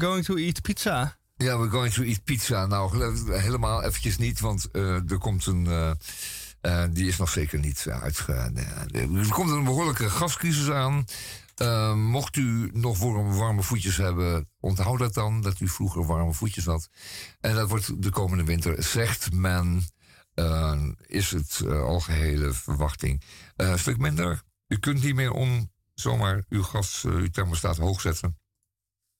going 0.00 0.24
to 0.24 0.36
eat 0.36 0.62
pizza. 0.62 1.16
Ja, 1.36 1.58
we're 1.58 1.70
going 1.70 1.92
to 1.92 2.02
eat 2.02 2.24
pizza. 2.24 2.66
Nou, 2.66 3.12
helemaal 3.38 3.82
eventjes 3.82 4.18
niet, 4.18 4.40
want 4.40 4.70
eh, 4.70 5.10
er 5.10 5.18
komt 5.18 5.46
een... 5.46 5.66
eh, 5.66 5.90
eh, 6.60 6.84
die 6.90 7.08
is 7.08 7.16
nog 7.16 7.28
zeker 7.28 7.58
niet 7.58 7.86
uitgegaan. 7.88 8.56
er 8.92 9.28
komt 9.28 9.50
een 9.50 9.64
behoorlijke 9.64 10.10
gascrisis 10.10 10.70
aan. 10.70 11.04
Mocht 11.96 12.36
u 12.36 12.70
nog 12.72 12.98
warme, 12.98 13.34
warme 13.34 13.62
voetjes 13.62 13.96
hebben, 13.96 14.48
onthoud 14.60 14.98
dat 14.98 15.14
dan, 15.14 15.40
dat 15.40 15.60
u 15.60 15.68
vroeger 15.68 16.06
warme 16.06 16.32
voetjes 16.32 16.64
had. 16.64 16.88
En 17.40 17.54
dat 17.54 17.68
wordt 17.68 18.02
de 18.02 18.10
komende 18.10 18.44
winter, 18.44 18.82
zegt 18.82 19.32
men, 19.32 19.84
is 21.06 21.30
het 21.30 21.60
eh, 21.66 21.82
algehele 21.82 22.52
verwachting. 22.52 23.22
Een 23.56 23.78
stuk 23.78 23.98
minder. 23.98 24.42
U 24.68 24.78
kunt 24.78 25.02
niet 25.02 25.14
meer 25.14 25.32
om 25.32 25.70
zomaar 25.94 26.44
uw 26.48 26.62
gas, 26.62 27.04
eh, 27.04 27.12
uw 27.12 27.30
thermostaat 27.30 27.76
hoog 27.76 28.00
zetten. 28.00 28.38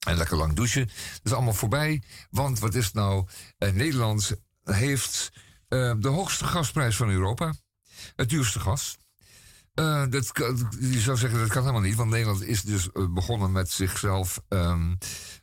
En 0.06 0.16
lekker 0.16 0.36
lang 0.36 0.54
douchen. 0.54 0.86
Dat 0.86 1.20
is 1.22 1.32
allemaal 1.32 1.52
voorbij. 1.52 2.02
Want 2.30 2.58
wat 2.58 2.74
is 2.74 2.92
nou? 2.92 3.26
Eh, 3.58 3.72
Nederland 3.72 4.32
heeft 4.64 5.32
eh, 5.68 5.94
de 5.98 6.08
hoogste 6.08 6.44
gasprijs 6.44 6.96
van 6.96 7.08
Europa. 7.08 7.54
Het 8.16 8.28
duurste 8.28 8.60
gas. 8.60 9.00
Dat, 9.74 10.30
je 10.80 11.00
zou 11.00 11.16
zeggen 11.16 11.38
dat 11.38 11.48
kan 11.48 11.60
helemaal 11.60 11.82
niet. 11.82 11.94
Want 11.94 12.10
Nederland 12.10 12.42
is 12.42 12.62
dus 12.62 12.88
begonnen 13.10 13.52
met 13.52 13.70
zichzelf 13.70 14.42
ehm, 14.48 14.94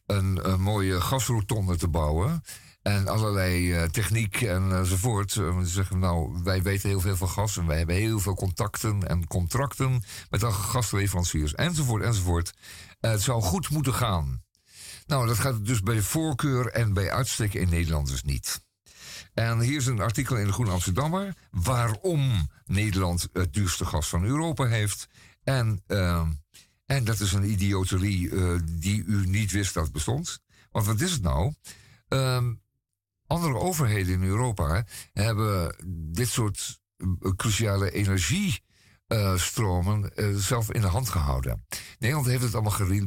een, 0.06 0.50
een 0.50 0.62
mooie 0.62 1.02
gasrotonde 1.02 1.78
te 1.78 1.88
bouwen. 1.88 2.44
En 2.82 3.08
allerlei 3.08 3.74
eh, 3.74 3.84
techniek 3.84 4.42
en 4.42 4.72
enzovoort. 4.72 5.36
Eh, 5.36 5.60
ze 5.60 5.66
zeggen, 5.66 6.00
nou, 6.00 6.44
wij 6.44 6.62
weten 6.62 6.90
heel 6.90 7.00
veel 7.00 7.16
van 7.16 7.30
gas. 7.30 7.58
En 7.58 7.66
wij 7.66 7.78
hebben 7.78 7.96
heel 7.96 8.20
veel 8.20 8.36
contacten 8.36 9.08
en 9.08 9.28
contracten 9.28 10.04
met 10.30 10.44
al 10.44 10.52
gasleveranciers. 10.52 11.56
Enzovoort, 11.56 12.04
enzovoort. 12.04 12.54
Eh, 13.00 13.12
het 13.12 13.22
zou 13.22 13.42
goed 13.42 13.70
moeten 13.70 13.94
gaan. 13.94 14.44
Nou, 15.06 15.28
dat 15.28 15.40
gaat 15.40 15.66
dus 15.66 15.82
bij 15.82 16.02
voorkeur 16.02 16.68
en 16.68 16.94
bij 16.94 17.12
uitstek 17.12 17.54
in 17.54 17.70
Nederland 17.70 18.08
dus 18.08 18.24
niet. 18.24 18.62
En 19.34 19.60
hier 19.60 19.78
is 19.78 19.86
een 19.86 20.02
artikel 20.02 20.38
in 20.38 20.46
de 20.46 20.54
Groene 20.54 20.72
Amsterdammer... 20.72 21.36
waarom 21.52 22.50
Nederland 22.66 23.30
het 23.34 23.54
duurste 23.54 23.86
gas 23.86 24.08
van 24.08 24.24
Europa 24.24 24.66
heeft. 24.66 25.08
En, 25.44 25.84
eh, 25.88 26.28
en 26.86 27.04
dat 27.04 27.20
is 27.20 27.34
een 27.34 27.52
idioterie 27.52 28.30
eh, 28.30 28.60
die 28.64 29.04
u 29.04 29.28
niet 29.28 29.52
wist 29.52 29.74
dat 29.74 29.92
bestond. 29.92 30.40
Want 30.72 30.86
wat 30.86 31.02
is 31.02 31.12
het 31.12 31.22
nou? 31.22 31.54
Ehm, 32.08 32.54
andere 33.30 33.58
overheden 33.58 34.14
in 34.14 34.24
Europa 34.24 34.86
hebben 35.14 35.76
dit 36.14 36.28
soort 36.28 36.80
eh, 36.98 37.08
cruciale 37.36 37.92
energiestromen 37.92 40.16
eh, 40.16 40.36
zelf 40.36 40.72
in 40.72 40.82
de 40.82 40.88
hand 40.88 41.10
gehouden. 41.10 41.66
Nederland 42.00 42.28
heeft 42.28 42.44
het 42.44 42.54
allemaal 42.54 42.80
eh, 42.80 43.02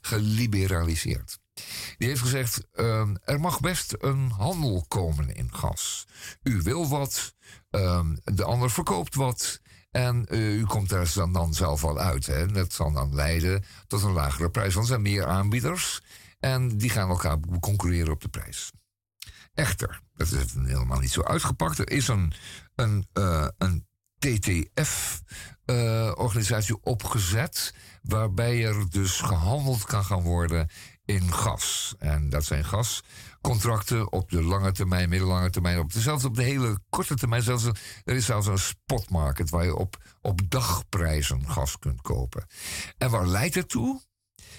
geliberaliseerd. 0.00 1.38
Die 1.98 2.08
heeft 2.08 2.20
gezegd: 2.20 2.66
er 3.24 3.40
mag 3.40 3.60
best 3.60 3.94
een 3.98 4.30
handel 4.30 4.84
komen 4.88 5.34
in 5.34 5.54
gas. 5.54 6.06
U 6.42 6.60
wil 6.62 6.88
wat, 6.88 7.34
de 8.24 8.44
ander 8.44 8.70
verkoopt 8.70 9.14
wat. 9.14 9.60
En 9.90 10.26
u 10.30 10.64
komt 10.64 10.88
daar 10.88 11.12
dan, 11.14 11.32
dan 11.32 11.54
zelf 11.54 11.80
wel 11.80 11.98
uit. 11.98 12.26
Hè. 12.26 12.46
Dat 12.46 12.72
zal 12.72 12.92
dan 12.92 13.14
leiden 13.14 13.64
tot 13.86 14.02
een 14.02 14.12
lagere 14.12 14.50
prijs. 14.50 14.74
Want 14.74 14.86
er 14.86 14.92
zijn 14.92 15.02
meer 15.02 15.26
aanbieders. 15.26 16.02
En 16.38 16.78
die 16.78 16.90
gaan 16.90 17.08
elkaar 17.08 17.38
concurreren 17.60 18.12
op 18.12 18.20
de 18.20 18.28
prijs. 18.28 18.72
Echter, 19.54 20.00
dat 20.14 20.32
is 20.32 20.54
helemaal 20.54 21.00
niet 21.00 21.12
zo 21.12 21.22
uitgepakt. 21.22 21.78
Er 21.78 21.90
is 21.90 22.08
een, 22.08 22.32
een, 22.74 23.06
eh, 23.12 23.48
een 23.58 23.86
TTF-organisatie 24.18 26.82
opgezet. 26.82 27.74
Waarbij 28.02 28.64
er 28.64 28.90
dus 28.90 29.20
gehandeld 29.20 29.84
kan 29.84 30.04
gaan 30.04 30.22
worden 30.22 30.68
in 31.04 31.32
gas. 31.32 31.94
En 31.98 32.30
dat 32.30 32.44
zijn 32.44 32.64
gascontracten 32.64 34.12
op 34.12 34.30
de 34.30 34.42
lange 34.42 34.72
termijn, 34.72 35.08
middellange 35.08 35.50
termijn. 35.50 35.78
Op 35.78 35.92
de, 35.92 36.00
zelfs 36.00 36.24
op 36.24 36.34
de 36.34 36.42
hele 36.42 36.78
korte 36.88 37.14
termijn. 37.14 37.42
Zelfs, 37.42 37.64
er 38.04 38.14
is 38.14 38.24
zelfs 38.24 38.46
een 38.46 38.58
spotmarket 38.58 39.50
waar 39.50 39.64
je 39.64 39.76
op, 39.76 39.96
op 40.20 40.50
dagprijzen 40.50 41.50
gas 41.50 41.78
kunt 41.78 42.00
kopen. 42.00 42.46
En 42.98 43.10
waar 43.10 43.26
leidt 43.26 43.54
het 43.54 43.68
toe? 43.68 44.00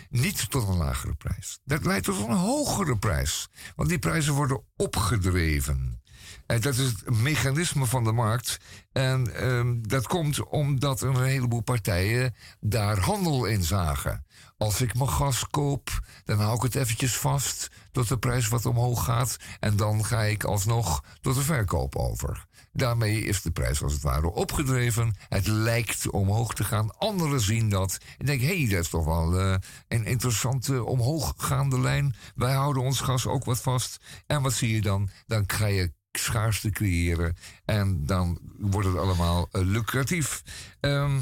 Niet 0.09 0.49
tot 0.49 0.67
een 0.67 0.77
lagere 0.77 1.15
prijs. 1.15 1.59
Dat 1.63 1.85
leidt 1.85 2.05
tot 2.05 2.27
een 2.27 2.35
hogere 2.35 2.97
prijs. 2.97 3.47
Want 3.75 3.89
die 3.89 3.99
prijzen 3.99 4.33
worden 4.33 4.63
opgedreven. 4.75 6.01
En 6.45 6.61
dat 6.61 6.77
is 6.77 6.87
het 6.87 7.09
mechanisme 7.09 7.85
van 7.85 8.03
de 8.03 8.11
markt. 8.11 8.57
En 8.91 9.35
ehm, 9.35 9.75
dat 9.81 10.07
komt 10.07 10.43
omdat 10.47 11.01
een 11.01 11.23
heleboel 11.23 11.61
partijen 11.61 12.35
daar 12.59 12.99
handel 12.99 13.45
in 13.45 13.63
zagen. 13.63 14.25
Als 14.57 14.81
ik 14.81 14.95
mijn 14.95 15.09
gas 15.09 15.47
koop, 15.49 15.99
dan 16.23 16.39
hou 16.39 16.55
ik 16.55 16.61
het 16.61 16.75
eventjes 16.75 17.17
vast 17.17 17.69
tot 17.91 18.07
de 18.07 18.17
prijs 18.17 18.47
wat 18.47 18.65
omhoog 18.65 19.03
gaat. 19.03 19.37
En 19.59 19.75
dan 19.75 20.05
ga 20.05 20.21
ik 20.21 20.43
alsnog 20.43 21.03
tot 21.21 21.35
de 21.35 21.41
verkoop 21.41 21.95
over. 21.95 22.45
Daarmee 22.73 23.21
is 23.21 23.41
de 23.41 23.51
prijs 23.51 23.83
als 23.83 23.93
het 23.93 24.01
ware 24.01 24.31
opgedreven. 24.31 25.15
Het 25.29 25.47
lijkt 25.47 26.09
omhoog 26.09 26.53
te 26.53 26.63
gaan. 26.63 26.97
Anderen 26.97 27.41
zien 27.41 27.69
dat. 27.69 27.97
En 28.17 28.25
denken, 28.25 28.47
hé, 28.47 28.57
hey, 28.57 28.69
dat 28.69 28.83
is 28.83 28.89
toch 28.89 29.05
wel 29.05 29.39
eh, 29.39 29.55
een 29.87 30.05
interessante 30.05 30.83
omhooggaande 30.83 31.79
lijn. 31.79 32.15
Wij 32.35 32.53
houden 32.53 32.83
ons 32.83 32.99
gas 32.99 33.27
ook 33.27 33.45
wat 33.45 33.61
vast. 33.61 33.97
En 34.25 34.41
wat 34.41 34.53
zie 34.53 34.73
je 34.73 34.81
dan? 34.81 35.09
Dan 35.25 35.43
ga 35.47 35.65
je 35.65 35.93
schaarste 36.11 36.69
creëren. 36.69 37.35
En 37.65 38.05
dan 38.05 38.39
wordt 38.57 38.87
het 38.87 38.97
allemaal 38.97 39.47
eh, 39.51 39.61
lucratief. 39.61 40.43
Eh, 40.79 41.15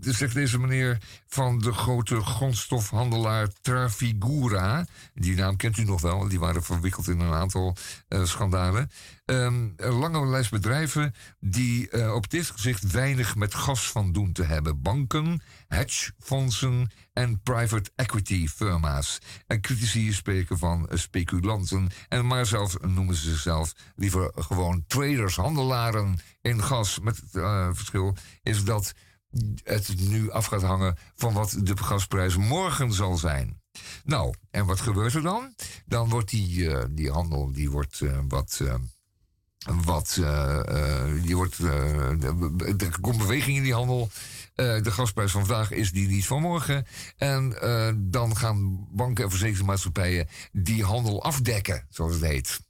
zegt 0.00 0.34
deze 0.34 0.58
meneer 0.58 0.98
van 1.26 1.58
de 1.58 1.72
grote 1.72 2.20
grondstofhandelaar 2.20 3.48
Trafigura. 3.60 4.86
Die 5.14 5.34
naam 5.34 5.56
kent 5.56 5.76
u 5.78 5.84
nog 5.84 6.00
wel, 6.00 6.28
die 6.28 6.38
waren 6.38 6.62
verwikkeld 6.62 7.08
in 7.08 7.20
een 7.20 7.32
aantal 7.32 7.76
eh, 8.08 8.24
schandalen. 8.24 8.90
Ehm, 9.24 9.68
een 9.76 9.92
lange 9.92 10.26
lijst 10.26 10.50
bedrijven 10.50 11.14
die 11.40 11.90
eh, 11.90 12.14
op 12.14 12.30
dit 12.30 12.50
gezicht 12.50 12.90
weinig 12.90 13.36
met 13.36 13.54
gas 13.54 13.90
van 13.90 14.12
doen 14.12 14.32
te 14.32 14.44
hebben. 14.44 14.82
Banken, 14.82 15.42
hedgefondsen 15.66 16.90
en 17.12 17.40
private 17.42 17.90
equity 17.96 18.46
firma's. 18.48 19.18
En 19.46 19.60
critici 19.60 20.12
spreken 20.12 20.58
van 20.58 20.88
eh, 20.88 20.98
speculanten. 20.98 21.88
En 22.08 22.26
maar 22.26 22.46
zelfs 22.46 22.76
noemen 22.80 23.14
ze 23.14 23.30
zichzelf 23.30 23.74
liever 23.96 24.32
gewoon 24.34 24.84
traders, 24.86 25.36
handelaren 25.36 26.18
in 26.40 26.62
gas. 26.62 27.00
Met 27.00 27.16
het 27.16 27.34
eh, 27.34 27.68
verschil 27.72 28.16
is 28.42 28.64
dat 28.64 28.94
het 29.62 29.94
nu 30.00 30.30
af 30.30 30.46
gaat 30.46 30.62
hangen 30.62 30.96
van 31.14 31.32
wat 31.32 31.56
de 31.62 31.76
gasprijs 31.76 32.36
morgen 32.36 32.92
zal 32.92 33.16
zijn. 33.16 33.60
Nou, 34.04 34.34
en 34.50 34.66
wat 34.66 34.80
gebeurt 34.80 35.14
er 35.14 35.22
dan? 35.22 35.54
Dan 35.86 36.08
wordt 36.08 36.30
die, 36.30 36.70
eh, 36.70 36.84
die 36.90 37.10
handel 37.10 37.52
die 37.52 37.70
wordt, 37.70 38.00
eh, 38.00 38.18
wat. 38.28 38.60
eh, 38.62 38.74
wat 39.84 40.20
die 41.22 41.36
wordt, 41.36 41.58
er 41.58 43.00
komt 43.00 43.18
beweging 43.18 43.56
in 43.56 43.62
die 43.62 43.74
handel. 43.74 44.10
De 44.54 44.90
gasprijs 44.90 45.30
van 45.32 45.46
vandaag 45.46 45.70
is 45.70 45.92
die 45.92 46.08
niet 46.08 46.26
van 46.26 46.40
morgen. 46.42 46.86
En 47.16 47.54
dan 48.10 48.36
gaan 48.36 48.86
banken 48.90 49.24
en 49.24 49.30
verzekeringsmaatschappijen 49.30 50.28
die 50.52 50.84
handel 50.84 51.22
afdekken, 51.22 51.86
zoals 51.90 52.12
het 52.14 52.24
heet. 52.24 52.60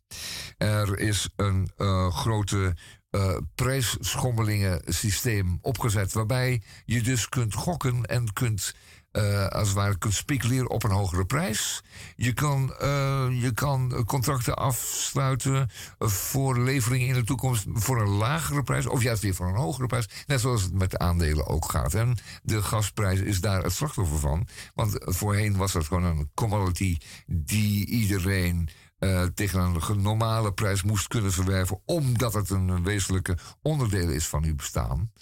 Er 0.56 0.98
is 0.98 1.28
een 1.36 1.70
grote 2.12 2.76
eh 3.18 3.36
prijsschommelingen 3.54 4.82
systeem 4.86 5.58
opgezet. 5.62 6.12
Waarbij 6.12 6.62
je 6.84 7.02
dus 7.02 7.28
kunt 7.28 7.54
gokken 7.54 8.04
en 8.04 8.32
kunt, 8.32 8.74
eh, 9.10 9.46
als 9.46 9.68
het 9.68 9.76
ware, 9.76 9.98
kunt 9.98 10.14
speculeren 10.14 10.70
op 10.70 10.82
een 10.82 10.90
hogere 10.90 11.24
prijs. 11.24 11.82
Je 12.16 12.32
kan, 12.32 12.74
eh, 12.74 13.26
je 13.40 13.52
kan 13.54 14.04
contracten 14.04 14.56
afsluiten 14.56 15.70
voor 15.98 16.58
leveringen 16.58 17.06
in 17.06 17.14
de 17.14 17.24
toekomst 17.24 17.64
voor 17.72 18.00
een 18.00 18.16
lagere 18.16 18.62
prijs. 18.62 18.86
Of 18.86 19.02
juist 19.02 19.22
weer 19.22 19.34
voor 19.34 19.48
een 19.48 19.54
hogere 19.54 19.86
prijs. 19.86 20.08
Net 20.26 20.40
zoals 20.40 20.62
het 20.62 20.72
met 20.72 20.90
de 20.90 20.98
aandelen 20.98 21.46
ook 21.46 21.70
gaat. 21.70 21.94
En 21.94 22.18
de 22.42 22.62
gasprijs 22.62 23.20
is 23.20 23.40
daar 23.40 23.62
het 23.62 23.72
slachtoffer 23.72 24.18
van. 24.18 24.46
Want 24.74 24.96
voorheen 25.00 25.56
was 25.56 25.72
dat 25.72 25.86
gewoon 25.86 26.04
een 26.04 26.30
commodity 26.34 26.96
die 27.26 27.86
iedereen 27.86 28.68
eh, 28.98 29.24
tegen 29.24 29.60
een 29.60 30.02
normale 30.02 30.52
prijs 30.52 30.82
moest 30.82 31.08
kunnen 31.08 31.32
verwerven, 31.32 31.80
omdat 31.84 32.34
het 32.34 32.50
een 32.50 32.84
wezenlijke 32.84 33.36
onderdeel 33.62 34.08
is 34.08 34.26
van 34.26 34.44
uw 34.44 34.54
bestaan. 34.54 35.12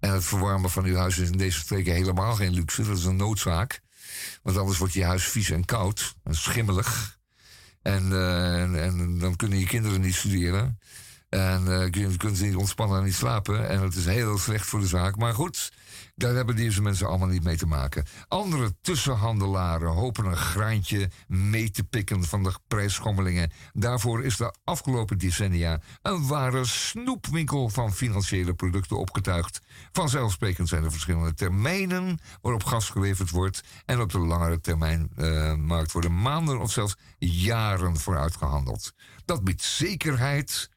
En 0.00 0.12
het 0.12 0.24
verwarmen 0.24 0.70
van 0.70 0.84
uw 0.84 0.96
huis 0.96 1.18
is 1.18 1.30
in 1.30 1.38
deze 1.38 1.58
streken 1.58 1.92
helemaal 1.92 2.34
geen 2.34 2.54
luxe, 2.54 2.82
dat 2.82 2.98
is 2.98 3.04
een 3.04 3.16
noodzaak. 3.16 3.80
Want 4.42 4.56
anders 4.56 4.78
wordt 4.78 4.94
je 4.94 5.04
huis 5.04 5.24
vies 5.24 5.50
en 5.50 5.64
koud 5.64 6.14
en 6.22 6.34
schimmelig. 6.34 7.18
En, 7.82 8.12
eh, 8.12 8.84
en, 8.84 9.18
dan 9.18 9.36
kunnen 9.36 9.58
je 9.58 9.66
kinderen 9.66 10.00
niet 10.00 10.14
studeren. 10.14 10.78
En 11.28 11.82
eh, 11.82 11.90
kunnen 12.16 12.36
ze 12.36 12.44
niet 12.44 12.56
ontspannen 12.56 12.98
en 12.98 13.04
niet 13.04 13.14
slapen. 13.14 13.68
En 13.68 13.82
het 13.82 13.94
is 13.94 14.04
heel 14.04 14.38
slecht 14.38 14.66
voor 14.66 14.80
de 14.80 14.86
zaak. 14.86 15.16
Maar 15.16 15.34
goed, 15.34 15.72
daar 16.18 16.34
hebben 16.34 16.56
deze 16.56 16.82
mensen 16.82 17.06
allemaal 17.06 17.28
niet 17.28 17.44
mee 17.44 17.56
te 17.56 17.66
maken. 17.66 18.06
Andere 18.28 18.74
tussenhandelaren 18.80 19.90
hopen 19.90 20.24
een 20.24 20.36
graantje 20.36 21.10
mee 21.26 21.70
te 21.70 21.84
pikken 21.84 22.24
van 22.24 22.42
de 22.42 22.52
prijsschommelingen. 22.66 23.50
Daarvoor 23.72 24.24
is 24.24 24.36
de 24.36 24.54
afgelopen 24.64 25.18
decennia 25.18 25.80
een 26.02 26.26
ware 26.26 26.64
snoepwinkel 26.64 27.68
van 27.68 27.92
financiële 27.92 28.54
producten 28.54 28.98
opgetuigd. 28.98 29.60
Vanzelfsprekend 29.92 30.68
zijn 30.68 30.84
er 30.84 30.90
verschillende 30.90 31.34
termijnen 31.34 32.18
waarop 32.40 32.64
gas 32.64 32.90
geleverd 32.90 33.30
wordt. 33.30 33.60
En 33.84 34.00
op 34.00 34.12
de 34.12 34.18
langere 34.18 34.60
termijn 34.60 35.10
eh, 35.16 35.54
markt 35.54 35.92
worden 35.92 36.22
maanden 36.22 36.60
of 36.60 36.72
zelfs 36.72 36.96
jaren 37.18 37.96
vooruit 37.96 38.36
gehandeld. 38.36 38.92
Dat 39.24 39.44
biedt 39.44 39.62
zekerheid 39.62 40.70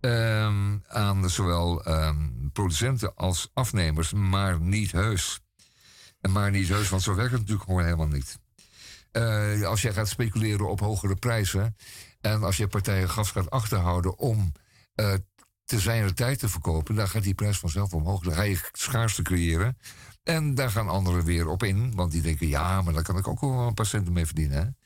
ehm, 0.00 0.78
aan 0.86 1.30
zowel 1.30 1.84
ehm, 1.84 2.37
producenten 2.58 3.14
als 3.14 3.50
afnemers, 3.54 4.12
maar 4.12 4.60
niet 4.60 4.92
heus. 4.92 5.40
En 6.20 6.32
maar 6.32 6.50
niet 6.50 6.68
heus, 6.68 6.88
want 6.88 7.02
zo 7.02 7.14
werkt 7.14 7.30
het 7.30 7.40
natuurlijk 7.40 7.68
gewoon 7.68 7.84
helemaal 7.84 8.06
niet. 8.06 8.38
Eh, 9.10 9.62
als 9.62 9.82
jij 9.82 9.92
gaat 9.92 10.08
speculeren 10.08 10.68
op 10.68 10.80
hogere 10.80 11.16
prijzen 11.16 11.76
en 12.20 12.42
als 12.42 12.56
je 12.56 12.66
partijen 12.66 13.10
gas 13.10 13.30
gaat 13.30 13.50
achterhouden 13.50 14.18
om 14.18 14.52
eh, 14.94 15.14
te 15.64 15.80
zijner 15.80 16.14
tijd 16.14 16.38
te 16.38 16.48
verkopen, 16.48 16.94
dan 16.94 17.08
gaat 17.08 17.22
die 17.22 17.34
prijs 17.34 17.58
vanzelf 17.58 17.92
omhoog. 17.92 18.22
Dan 18.22 18.34
ga 18.34 18.42
je 18.42 18.60
schaarste 18.72 19.22
creëren. 19.22 19.78
En 20.22 20.54
daar 20.54 20.70
gaan 20.70 20.88
anderen 20.88 21.24
weer 21.24 21.48
op 21.48 21.62
in, 21.62 21.94
want 21.94 22.12
die 22.12 22.22
denken, 22.22 22.48
ja, 22.48 22.82
maar 22.82 22.94
daar 22.94 23.02
kan 23.02 23.18
ik 23.18 23.28
ook 23.28 23.40
wel 23.40 23.66
een 23.66 23.74
paar 23.74 23.86
centen 23.86 24.12
mee 24.12 24.26
verdienen. 24.26 24.76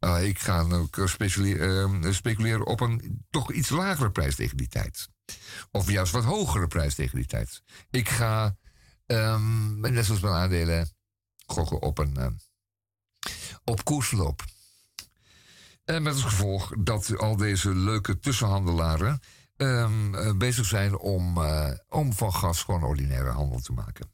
Uh, 0.00 0.28
ik 0.28 0.38
ga 0.38 0.60
ook 0.60 1.00
speculeren, 1.04 2.04
uh, 2.04 2.12
speculeren 2.12 2.66
op 2.66 2.80
een 2.80 3.24
toch 3.30 3.52
iets 3.52 3.68
lagere 3.68 4.10
prijs 4.10 4.34
tegen 4.34 4.56
die 4.56 4.68
tijd. 4.68 5.08
Of 5.70 5.90
juist 5.90 6.12
wat 6.12 6.24
hogere 6.24 6.66
prijs 6.66 6.94
tegen 6.94 7.16
die 7.16 7.26
tijd. 7.26 7.62
Ik 7.90 8.08
ga, 8.08 8.56
um, 9.06 9.80
net 9.80 10.04
zoals 10.04 10.20
mijn 10.20 10.34
aandelen, 10.34 10.92
gokken 11.46 11.82
op 11.82 11.98
een 11.98 12.16
uh, 12.18 12.26
op 13.64 13.84
koersverloop. 13.84 14.44
En 15.84 16.02
met 16.02 16.12
als 16.12 16.22
gevolg 16.22 16.72
dat 16.78 17.16
al 17.18 17.36
deze 17.36 17.74
leuke 17.74 18.18
tussenhandelaren 18.18 19.20
um, 19.56 20.14
uh, 20.14 20.32
bezig 20.32 20.66
zijn 20.66 20.98
om, 20.98 21.38
uh, 21.38 21.70
om 21.88 22.12
van 22.12 22.34
gas 22.34 22.62
gewoon 22.62 22.82
ordinaire 22.82 23.30
handel 23.30 23.60
te 23.60 23.72
maken. 23.72 24.10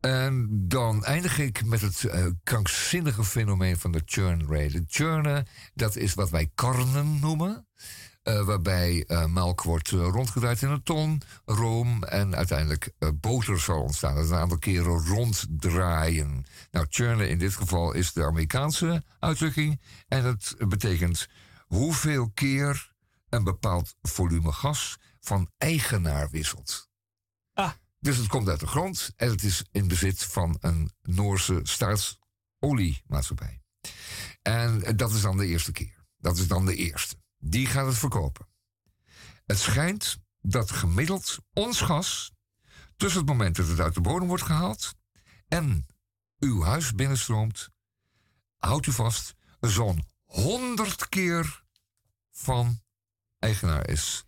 En 0.00 0.48
dan 0.68 1.04
eindig 1.04 1.38
ik 1.38 1.64
met 1.64 1.80
het 1.80 2.02
uh, 2.02 2.26
krankzinnige 2.42 3.24
fenomeen 3.24 3.78
van 3.78 3.92
de 3.92 4.02
churn 4.04 4.46
rate. 4.48 4.84
Churnen, 4.86 5.46
dat 5.74 5.96
is 5.96 6.14
wat 6.14 6.30
wij 6.30 6.50
karnen 6.54 7.20
noemen. 7.20 7.66
Uh, 8.24 8.44
waarbij 8.44 9.04
uh, 9.08 9.26
melk 9.26 9.62
wordt 9.62 9.90
uh, 9.90 10.00
rondgedraaid 10.00 10.62
in 10.62 10.68
een 10.68 10.82
ton, 10.82 11.22
room 11.44 12.04
en 12.04 12.36
uiteindelijk 12.36 12.92
boter 13.14 13.60
zal 13.60 13.82
ontstaan. 13.82 14.14
Dat 14.14 14.24
is 14.24 14.30
een 14.30 14.36
aantal 14.36 14.58
keren 14.58 15.06
ronddraaien. 15.06 16.44
Nou, 16.70 16.86
churnen 16.88 17.28
in 17.28 17.38
dit 17.38 17.54
geval 17.54 17.92
is 17.92 18.12
de 18.12 18.24
Amerikaanse 18.24 19.04
uitdrukking. 19.18 19.80
En 20.08 20.24
het 20.24 20.54
betekent 20.58 21.28
hoeveel 21.66 22.30
keer 22.30 22.92
een 23.28 23.44
bepaald 23.44 23.94
volume 24.02 24.52
gas 24.52 24.96
van 25.20 25.50
eigenaar 25.58 26.30
wisselt. 26.30 26.88
Ah. 27.52 27.70
Dus 28.00 28.16
het 28.16 28.26
komt 28.26 28.48
uit 28.48 28.60
de 28.60 28.66
grond 28.66 29.12
en 29.16 29.30
het 29.30 29.42
is 29.42 29.64
in 29.72 29.88
bezit 29.88 30.24
van 30.24 30.56
een 30.60 30.92
Noorse 31.02 31.60
staatsoliemaatschappij. 31.62 33.60
En 34.42 34.96
dat 34.96 35.12
is 35.12 35.20
dan 35.20 35.36
de 35.36 35.46
eerste 35.46 35.72
keer. 35.72 36.04
Dat 36.16 36.38
is 36.38 36.48
dan 36.48 36.66
de 36.66 36.74
eerste. 36.74 37.16
Die 37.46 37.66
gaat 37.66 37.86
het 37.86 37.98
verkopen. 37.98 38.46
Het 39.46 39.58
schijnt 39.58 40.16
dat 40.40 40.70
gemiddeld 40.70 41.38
ons 41.52 41.80
gas 41.80 42.32
tussen 42.96 43.20
het 43.20 43.28
moment 43.28 43.56
dat 43.56 43.68
het 43.68 43.80
uit 43.80 43.94
de 43.94 44.00
bodem 44.00 44.28
wordt 44.28 44.42
gehaald 44.42 44.94
en 45.48 45.86
uw 46.38 46.62
huis 46.62 46.92
binnenstroomt 46.94 47.68
houd 48.58 48.86
u 48.86 48.92
vast, 48.92 49.34
zo'n 49.60 50.04
100 50.24 51.08
keer 51.08 51.62
van 52.30 52.80
eigenaar 53.38 53.88
is 53.88 54.24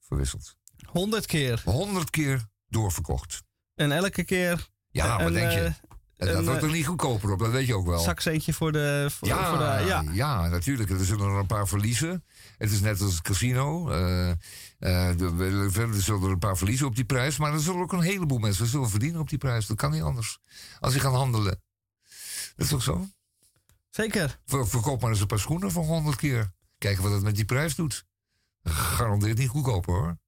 verwisseld. 0.00 0.56
100 0.86 1.26
keer. 1.26 1.62
100 1.64 2.10
keer 2.10 2.46
doorverkocht. 2.68 3.42
En 3.74 3.92
elke 3.92 4.24
keer 4.24 4.68
Ja, 4.90 5.22
wat 5.22 5.32
denk 5.32 5.50
je? 5.50 5.60
eh, 5.60 6.28
En 6.28 6.34
dat 6.34 6.44
wordt 6.44 6.62
er 6.62 6.70
niet 6.70 6.86
goedkoper 6.86 7.32
op, 7.32 7.38
dat 7.38 7.50
weet 7.50 7.66
je 7.66 7.74
ook 7.74 7.86
wel. 7.86 7.98
zakcentje 7.98 8.52
voor 8.52 8.72
de... 8.72 9.06
Voor, 9.10 9.28
Ja, 9.28 9.48
voor 9.48 9.58
de 9.58 9.84
ja. 9.86 10.04
ja. 10.12 10.48
natuurlijk. 10.48 10.90
Er 10.90 11.04
zullen 11.04 11.26
er 11.26 11.38
een 11.38 11.46
paar 11.46 11.68
verliezen. 11.68 12.24
Het 12.58 12.70
is 12.70 12.80
net 12.80 13.00
als 13.00 13.12
het 13.12 13.22
casino. 13.22 13.90
Er 13.90 14.36
zullen 14.78 16.22
er 16.22 16.30
een 16.30 16.38
paar 16.38 16.56
verliezen 16.56 16.86
op 16.86 16.96
die 16.96 17.04
prijs. 17.04 17.38
Maar 17.38 17.52
er 17.52 17.60
zullen 17.60 17.80
ook 17.80 17.92
een 17.92 18.00
heleboel 18.00 18.38
mensen 18.38 18.66
zullen 18.66 18.90
verdienen 18.90 19.20
op 19.20 19.28
die 19.28 19.38
prijs. 19.38 19.66
Dat 19.66 19.76
kan 19.76 19.90
niet 19.90 20.02
anders. 20.02 20.38
Als 20.80 20.92
ze 20.92 21.00
gaan 21.00 21.14
handelen. 21.14 21.62
Dat 22.56 22.64
is 22.64 22.68
toch 22.68 22.82
zo? 22.82 23.08
Zeker. 23.90 24.40
Ver- 24.46 24.68
verkoop 24.68 25.00
maar 25.00 25.10
eens 25.10 25.20
een 25.20 25.26
paar 25.26 25.38
schoenen 25.38 25.70
voor 25.70 25.84
100 25.84 26.16
keer. 26.16 26.52
Kijken 26.78 27.02
wat 27.02 27.12
het 27.12 27.22
met 27.22 27.36
die 27.36 27.44
prijs 27.44 27.74
doet. 27.74 28.06
Garandeert 28.64 29.38
niet 29.38 29.48
goedkoper 29.48 29.94
hoor. 29.94 30.18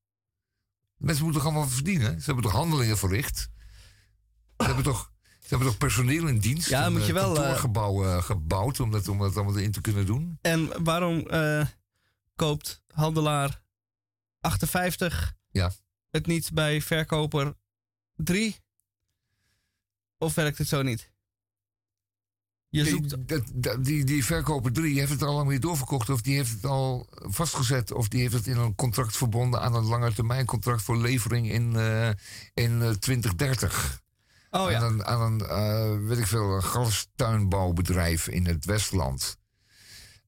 Mensen 0.96 1.24
moeten 1.24 1.42
toch 1.42 1.50
allemaal 1.52 1.70
verdienen? 1.70 2.18
Ze 2.18 2.24
hebben 2.24 2.44
toch 2.44 2.52
handelingen 2.52 2.98
verricht? 2.98 3.50
Ze 4.56 4.64
hebben 4.64 4.84
toch, 4.84 5.12
ze 5.22 5.48
hebben 5.48 5.68
toch 5.68 5.78
personeel 5.78 6.26
in 6.26 6.38
dienst? 6.38 6.68
Ja, 6.68 6.90
moet 6.90 7.06
je 7.06 7.12
eh, 7.12 7.12
wel, 7.14 7.30
eh, 7.30 7.34
kantoorgebouw 7.36 8.04
eh, 8.04 8.22
gebouwd 8.22 8.80
om 8.80 8.90
dat, 8.90 9.08
om 9.08 9.18
dat 9.18 9.36
allemaal 9.36 9.56
in 9.56 9.72
te 9.72 9.80
kunnen 9.80 10.06
doen? 10.06 10.38
En 10.42 10.84
waarom 10.84 11.26
koopt 12.38 12.82
handelaar 12.92 13.62
58 14.40 15.34
Ja. 15.50 15.72
het 16.10 16.26
niet 16.26 16.52
bij 16.52 16.82
verkoper 16.82 17.54
3? 18.14 18.56
Of 20.18 20.34
werkt 20.34 20.58
het 20.58 20.68
zo 20.68 20.82
niet? 20.82 21.10
Je 22.68 22.82
Die, 22.82 22.90
zoekt... 22.92 23.84
die, 23.84 24.04
die 24.04 24.24
verkoper 24.24 24.72
3 24.72 24.98
heeft 24.98 25.10
het 25.10 25.22
al 25.22 25.34
lang 25.34 25.48
weer 25.48 25.60
doorverkocht. 25.60 26.10
Of 26.10 26.20
die 26.20 26.36
heeft 26.36 26.50
het 26.52 26.64
al 26.64 27.06
vastgezet. 27.10 27.92
Of 27.92 28.08
die 28.08 28.20
heeft 28.20 28.34
het 28.34 28.46
in 28.46 28.56
een 28.56 28.74
contract 28.74 29.16
verbonden 29.16 29.60
aan 29.60 29.74
een 29.74 29.84
langetermijncontract 29.84 30.82
voor 30.82 30.96
levering 30.96 31.50
in, 31.50 31.76
eh, 31.76 32.08
in 32.54 32.82
eh, 32.82 32.90
2030. 32.90 34.02
Oh 34.50 34.70
ja. 34.70 34.78
Aan 34.78 34.92
een, 34.92 35.04
aan 35.04 35.20
een 35.20 35.40
eh, 35.40 36.08
weet 36.08 36.18
ik 36.18 36.26
veel, 36.26 36.54
een 36.54 36.62
gastuinbouwbedrijf 36.62 38.28
in 38.28 38.46
het 38.46 38.64
Westland. 38.64 39.38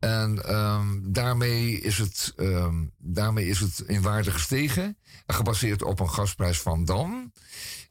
En 0.01 0.45
ehm, 0.45 1.13
daarmee, 1.13 1.81
is 1.81 1.99
het, 1.99 2.33
ehm, 2.37 2.87
daarmee 2.99 3.47
is 3.49 3.61
het 3.61 3.79
in 3.79 4.03
waarde 4.03 4.31
gestegen. 4.31 4.99
Gebaseerd 5.27 5.83
op 5.83 6.01
een 6.01 6.11
gasprijs 6.11 6.61
van 6.61 6.85
dan. 6.85 7.33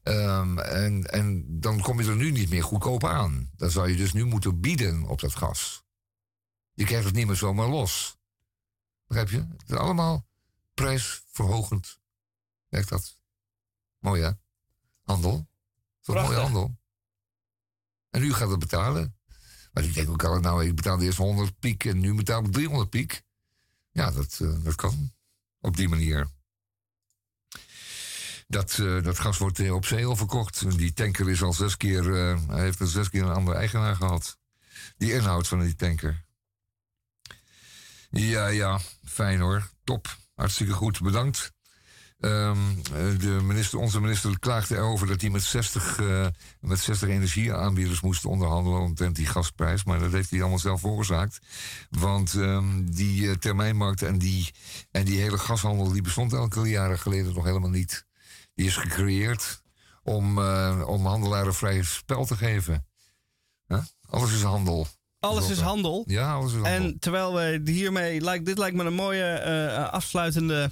Ehm, 0.03 0.57
en, 0.57 1.03
en 1.03 1.45
dan 1.59 1.81
kom 1.81 2.01
je 2.01 2.09
er 2.09 2.15
nu 2.15 2.31
niet 2.31 2.49
meer 2.49 2.63
goedkoop 2.63 3.03
aan. 3.03 3.51
Dan 3.55 3.71
zou 3.71 3.89
je 3.89 3.95
dus 3.95 4.13
nu 4.13 4.25
moeten 4.25 4.59
bieden 4.59 5.03
op 5.03 5.19
dat 5.19 5.35
gas. 5.35 5.83
Je 6.73 6.85
krijgt 6.85 7.05
het 7.05 7.15
niet 7.15 7.27
meer 7.27 7.35
zomaar 7.35 7.67
los. 7.67 8.17
Begrijp 9.07 9.29
je? 9.29 9.37
Het 9.37 9.69
is 9.69 9.75
allemaal 9.75 10.27
prijsverhogend. 10.73 11.99
Werkt 12.67 12.89
dat? 12.89 13.17
Mooi 13.99 14.21
hè? 14.21 14.31
Handel. 15.03 15.47
Toch 16.01 16.15
mooie 16.15 16.27
Prachtig. 16.27 16.51
handel. 16.51 16.77
En 18.09 18.21
nu 18.21 18.33
gaat 18.33 18.49
het 18.49 18.59
betalen. 18.59 19.18
Maar 19.71 19.83
ik 19.83 19.93
denk 19.93 20.09
ook 20.09 20.23
al, 20.23 20.39
nou, 20.39 20.65
ik 20.65 20.75
betaalde 20.75 21.05
eerst 21.05 21.17
100 21.17 21.59
piek 21.59 21.85
en 21.85 21.99
nu 21.99 22.13
betaal 22.13 22.43
ik 22.43 22.51
300 22.51 22.89
piek. 22.89 23.21
Ja, 23.91 24.11
dat, 24.11 24.39
eh, 24.41 24.63
dat 24.63 24.75
kan. 24.75 25.11
Op 25.61 25.77
die 25.77 25.89
manier. 25.89 26.29
Dat, 28.47 28.79
eh, 28.79 29.03
dat 29.03 29.19
gas 29.19 29.37
wordt 29.37 29.59
eh, 29.59 29.73
op 29.73 29.85
zee 29.85 30.05
al 30.05 30.15
verkocht. 30.15 30.77
Die 30.77 30.93
tanker 30.93 31.29
is 31.29 31.43
al 31.43 31.53
zes 31.53 31.77
keer, 31.77 32.35
heeft 32.47 32.79
er 32.79 32.87
zes 32.87 33.09
keer 33.09 33.23
een 33.23 33.33
andere 33.33 33.57
eigenaar 33.57 33.95
gehad. 33.95 34.37
Die 34.97 35.13
inhoud 35.13 35.47
van 35.47 35.59
die 35.59 35.75
tanker. 35.75 36.25
Ja, 38.09 38.47
ja, 38.47 38.79
fijn 39.05 39.39
hoor. 39.39 39.69
Top. 39.83 40.17
Hartstikke 40.35 40.73
goed. 40.73 41.01
Bedankt. 41.01 41.51
Eh, 42.19 42.51
de 43.19 43.39
minister, 43.43 43.79
onze 43.79 44.01
minister 44.01 44.39
klaagde 44.39 44.75
erover 44.75 45.07
dat 45.07 45.21
hij 45.21 45.29
met 45.29 45.43
60, 45.43 45.99
eh, 45.99 46.27
met 46.59 46.79
60 46.79 47.09
energieaanbieders 47.09 48.01
moest 48.01 48.25
onderhandelen 48.25 48.79
omtrent 48.79 49.15
die 49.15 49.25
gasprijs. 49.25 49.83
Maar 49.83 49.99
dat 49.99 50.11
heeft 50.11 50.29
hij 50.29 50.39
allemaal 50.39 50.59
zelf 50.59 50.79
veroorzaakt. 50.79 51.39
Want 51.89 52.33
ehm, 52.33 52.85
die 52.85 53.29
eh, 53.29 53.35
termijnmarkt 53.35 54.01
en 54.01 54.17
die, 54.17 54.53
en 54.91 55.05
die 55.05 55.19
hele 55.19 55.37
gashandel 55.37 55.91
die 55.91 56.01
bestond 56.01 56.33
enkele 56.33 56.69
jaren 56.69 56.99
geleden 56.99 57.33
nog 57.33 57.43
helemaal 57.43 57.69
niet. 57.69 58.05
Die 58.55 58.65
is 58.65 58.75
gecreëerd 58.75 59.61
om, 60.03 60.39
om 60.83 61.05
handelaren 61.05 61.53
vrij 61.53 61.83
spel 61.83 62.25
te 62.25 62.35
geven. 62.35 62.85
Huh? 63.67 63.83
Alles 64.09 64.31
is 64.31 64.41
handel. 64.41 64.87
Alles 65.19 65.49
is 65.49 65.59
handel. 65.59 66.03
Ja, 66.07 66.33
alles 66.33 66.53
is 66.53 66.61
handel. 66.61 66.73
En 66.73 66.99
terwijl 66.99 67.33
we 67.33 67.61
hiermee, 67.71 68.41
dit 68.43 68.57
lijkt 68.57 68.75
me 68.75 68.83
een 68.83 68.93
mooie 68.93 69.89
afsluitende 69.91 70.71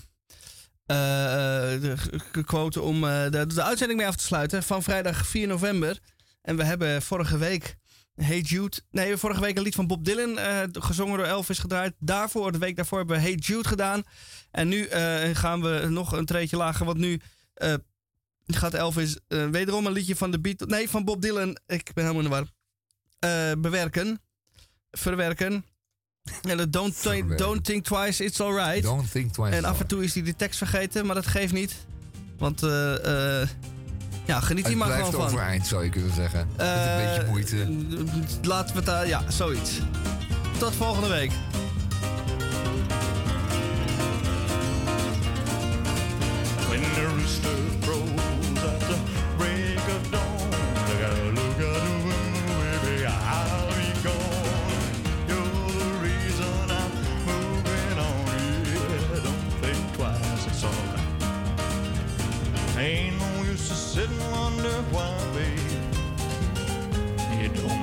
de 0.87 1.93
g- 1.97 2.43
quote 2.45 2.81
om 2.81 3.03
eh, 3.03 3.29
de, 3.29 3.45
de 3.47 3.63
uitzending 3.63 3.99
mee 3.99 4.07
af 4.07 4.15
te 4.15 4.23
sluiten 4.23 4.63
van 4.63 4.83
vrijdag 4.83 5.27
4 5.27 5.47
november. 5.47 5.99
En 6.41 6.55
we 6.57 6.63
hebben 6.63 7.01
vorige 7.01 7.37
week 7.37 7.75
Hey 8.15 8.39
Jude, 8.39 8.77
nee, 8.91 9.17
vorige 9.17 9.41
week 9.41 9.57
een 9.57 9.63
lied 9.63 9.75
van 9.75 9.87
Bob 9.87 10.05
Dylan 10.05 10.37
eh, 10.37 10.61
gezongen 10.71 11.17
door 11.17 11.25
Elvis 11.25 11.59
gedraaid. 11.59 11.93
Daarvoor, 11.99 12.51
de 12.51 12.57
week 12.57 12.75
daarvoor 12.75 12.97
hebben 12.97 13.15
we 13.15 13.21
Hey 13.21 13.33
Jude 13.35 13.67
gedaan. 13.67 14.03
En 14.51 14.67
nu 14.67 14.85
eh, 14.85 15.35
gaan 15.35 15.61
we 15.61 15.85
nog 15.89 16.11
een 16.11 16.25
treetje 16.25 16.57
lager, 16.57 16.85
want 16.85 16.97
nu 16.97 17.21
eh, 17.53 17.73
gaat 18.45 18.73
Elvis 18.73 19.17
eh, 19.27 19.45
wederom 19.47 19.85
een 19.85 19.91
liedje 19.91 20.15
van 20.15 20.31
de 20.31 20.39
Beatles, 20.39 20.69
nee, 20.69 20.89
van 20.89 21.05
Bob 21.05 21.21
Dylan, 21.21 21.57
ik 21.67 21.91
ben 21.93 22.03
helemaal 22.05 22.23
in 22.23 22.29
de 22.29 22.35
war, 22.35 22.47
eh, 23.19 23.61
bewerken, 23.61 24.21
verwerken. 24.91 25.65
En 26.51 26.57
dat 26.57 26.71
don't, 26.71 27.03
don't 27.37 27.63
think 27.63 27.83
twice, 27.85 28.23
it's 28.23 28.39
alright. 28.41 28.83
Don't 28.83 29.11
think 29.11 29.33
twice. 29.33 29.55
En 29.55 29.65
af 29.65 29.79
en 29.79 29.87
toe 29.87 30.03
is 30.03 30.13
hij 30.13 30.23
de 30.23 30.35
tekst 30.35 30.57
vergeten, 30.57 31.05
maar 31.05 31.15
dat 31.15 31.27
geeft 31.27 31.53
niet. 31.53 31.75
Want, 32.37 32.63
eh, 32.63 33.41
eh, 33.41 33.47
ja, 34.25 34.39
geniet 34.39 34.63
Het 34.63 34.67
hier 34.67 34.77
maar 34.77 34.87
blijft 34.87 35.09
gewoon 35.09 35.29
van. 35.29 35.33
overeind, 35.39 35.67
zou 35.67 35.83
je 35.83 35.89
kunnen 35.89 36.13
zeggen. 36.13 36.47
Met 36.57 36.65
een 36.67 37.05
beetje 37.05 37.21
Eh, 37.21 37.29
moeite. 37.29 37.67
Laten 38.41 38.69
we 38.71 38.75
het 38.77 38.85
daar, 38.85 39.07
ja, 39.07 39.31
zoiets. 39.31 39.71
Tot 40.57 40.75
volgende 40.75 41.09
week. 41.09 41.31
When 46.67 46.81
the 46.81 47.05
rooster 47.15 47.51
crows 47.81 48.16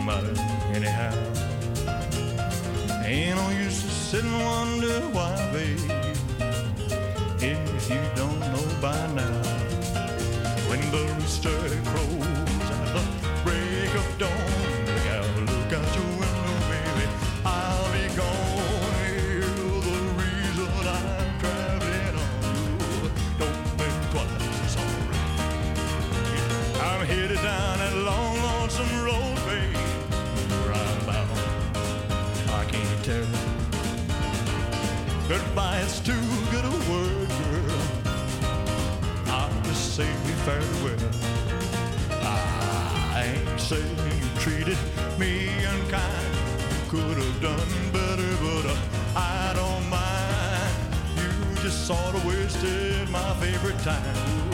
matter 0.05 0.35
anyhow. 0.75 1.13
Ain't 3.05 3.37
no 3.37 3.51
use 3.51 3.83
to 3.83 3.89
sit 3.89 4.25
and 4.25 4.41
wonder 4.45 5.01
why, 5.13 5.35
babe 5.53 6.05
if 7.45 7.91
you 7.91 8.01
don't 8.17 8.24
me 45.19 45.49
unkind. 45.65 46.35
Could 46.89 47.17
have 47.19 47.41
done 47.41 47.69
better, 47.93 48.37
but 48.43 48.67
uh, 48.71 48.77
I 49.17 49.53
don't 49.55 49.89
mind. 49.89 50.75
You 51.17 51.63
just 51.63 51.87
sort 51.87 52.15
of 52.15 52.25
wasted 52.25 53.09
my 53.11 53.35
favorite 53.35 53.79
time. 53.81 54.54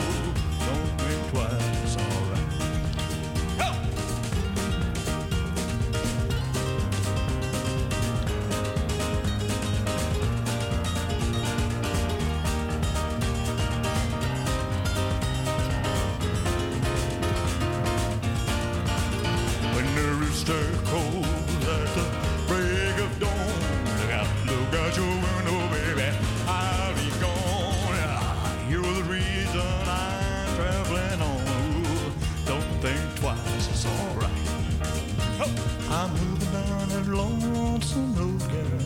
Lonesome 37.11 38.15
road, 38.15 38.39
girl. 38.51 38.81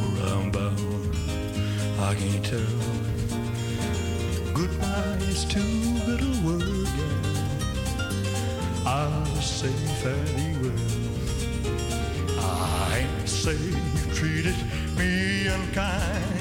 Where 0.00 0.34
I'm 0.34 0.50
bound, 0.50 1.14
I 2.00 2.14
can't 2.14 2.44
tell. 2.44 2.78
Goodbye 4.54 5.18
is 5.28 5.44
too 5.44 5.98
good 6.06 6.20
a 6.20 6.32
word, 6.46 6.88
girl. 6.96 7.26
I'll 8.86 9.26
say 9.36 9.72
fairly 10.02 10.52
well. 10.62 10.86
I 12.40 12.98
ain't 13.00 13.28
say 13.28 13.56
you 13.56 14.14
treated 14.14 14.56
me 14.96 15.46
unkind. 15.48 16.38